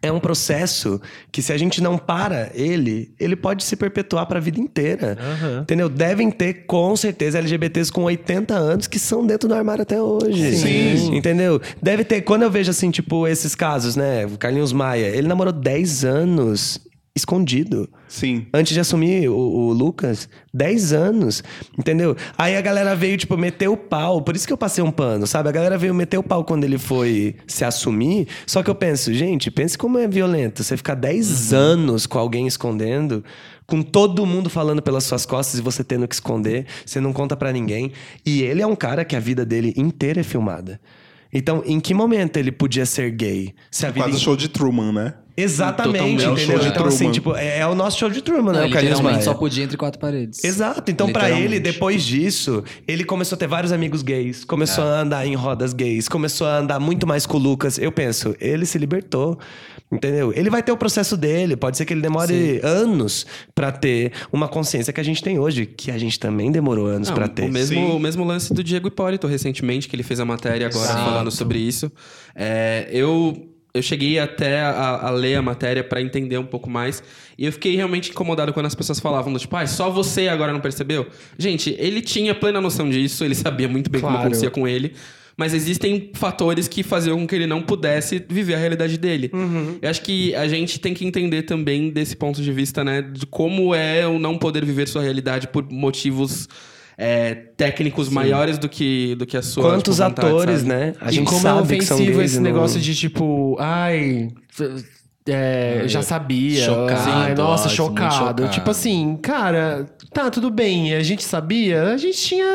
É 0.02 0.12
um 0.12 0.20
processo 0.20 1.00
que, 1.32 1.42
se 1.42 1.54
a 1.54 1.58
gente 1.58 1.82
não 1.82 1.98
para 1.98 2.50
ele, 2.56 3.14
ele 3.20 3.36
pode 3.36 3.64
se 3.64 3.76
perpetuar 3.76 4.26
para 4.26 4.40
a 4.40 4.42
vida 4.42 4.60
inteira. 4.60 5.18
Entendeu? 5.62 5.88
Devem 5.88 6.32
ter, 6.32 6.66
com 6.66 6.96
certeza, 6.96 7.38
LGBTs 7.38 7.92
com 7.92 8.04
80 8.04 8.54
anos 8.54 8.88
que 8.88 8.98
são 8.98 9.26
dentro 9.26 9.48
do 9.48 9.54
armário 9.54 9.84
até 9.84 10.02
hoje. 10.02 10.56
Sim. 10.56 11.16
Entendeu? 11.16 11.62
Deve 11.82 12.04
ter. 12.04 12.22
Quando 12.22 12.42
eu 12.42 12.50
vejo, 12.50 12.72
assim, 12.72 12.90
tipo, 12.90 13.28
esses 13.28 13.54
casos, 13.54 13.96
né? 13.96 14.26
O 14.26 14.38
Carlinhos 14.38 14.74
Maia, 14.74 15.08
ele 15.08 15.28
namorou 15.28 15.54
10 15.54 16.04
anos 16.04 16.80
escondido. 17.16 17.88
Sim. 18.12 18.46
Antes 18.54 18.74
de 18.74 18.80
assumir 18.82 19.30
o, 19.30 19.34
o 19.34 19.72
Lucas, 19.72 20.28
10 20.54 20.92
anos, 20.92 21.42
entendeu? 21.80 22.14
Aí 22.38 22.58
a 22.58 22.62
galera 22.62 22.94
veio, 22.94 23.16
tipo, 23.16 23.38
meter 23.38 23.70
o 23.70 23.78
pau. 23.78 24.22
Por 24.22 24.36
isso 24.36 24.46
que 24.46 24.52
eu 24.52 24.58
passei 24.58 24.84
um 24.84 24.92
pano, 24.92 25.26
sabe? 25.26 25.48
A 25.48 25.52
galera 25.54 25.78
veio 25.78 25.94
meter 25.94 26.18
o 26.18 26.24
pau 26.24 26.44
quando 26.44 26.66
ele 26.66 26.78
foi 26.78 27.38
se 27.48 27.64
assumir. 27.64 28.28
Só 28.46 28.62
que 28.62 28.70
eu 28.70 28.76
penso, 28.76 29.14
gente, 29.14 29.50
pense 29.50 29.78
como 29.78 29.98
é 29.98 30.10
violento. 30.10 30.62
Você 30.62 30.76
ficar 30.76 30.96
10 30.96 31.54
anos 31.54 32.06
com 32.06 32.20
alguém 32.20 32.48
escondendo, 32.48 33.24
com 33.66 33.82
todo 33.82 34.26
mundo 34.26 34.50
falando 34.50 34.82
pelas 34.82 35.06
suas 35.06 35.26
costas 35.26 35.58
e 35.58 35.62
você 35.62 35.82
tendo 35.82 36.06
que 36.06 36.14
esconder, 36.14 36.66
você 36.86 37.00
não 37.00 37.14
conta 37.14 37.38
pra 37.38 37.54
ninguém. 37.54 37.94
E 38.26 38.42
ele 38.42 38.62
é 38.62 38.68
um 38.68 38.76
cara 38.76 39.06
que 39.06 39.16
a 39.16 39.22
vida 39.22 39.46
dele 39.46 39.74
inteira 39.78 40.20
é 40.20 40.24
filmada. 40.24 40.82
Então, 41.32 41.64
em 41.66 41.80
que 41.80 41.94
momento 41.94 42.36
ele 42.36 42.52
podia 42.52 42.86
ser 42.86 43.10
gay? 43.12 43.56
Se 43.72 43.86
a 43.86 43.90
vida 43.90 44.04
Quase 44.04 44.18
o 44.18 44.20
show 44.20 44.36
de 44.36 44.50
Truman, 44.50 44.92
né? 44.92 45.14
Exatamente, 45.42 45.94
Totalmente. 45.98 46.24
É 46.24 46.30
o 46.30 46.34
entendeu? 46.34 46.60
de 46.60 46.68
então, 46.68 46.86
assim, 46.86 46.98
Truman. 46.98 47.12
tipo, 47.14 47.36
é, 47.36 47.60
é 47.60 47.68
o 47.68 47.76
nosso 47.76 47.98
show 48.00 48.10
de 48.10 48.22
Truman, 48.22 48.54
né? 48.54 48.62
O 48.62 48.66
literalmente 48.66 49.02
Maia. 49.04 49.22
só 49.22 49.34
podia 49.34 49.64
entre 49.64 49.78
quatro 49.78 50.00
paredes. 50.00 50.44
Exato. 50.44 50.90
Então, 50.92 51.12
pra 51.12 51.24
Literalmente. 51.24 51.54
ele, 51.56 51.60
depois 51.60 52.04
disso, 52.04 52.64
ele 52.88 53.04
começou 53.04 53.36
a 53.36 53.40
ter 53.40 53.48
vários 53.48 53.72
amigos 53.72 54.02
gays, 54.02 54.44
começou 54.44 54.84
a 54.84 55.02
andar 55.02 55.26
em 55.26 55.36
rodas 55.36 55.74
gays, 55.74 56.08
começou 56.08 56.48
a 56.48 56.58
andar 56.60 56.80
muito 56.80 57.06
mais 57.08 57.26
com 57.26 57.38
o 57.38 57.40
Lucas. 57.40 57.78
Eu 57.78 57.92
penso, 57.92 58.36
ele 58.40 58.66
se 58.66 58.78
libertou. 58.78 59.38
Entendeu? 59.94 60.32
Ele 60.34 60.50
vai 60.50 60.64
ter 60.64 60.72
o 60.72 60.78
processo 60.78 61.18
dele. 61.18 61.58
Pode 61.58 61.76
ser 61.76 61.84
que 61.84 61.94
ele 61.94 62.00
demore 62.00 62.62
anos 62.64 63.26
pra 63.54 63.74
ter 63.74 64.14
uma 64.32 64.48
consciência 64.48 64.94
que 64.94 65.02
a 65.02 65.04
gente 65.04 65.22
tem 65.22 65.38
hoje, 65.38 65.66
que 65.66 65.92
a 65.92 65.98
gente 65.98 66.18
também 66.18 66.50
demorou 66.50 66.88
anos 66.88 67.12
pra 67.12 67.28
ter. 67.28 67.44
O 67.44 67.52
mesmo, 67.52 67.98
o 67.98 68.00
mesmo 68.00 68.24
lance 68.24 68.54
do 68.54 68.64
Diego 68.64 68.88
Hipólito, 68.88 69.28
recentemente, 69.28 69.90
que 69.90 69.96
ele 69.96 70.04
fez 70.04 70.22
a 70.22 70.26
matéria 70.26 70.68
agora 70.68 70.86
Exato. 70.86 71.04
falando 71.04 71.30
sobre 71.30 71.60
isso. 71.60 71.92
É, 72.34 72.88
eu, 72.90 73.51
eu 73.74 73.82
cheguei 73.82 74.20
até 74.20 74.60
a, 74.62 75.08
a 75.08 75.10
ler 75.12 75.36
a 75.36 75.42
matéria 75.42 75.84
pra 75.84 76.02
entender 76.02 76.38
um 76.38 76.46
pouco 76.46 76.70
mais. 76.70 77.02
E 77.38 77.46
eu 77.46 77.52
fiquei 77.52 77.76
realmente 77.76 78.10
incomodado 78.12 78.52
quando 78.54 78.66
as 78.66 78.76
pessoas 78.76 79.00
falavam, 79.00 79.32
do 79.32 79.40
tipo, 79.40 79.56
ah, 79.56 79.66
só 79.66 79.90
você 79.90 80.28
agora 80.28 80.52
não 80.54 80.60
percebeu? 80.60 81.08
Gente, 81.38 81.76
ele 81.80 82.02
tinha 82.02 82.36
plena 82.36 82.60
noção 82.62 82.90
disso, 82.90 83.24
ele 83.24 83.36
sabia 83.36 83.68
muito 83.68 83.90
bem 83.90 84.02
como 84.02 84.12
Claro. 84.14 84.28
acontecia 84.28 84.50
com 84.52 84.68
ele. 84.68 84.94
Mas 85.38 85.54
existem 85.54 86.12
fatores 86.14 86.68
que 86.68 86.84
faziam 86.84 87.18
com 87.18 87.26
que 87.26 87.34
ele 87.34 87.48
não 87.48 87.62
pudesse 87.62 88.24
viver 88.30 88.54
a 88.56 88.58
realidade 88.58 88.98
dele. 88.98 89.32
Eu 89.82 89.90
acho 89.90 90.02
que 90.02 90.36
a 90.36 90.48
gente 90.48 90.78
tem 90.80 90.94
que 90.94 91.06
entender 91.06 91.44
também 91.44 91.90
desse 91.90 92.16
ponto 92.16 92.42
de 92.42 92.52
vista, 92.52 92.84
né? 92.84 93.02
De 93.02 93.26
como 93.26 93.74
é 93.74 94.06
o 94.06 94.20
não 94.20 94.38
poder 94.38 94.64
viver 94.66 94.88
sua 94.90 95.02
realidade 95.02 95.48
por 95.48 95.66
motivos 95.72 96.48
é, 96.98 97.34
técnicos 97.36 98.10
maiores 98.10 98.58
do 98.58 98.68
que, 98.70 99.16
do 99.16 99.26
que 99.26 99.38
a 99.38 99.42
sua. 99.42 99.64
Quantos 99.64 99.96
tipo, 99.98 100.08
atores, 100.08 100.58
sabe? 100.60 100.70
né? 100.70 100.94
A 101.00 101.10
e 101.10 101.14
gente 101.16 101.26
como 101.28 101.40
é 101.40 101.42
sabe 101.42 101.78
que 101.78 101.86
são 101.86 101.98
ofensivo 101.98 102.22
esse 102.22 102.36
não- 102.36 102.44
negócio 102.44 102.80
de 102.80 102.96
tipo, 102.96 103.56
ai. 103.60 104.30
É, 105.28 105.84
já 105.86 106.02
sabia. 106.02 106.64
Chocado, 106.66 107.10
Ai, 107.12 107.36
nossa, 107.36 107.68
ótimo, 107.68 107.86
muito 107.88 108.00
chocado. 108.02 108.16
chocado. 108.16 108.48
Tipo 108.50 108.72
assim, 108.72 109.18
cara, 109.22 109.86
tá, 110.14 110.30
tudo 110.30 110.50
bem. 110.50 110.94
A 110.96 111.04
gente 111.04 111.24
sabia, 111.24 111.84
a 111.94 111.98
gente 111.98 112.18
tinha 112.18 112.46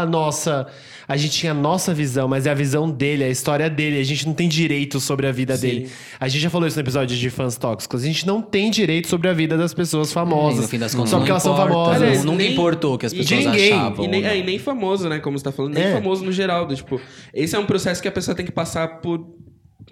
a 0.00 0.06
nossa. 0.06 0.66
A 1.08 1.16
gente 1.16 1.34
tinha 1.38 1.52
a 1.52 1.54
nossa 1.54 1.94
visão, 1.94 2.26
mas 2.26 2.46
é 2.48 2.50
a 2.50 2.54
visão 2.54 2.90
dele, 2.90 3.22
a 3.22 3.28
história 3.28 3.70
dele. 3.70 4.00
A 4.00 4.02
gente 4.02 4.26
não 4.26 4.34
tem 4.34 4.48
direito 4.48 4.98
sobre 4.98 5.28
a 5.28 5.30
vida 5.30 5.56
dele. 5.56 5.88
A 6.18 6.26
gente 6.26 6.40
já 6.42 6.50
falou 6.50 6.66
isso 6.66 6.76
no 6.76 6.82
episódio 6.82 7.16
de 7.16 7.30
fãs 7.30 7.56
tóxicos. 7.56 8.02
A 8.02 8.06
gente 8.06 8.26
não 8.26 8.42
tem 8.42 8.72
direito 8.72 9.06
sobre 9.06 9.28
a 9.28 9.32
vida 9.32 9.56
das 9.56 9.72
pessoas 9.72 10.10
E 10.10 10.12
famosas. 10.12 10.62
no 10.62 10.68
fim 10.68 10.80
das 10.80 10.96
contas, 10.96 11.10
só 11.10 11.16
não 11.16 11.20
porque 11.22 11.30
elas 11.30 11.44
são 11.44 11.56
famosas. 11.56 12.02
Aliás, 12.02 12.24
Nunca 12.24 12.38
nem- 12.38 12.52
importou 12.54 12.94
o 12.96 12.98
que 12.98 13.06
as 13.06 13.14
pessoas 13.14 13.44
ninguém- 13.44 13.72
achavam. 13.72 14.04
E 14.04 14.08
nem, 14.08 14.20
ou 14.22 14.26
é, 14.26 14.30
não. 14.34 14.40
e 14.40 14.42
nem 14.46 14.58
famoso, 14.58 15.08
né? 15.08 15.20
Como 15.20 15.38
você 15.38 15.44
tá 15.44 15.52
falando, 15.52 15.74
nem 15.74 15.84
É. 15.84 15.92
famoso 15.92 16.24
no 16.24 16.32
geral. 16.32 16.66
do 16.66 16.74
tipo, 16.74 17.00
esse 17.32 17.54
é 17.54 17.58
um 17.60 17.66
processo 17.66 18.02
que 18.02 18.08
a 18.08 18.12
pessoa 18.12 18.34
tem 18.34 18.44
que 18.44 18.50
passar 18.50 19.00
por, 19.00 19.24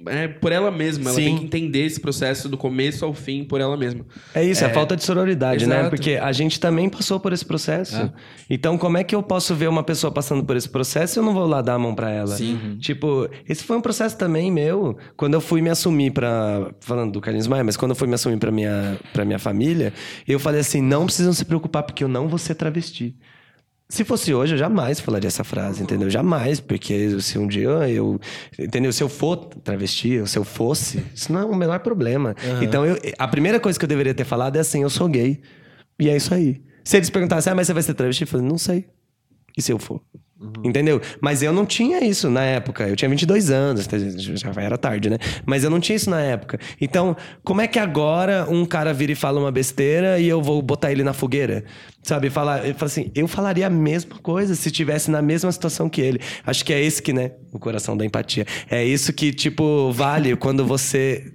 é, 0.07 0.29
por 0.29 0.53
ela 0.53 0.71
mesma. 0.71 1.11
Ela 1.11 1.15
Sim. 1.15 1.25
tem 1.25 1.39
que 1.39 1.45
entender 1.45 1.85
esse 1.85 2.01
processo 2.01 2.49
do 2.49 2.57
começo 2.57 3.05
ao 3.05 3.15
fim 3.15 3.45
por 3.45 3.61
ela 3.61 3.77
mesma. 3.77 4.05
É 4.35 4.45
isso, 4.45 4.65
é, 4.65 4.67
a 4.67 4.71
falta 4.71 4.97
de 4.97 5.05
sororidade, 5.05 5.67
né? 5.67 5.77
Exato. 5.77 5.91
Porque 5.91 6.13
a 6.13 6.33
gente 6.33 6.59
também 6.59 6.89
passou 6.89 7.21
por 7.21 7.33
esse 7.33 7.45
processo. 7.45 8.13
Então, 8.51 8.77
como 8.77 8.99
é 8.99 9.05
que 9.05 9.15
eu 9.15 9.23
posso 9.23 9.55
ver 9.55 9.69
uma 9.69 9.83
pessoa 9.83 10.11
passando 10.13 10.45
por 10.45 10.57
esse 10.57 10.69
processo 10.69 11.19
e 11.19 11.21
eu 11.21 11.25
não 11.25 11.33
vou 11.33 11.47
lá 11.47 11.63
dar 11.63 11.75
a 11.75 11.79
mão 11.79 11.95
pra 11.95 12.11
ela? 12.11 12.37
Sim. 12.37 12.77
Tipo, 12.81 13.29
esse 13.49 13.63
foi 13.63 13.77
um 13.77 13.81
processo 13.81 14.17
também 14.17 14.51
meu. 14.51 14.97
Quando 15.17 15.35
eu 15.35 15.41
fui 15.41 15.63
me 15.63 15.71
assumir 15.71 16.11
pra. 16.11 16.71
Falando 16.81 17.13
do 17.13 17.21
Carlinhos 17.21 17.47
Maia, 17.47 17.65
mas 17.65 17.77
quando 17.77 17.93
eu 17.93 17.97
fui 17.97 18.09
me 18.09 18.15
assumir 18.15 18.39
pra 18.39 18.51
minha, 18.51 18.99
pra 19.13 19.25
minha 19.25 19.39
família, 19.39 19.93
eu 20.27 20.39
falei 20.39 20.61
assim: 20.61 20.83
não 20.83 21.05
precisam 21.07 21.33
se 21.33 21.45
preocupar, 21.45 21.83
porque 21.83 22.03
eu 22.03 22.09
não 22.09 22.29
vou 22.29 22.39
ser 22.39 22.55
travesti. 22.55 23.15
Se 23.95 24.03
fosse 24.03 24.35
hoje, 24.35 24.55
eu 24.55 24.59
jamais 24.59 24.99
falaria 24.99 25.29
essa 25.29 25.45
frase, 25.45 25.81
entendeu? 25.81 26.11
Jamais, 26.11 26.59
porque 26.59 27.21
se 27.21 27.39
um 27.39 27.47
dia 27.47 27.69
eu. 27.89 28.21
Entendeu? 28.59 28.93
Se 28.93 29.01
eu 29.05 29.09
for 29.09 29.37
travesti, 29.37 30.19
ou 30.19 30.27
se 30.27 30.37
eu 30.37 30.43
fosse, 30.43 31.01
isso 31.15 31.33
não 31.33 31.41
é 31.41 31.45
o 31.45 31.55
menor 31.55 31.79
problema. 31.79 32.35
Então, 32.61 32.85
eu, 32.85 32.99
a 33.17 33.29
primeira 33.29 33.61
coisa 33.61 33.79
que 33.79 33.85
eu 33.85 33.89
deveria 33.89 34.13
ter 34.13 34.25
falado 34.25 34.57
é 34.57 34.59
assim: 34.59 34.83
eu 34.83 34.91
sou 34.91 35.07
gay. 35.07 35.41
E 35.97 36.11
é 36.11 36.17
isso 36.17 36.35
aí. 36.35 36.61
Se 36.83 36.97
eles 36.97 37.09
perguntassem, 37.09 37.53
ah, 37.53 37.55
mas 37.55 37.69
você 37.69 37.73
vai 37.73 37.85
ser 37.85 37.95
travesti? 37.95 38.25
Eu 38.25 38.27
falei, 38.27 38.45
não 38.45 38.59
sei. 38.59 38.85
E 39.57 39.63
se 39.63 39.71
eu 39.71 39.79
for? 39.79 40.03
Entendeu? 40.65 41.01
Mas 41.21 41.43
eu 41.43 41.53
não 41.53 41.67
tinha 41.67 42.03
isso 42.05 42.31
na 42.31 42.43
época. 42.43 42.89
Eu 42.89 42.97
tinha 42.97 43.09
22 43.09 43.51
anos, 43.51 43.87
já 44.17 44.53
era 44.57 44.79
tarde, 44.79 45.11
né? 45.11 45.19
Mas 45.45 45.65
eu 45.65 45.71
não 45.71 45.81
tinha 45.81 45.97
isso 45.97 46.11
na 46.11 46.21
época. 46.21 46.59
Então, 46.81 47.17
como 47.43 47.61
é 47.61 47.67
que 47.67 47.79
agora 47.79 48.47
um 48.49 48.65
cara 48.65 48.93
vira 48.93 49.13
e 49.13 49.15
fala 49.15 49.41
uma 49.41 49.53
besteira 49.53 50.19
e 50.19 50.29
eu 50.29 50.43
vou 50.43 50.61
botar 50.63 50.91
ele 50.91 51.03
na 51.03 51.13
fogueira? 51.13 51.65
Sabe? 52.03 52.31
Falar, 52.31 52.67
eu 52.67 52.75
falo 52.75 52.87
assim, 52.87 53.11
eu 53.15 53.27
falaria 53.27 53.67
a 53.67 53.71
mesma 53.71 54.17
coisa 54.23 54.55
se 54.55 54.69
estivesse 54.69 55.11
na 55.11 55.23
mesma 55.23 55.51
situação 55.51 55.89
que 55.89 56.01
ele. 56.01 56.21
Acho 56.47 56.65
que 56.65 56.73
é 56.73 56.81
esse 56.81 57.03
que, 57.03 57.13
né? 57.13 57.33
O 57.53 57.59
coração 57.59 57.97
da 57.97 58.05
empatia. 58.05 58.47
É 58.71 58.85
isso 58.85 59.13
que, 59.13 59.33
tipo, 59.33 59.91
vale 59.93 60.37
quando 60.37 60.65
você 60.67 61.33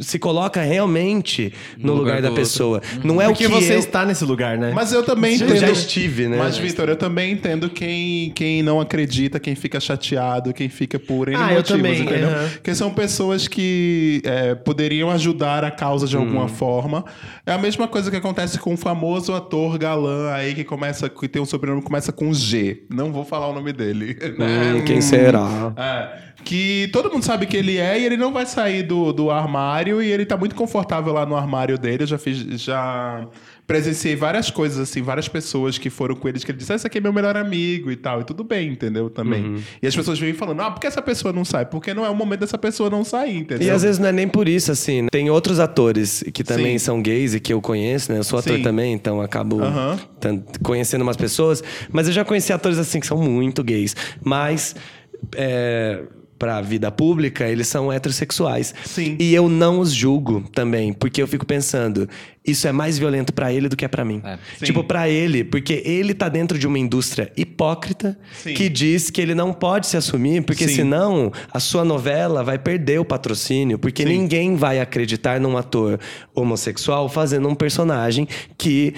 se 0.00 0.18
coloca 0.18 0.60
realmente 0.62 1.52
no, 1.78 1.86
No 1.88 1.92
lugar, 1.94 2.16
lugar 2.16 2.22
da 2.22 2.28
do 2.30 2.34
pessoa. 2.34 2.80
Não 3.02 3.20
é 3.20 3.26
Porque 3.26 3.46
o 3.46 3.48
que 3.50 3.54
você 3.54 3.74
eu... 3.74 3.78
está 3.78 4.04
nesse 4.04 4.24
lugar, 4.24 4.58
né? 4.58 4.72
Mas 4.74 4.92
eu 4.92 5.02
também 5.02 5.38
Eu 5.38 5.46
entendo. 5.46 5.56
já 5.60 5.70
estive, 5.70 6.28
né? 6.28 6.36
Mas, 6.36 6.56
Vitor, 6.56 6.88
eu 6.88 6.96
também 6.96 7.32
entendo 7.32 7.68
quem, 7.70 8.30
quem 8.30 8.62
não 8.62 8.80
acredita, 8.80 9.38
quem 9.38 9.54
fica 9.54 9.78
chateado, 9.80 10.52
quem 10.52 10.68
fica 10.68 10.98
por 10.98 11.28
N 11.28 11.36
Ah, 11.36 11.50
eu 11.52 11.56
motivos, 11.56 11.68
também, 11.68 12.00
entendeu? 12.02 12.28
aham. 12.28 12.48
Porque 12.54 12.74
são 12.74 12.92
pessoas 12.92 13.46
que 13.48 14.20
é, 14.24 14.54
poderiam 14.54 15.10
ajudar 15.10 15.64
a 15.64 15.70
causa 15.70 16.06
de 16.06 16.16
Hum. 16.16 16.20
alguma 16.20 16.48
forma. 16.48 17.04
É 17.46 17.52
a 17.52 17.58
mesma 17.58 17.86
coisa 17.86 18.10
que 18.10 18.16
acontece 18.16 18.58
com 18.58 18.74
o 18.74 18.76
famoso 18.76 19.32
ator 19.34 19.78
galã 19.78 20.32
aí 20.32 20.54
que 20.54 20.64
começa, 20.64 21.08
que 21.08 21.28
tem 21.28 21.40
um 21.40 21.44
sobrenome 21.46 21.80
que 21.82 21.86
começa 21.86 22.12
com 22.12 22.32
G. 22.32 22.82
Não 22.90 23.12
vou 23.12 23.24
falar 23.24 23.48
o 23.48 23.52
nome 23.52 23.72
dele. 23.72 24.16
né? 24.38 24.74
Hum, 24.76 24.84
quem 24.84 25.00
será? 25.00 25.72
É, 25.76 26.24
que 26.44 26.88
todo 26.92 27.10
mundo 27.10 27.24
sabe 27.24 27.46
que 27.46 27.56
ele 27.56 27.78
é 27.78 27.98
e 27.98 28.04
ele 28.04 28.16
não 28.16 28.32
vai 28.32 28.44
sair 28.46 28.82
do, 28.82 29.12
do 29.12 29.30
armário 29.30 30.02
e 30.02 30.10
ele 30.10 30.26
tá 30.26 30.36
muito 30.36 30.54
confortável 30.54 31.12
lá 31.12 31.24
no 31.24 31.34
armário 31.36 31.78
dele. 31.78 32.02
Eu 32.02 32.06
já 32.06 32.18
fiz, 32.18 32.38
já 32.60 33.26
presenciei 33.66 34.14
várias 34.14 34.50
coisas, 34.50 34.78
assim, 34.78 35.00
várias 35.00 35.26
pessoas 35.26 35.78
que 35.78 35.88
foram 35.88 36.14
com 36.14 36.28
eles 36.28 36.44
que 36.44 36.50
ele 36.50 36.58
disse, 36.58 36.70
ah, 36.72 36.76
esse 36.76 36.86
aqui 36.86 36.98
é 36.98 37.00
meu 37.00 37.12
melhor 37.14 37.34
amigo 37.36 37.90
e 37.90 37.96
tal. 37.96 38.20
E 38.20 38.24
tudo 38.24 38.44
bem, 38.44 38.68
entendeu? 38.68 39.08
Também. 39.08 39.42
Uhum. 39.42 39.62
E 39.82 39.86
as 39.86 39.96
pessoas 39.96 40.18
vêm 40.18 40.34
falando, 40.34 40.60
ah, 40.60 40.70
por 40.70 40.80
que 40.80 40.86
essa 40.86 41.00
pessoa 41.00 41.32
não 41.32 41.44
sai? 41.46 41.64
Porque 41.64 41.94
não 41.94 42.04
é 42.04 42.10
o 42.10 42.14
momento 42.14 42.40
dessa 42.40 42.58
pessoa 42.58 42.90
não 42.90 43.02
sair, 43.04 43.38
entendeu? 43.38 43.66
E 43.66 43.70
às 43.70 43.82
vezes 43.82 43.98
não 43.98 44.08
é 44.08 44.12
nem 44.12 44.28
por 44.28 44.46
isso, 44.46 44.70
assim. 44.70 45.02
né? 45.02 45.08
Tem 45.10 45.30
outros 45.30 45.58
atores 45.58 46.22
que 46.34 46.44
também 46.44 46.78
Sim. 46.78 46.84
são 46.84 47.02
gays 47.02 47.32
e 47.34 47.40
que 47.40 47.52
eu 47.54 47.60
conheço, 47.62 48.12
né? 48.12 48.18
Eu 48.18 48.24
sou 48.24 48.38
ator 48.38 48.56
Sim. 48.58 48.62
também, 48.62 48.92
então 48.92 49.20
acabo 49.22 49.60
tan- 50.20 50.42
conhecendo 50.62 51.00
umas 51.02 51.16
pessoas. 51.16 51.64
Mas 51.90 52.06
eu 52.06 52.12
já 52.12 52.22
conheci 52.24 52.52
atores 52.52 52.78
assim 52.78 53.00
que 53.00 53.06
são 53.06 53.16
muito 53.16 53.64
gays. 53.64 53.96
Mas. 54.22 54.76
É, 55.36 56.02
Pra 56.38 56.60
vida 56.60 56.90
pública, 56.90 57.48
eles 57.48 57.68
são 57.68 57.92
heterossexuais. 57.92 58.74
Sim. 58.84 59.16
E 59.18 59.34
eu 59.34 59.48
não 59.48 59.78
os 59.78 59.92
julgo 59.92 60.44
também, 60.52 60.92
porque 60.92 61.22
eu 61.22 61.28
fico 61.28 61.46
pensando, 61.46 62.08
isso 62.46 62.68
é 62.68 62.72
mais 62.72 62.98
violento 62.98 63.32
pra 63.32 63.52
ele 63.52 63.68
do 63.68 63.76
que 63.76 63.84
é 63.84 63.88
pra 63.88 64.04
mim. 64.04 64.20
É. 64.24 64.38
Tipo, 64.64 64.84
pra 64.84 65.08
ele, 65.08 65.44
porque 65.44 65.82
ele 65.84 66.12
tá 66.12 66.28
dentro 66.28 66.58
de 66.58 66.66
uma 66.66 66.78
indústria 66.78 67.32
hipócrita 67.36 68.18
Sim. 68.32 68.54
que 68.54 68.68
diz 68.68 69.10
que 69.10 69.20
ele 69.20 69.34
não 69.34 69.52
pode 69.52 69.86
se 69.86 69.96
assumir, 69.96 70.42
porque 70.42 70.68
Sim. 70.68 70.74
senão 70.74 71.32
a 71.52 71.60
sua 71.60 71.84
novela 71.84 72.42
vai 72.42 72.58
perder 72.58 73.00
o 73.00 73.04
patrocínio, 73.04 73.78
porque 73.78 74.02
Sim. 74.02 74.08
ninguém 74.08 74.56
vai 74.56 74.80
acreditar 74.80 75.40
num 75.40 75.56
ator 75.56 75.98
homossexual 76.34 77.08
fazendo 77.08 77.48
um 77.48 77.54
personagem 77.54 78.28
que 78.58 78.94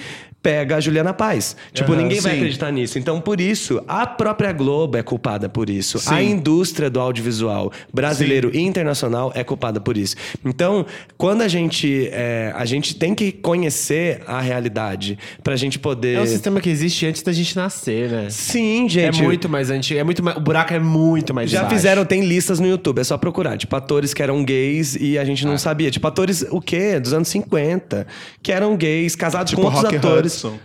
pega 0.47 0.77
a 0.77 0.79
Juliana 0.79 1.13
Paz. 1.13 1.57
Tipo, 1.73 1.91
Aham, 1.91 2.03
ninguém 2.03 2.21
vai 2.21 2.31
sim. 2.31 2.37
acreditar 2.37 2.71
nisso. 2.71 2.97
Então, 2.97 3.19
por 3.19 3.41
isso, 3.41 3.83
a 3.85 4.07
própria 4.07 4.53
Globo 4.53 4.95
é 4.95 5.03
culpada 5.03 5.49
por 5.49 5.69
isso. 5.69 5.99
Sim. 5.99 6.13
A 6.13 6.23
indústria 6.23 6.89
do 6.89 7.01
audiovisual 7.01 7.69
brasileiro 7.93 8.49
e 8.53 8.61
internacional 8.61 9.29
é 9.35 9.43
culpada 9.43 9.81
por 9.81 9.97
isso. 9.97 10.15
Então, 10.45 10.85
quando 11.17 11.41
a 11.41 11.49
gente 11.49 12.07
é, 12.13 12.53
a 12.55 12.63
gente 12.63 12.95
tem 12.95 13.13
que 13.13 13.33
conhecer 13.33 14.21
a 14.25 14.39
realidade 14.39 15.19
pra 15.43 15.57
gente 15.57 15.77
poder 15.77 16.15
É 16.15 16.21
um 16.21 16.25
sistema 16.25 16.61
que 16.61 16.69
existe 16.69 17.05
antes 17.05 17.23
da 17.23 17.33
gente 17.33 17.53
nascer, 17.53 18.09
né? 18.09 18.27
Sim, 18.29 18.87
gente. 18.87 19.19
é 19.19 19.23
muito 19.23 19.49
mais 19.49 19.69
antigo. 19.69 19.99
É 19.99 20.03
muito 20.05 20.23
mais, 20.23 20.37
o 20.37 20.39
buraco 20.39 20.73
é 20.73 20.79
muito 20.79 21.33
mais 21.33 21.49
Já 21.49 21.63
baixo. 21.63 21.75
fizeram, 21.75 22.05
tem 22.05 22.23
listas 22.23 22.61
no 22.61 22.67
YouTube, 22.67 22.99
é 22.99 23.03
só 23.03 23.17
procurar. 23.17 23.57
Tipo, 23.57 23.75
atores 23.75 24.13
que 24.13 24.23
eram 24.23 24.45
gays 24.45 24.95
e 24.95 25.17
a 25.17 25.25
gente 25.25 25.45
não 25.45 25.57
sabia. 25.57 25.91
Tipo, 25.91 26.07
atores, 26.07 26.45
o 26.49 26.61
quê? 26.61 27.01
Dos 27.01 27.11
anos 27.11 27.27
50. 27.27 28.07
Que 28.41 28.53
eram 28.53 28.77
gays, 28.77 29.13
casados 29.13 29.49
Tipo 29.49 29.63
com 29.63 29.67
outros 29.67 29.93
atores. 29.93 30.36
Hudson. 30.37 30.59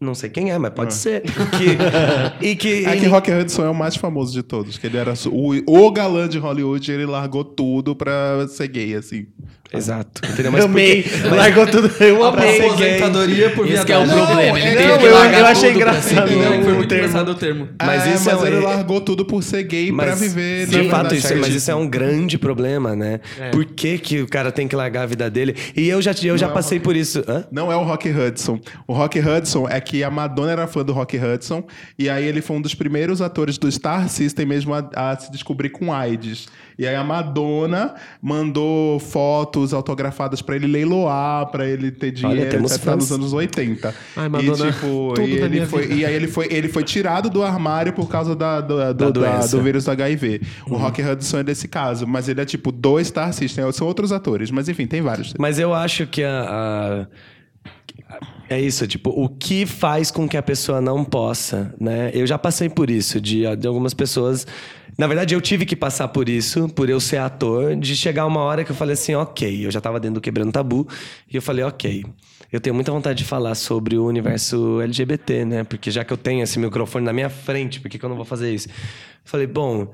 Não 0.00 0.14
sei 0.14 0.30
quem 0.30 0.52
é, 0.52 0.58
mas 0.58 0.72
pode 0.72 0.94
ser. 0.94 1.22
Que, 1.58 2.46
e 2.46 2.56
que. 2.56 2.86
É 2.86 2.96
que 2.96 3.06
Rock 3.06 3.32
Hudson 3.32 3.64
é 3.64 3.68
o 3.68 3.74
mais 3.74 3.96
famoso 3.96 4.32
de 4.32 4.42
todos, 4.42 4.78
que 4.78 4.86
ele 4.86 4.96
era 4.96 5.12
o, 5.26 5.86
o 5.86 5.90
galã 5.90 6.28
de 6.28 6.38
Hollywood 6.38 6.88
e 6.88 6.94
ele 6.94 7.06
largou 7.06 7.44
tudo 7.44 7.96
pra 7.96 8.46
ser 8.48 8.68
gay, 8.68 8.94
assim. 8.94 9.26
Exato. 9.72 10.22
Entendeu? 10.26 10.56
Eu 10.56 10.64
amei. 10.64 11.04
Largou 11.30 11.66
tudo. 11.66 11.90
Eu 12.02 12.24
amei. 12.24 12.60
Aposentadoria 12.60 13.50
por 13.50 13.68
Esse 13.68 13.84
que 13.84 13.92
é 13.92 13.98
o 13.98 14.04
viadagem. 14.04 14.26
problema. 14.26 14.58
Ele 14.60 14.68
é- 14.82 14.88
não, 14.88 14.98
que 14.98 15.04
eu- 15.04 15.14
largar 15.14 15.38
eu 15.40 15.46
achei 15.46 15.72
engraçado. 15.72 16.30
Não, 16.30 16.62
foi 16.64 16.72
muito 16.72 16.88
termo. 16.88 17.04
engraçado 17.04 17.28
o 17.30 17.34
termo. 17.34 17.68
Mas 17.84 18.06
É, 18.06 18.14
isso 18.14 18.30
é 18.30 18.32
mas 18.34 18.42
um- 18.42 18.46
ele 18.46 18.60
largou 18.60 19.00
tudo 19.00 19.24
por 19.26 19.42
ser 19.42 19.62
gay 19.64 19.92
pra 19.92 20.14
viver. 20.14 20.66
De 20.66 20.88
fato, 20.88 21.14
isso, 21.14 21.22
mas 21.26 21.28
certíssima. 21.28 21.48
isso 21.56 21.70
é 21.70 21.74
um 21.74 21.86
grande 21.88 22.38
problema, 22.38 22.96
né? 22.96 23.20
Por 23.52 23.64
que, 23.64 23.98
que 23.98 24.22
o 24.22 24.26
cara 24.26 24.50
tem 24.50 24.66
que 24.66 24.74
largar 24.74 25.02
a 25.02 25.06
vida 25.06 25.28
dele? 25.30 25.54
E 25.76 25.88
eu 25.88 26.00
já, 26.00 26.12
eu 26.22 26.38
já 26.38 26.48
passei 26.48 26.80
por 26.80 26.96
isso. 26.96 27.22
Hã? 27.28 27.44
Não 27.52 27.70
é 27.70 27.76
o 27.76 27.82
Rock 27.82 28.08
Hudson. 28.10 28.58
O 28.86 28.92
Rock 28.94 29.18
Hudson 29.20 29.68
é 29.68 29.80
que 29.80 30.02
a 30.02 30.10
Madonna 30.10 30.52
era 30.52 30.66
fã 30.66 30.82
do 30.84 30.92
Rock 30.92 31.18
Hudson 31.18 31.64
e 31.98 32.08
aí 32.08 32.24
ele 32.24 32.40
foi 32.40 32.56
um 32.56 32.60
dos 32.62 32.74
primeiros 32.74 33.20
atores 33.20 33.58
do 33.58 33.70
Star 33.70 34.08
System 34.08 34.46
mesmo 34.46 34.72
a, 34.74 34.88
a 34.96 35.16
se 35.18 35.30
descobrir 35.30 35.68
com 35.70 35.92
AIDS. 35.92 36.46
E 36.78 36.86
aí 36.86 36.94
a 36.94 37.02
Madonna 37.02 37.94
mandou 38.22 39.00
fotos 39.00 39.72
autografadas 39.74 40.40
pra 40.40 40.54
ele 40.54 40.66
leiloar, 40.68 41.46
pra 41.46 41.66
ele 41.66 41.90
ter 41.90 42.12
dinheiro, 42.12 42.50
temos 42.50 42.70
etc, 42.72 42.94
nos 42.94 43.10
anos 43.10 43.32
80. 43.32 43.94
Ai, 44.16 44.28
Madonna, 44.28 44.68
e 44.68 44.72
tipo, 44.72 45.12
tudo 45.16 45.28
e, 45.28 45.40
da 45.40 45.46
ele 45.46 45.66
foi, 45.66 45.82
vida. 45.82 45.94
e 45.94 46.04
aí 46.06 46.14
ele 46.14 46.28
foi, 46.28 46.46
ele 46.50 46.68
foi 46.68 46.84
tirado 46.84 47.28
do 47.28 47.42
armário 47.42 47.92
por 47.92 48.08
causa 48.08 48.36
da, 48.36 48.60
do, 48.60 48.76
do, 48.76 48.94
da- 48.94 49.10
doença. 49.10 49.56
do 49.56 49.62
vírus 49.62 49.84
do 49.84 49.90
HIV. 49.90 50.40
O 50.68 50.74
Uhum. 50.74 50.78
Rock 50.78 51.02
Hudson 51.02 51.38
é 51.38 51.42
desse 51.42 51.66
caso, 51.66 52.06
mas 52.06 52.28
ele 52.28 52.40
é 52.40 52.44
tipo 52.44 52.70
do 52.70 53.02
Star 53.02 53.32
System, 53.32 53.70
são 53.72 53.86
outros 53.86 54.12
atores, 54.12 54.50
mas 54.52 54.68
enfim, 54.68 54.86
tem 54.86 55.00
vários. 55.02 55.34
Mas 55.38 55.58
eu 55.58 55.74
acho 55.74 56.06
que 56.06 56.22
a, 56.22 56.42
a- 56.42 57.06
É 58.50 58.58
isso, 58.58 58.86
tipo, 58.86 59.10
o 59.10 59.28
que 59.28 59.66
faz 59.66 60.10
com 60.10 60.26
que 60.26 60.36
a 60.36 60.42
pessoa 60.42 60.80
não 60.80 61.04
possa, 61.04 61.74
né? 61.78 62.10
Eu 62.14 62.26
já 62.26 62.38
passei 62.38 62.68
por 62.70 62.88
isso, 62.88 63.20
de, 63.20 63.44
de 63.56 63.66
algumas 63.66 63.92
pessoas. 63.92 64.46
Na 64.96 65.06
verdade, 65.06 65.34
eu 65.34 65.40
tive 65.40 65.66
que 65.66 65.76
passar 65.76 66.08
por 66.08 66.30
isso, 66.30 66.66
por 66.70 66.88
eu 66.88 66.98
ser 66.98 67.18
ator, 67.18 67.76
de 67.76 67.94
chegar 67.94 68.24
uma 68.24 68.40
hora 68.40 68.64
que 68.64 68.72
eu 68.72 68.76
falei 68.76 68.94
assim, 68.94 69.14
ok, 69.14 69.66
eu 69.66 69.70
já 69.70 69.82
tava 69.82 70.00
dentro 70.00 70.14
do 70.14 70.20
Quebrando 70.22 70.50
Tabu, 70.50 70.88
e 71.30 71.36
eu 71.36 71.42
falei, 71.42 71.62
ok, 71.62 72.06
eu 72.50 72.58
tenho 72.58 72.74
muita 72.74 72.90
vontade 72.90 73.18
de 73.18 73.24
falar 73.24 73.54
sobre 73.54 73.98
o 73.98 74.06
universo 74.06 74.80
LGBT, 74.80 75.44
né? 75.44 75.64
Porque 75.64 75.90
já 75.90 76.02
que 76.02 76.12
eu 76.12 76.16
tenho 76.16 76.42
esse 76.42 76.58
microfone 76.58 77.04
na 77.04 77.12
minha 77.12 77.28
frente, 77.28 77.80
por 77.80 77.90
que, 77.90 77.98
que 77.98 78.04
eu 78.04 78.08
não 78.08 78.16
vou 78.16 78.24
fazer 78.24 78.52
isso? 78.52 78.68
Falei, 79.24 79.46
bom, 79.46 79.92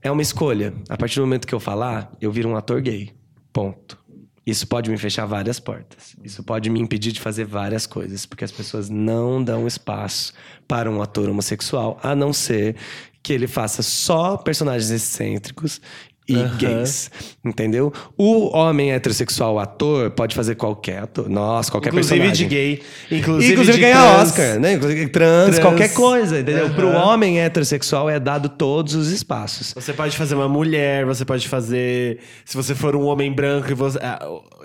é 0.00 0.08
uma 0.08 0.22
escolha. 0.22 0.72
A 0.88 0.96
partir 0.96 1.16
do 1.16 1.22
momento 1.22 1.48
que 1.48 1.54
eu 1.54 1.58
falar, 1.58 2.12
eu 2.20 2.30
viro 2.30 2.48
um 2.48 2.54
ator 2.54 2.80
gay. 2.80 3.10
Ponto. 3.52 4.05
Isso 4.46 4.66
pode 4.66 4.88
me 4.88 4.96
fechar 4.96 5.26
várias 5.26 5.58
portas. 5.58 6.14
Isso 6.22 6.42
pode 6.44 6.70
me 6.70 6.80
impedir 6.80 7.10
de 7.10 7.20
fazer 7.20 7.44
várias 7.44 7.84
coisas, 7.84 8.24
porque 8.24 8.44
as 8.44 8.52
pessoas 8.52 8.88
não 8.88 9.42
dão 9.42 9.66
espaço 9.66 10.32
para 10.68 10.88
um 10.88 11.02
ator 11.02 11.28
homossexual, 11.28 11.98
a 12.00 12.14
não 12.14 12.32
ser 12.32 12.76
que 13.22 13.32
ele 13.32 13.48
faça 13.48 13.82
só 13.82 14.36
personagens 14.36 14.90
excêntricos 14.90 15.80
e 16.28 16.42
gays, 16.58 17.10
entendeu? 17.44 17.92
O 18.16 18.56
homem 18.56 18.90
heterossexual 18.92 19.58
ator 19.58 20.10
pode 20.10 20.34
fazer 20.34 20.54
qualquer 20.56 20.98
ator, 21.04 21.28
nossa, 21.28 21.70
qualquer 21.70 21.90
Inclusive 21.90 22.18
personagem. 22.20 22.48
de 22.48 22.54
gay. 22.54 22.82
Inclusive, 23.10 23.52
Inclusive, 23.52 23.76
de 23.76 23.80
ganhar 23.82 24.02
trans. 24.14 24.28
Oscar, 24.28 24.58
né? 24.60 24.72
Inclusive 24.72 25.08
trans, 25.08 25.44
Trans. 25.50 25.58
qualquer 25.60 25.92
coisa, 25.94 26.40
entendeu? 26.40 26.70
Pro 26.70 26.88
Aham. 26.88 27.12
homem 27.14 27.40
heterossexual 27.40 28.10
é 28.10 28.18
dado 28.18 28.48
todos 28.48 28.94
os 28.94 29.10
espaços. 29.10 29.72
Você 29.74 29.92
pode 29.92 30.16
fazer 30.16 30.34
uma 30.34 30.48
mulher, 30.48 31.04
você 31.06 31.24
pode 31.24 31.46
fazer. 31.48 32.18
Se 32.44 32.56
você 32.56 32.74
for 32.74 32.96
um 32.96 33.04
homem 33.06 33.32
branco 33.32 33.70
e 33.70 33.74
você. 33.74 33.98
ah, 34.02 34.18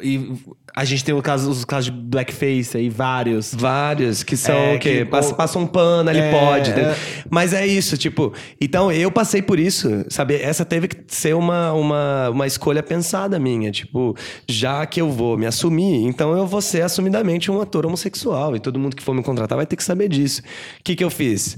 E 0.03 0.33
a 0.75 0.83
gente 0.83 1.03
tem 1.03 1.13
o 1.13 1.21
caso, 1.21 1.49
os 1.51 1.63
casos 1.63 1.85
de 1.85 1.91
blackface 1.91 2.75
aí, 2.75 2.89
vários. 2.89 3.53
Vários 3.53 4.23
que 4.23 4.35
são 4.35 4.55
É, 4.55 4.75
o 4.75 4.79
quê? 4.79 4.99
que- 4.99 5.05
Passa, 5.05 5.33
passa 5.35 5.59
um 5.59 5.67
pano, 5.67 6.09
ele 6.09 6.19
É, 6.21 6.31
pode. 6.31 6.71
é. 6.71 6.95
Mas 7.29 7.53
é 7.53 7.67
isso, 7.67 7.97
tipo. 7.97 8.33
Então 8.59 8.91
eu 8.91 9.11
passei 9.11 9.41
por 9.43 9.59
isso, 9.59 10.03
sabe? 10.09 10.35
Essa 10.41 10.65
teve 10.65 10.87
que 10.87 10.97
ser 11.07 11.35
uma, 11.35 11.50
uma, 11.73 12.29
uma 12.29 12.47
escolha 12.47 12.81
pensada 12.83 13.37
minha. 13.39 13.71
Tipo, 13.71 14.15
já 14.47 14.85
que 14.85 15.01
eu 15.01 15.09
vou 15.09 15.37
me 15.37 15.45
assumir, 15.45 16.05
então 16.05 16.35
eu 16.37 16.45
vou 16.47 16.61
ser 16.61 16.81
assumidamente 16.83 17.51
um 17.51 17.59
ator 17.61 17.85
homossexual. 17.85 18.55
E 18.55 18.59
todo 18.59 18.79
mundo 18.79 18.95
que 18.95 19.03
for 19.03 19.13
me 19.13 19.23
contratar 19.23 19.55
vai 19.57 19.65
ter 19.65 19.75
que 19.75 19.83
saber 19.83 20.09
disso. 20.09 20.41
O 20.79 20.83
que, 20.83 20.95
que 20.95 21.03
eu 21.03 21.09
fiz? 21.09 21.57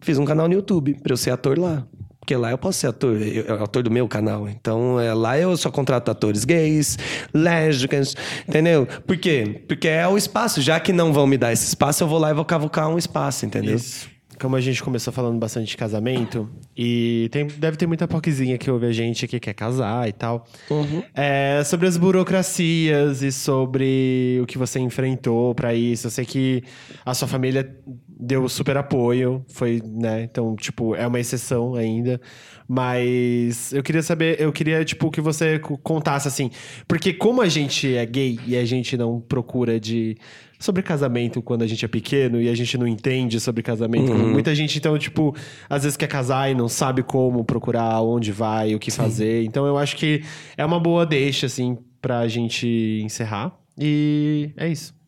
Fiz 0.00 0.18
um 0.18 0.24
canal 0.24 0.48
no 0.48 0.54
YouTube 0.54 0.94
pra 1.02 1.12
eu 1.12 1.16
ser 1.16 1.30
ator 1.30 1.58
lá. 1.58 1.86
Porque 2.20 2.36
lá 2.36 2.50
eu 2.50 2.58
posso 2.58 2.78
ser 2.78 2.86
ator, 2.86 3.16
eu, 3.20 3.44
eu- 3.44 3.64
ator 3.64 3.82
do 3.82 3.90
meu 3.90 4.06
canal. 4.06 4.46
Então, 4.48 5.00
é, 5.00 5.12
lá 5.14 5.38
eu 5.38 5.56
só 5.56 5.70
contrato 5.70 6.10
atores 6.10 6.44
gays, 6.44 6.96
lésbicas, 7.34 8.14
entendeu? 8.46 8.86
Por 9.06 9.16
quê? 9.16 9.64
Porque 9.66 9.88
é 9.88 10.06
o 10.06 10.16
espaço. 10.16 10.60
Já 10.60 10.78
que 10.78 10.92
não 10.92 11.12
vão 11.12 11.26
me 11.26 11.36
dar 11.38 11.52
esse 11.52 11.66
espaço, 11.66 12.04
eu 12.04 12.08
vou 12.08 12.18
lá 12.18 12.30
e 12.30 12.34
vou 12.34 12.44
cavucar 12.44 12.88
um 12.88 12.98
espaço, 12.98 13.46
entendeu? 13.46 13.74
Isso. 13.74 14.08
Como 14.40 14.56
a 14.56 14.60
gente 14.60 14.82
começou 14.82 15.12
falando 15.12 15.38
bastante 15.38 15.68
de 15.68 15.76
casamento, 15.76 16.48
e 16.76 17.28
tem- 17.30 17.46
deve 17.46 17.76
ter 17.76 17.86
muita 17.86 18.08
poquezinha 18.08 18.56
que 18.56 18.70
ouve 18.70 18.86
a 18.86 18.92
gente 18.92 19.26
que 19.28 19.38
quer 19.38 19.52
casar 19.54 20.08
e 20.08 20.12
tal. 20.12 20.46
É, 21.14 21.62
sobre 21.64 21.86
as 21.86 21.96
burocracias 21.96 23.22
e 23.22 23.30
sobre 23.30 24.38
o 24.42 24.46
que 24.46 24.56
você 24.56 24.78
enfrentou 24.80 25.54
pra 25.54 25.74
isso. 25.74 26.06
Eu 26.06 26.10
sei 26.10 26.24
que 26.24 26.62
a 27.04 27.12
sua 27.14 27.28
família 27.28 27.76
deu 28.08 28.48
super 28.48 28.76
apoio, 28.76 29.44
foi, 29.48 29.82
né? 29.84 30.22
Então, 30.22 30.56
tipo, 30.56 30.94
é 30.94 31.06
uma 31.06 31.20
exceção 31.20 31.74
ainda. 31.74 32.20
Mas 32.66 33.72
eu 33.72 33.82
queria 33.82 34.02
saber, 34.02 34.40
eu 34.40 34.52
queria, 34.52 34.84
tipo, 34.84 35.10
que 35.10 35.20
você 35.20 35.58
co- 35.58 35.76
contasse 35.76 36.28
assim. 36.28 36.50
Porque 36.88 37.12
como 37.12 37.42
a 37.42 37.48
gente 37.48 37.94
é 37.94 38.06
gay 38.06 38.38
e 38.46 38.56
a 38.56 38.64
gente 38.64 38.96
não 38.96 39.20
procura 39.20 39.78
de. 39.80 40.16
Sobre 40.60 40.82
casamento 40.82 41.40
quando 41.40 41.62
a 41.62 41.66
gente 41.66 41.84
é 41.86 41.88
pequeno 41.88 42.38
e 42.38 42.48
a 42.48 42.54
gente 42.54 42.76
não 42.76 42.86
entende 42.86 43.40
sobre 43.40 43.62
casamento. 43.62 44.12
Muita 44.12 44.54
gente, 44.54 44.76
então, 44.76 44.96
tipo, 44.98 45.34
às 45.68 45.84
vezes 45.84 45.96
quer 45.96 46.06
casar 46.06 46.50
e 46.50 46.54
não 46.54 46.68
sabe 46.68 47.02
como 47.02 47.42
procurar, 47.42 48.02
onde 48.02 48.30
vai, 48.30 48.74
o 48.74 48.78
que 48.78 48.90
fazer. 48.90 49.42
Então, 49.42 49.66
eu 49.66 49.78
acho 49.78 49.96
que 49.96 50.22
é 50.58 50.64
uma 50.64 50.78
boa 50.78 51.06
deixa, 51.06 51.46
assim, 51.46 51.78
pra 52.02 52.28
gente 52.28 53.00
encerrar. 53.02 53.58
E 53.78 54.50
é 54.54 54.68
isso. 54.68 54.99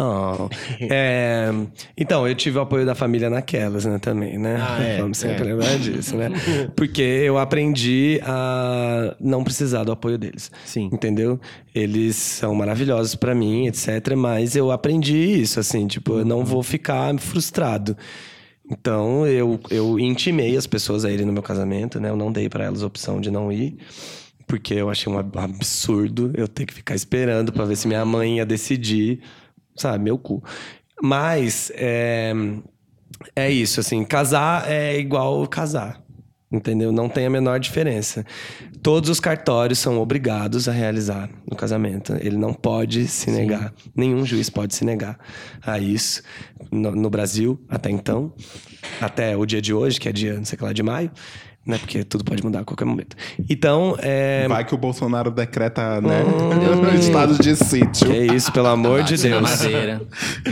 Oh, 0.00 0.48
é, 0.80 1.50
então, 1.96 2.26
eu 2.28 2.34
tive 2.34 2.56
o 2.56 2.60
apoio 2.60 2.86
da 2.86 2.94
família 2.94 3.28
naquelas, 3.28 3.84
né, 3.84 3.98
também, 3.98 4.38
né? 4.38 4.56
Ah, 4.60 4.80
é, 4.82 5.00
Vamos 5.00 5.18
sempre 5.18 5.42
é. 5.42 5.44
lembrar 5.52 5.76
disso, 5.78 6.16
né? 6.16 6.30
Porque 6.76 7.02
eu 7.02 7.36
aprendi 7.36 8.20
a 8.22 9.16
não 9.18 9.42
precisar 9.42 9.82
do 9.82 9.90
apoio 9.90 10.16
deles. 10.16 10.52
Sim. 10.64 10.88
Entendeu? 10.92 11.40
Eles 11.74 12.14
são 12.14 12.54
maravilhosos 12.54 13.16
pra 13.16 13.34
mim, 13.34 13.66
etc. 13.66 14.14
Mas 14.16 14.54
eu 14.54 14.70
aprendi 14.70 15.16
isso, 15.16 15.58
assim, 15.58 15.86
tipo, 15.88 16.20
eu 16.20 16.24
não 16.24 16.44
vou 16.44 16.62
ficar 16.62 17.18
frustrado. 17.18 17.96
Então, 18.70 19.26
eu, 19.26 19.58
eu 19.70 19.98
intimei 19.98 20.56
as 20.56 20.66
pessoas 20.66 21.04
a 21.04 21.10
irem 21.10 21.26
no 21.26 21.32
meu 21.32 21.42
casamento, 21.42 21.98
né? 21.98 22.10
Eu 22.10 22.16
não 22.16 22.30
dei 22.30 22.48
pra 22.48 22.64
elas 22.64 22.82
a 22.82 22.86
opção 22.86 23.20
de 23.20 23.30
não 23.30 23.50
ir. 23.50 23.76
Porque 24.46 24.74
eu 24.74 24.88
achei 24.88 25.12
um 25.12 25.18
ab- 25.18 25.36
absurdo 25.38 26.30
eu 26.34 26.46
ter 26.46 26.66
que 26.66 26.72
ficar 26.74 26.94
esperando 26.94 27.52
pra 27.52 27.64
ver 27.64 27.76
se 27.76 27.86
minha 27.88 28.04
mãe 28.04 28.36
ia 28.36 28.46
decidir, 28.46 29.20
sabe, 29.80 30.04
meu 30.04 30.18
cu. 30.18 30.42
Mas 31.02 31.70
é, 31.74 32.32
é 33.34 33.50
isso, 33.50 33.80
assim, 33.80 34.04
casar 34.04 34.70
é 34.70 34.98
igual 34.98 35.46
casar. 35.46 36.02
Entendeu? 36.50 36.90
Não 36.90 37.10
tem 37.10 37.26
a 37.26 37.30
menor 37.30 37.60
diferença. 37.60 38.24
Todos 38.82 39.10
os 39.10 39.20
cartórios 39.20 39.78
são 39.78 40.00
obrigados 40.00 40.66
a 40.66 40.72
realizar 40.72 41.28
o 41.44 41.54
casamento. 41.54 42.14
Ele 42.20 42.38
não 42.38 42.54
pode 42.54 43.06
se 43.06 43.30
negar. 43.30 43.74
Nenhum 43.94 44.24
juiz 44.24 44.48
pode 44.48 44.74
se 44.74 44.82
negar 44.82 45.18
a 45.60 45.78
isso. 45.78 46.22
No, 46.72 46.92
no 46.92 47.10
Brasil, 47.10 47.62
até 47.68 47.90
então, 47.90 48.32
até 48.98 49.36
o 49.36 49.44
dia 49.44 49.60
de 49.60 49.74
hoje, 49.74 50.00
que 50.00 50.08
é 50.08 50.12
dia, 50.12 50.38
não 50.38 50.44
sei 50.46 50.58
lá, 50.58 50.72
de 50.72 50.82
maio, 50.82 51.10
né? 51.68 51.76
Porque 51.76 52.02
tudo 52.02 52.24
pode 52.24 52.42
mudar 52.42 52.60
a 52.60 52.64
qualquer 52.64 52.86
momento. 52.86 53.14
Então, 53.48 53.94
é. 54.00 54.48
Vai 54.48 54.64
que 54.64 54.74
o 54.74 54.78
Bolsonaro 54.78 55.30
decreta, 55.30 56.00
né? 56.00 56.24
Estado 56.98 57.38
de 57.38 57.54
sítio. 57.54 58.06
Que 58.06 58.16
é 58.16 58.34
isso, 58.34 58.50
pelo 58.50 58.68
amor 58.68 59.02
de 59.02 59.18
Deus. 59.18 59.42
madeira. 59.42 60.00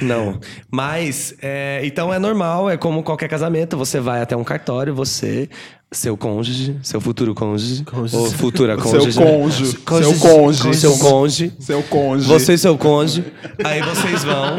Não. 0.02 0.38
Mas, 0.70 1.34
é, 1.40 1.80
então 1.84 2.12
é 2.12 2.18
normal, 2.18 2.68
é 2.68 2.76
como 2.76 3.02
qualquer 3.02 3.28
casamento. 3.28 3.78
Você 3.78 3.98
vai 3.98 4.20
até 4.20 4.36
um 4.36 4.44
cartório, 4.44 4.94
você, 4.94 5.48
seu 5.90 6.18
cônjuge, 6.18 6.78
seu 6.82 7.00
futuro 7.00 7.34
cônjuge, 7.34 7.82
ou 8.12 8.30
futura 8.30 8.76
cônjuge. 8.76 9.12
Seu 9.12 9.24
né? 9.24 9.30
cônjuge, 9.32 9.72
seu 9.72 10.18
cônjuge. 10.18 10.76
Seu 10.76 10.98
cônjuge. 10.98 11.52
Seu 11.58 11.82
cônjuge. 11.82 12.28
Você 12.28 12.52
e 12.52 12.58
seu 12.58 12.76
cônjuge. 12.76 13.24
Aí 13.64 13.80
vocês 13.80 14.22
vão. 14.22 14.58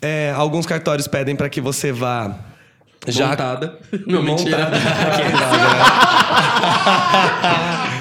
é, 0.00 0.32
alguns 0.36 0.64
cartórios 0.64 1.08
pedem 1.08 1.34
para 1.34 1.48
que 1.48 1.60
você 1.60 1.90
vá. 1.90 2.38
Já 3.12 3.28
Montada. 3.28 3.74
Não, 4.06 4.22
mentira. 4.22 4.70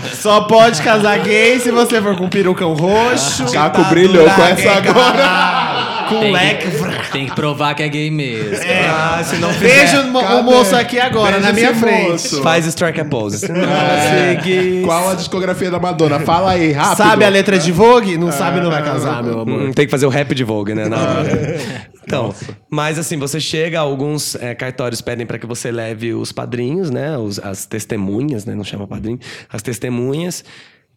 Só 0.13 0.41
pode 0.41 0.81
casar 0.81 1.19
gay 1.19 1.59
se 1.59 1.71
você 1.71 2.01
for 2.01 2.15
com 2.15 2.27
perucão 2.27 2.73
roxo. 2.73 3.45
Caco 3.51 3.83
brilhou 3.85 4.29
com 4.29 4.43
essa 4.43 4.71
agora. 4.71 6.07
Com 6.09 6.19
Tem 6.21 6.31
leque. 6.31 6.67
que, 6.71 7.11
tem 7.11 7.25
que 7.25 7.35
provar 7.35 7.75
que 7.75 7.83
é 7.83 7.89
gay 7.89 8.09
mesmo. 8.09 8.55
Ah, 8.89 9.21
se 9.23 9.35
não 9.37 9.51
Beijo 9.53 9.99
o 10.01 10.07
mo- 10.07 10.21
Cadê? 10.21 10.33
o 10.35 10.43
moço 10.43 10.73
aqui 10.75 10.97
agora, 10.99 11.33
Beijo 11.33 11.45
na 11.47 11.53
minha 11.53 11.75
frente. 11.75 12.11
moço. 12.11 12.41
Faz 12.41 12.65
strike 12.65 13.01
a 13.01 13.05
pose. 13.05 13.39
Se 13.39 13.51
não 13.51 13.61
É. 13.61 14.37
Qual 14.85 15.09
a 15.09 15.15
discografia 15.15 15.69
da 15.69 15.79
Madonna? 15.79 16.19
Fala 16.21 16.51
aí, 16.51 16.71
rápido. 16.71 16.97
Sabe 16.97 17.25
a 17.25 17.29
letra 17.29 17.59
de 17.59 17.71
Vogue? 17.73 18.17
Não 18.17 18.31
sabe, 18.31 18.61
não 18.61 18.71
vai 18.71 18.81
casar, 18.83 19.21
meu 19.21 19.41
amor. 19.41 19.61
Hum, 19.63 19.73
tem 19.73 19.85
que 19.85 19.91
fazer 19.91 20.05
o 20.05 20.09
rap 20.09 20.33
de 20.33 20.45
Vogue, 20.45 20.73
né? 20.73 20.87
Na 20.87 20.97
hora. 20.97 21.59
Então, 22.07 22.33
mas 22.69 22.97
assim, 22.97 23.17
você 23.17 23.37
chega, 23.37 23.79
alguns 23.81 24.33
é, 24.35 24.55
cartórios 24.55 25.01
pedem 25.01 25.27
para 25.27 25.37
que 25.37 25.45
você 25.45 25.69
leve 25.71 26.13
os 26.13 26.31
padrinhos, 26.31 26.89
né? 26.89 27.17
Os- 27.17 27.37
as 27.37 27.65
testemunhas, 27.65 28.45
né? 28.45 28.55
Não 28.55 28.63
chama 28.63 28.87
padrinho. 28.87 29.19
As 29.51 29.61
testemunhas, 29.61 30.41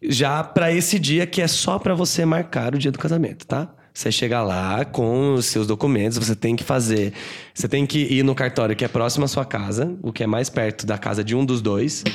já 0.01 0.41
para 0.41 0.71
esse 0.73 0.97
dia 0.97 1.27
que 1.27 1.41
é 1.41 1.47
só 1.47 1.77
para 1.77 1.93
você 1.93 2.23
marcar 2.25 2.73
o 2.73 2.77
dia 2.77 2.91
do 2.93 2.97
casamento, 2.97 3.45
tá? 3.45 3.73
Você 3.93 4.09
chega 4.09 4.41
lá 4.41 4.85
com 4.85 5.33
os 5.33 5.47
seus 5.47 5.67
documentos, 5.67 6.17
você 6.17 6.33
tem 6.33 6.55
que 6.55 6.63
fazer. 6.63 7.11
Você 7.53 7.67
tem 7.67 7.85
que 7.85 7.99
ir 7.99 8.23
no 8.23 8.33
cartório 8.33 8.73
que 8.73 8.85
é 8.85 8.87
próximo 8.87 9.25
à 9.25 9.27
sua 9.27 9.43
casa, 9.43 9.93
o 10.01 10.13
que 10.13 10.23
é 10.23 10.27
mais 10.27 10.49
perto 10.49 10.85
da 10.85 10.97
casa 10.97 11.25
de 11.25 11.35
um 11.35 11.43
dos 11.45 11.61
dois. 11.61 12.05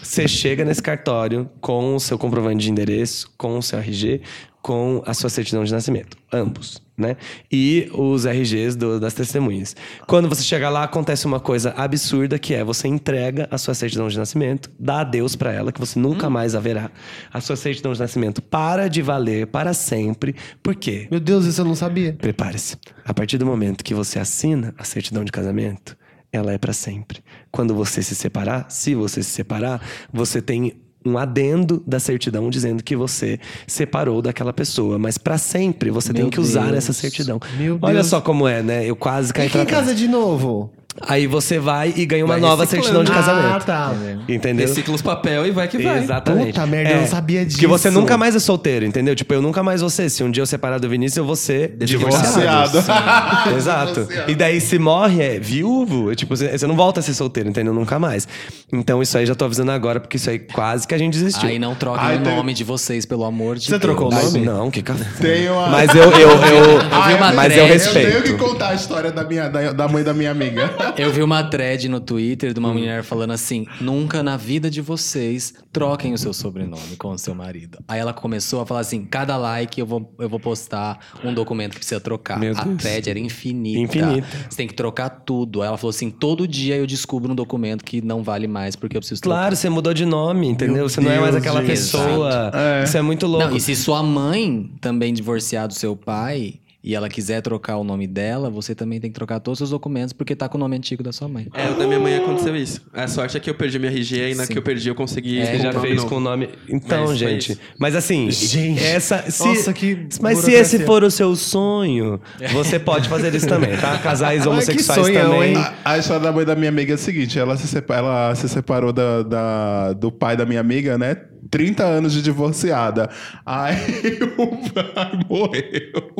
Você 0.00 0.28
chega 0.28 0.64
nesse 0.64 0.80
cartório 0.80 1.50
com 1.60 1.96
o 1.96 1.98
seu 1.98 2.16
comprovante 2.16 2.62
de 2.62 2.70
endereço, 2.70 3.28
com 3.36 3.58
o 3.58 3.62
seu 3.64 3.80
RG, 3.80 4.20
com 4.62 5.02
a 5.04 5.12
sua 5.12 5.28
certidão 5.28 5.64
de 5.64 5.72
nascimento. 5.72 6.16
Ambos, 6.32 6.80
né? 6.96 7.16
E 7.50 7.88
os 7.92 8.24
RGs 8.24 8.76
do- 8.76 9.00
das 9.00 9.14
testemunhas. 9.14 9.74
Quando 10.06 10.28
você 10.28 10.42
chega 10.42 10.68
lá, 10.68 10.84
acontece 10.84 11.26
uma 11.26 11.40
coisa 11.40 11.70
absurda 11.76 12.38
que 12.38 12.54
é 12.54 12.62
você 12.62 12.86
entrega 12.88 13.48
a 13.50 13.58
sua 13.58 13.74
certidão 13.74 14.08
de 14.08 14.16
nascimento, 14.16 14.70
dá 14.78 15.00
adeus 15.00 15.34
pra 15.34 15.52
ela, 15.52 15.72
que 15.72 15.80
você 15.80 15.98
nunca 15.98 16.30
mais 16.30 16.54
a 16.54 16.60
verá. 16.60 16.90
A 17.32 17.40
sua 17.40 17.56
certidão 17.56 17.92
de 17.92 17.98
nascimento 18.00 18.40
para 18.40 18.88
de 18.88 19.02
valer 19.02 19.46
para 19.48 19.74
sempre. 19.74 20.34
Por 20.62 20.74
quê? 20.74 21.08
Meu 21.10 21.20
Deus, 21.20 21.44
isso 21.46 21.60
eu 21.60 21.64
não 21.64 21.74
sabia. 21.74 22.12
Prepare-se. 22.12 22.76
A 23.04 23.12
partir 23.12 23.38
do 23.38 23.46
momento 23.46 23.82
que 23.84 23.94
você 23.94 24.18
assina 24.18 24.74
a 24.78 24.84
certidão 24.84 25.24
de 25.24 25.32
casamento, 25.32 25.96
ela 26.32 26.52
é 26.52 26.58
para 26.58 26.72
sempre. 26.72 27.20
Quando 27.50 27.74
você 27.74 28.02
se 28.02 28.14
separar, 28.14 28.66
se 28.68 28.94
você 28.94 29.22
se 29.22 29.30
separar, 29.30 29.80
você 30.12 30.42
tem 30.42 30.74
um 31.04 31.18
adendo 31.18 31.82
da 31.86 32.00
certidão 32.00 32.48
dizendo 32.48 32.82
que 32.82 32.96
você 32.96 33.38
separou 33.66 34.22
daquela 34.22 34.52
pessoa, 34.52 34.98
mas 34.98 35.18
para 35.18 35.36
sempre 35.38 35.90
você 35.90 36.12
tem 36.12 36.22
Meu 36.22 36.30
que 36.30 36.40
usar 36.40 36.64
Deus. 36.66 36.76
essa 36.78 36.92
certidão. 36.92 37.38
Meu 37.58 37.78
Olha 37.82 37.94
Deus. 37.96 38.06
só 38.06 38.20
como 38.20 38.48
é, 38.48 38.62
né? 38.62 38.84
Eu 38.88 38.96
quase 38.96 39.32
caí 39.32 39.46
E 39.46 39.50
quem 39.50 39.66
casa 39.66 39.94
de 39.94 40.08
novo? 40.08 40.72
Aí 41.00 41.26
você 41.26 41.58
vai 41.58 41.92
e 41.96 42.06
ganha 42.06 42.24
uma 42.24 42.34
Vai 42.34 42.40
nova 42.40 42.64
certidão 42.66 43.02
de 43.02 43.10
casamento. 43.10 43.46
Ah, 43.56 43.60
tá. 43.60 43.92
Entendeu? 44.28 44.66
Recicla 44.68 44.94
os 44.94 45.02
papel 45.02 45.44
e 45.44 45.50
vai 45.50 45.66
que 45.66 45.76
vai. 45.78 45.98
Exatamente. 45.98 46.52
Puta 46.52 46.66
merda, 46.66 46.90
eu 46.92 47.00
não 47.00 47.06
sabia 47.08 47.40
Porque 47.40 47.54
disso. 47.56 47.68
você 47.68 47.90
nunca 47.90 48.16
mais 48.16 48.36
é 48.36 48.38
solteiro, 48.38 48.86
entendeu? 48.86 49.14
Tipo, 49.16 49.34
eu 49.34 49.42
nunca 49.42 49.60
mais 49.62 49.80
vou 49.80 49.90
ser. 49.90 50.08
Se 50.08 50.22
um 50.22 50.30
dia 50.30 50.42
eu 50.42 50.46
separar 50.46 50.78
do 50.78 50.88
Vinícius, 50.88 51.16
eu 51.16 51.24
vou 51.24 51.34
ser 51.34 51.74
divorciado. 51.78 52.78
Divorciado. 52.78 53.50
Exato. 53.56 54.08
E 54.28 54.34
daí, 54.36 54.60
se 54.60 54.78
morre, 54.78 55.20
é 55.20 55.38
viúvo. 55.40 56.12
é 56.12 56.14
Tipo, 56.14 56.36
você 56.36 56.66
não 56.66 56.76
volta 56.76 57.00
a 57.00 57.02
ser 57.02 57.14
solteiro, 57.14 57.48
entendeu? 57.48 57.74
Nunca 57.74 57.98
mais. 57.98 58.28
Então, 58.72 59.02
isso 59.02 59.18
aí 59.18 59.26
já 59.26 59.34
tô 59.34 59.44
avisando 59.44 59.72
agora, 59.72 59.98
porque 59.98 60.16
isso 60.16 60.30
aí 60.30 60.38
quase 60.38 60.86
que 60.86 60.94
a 60.94 60.98
gente 60.98 61.12
desistiu. 61.14 61.48
Aí 61.48 61.58
não 61.58 61.76
Ai, 61.96 62.16
o 62.18 62.20
tem- 62.20 62.36
nome 62.36 62.54
de 62.54 62.62
vocês, 62.62 63.04
pelo 63.04 63.24
amor 63.24 63.56
de 63.56 63.64
Você 63.66 63.70
Deus. 63.72 63.82
trocou 63.82 64.08
o 64.12 64.14
nome? 64.14 64.40
Não, 64.40 64.70
que 64.70 64.80
café. 64.82 65.04
Tem 65.20 65.48
uma... 65.50 65.68
Mas 65.68 65.94
eu, 65.94 66.04
eu, 66.04 66.10
eu, 66.30 66.78
vi 67.04 67.14
uma 67.14 67.32
mas 67.32 67.52
eu 67.56 67.64
Eu 67.64 67.66
respeito. 67.66 68.10
tenho 68.10 68.22
que 68.22 68.32
contar 68.34 68.68
a 68.68 68.74
história 68.74 69.10
da, 69.10 69.24
minha, 69.24 69.48
da, 69.48 69.72
da 69.72 69.88
mãe 69.88 70.02
da 70.04 70.14
minha 70.14 70.30
amiga. 70.30 70.70
Eu 70.96 71.12
vi 71.12 71.22
uma 71.22 71.42
thread 71.42 71.88
no 71.88 72.00
Twitter 72.00 72.52
de 72.52 72.60
uma 72.60 72.72
mulher 72.72 73.02
falando 73.02 73.32
assim: 73.32 73.66
nunca 73.80 74.22
na 74.22 74.36
vida 74.36 74.70
de 74.70 74.80
vocês 74.80 75.54
troquem 75.72 76.12
o 76.12 76.18
seu 76.18 76.32
sobrenome 76.32 76.96
com 76.98 77.10
o 77.10 77.18
seu 77.18 77.34
marido. 77.34 77.78
Aí 77.88 78.00
ela 78.00 78.12
começou 78.12 78.60
a 78.60 78.66
falar 78.66 78.80
assim: 78.80 79.04
cada 79.04 79.36
like 79.36 79.78
eu 79.80 79.86
vou, 79.86 80.14
eu 80.18 80.28
vou 80.28 80.40
postar 80.40 80.98
um 81.24 81.32
documento 81.32 81.72
que 81.72 81.78
precisa 81.78 82.00
trocar. 82.00 82.38
Meu 82.38 82.56
a 82.56 82.62
Deus. 82.62 82.82
thread 82.82 83.10
era 83.10 83.18
infinita. 83.18 83.80
Infinita. 83.80 84.26
Você 84.48 84.56
tem 84.56 84.66
que 84.66 84.74
trocar 84.74 85.08
tudo. 85.10 85.62
Aí 85.62 85.68
ela 85.68 85.76
falou 85.76 85.90
assim: 85.90 86.10
todo 86.10 86.46
dia 86.46 86.76
eu 86.76 86.86
descubro 86.86 87.32
um 87.32 87.34
documento 87.34 87.84
que 87.84 88.00
não 88.00 88.22
vale 88.22 88.46
mais 88.46 88.76
porque 88.76 88.96
eu 88.96 89.00
preciso 89.00 89.20
trocar. 89.20 89.38
Claro, 89.38 89.56
você 89.56 89.68
mudou 89.68 89.94
de 89.94 90.04
nome, 90.04 90.48
entendeu? 90.48 90.88
você 90.88 91.00
não 91.00 91.10
é 91.10 91.18
mais 91.18 91.32
Deus, 91.32 91.42
aquela 91.42 91.60
gente. 91.60 91.70
pessoa. 91.70 92.52
Isso 92.84 92.96
é 92.96 93.02
muito 93.02 93.26
louco. 93.26 93.48
Não, 93.48 93.56
e 93.56 93.60
se 93.60 93.74
sua 93.76 94.02
mãe 94.02 94.70
também 94.80 95.12
divorciar 95.12 95.68
do 95.68 95.74
seu 95.74 95.96
pai 95.96 96.60
e 96.86 96.94
ela 96.94 97.08
quiser 97.08 97.40
trocar 97.40 97.78
o 97.78 97.82
nome 97.84 98.06
dela, 98.06 98.50
você 98.50 98.74
também 98.74 99.00
tem 99.00 99.10
que 99.10 99.14
trocar 99.14 99.40
todos 99.40 99.56
os 99.56 99.58
seus 99.60 99.70
documentos 99.70 100.12
porque 100.12 100.36
tá 100.36 100.46
com 100.50 100.58
o 100.58 100.60
nome 100.60 100.76
antigo 100.76 101.02
da 101.02 101.12
sua 101.12 101.26
mãe. 101.26 101.46
É, 101.54 101.70
o 101.70 101.74
da 101.78 101.86
minha 101.86 101.98
mãe 101.98 102.14
aconteceu 102.16 102.54
isso. 102.54 102.82
A 102.92 103.08
sorte 103.08 103.38
é 103.38 103.40
que 103.40 103.48
eu 103.48 103.54
perdi 103.54 103.78
minha 103.78 103.90
RG 103.90 104.32
e 104.32 104.34
na 104.34 104.44
Sim. 104.44 104.52
que 104.52 104.58
eu 104.58 104.62
perdi 104.62 104.90
eu 104.90 104.94
consegui. 104.94 105.38
É, 105.40 105.46
Você 105.46 105.58
já 105.60 105.72
fez 105.80 105.96
novo. 105.96 106.08
com 106.10 106.16
o 106.16 106.20
nome. 106.20 106.50
Então, 106.68 107.06
Mas 107.06 107.18
gente. 107.18 107.52
isso. 107.52 107.60
Mas 107.78 107.96
assim, 107.96 108.30
Gente, 108.30 108.84
essa. 108.84 109.30
Se, 109.30 109.46
nossa, 109.46 109.72
que 109.72 110.06
mas 110.20 110.38
se 110.40 110.52
esse 110.52 110.80
for 110.80 111.02
o 111.02 111.10
seu 111.10 111.34
sonho, 111.34 112.20
você 112.52 112.78
pode 112.78 113.08
fazer 113.08 113.34
isso 113.34 113.46
também, 113.48 113.74
tá? 113.78 113.96
Casais 113.98 114.42
que 114.44 114.48
homossexuais 114.48 115.00
sonhão, 115.06 115.30
também. 115.32 115.56
A, 115.56 115.74
a 115.84 115.98
história 115.98 116.22
da 116.22 116.32
mãe 116.32 116.44
da 116.44 116.54
minha 116.54 116.68
amiga 116.68 116.92
é 116.92 116.96
a 116.96 116.98
seguinte: 116.98 117.38
ela 117.38 117.56
se, 117.56 117.66
sepa- 117.66 117.96
ela 117.96 118.34
se 118.34 118.46
separou 118.46 118.92
da, 118.92 119.22
da- 119.22 119.92
do 119.94 120.12
pai 120.12 120.36
da 120.36 120.44
minha 120.44 120.60
amiga, 120.60 120.98
né? 120.98 121.16
30 121.50 121.82
anos 121.84 122.12
de 122.12 122.22
divorciada. 122.22 123.08
Aí 123.44 123.76
o 124.36 124.46
pai 124.72 125.18
morreu. 125.28 126.12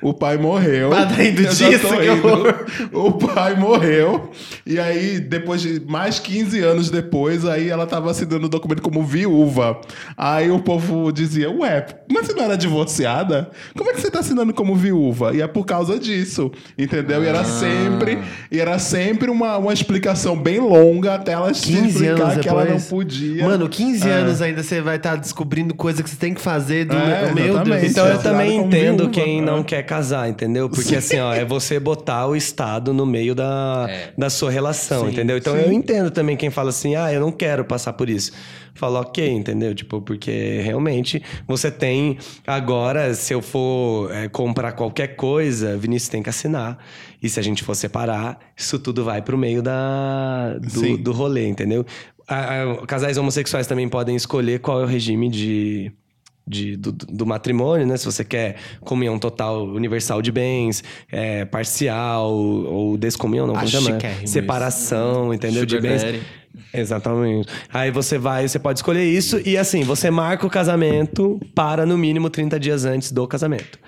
O 0.00 0.14
pai 0.14 0.36
morreu. 0.36 0.90
Tá 0.90 1.06
já 1.08 1.30
disso, 1.30 1.88
que 1.88 2.08
horror. 2.10 2.66
O 2.92 3.12
pai 3.12 3.54
morreu. 3.56 4.30
E 4.66 4.78
aí, 4.78 5.20
depois 5.20 5.60
de 5.62 5.80
mais 5.86 6.18
15 6.18 6.60
anos 6.60 6.90
depois, 6.90 7.44
aí 7.44 7.68
ela 7.68 7.86
tava 7.86 8.10
assinando 8.10 8.46
o 8.46 8.48
documento 8.48 8.82
como 8.82 9.02
viúva. 9.04 9.80
Aí 10.16 10.50
o 10.50 10.58
povo 10.60 11.12
dizia, 11.12 11.50
ué, 11.50 11.86
mas 12.10 12.26
você 12.26 12.32
não 12.34 12.44
era 12.44 12.56
divorciada? 12.56 13.50
Como 13.76 13.90
é 13.90 13.94
que 13.94 14.00
você 14.00 14.10
tá 14.10 14.20
assinando 14.20 14.52
como 14.52 14.74
viúva? 14.74 15.34
E 15.34 15.40
é 15.42 15.46
por 15.46 15.64
causa 15.64 15.98
disso, 15.98 16.50
entendeu? 16.76 17.22
E 17.22 17.26
era 17.26 17.44
sempre, 17.44 18.18
e 18.50 18.60
era 18.60 18.78
sempre 18.78 19.30
uma, 19.30 19.56
uma 19.58 19.72
explicação 19.72 20.36
bem 20.36 20.58
longa 20.60 21.14
até 21.14 21.32
ela 21.32 21.52
15 21.52 21.86
explicar 21.88 22.38
que 22.40 22.48
ela 22.48 22.60
não 22.64 22.72
depois. 22.72 22.86
podia. 22.88 23.44
Mano, 23.46 23.68
15 23.68 24.08
É. 24.08 24.12
anos 24.12 24.42
ainda 24.42 24.51
você 24.52 24.80
vai 24.80 24.96
estar 24.96 25.16
descobrindo 25.16 25.74
coisa 25.74 26.02
que 26.02 26.10
você 26.10 26.16
tem 26.16 26.34
que 26.34 26.40
fazer 26.40 26.84
do 26.84 26.96
É, 26.96 27.32
meu 27.32 27.62
Deus. 27.62 27.82
Então 27.84 28.06
eu 28.06 28.18
também 28.18 28.56
como 28.58 28.66
entendo 28.66 29.08
quem 29.10 29.38
é. 29.38 29.42
não 29.42 29.62
quer 29.62 29.82
casar, 29.82 30.28
entendeu? 30.28 30.68
Porque 30.68 30.96
assim, 30.96 31.18
ó, 31.18 31.32
é 31.32 31.44
você 31.44 31.78
botar 31.78 32.26
o 32.26 32.34
Estado 32.34 32.92
no 32.92 33.06
meio 33.06 33.34
da, 33.34 33.86
da 34.16 34.28
sua 34.28 34.50
relação, 34.50 35.08
entendeu? 35.08 35.36
Então 35.36 35.56
eu 35.56 35.72
entendo 35.72 36.10
também 36.10 36.36
quem 36.36 36.50
fala 36.50 36.70
assim, 36.70 36.96
ah, 36.96 37.12
eu 37.12 37.20
não 37.20 37.30
quero 37.30 37.64
passar 37.64 37.92
por 37.92 38.10
isso. 38.10 38.32
Fala, 38.74 39.00
ok, 39.00 39.28
entendeu? 39.28 39.74
Tipo, 39.74 40.00
porque 40.00 40.60
realmente 40.62 41.22
você 41.46 41.70
tem. 41.70 42.16
Agora, 42.46 43.12
se 43.12 43.34
eu 43.34 43.42
for 43.42 44.10
é, 44.10 44.28
comprar 44.28 44.72
qualquer 44.72 45.08
coisa, 45.08 45.76
Vinícius 45.76 46.08
tem 46.08 46.22
que 46.22 46.30
assinar. 46.30 46.78
E 47.22 47.28
se 47.28 47.38
a 47.38 47.42
gente 47.42 47.62
for 47.62 47.74
separar, 47.74 48.38
isso 48.56 48.78
tudo 48.78 49.04
vai 49.04 49.20
pro 49.20 49.36
meio 49.36 49.62
da, 49.62 50.56
Sim. 50.66 50.96
do, 50.96 51.04
do 51.04 51.12
rolê, 51.12 51.46
entendeu? 51.46 51.84
A- 52.32 52.72
a- 52.82 52.86
casais 52.86 53.16
homossexuais 53.18 53.66
também 53.66 53.88
podem 53.88 54.16
escolher 54.16 54.60
qual 54.60 54.80
é 54.80 54.84
o 54.84 54.86
regime 54.86 55.28
de 55.28 55.92
de- 56.44 56.76
do, 56.76 56.90
do 56.90 57.24
matrimônio, 57.24 57.86
né? 57.86 57.96
Se 57.96 58.04
você 58.04 58.24
quer 58.24 58.56
comunhão 58.80 59.16
total 59.16 59.64
universal 59.64 60.20
de 60.20 60.32
bens, 60.32 60.82
é, 61.10 61.44
parcial 61.44 62.32
ou 62.34 62.98
descomunhão, 62.98 63.46
não, 63.46 63.54
como 63.54 63.64
chama? 63.70 63.90
Separação, 64.26 65.32
entendeu? 65.32 65.64
de 65.64 65.76
Sugar 65.76 65.92
bens. 65.92 66.02
daddy. 66.02 66.20
Exatamente. 66.74 67.48
Aí 67.72 67.90
você 67.92 68.18
vai, 68.18 68.48
você 68.48 68.58
pode 68.58 68.78
escolher 68.80 69.04
isso 69.04 69.40
e 69.46 69.56
assim, 69.56 69.84
você 69.84 70.10
marca 70.10 70.44
o 70.46 70.50
casamento 70.50 71.40
para 71.54 71.86
no 71.86 71.96
mínimo 71.96 72.28
30 72.28 72.58
dias 72.58 72.84
antes 72.84 73.12
do 73.12 73.26
casamento. 73.28 73.78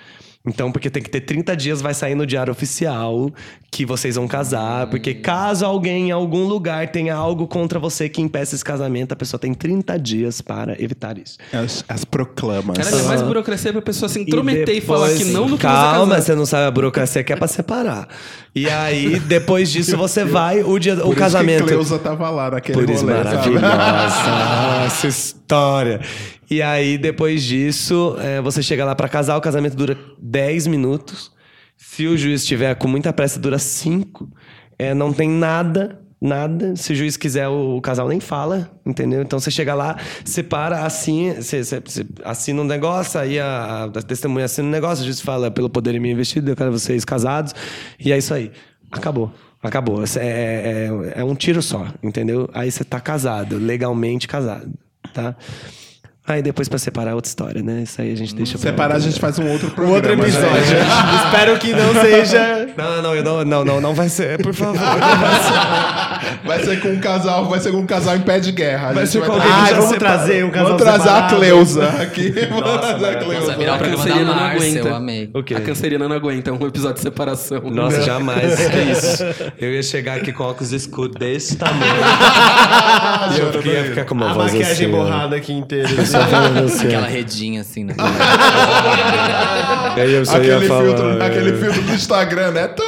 Então, 0.47 0.71
porque 0.71 0.91
tem 0.91 1.03
que 1.03 1.09
ter 1.09 1.23
30 1.23 1.57
dias, 1.57 1.81
vai 1.81 1.95
sair 1.95 2.15
no 2.15 2.27
diário 2.27 2.51
oficial 2.53 3.31
que 3.71 3.87
vocês 3.87 4.17
vão 4.17 4.29
casar. 4.29 4.89
Porque 4.89 5.15
caso 5.15 5.65
alguém 5.65 6.09
em 6.09 6.11
algum 6.11 6.45
lugar 6.47 6.89
tenha 6.89 7.15
algo 7.15 7.47
contra 7.47 7.79
você 7.79 8.11
que 8.11 8.21
impeça 8.21 8.55
esse 8.55 8.63
casamento, 8.63 9.13
a 9.13 9.17
pessoa 9.17 9.41
tem 9.41 9.55
30 9.55 9.99
dias 9.99 10.43
para 10.43 10.75
evitar 10.83 11.17
isso. 11.17 11.39
As, 11.51 11.83
as 11.89 12.05
proclamas. 12.05 12.77
Cara, 12.77 12.95
é 12.95 13.03
mais 13.05 13.23
burocracia 13.23 13.73
pra 13.73 13.81
pessoa 13.81 14.07
se 14.07 14.21
intrometer 14.21 14.77
e, 14.77 14.81
falar 14.83 15.09
depois- 15.09 15.27
que 15.27 15.33
não 15.33 15.47
do 15.47 15.57
que 15.57 15.63
Calma, 15.63 16.05
você 16.07 16.11
casar. 16.11 16.23
você 16.23 16.35
não 16.35 16.45
sabe 16.47 16.67
a 16.67 16.71
burocracia 16.71 17.25
que 17.25 17.33
é 17.33 17.37
pra 17.37 17.49
separar. 17.49 18.07
E 18.55 18.69
aí, 18.69 19.19
depois 19.21 19.73
disso, 19.73 19.97
você 19.97 20.25
vai, 20.27 20.63
o 20.63 20.79
dia, 20.79 20.95
Por 20.95 21.07
o 21.07 21.11
isso 21.13 21.19
casamento. 21.19 21.65
que 21.65 21.71
Cleusa 21.71 21.99
tava 21.99 22.29
lá 22.31 22.51
naquele 22.51 22.79
Por 22.79 22.89
isso, 22.91 23.03
rolê, 23.05 23.15
maravilhosa 23.17 24.85
essa 24.87 25.07
história. 25.09 26.01
E 26.55 26.63
aí, 26.63 26.97
depois 26.97 27.43
disso, 27.43 28.17
é, 28.21 28.41
você 28.41 28.63
chega 28.63 28.85
lá 28.85 28.95
pra 28.95 29.09
casar, 29.09 29.37
o 29.37 29.41
casamento 29.41 29.75
dura 29.77 29.99
10 30.23 30.69
minutos. 30.69 31.33
Se 31.77 32.07
o 32.07 32.17
juiz 32.17 32.43
estiver 32.43 32.73
com 32.77 32.87
muita 32.87 33.13
pressa, 33.13 33.41
dura 33.41 33.59
5. 33.59 34.31
É, 34.79 34.95
não 34.95 35.13
tem 35.13 35.29
nada, 35.29 36.01
nada. 36.21 36.77
Se 36.77 36.93
o 36.93 36.95
juiz 36.97 37.17
quiser, 37.17 37.49
o, 37.49 37.81
casal 37.81 38.07
nem 38.07 38.21
fala, 38.21 38.71
entendeu? 38.87 39.21
Então 39.21 39.41
você 39.41 39.51
chega 39.51 39.75
lá, 39.75 39.97
separa, 40.25 40.85
assina, 40.87 41.43
você, 41.43 41.65
você- 41.65 41.81
você 41.81 42.07
assina 42.25 42.63
um 42.63 42.65
negócio, 42.65 43.19
aí 43.19 43.41
a, 43.41 43.85
a 43.93 44.03
testemunha 44.03 44.45
assina 44.45 44.69
um 44.69 44.71
negócio, 44.71 45.03
o 45.03 45.07
juiz 45.07 45.21
fala, 45.21 45.51
pelo 45.51 45.69
poder 45.69 45.97
em 45.97 45.99
mim 45.99 46.11
investido, 46.11 46.53
eu 46.53 46.57
quero 46.57 46.71
vocês 46.71 47.05
casados. 47.05 47.53
E 47.99 48.13
é 48.13 48.17
isso 48.19 48.33
aí. 48.33 48.53
Acabou. 48.93 49.33
Acabou. 49.61 50.05
É, 50.05 50.89
é, 51.17 51.21
é 51.21 51.25
um 51.25 51.35
tiro 51.35 51.61
só, 51.61 51.85
entendeu? 52.01 52.49
Aí 52.55 52.71
você 52.71 52.85
tá 52.85 53.01
casado, 53.01 53.59
legalmente 53.59 54.29
casado, 54.29 54.73
tá? 55.13 55.35
Aí 56.27 56.41
depois 56.43 56.71
pra 56.71 56.79
separar 56.79 57.15
outra 57.15 57.29
história, 57.29 57.63
né? 57.63 57.83
Isso 57.83 58.01
aí 58.01 58.11
a 58.11 58.17
gente 58.17 58.35
deixa 58.35 58.57
pra- 58.57 58.71
Separar, 58.71 58.95
a 58.95 58.99
gente 58.99 59.21
faz 59.21 59.39
um 59.39 59.47
outro 59.47 59.67
Um 59.69 59.71
programa. 59.73 59.97
outro 59.97 60.17
né? 60.17 60.23
episódio. 60.23 60.79
Espero 61.27 61.59
que 61.59 61.73
não 61.75 61.93
seja. 62.01 62.69
Não, 62.77 63.03
não, 63.03 63.15
eu 63.15 63.23
não, 63.23 63.45
não, 63.45 63.65
não, 63.65 63.81
não 63.81 63.95
vai 63.95 64.09
ser, 64.09 64.41
por 64.43 64.55
favor. 64.55 64.75
Vai 64.79 65.43
ser 65.45 66.14
com 66.83 66.89
um 66.89 66.99
casal, 67.01 67.47
vai 67.49 67.61
ser 67.61 67.71
com 67.71 67.79
um 67.79 67.87
casal 67.87 68.17
em 68.17 68.21
pé 68.21 68.39
de 68.39 68.53
guerra. 68.53 68.91
A 68.91 68.93
Vai 68.93 69.07
ser 69.07 69.21
vai 69.21 69.29
com 69.29 69.35
trazer- 69.37 69.51
alguém 69.53 69.65
Ai, 69.65 69.71
já 69.75 69.81
vamos 69.81 69.99
trazer 69.99 70.45
um 70.45 70.51
casal 70.51 70.67
Vamos 70.69 70.83
trazer 70.83 70.99
a 71.09 71.13
separado. 71.15 71.37
Cleusa 71.37 71.89
aqui. 72.03 72.31
Vamos 72.51 72.81
trazer 72.81 73.07
a 73.07 73.15
Cleusa. 73.17 73.41
Nossa, 73.47 73.57
virar 73.59 73.75
A 73.75 73.79
canceriana 73.79 74.35
não 74.35 74.45
aguenta. 74.45 74.89
eu 74.89 74.95
amei. 74.95 75.31
O 75.35 75.43
quê? 75.43 75.55
A 75.55 75.61
canceriana 75.61 76.09
não 76.09 76.17
aguenta 76.17 76.53
um 76.53 76.67
episódio 76.67 76.95
de 76.97 77.01
separação. 77.01 77.61
Nossa, 77.71 78.03
jamais. 78.03 78.55
Que 78.69 78.79
isso? 78.93 79.25
Eu 79.61 79.73
ia 79.73 79.83
chegar 79.83 80.17
aqui 80.17 80.33
com 80.33 80.45
óculos 80.45 80.73
escuros 80.73 81.15
desse 81.17 81.57
tamanho. 81.57 81.83
e 83.37 83.41
eu 83.69 83.73
ia 83.75 83.85
ficar 83.85 84.05
com 84.05 84.15
uma 84.15 84.31
A 84.31 84.35
voz 84.35 84.53
maquiagem 84.53 84.87
assim, 84.87 84.95
ó. 84.95 84.97
borrada 85.05 85.37
aqui 85.37 85.53
inteira. 85.53 85.89
Assim. 86.65 86.87
Aquela 86.87 87.07
redinha 87.07 87.61
assim, 87.61 87.85
né? 87.85 87.95
Aí 89.97 90.13
eu 90.15 90.25
só 90.27 90.39
ia 90.39 90.55
Aquele 90.57 90.69
falar, 90.69 90.85
filtro, 90.85 91.23
aquele 91.23 91.53
filtro 91.57 91.83
do 91.83 91.95
Instagram, 91.95 92.51
né? 92.51 92.69
Tá, 92.69 92.83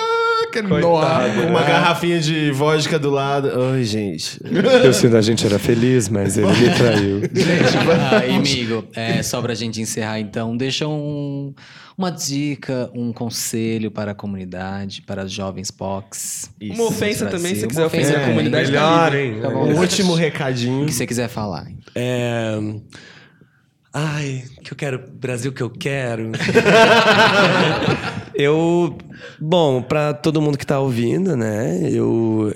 no 0.63 0.97
ar. 0.97 1.35
Com 1.35 1.41
uma 1.51 1.63
garrafinha 1.63 2.21
de 2.21 2.51
vodka 2.51 2.99
do 2.99 3.11
lado. 3.11 3.51
Ai, 3.73 3.85
gente. 3.85 4.41
Eu 4.85 4.93
sinto 4.93 5.17
a 5.17 5.21
gente 5.23 5.45
era 5.47 5.59
feliz, 5.59 6.09
mas 6.09 6.37
ele 6.39 6.47
me 6.49 6.75
traiu. 6.75 7.21
Ah, 8.19 8.27
e, 8.27 8.35
amigo, 8.37 8.85
é, 8.95 9.23
só 9.23 9.41
pra 9.43 9.55
gente 9.55 9.81
encerrar 9.81 10.19
então, 10.21 10.57
deixa 10.57 10.87
um, 10.87 11.55
uma 11.97 12.11
dica, 12.11 12.91
um 12.95 13.13
conselho 13.13 13.91
para 13.91 14.13
a 14.13 14.15
comunidade, 14.15 15.03
para 15.03 15.25
os 15.25 15.33
jovens 15.33 15.71
POCs. 15.71 16.51
Uma 16.63 16.85
ofensa 16.85 17.25
Brasil. 17.27 17.39
também, 17.39 17.55
se 17.55 17.67
quiser 17.67 17.85
ofender 17.87 18.07
ofensa 18.07 18.21
a 18.23 18.27
comunidade, 18.29 18.67
tá 18.67 18.73
melhor, 18.73 19.13
livre. 19.13 19.27
hein? 19.29 19.35
Fica 19.35 19.47
à 19.47 19.51
Um 19.51 19.55
vontade. 19.55 19.79
último 19.81 20.13
O 20.13 20.17
recadinho. 20.17 20.87
que 20.87 20.93
você 20.93 21.07
quiser 21.07 21.29
falar. 21.29 21.67
É... 21.95 22.59
Ai, 23.99 24.45
que 24.63 24.75
eu 24.75 24.77
quero. 24.77 24.99
Brasil 24.99 25.51
que 25.55 25.63
eu 25.63 25.71
quero. 25.71 26.33
eu. 28.37 28.95
Bom, 29.41 29.81
pra 29.81 30.13
todo 30.13 30.43
mundo 30.43 30.59
que 30.59 30.67
tá 30.67 30.79
ouvindo, 30.79 31.35
né? 31.35 31.81
Eu 31.91 32.55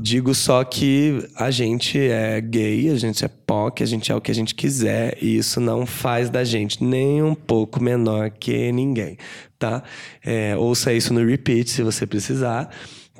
digo 0.00 0.34
só 0.34 0.64
que 0.64 1.24
a 1.36 1.52
gente 1.52 1.96
é 1.96 2.40
gay, 2.40 2.90
a 2.90 2.96
gente 2.96 3.24
é 3.24 3.28
POC, 3.28 3.84
a 3.84 3.86
gente 3.86 4.10
é 4.10 4.14
o 4.16 4.20
que 4.20 4.32
a 4.32 4.34
gente 4.34 4.56
quiser. 4.56 5.16
E 5.22 5.36
isso 5.36 5.60
não 5.60 5.86
faz 5.86 6.30
da 6.30 6.42
gente 6.42 6.82
nem 6.82 7.22
um 7.22 7.36
pouco 7.36 7.80
menor 7.80 8.30
que 8.30 8.72
ninguém, 8.72 9.16
tá? 9.60 9.84
É, 10.24 10.56
ouça 10.56 10.92
isso 10.92 11.14
no 11.14 11.24
repeat 11.24 11.70
se 11.70 11.84
você 11.84 12.04
precisar. 12.08 12.70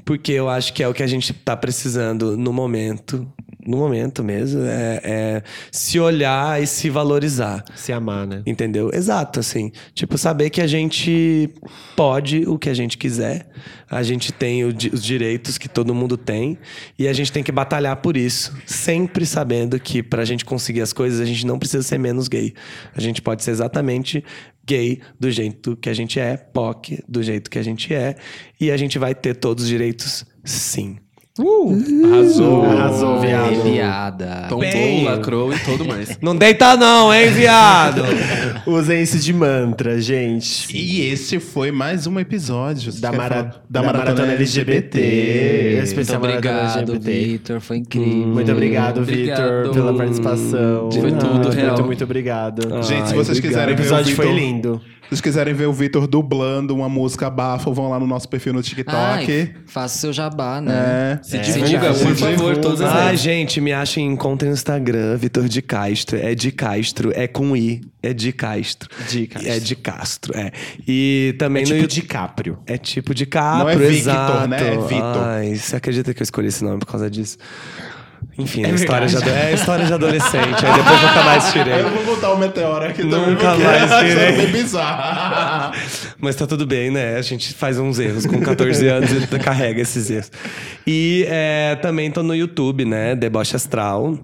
Porque 0.05 0.33
eu 0.33 0.49
acho 0.49 0.73
que 0.73 0.83
é 0.83 0.89
o 0.89 0.93
que 0.93 1.03
a 1.05 1.07
gente 1.07 1.33
tá 1.33 1.57
precisando 1.57 2.37
no 2.37 2.53
momento 2.53 3.25
no 3.67 3.77
momento 3.77 4.23
mesmo, 4.23 4.63
é, 4.63 5.01
é 5.03 5.43
se 5.71 5.99
olhar 5.99 6.63
e 6.63 6.67
se 6.67 6.89
valorizar. 6.89 7.65
Se 7.75 7.93
amar, 7.93 8.27
né? 8.27 8.43
Entendeu? 8.47 8.91
Exato, 8.93 9.41
assim. 9.41 9.73
Tipo, 9.95 10.17
saber 10.17 10.51
que 10.51 10.61
a 10.61 10.67
gente 10.67 11.51
pode 11.97 12.45
o 12.47 12.59
que 12.59 12.69
a 12.69 12.75
gente 12.75 12.97
quiser, 12.97 13.49
a 13.91 14.03
gente 14.03 14.33
tem 14.33 14.65
o 14.65 14.77
os 14.93 15.03
direitos 15.03 15.59
que 15.59 15.69
todo 15.69 15.95
mundo 15.95 16.17
tem, 16.17 16.59
e 16.99 17.09
a 17.09 17.13
gente 17.13 17.33
tem 17.33 17.43
que 17.43 17.53
batalhar 17.53 17.97
por 17.97 18.17
isso. 18.17 18.55
Sempre 18.67 19.25
sabendo 19.27 19.79
que 19.79 20.03
pra 20.03 20.25
gente 20.25 20.45
conseguir 20.45 20.83
as 20.83 20.93
coisas, 20.93 21.21
a 21.21 21.25
gente 21.25 21.47
não 21.47 21.59
precisa 21.59 21.83
ser 21.83 21.99
menos 21.99 22.29
gay. 22.29 22.55
A 22.95 23.01
gente 23.01 23.23
pode 23.23 23.43
ser 23.43 23.51
exatamente 23.51 24.25
gay 24.67 25.01
do 25.19 25.31
jeito 25.31 25.77
que 25.77 25.89
a 25.89 25.95
gente 25.95 26.19
é, 26.19 26.37
POC 26.37 27.03
do 27.09 27.23
jeito 27.23 27.51
que 27.51 27.59
a 27.59 27.63
gente 27.63 27.95
é, 27.95 28.17
e 28.61 28.71
a 28.71 28.77
gente 28.77 28.99
vai 28.99 29.15
ter 29.15 29.37
todos 29.37 29.65
os 29.65 29.71
direitos, 29.71 30.25
sim. 30.45 30.99
Arrasou. 31.39 32.65
Arrasou, 32.65 33.21
viado. 33.21 33.63
Piada. 33.63 34.47
Tombou, 34.49 35.05
lacrou 35.05 35.53
e 35.53 35.59
tudo 35.59 35.85
mais. 35.85 36.19
Não 36.23 36.35
deita 36.35 36.77
não, 36.77 37.13
hein, 37.13 37.31
viado? 37.31 38.03
Usem 38.67 39.03
isso 39.03 39.19
de 39.19 39.35
mantra, 39.35 40.01
gente. 40.01 40.75
E 40.75 41.03
esse 41.03 41.39
foi 41.39 41.71
mais 41.71 42.07
um 42.07 42.19
episódio. 42.19 42.91
Da, 43.01 43.13
mara... 43.13 43.35
falar? 43.35 43.63
da, 43.69 43.83
Maratona 43.83 44.33
LGBT. 44.33 44.99
Muito 44.99 45.85
Especial 45.85 46.21
Maratona 46.21 46.49
obrigado, 46.49 46.93
LGBT. 46.93 47.27
Vitor. 47.27 47.61
Foi 47.61 47.77
incrível. 47.77 48.29
Muito 48.29 48.53
obrigado, 48.53 49.05
Vitor, 49.05 49.71
pela 49.75 49.95
participação. 49.95 50.91
Foi 50.91 51.13
tudo 51.13 51.27
muito, 51.35 51.49
real. 51.51 51.69
Muito, 51.73 51.85
muito 51.85 52.05
obrigado. 52.05 52.83
Gente, 52.83 53.09
se 53.09 53.15
vocês 53.15 53.39
obrigado. 53.39 53.39
o 53.39 53.43
quiserem 53.43 53.75
ver 53.75 53.83
o 53.83 53.85
episódio 53.85 54.17
foi 54.17 54.27
Vitor- 54.27 54.41
lindo. 54.41 54.81
Se 55.07 55.11
vocês 55.11 55.21
quiserem 55.21 55.55
ver 55.55 55.67
o 55.67 55.73
Vitor 55.73 56.09
dublando 56.09 56.75
uma 56.75 56.89
música 56.89 57.31
bafo, 57.31 57.73
vão 57.73 57.89
lá 57.89 58.01
no 58.01 58.09
nosso 58.09 58.29
perfil 58.29 58.53
no 58.53 58.61
TikTok. 58.61 58.97
Ai, 58.97 59.55
faça 59.65 59.97
o 59.97 60.01
seu 60.01 60.13
jabá, 60.13 60.61
né? 60.61 60.75
É. 60.75 61.21
Se 61.27 61.37
É, 61.39 61.41
divulga, 61.41 61.67
verdade. 61.81 61.99
por 62.05 62.15
Se 62.15 62.21
favor, 62.23 62.57
todas 62.59 62.81
as 62.83 63.05
redes. 63.07 63.21
gente, 63.21 63.61
me 63.61 63.73
achem, 63.73 64.07
encontrem 64.13 64.49
no 64.49 64.55
Instagram, 64.55 65.17
Vitor 65.17 65.49
de 65.49 65.61
Castro. 65.61 66.17
É 66.19 66.37
de 66.37 66.53
Castro, 66.53 67.11
é 67.17 67.27
com 67.27 67.57
I, 67.57 67.81
é 68.01 68.13
de 68.15 68.33
Castro. 68.33 68.89
De 69.09 69.27
Castro. 69.27 69.51
É 69.51 69.59
de 69.59 69.75
Castro, 69.75 70.39
é. 70.39 70.53
E 70.87 71.35
também 71.37 71.63
É 71.63 71.67
no 71.67 71.73
tipo 71.73 71.81
YouTube- 71.83 71.95
DiCaprio. 72.03 72.59
É 72.65 72.79
tipo 72.79 73.13
de 73.13 73.27
Capro, 73.27 73.65
Não 73.65 73.71
é 73.71 73.77
Victor, 73.77 73.93
exato. 73.97 74.49
né? 74.49 74.57
É 74.57 74.71
Vitor. 74.79 75.25
Ai, 75.25 75.55
você 75.57 75.75
acredita 75.75 76.15
que 76.15 76.23
eu 76.23 76.25
escolhi 76.25 76.47
esse 76.47 76.63
nome 76.63 76.79
por 76.79 76.87
causa 76.87 77.11
disso? 77.11 77.37
Enfim, 78.39 78.65
é, 78.65 78.71
história 78.71 79.07
de, 79.07 79.29
é 79.29 79.55
história 79.55 79.87
de 79.87 79.93
adolescente. 79.93 80.67
Aí 80.67 80.75
depois 80.75 81.03
nunca 81.03 81.23
mais 81.25 81.45
tirei. 81.53 81.81
Eu 81.81 81.91
vou 81.91 82.05
botar 82.05 82.33
o 82.33 82.39
meteoro 82.39 82.85
aqui 82.85 83.03
também. 83.03 83.31
Nunca 83.31 83.51
porque 83.51 83.65
mais 83.65 83.85
isso 83.85 83.99
tirei. 84.01 84.25
é 84.25 84.33
bem 84.33 84.53
bizarro. 84.53 85.73
Mas 86.21 86.37
tá 86.37 86.47
tudo 86.47 86.67
bem, 86.67 86.91
né? 86.91 87.17
A 87.17 87.23
gente 87.23 87.55
faz 87.55 87.79
uns 87.79 87.99
erros 87.99 88.27
com 88.27 88.41
14 88.41 88.87
anos 88.89 89.11
e 89.11 89.39
carrega 89.39 89.81
esses 89.81 90.11
erros. 90.11 90.31
E 90.87 91.27
é, 91.29 91.77
também 91.77 92.11
tô 92.11 92.23
no 92.23 92.35
YouTube, 92.35 92.85
né? 92.85 93.15
Deboche 93.15 93.57
Astral. 93.57 94.19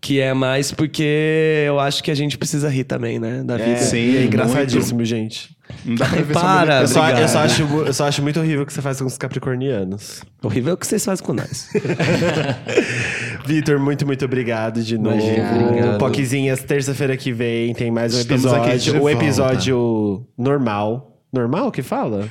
Que 0.00 0.20
é 0.20 0.32
mais 0.32 0.72
porque 0.72 1.64
eu 1.66 1.78
acho 1.78 2.02
que 2.02 2.10
a 2.10 2.14
gente 2.14 2.38
precisa 2.38 2.68
rir 2.68 2.84
também, 2.84 3.18
né? 3.18 3.42
Da 3.44 3.56
vida. 3.56 3.72
É, 3.72 3.76
Sim, 3.76 4.16
é 4.16 4.24
engraçadíssimo, 4.24 5.04
gente. 5.04 5.50
Não 5.84 5.94
dá 5.96 6.06
pra 6.06 6.20
ver 6.22 6.32
Para, 6.32 6.80
Eu 6.82 6.88
só, 6.88 7.08
eu, 7.08 7.28
só 7.28 7.40
Obrigado. 7.40 7.44
acho, 7.44 7.62
eu 7.86 7.92
só 7.94 8.06
acho 8.08 8.22
muito 8.22 8.38
horrível 8.40 8.62
o 8.62 8.66
que 8.66 8.72
você 8.72 8.80
faz 8.82 8.98
com 8.98 9.06
os 9.06 9.18
capricornianos. 9.18 10.22
Horrível 10.42 10.70
é 10.70 10.74
o 10.74 10.76
que 10.76 10.86
vocês 10.86 11.04
fazem 11.04 11.24
com 11.24 11.32
nós. 11.32 11.68
Vitor, 13.46 13.78
muito, 13.78 14.06
muito 14.06 14.24
obrigado 14.24 14.82
de 14.82 14.96
novo. 14.98 15.16
Imagina, 15.16 15.66
obrigado. 15.68 15.98
Poquezinhas, 15.98 16.62
terça-feira 16.62 17.16
que 17.16 17.32
vem 17.32 17.74
tem 17.74 17.90
mais 17.90 18.14
um 18.14 18.18
Estamos 18.20 18.44
episódio. 18.44 18.78
de 18.78 18.90
O 18.90 19.00
volta. 19.00 19.12
episódio 19.12 20.26
normal. 20.38 21.08
Normal 21.32 21.72
que 21.72 21.80
fala? 21.82 22.28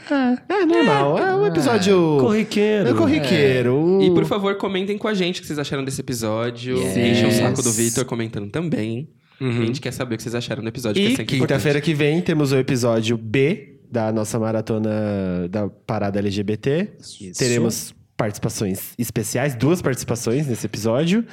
É, 0.48 0.64
normal. 0.66 1.18
É 1.18 1.36
um 1.36 1.48
episódio. 1.48 2.18
Corriqueiro. 2.20 2.90
É 2.90 2.94
corriqueiro. 2.94 4.00
E 4.00 4.12
por 4.12 4.26
favor, 4.26 4.56
comentem 4.58 4.96
com 4.96 5.08
a 5.08 5.14
gente 5.16 5.40
o 5.40 5.42
que 5.42 5.48
vocês 5.48 5.58
acharam 5.58 5.84
desse 5.84 6.02
episódio. 6.02 6.78
Yes. 6.78 6.98
Enchem 6.98 7.28
o 7.28 7.32
saco 7.32 7.64
do 7.64 7.72
Vitor 7.72 8.06
comentando 8.06 8.50
também. 8.52 9.10
A 9.48 9.66
gente 9.66 9.82
quer 9.82 9.92
saber 9.92 10.16
o 10.16 10.18
que 10.18 10.24
vocês 10.24 10.36
acharam 10.36 10.62
do 10.62 10.70
episódio, 10.70 11.02
que 11.02 11.22
é 11.22 11.24
E 11.24 11.26
quinta-feira 11.26 11.82
que 11.82 11.94
vem 11.94 12.22
temos 12.22 12.52
o 12.52 12.58
episódio 12.58 13.18
B 13.18 13.80
da 13.92 14.12
nossa 14.12 14.40
maratona 14.40 15.48
da 15.50 15.68
parada 15.68 16.20
LGBT. 16.20 16.90
Isso. 17.00 17.40
Teremos 17.40 17.94
participações 18.16 18.94
especiais, 18.98 19.56
duas 19.56 19.82
participações 19.82 20.48
nesse 20.48 20.66
episódio. 20.66 21.26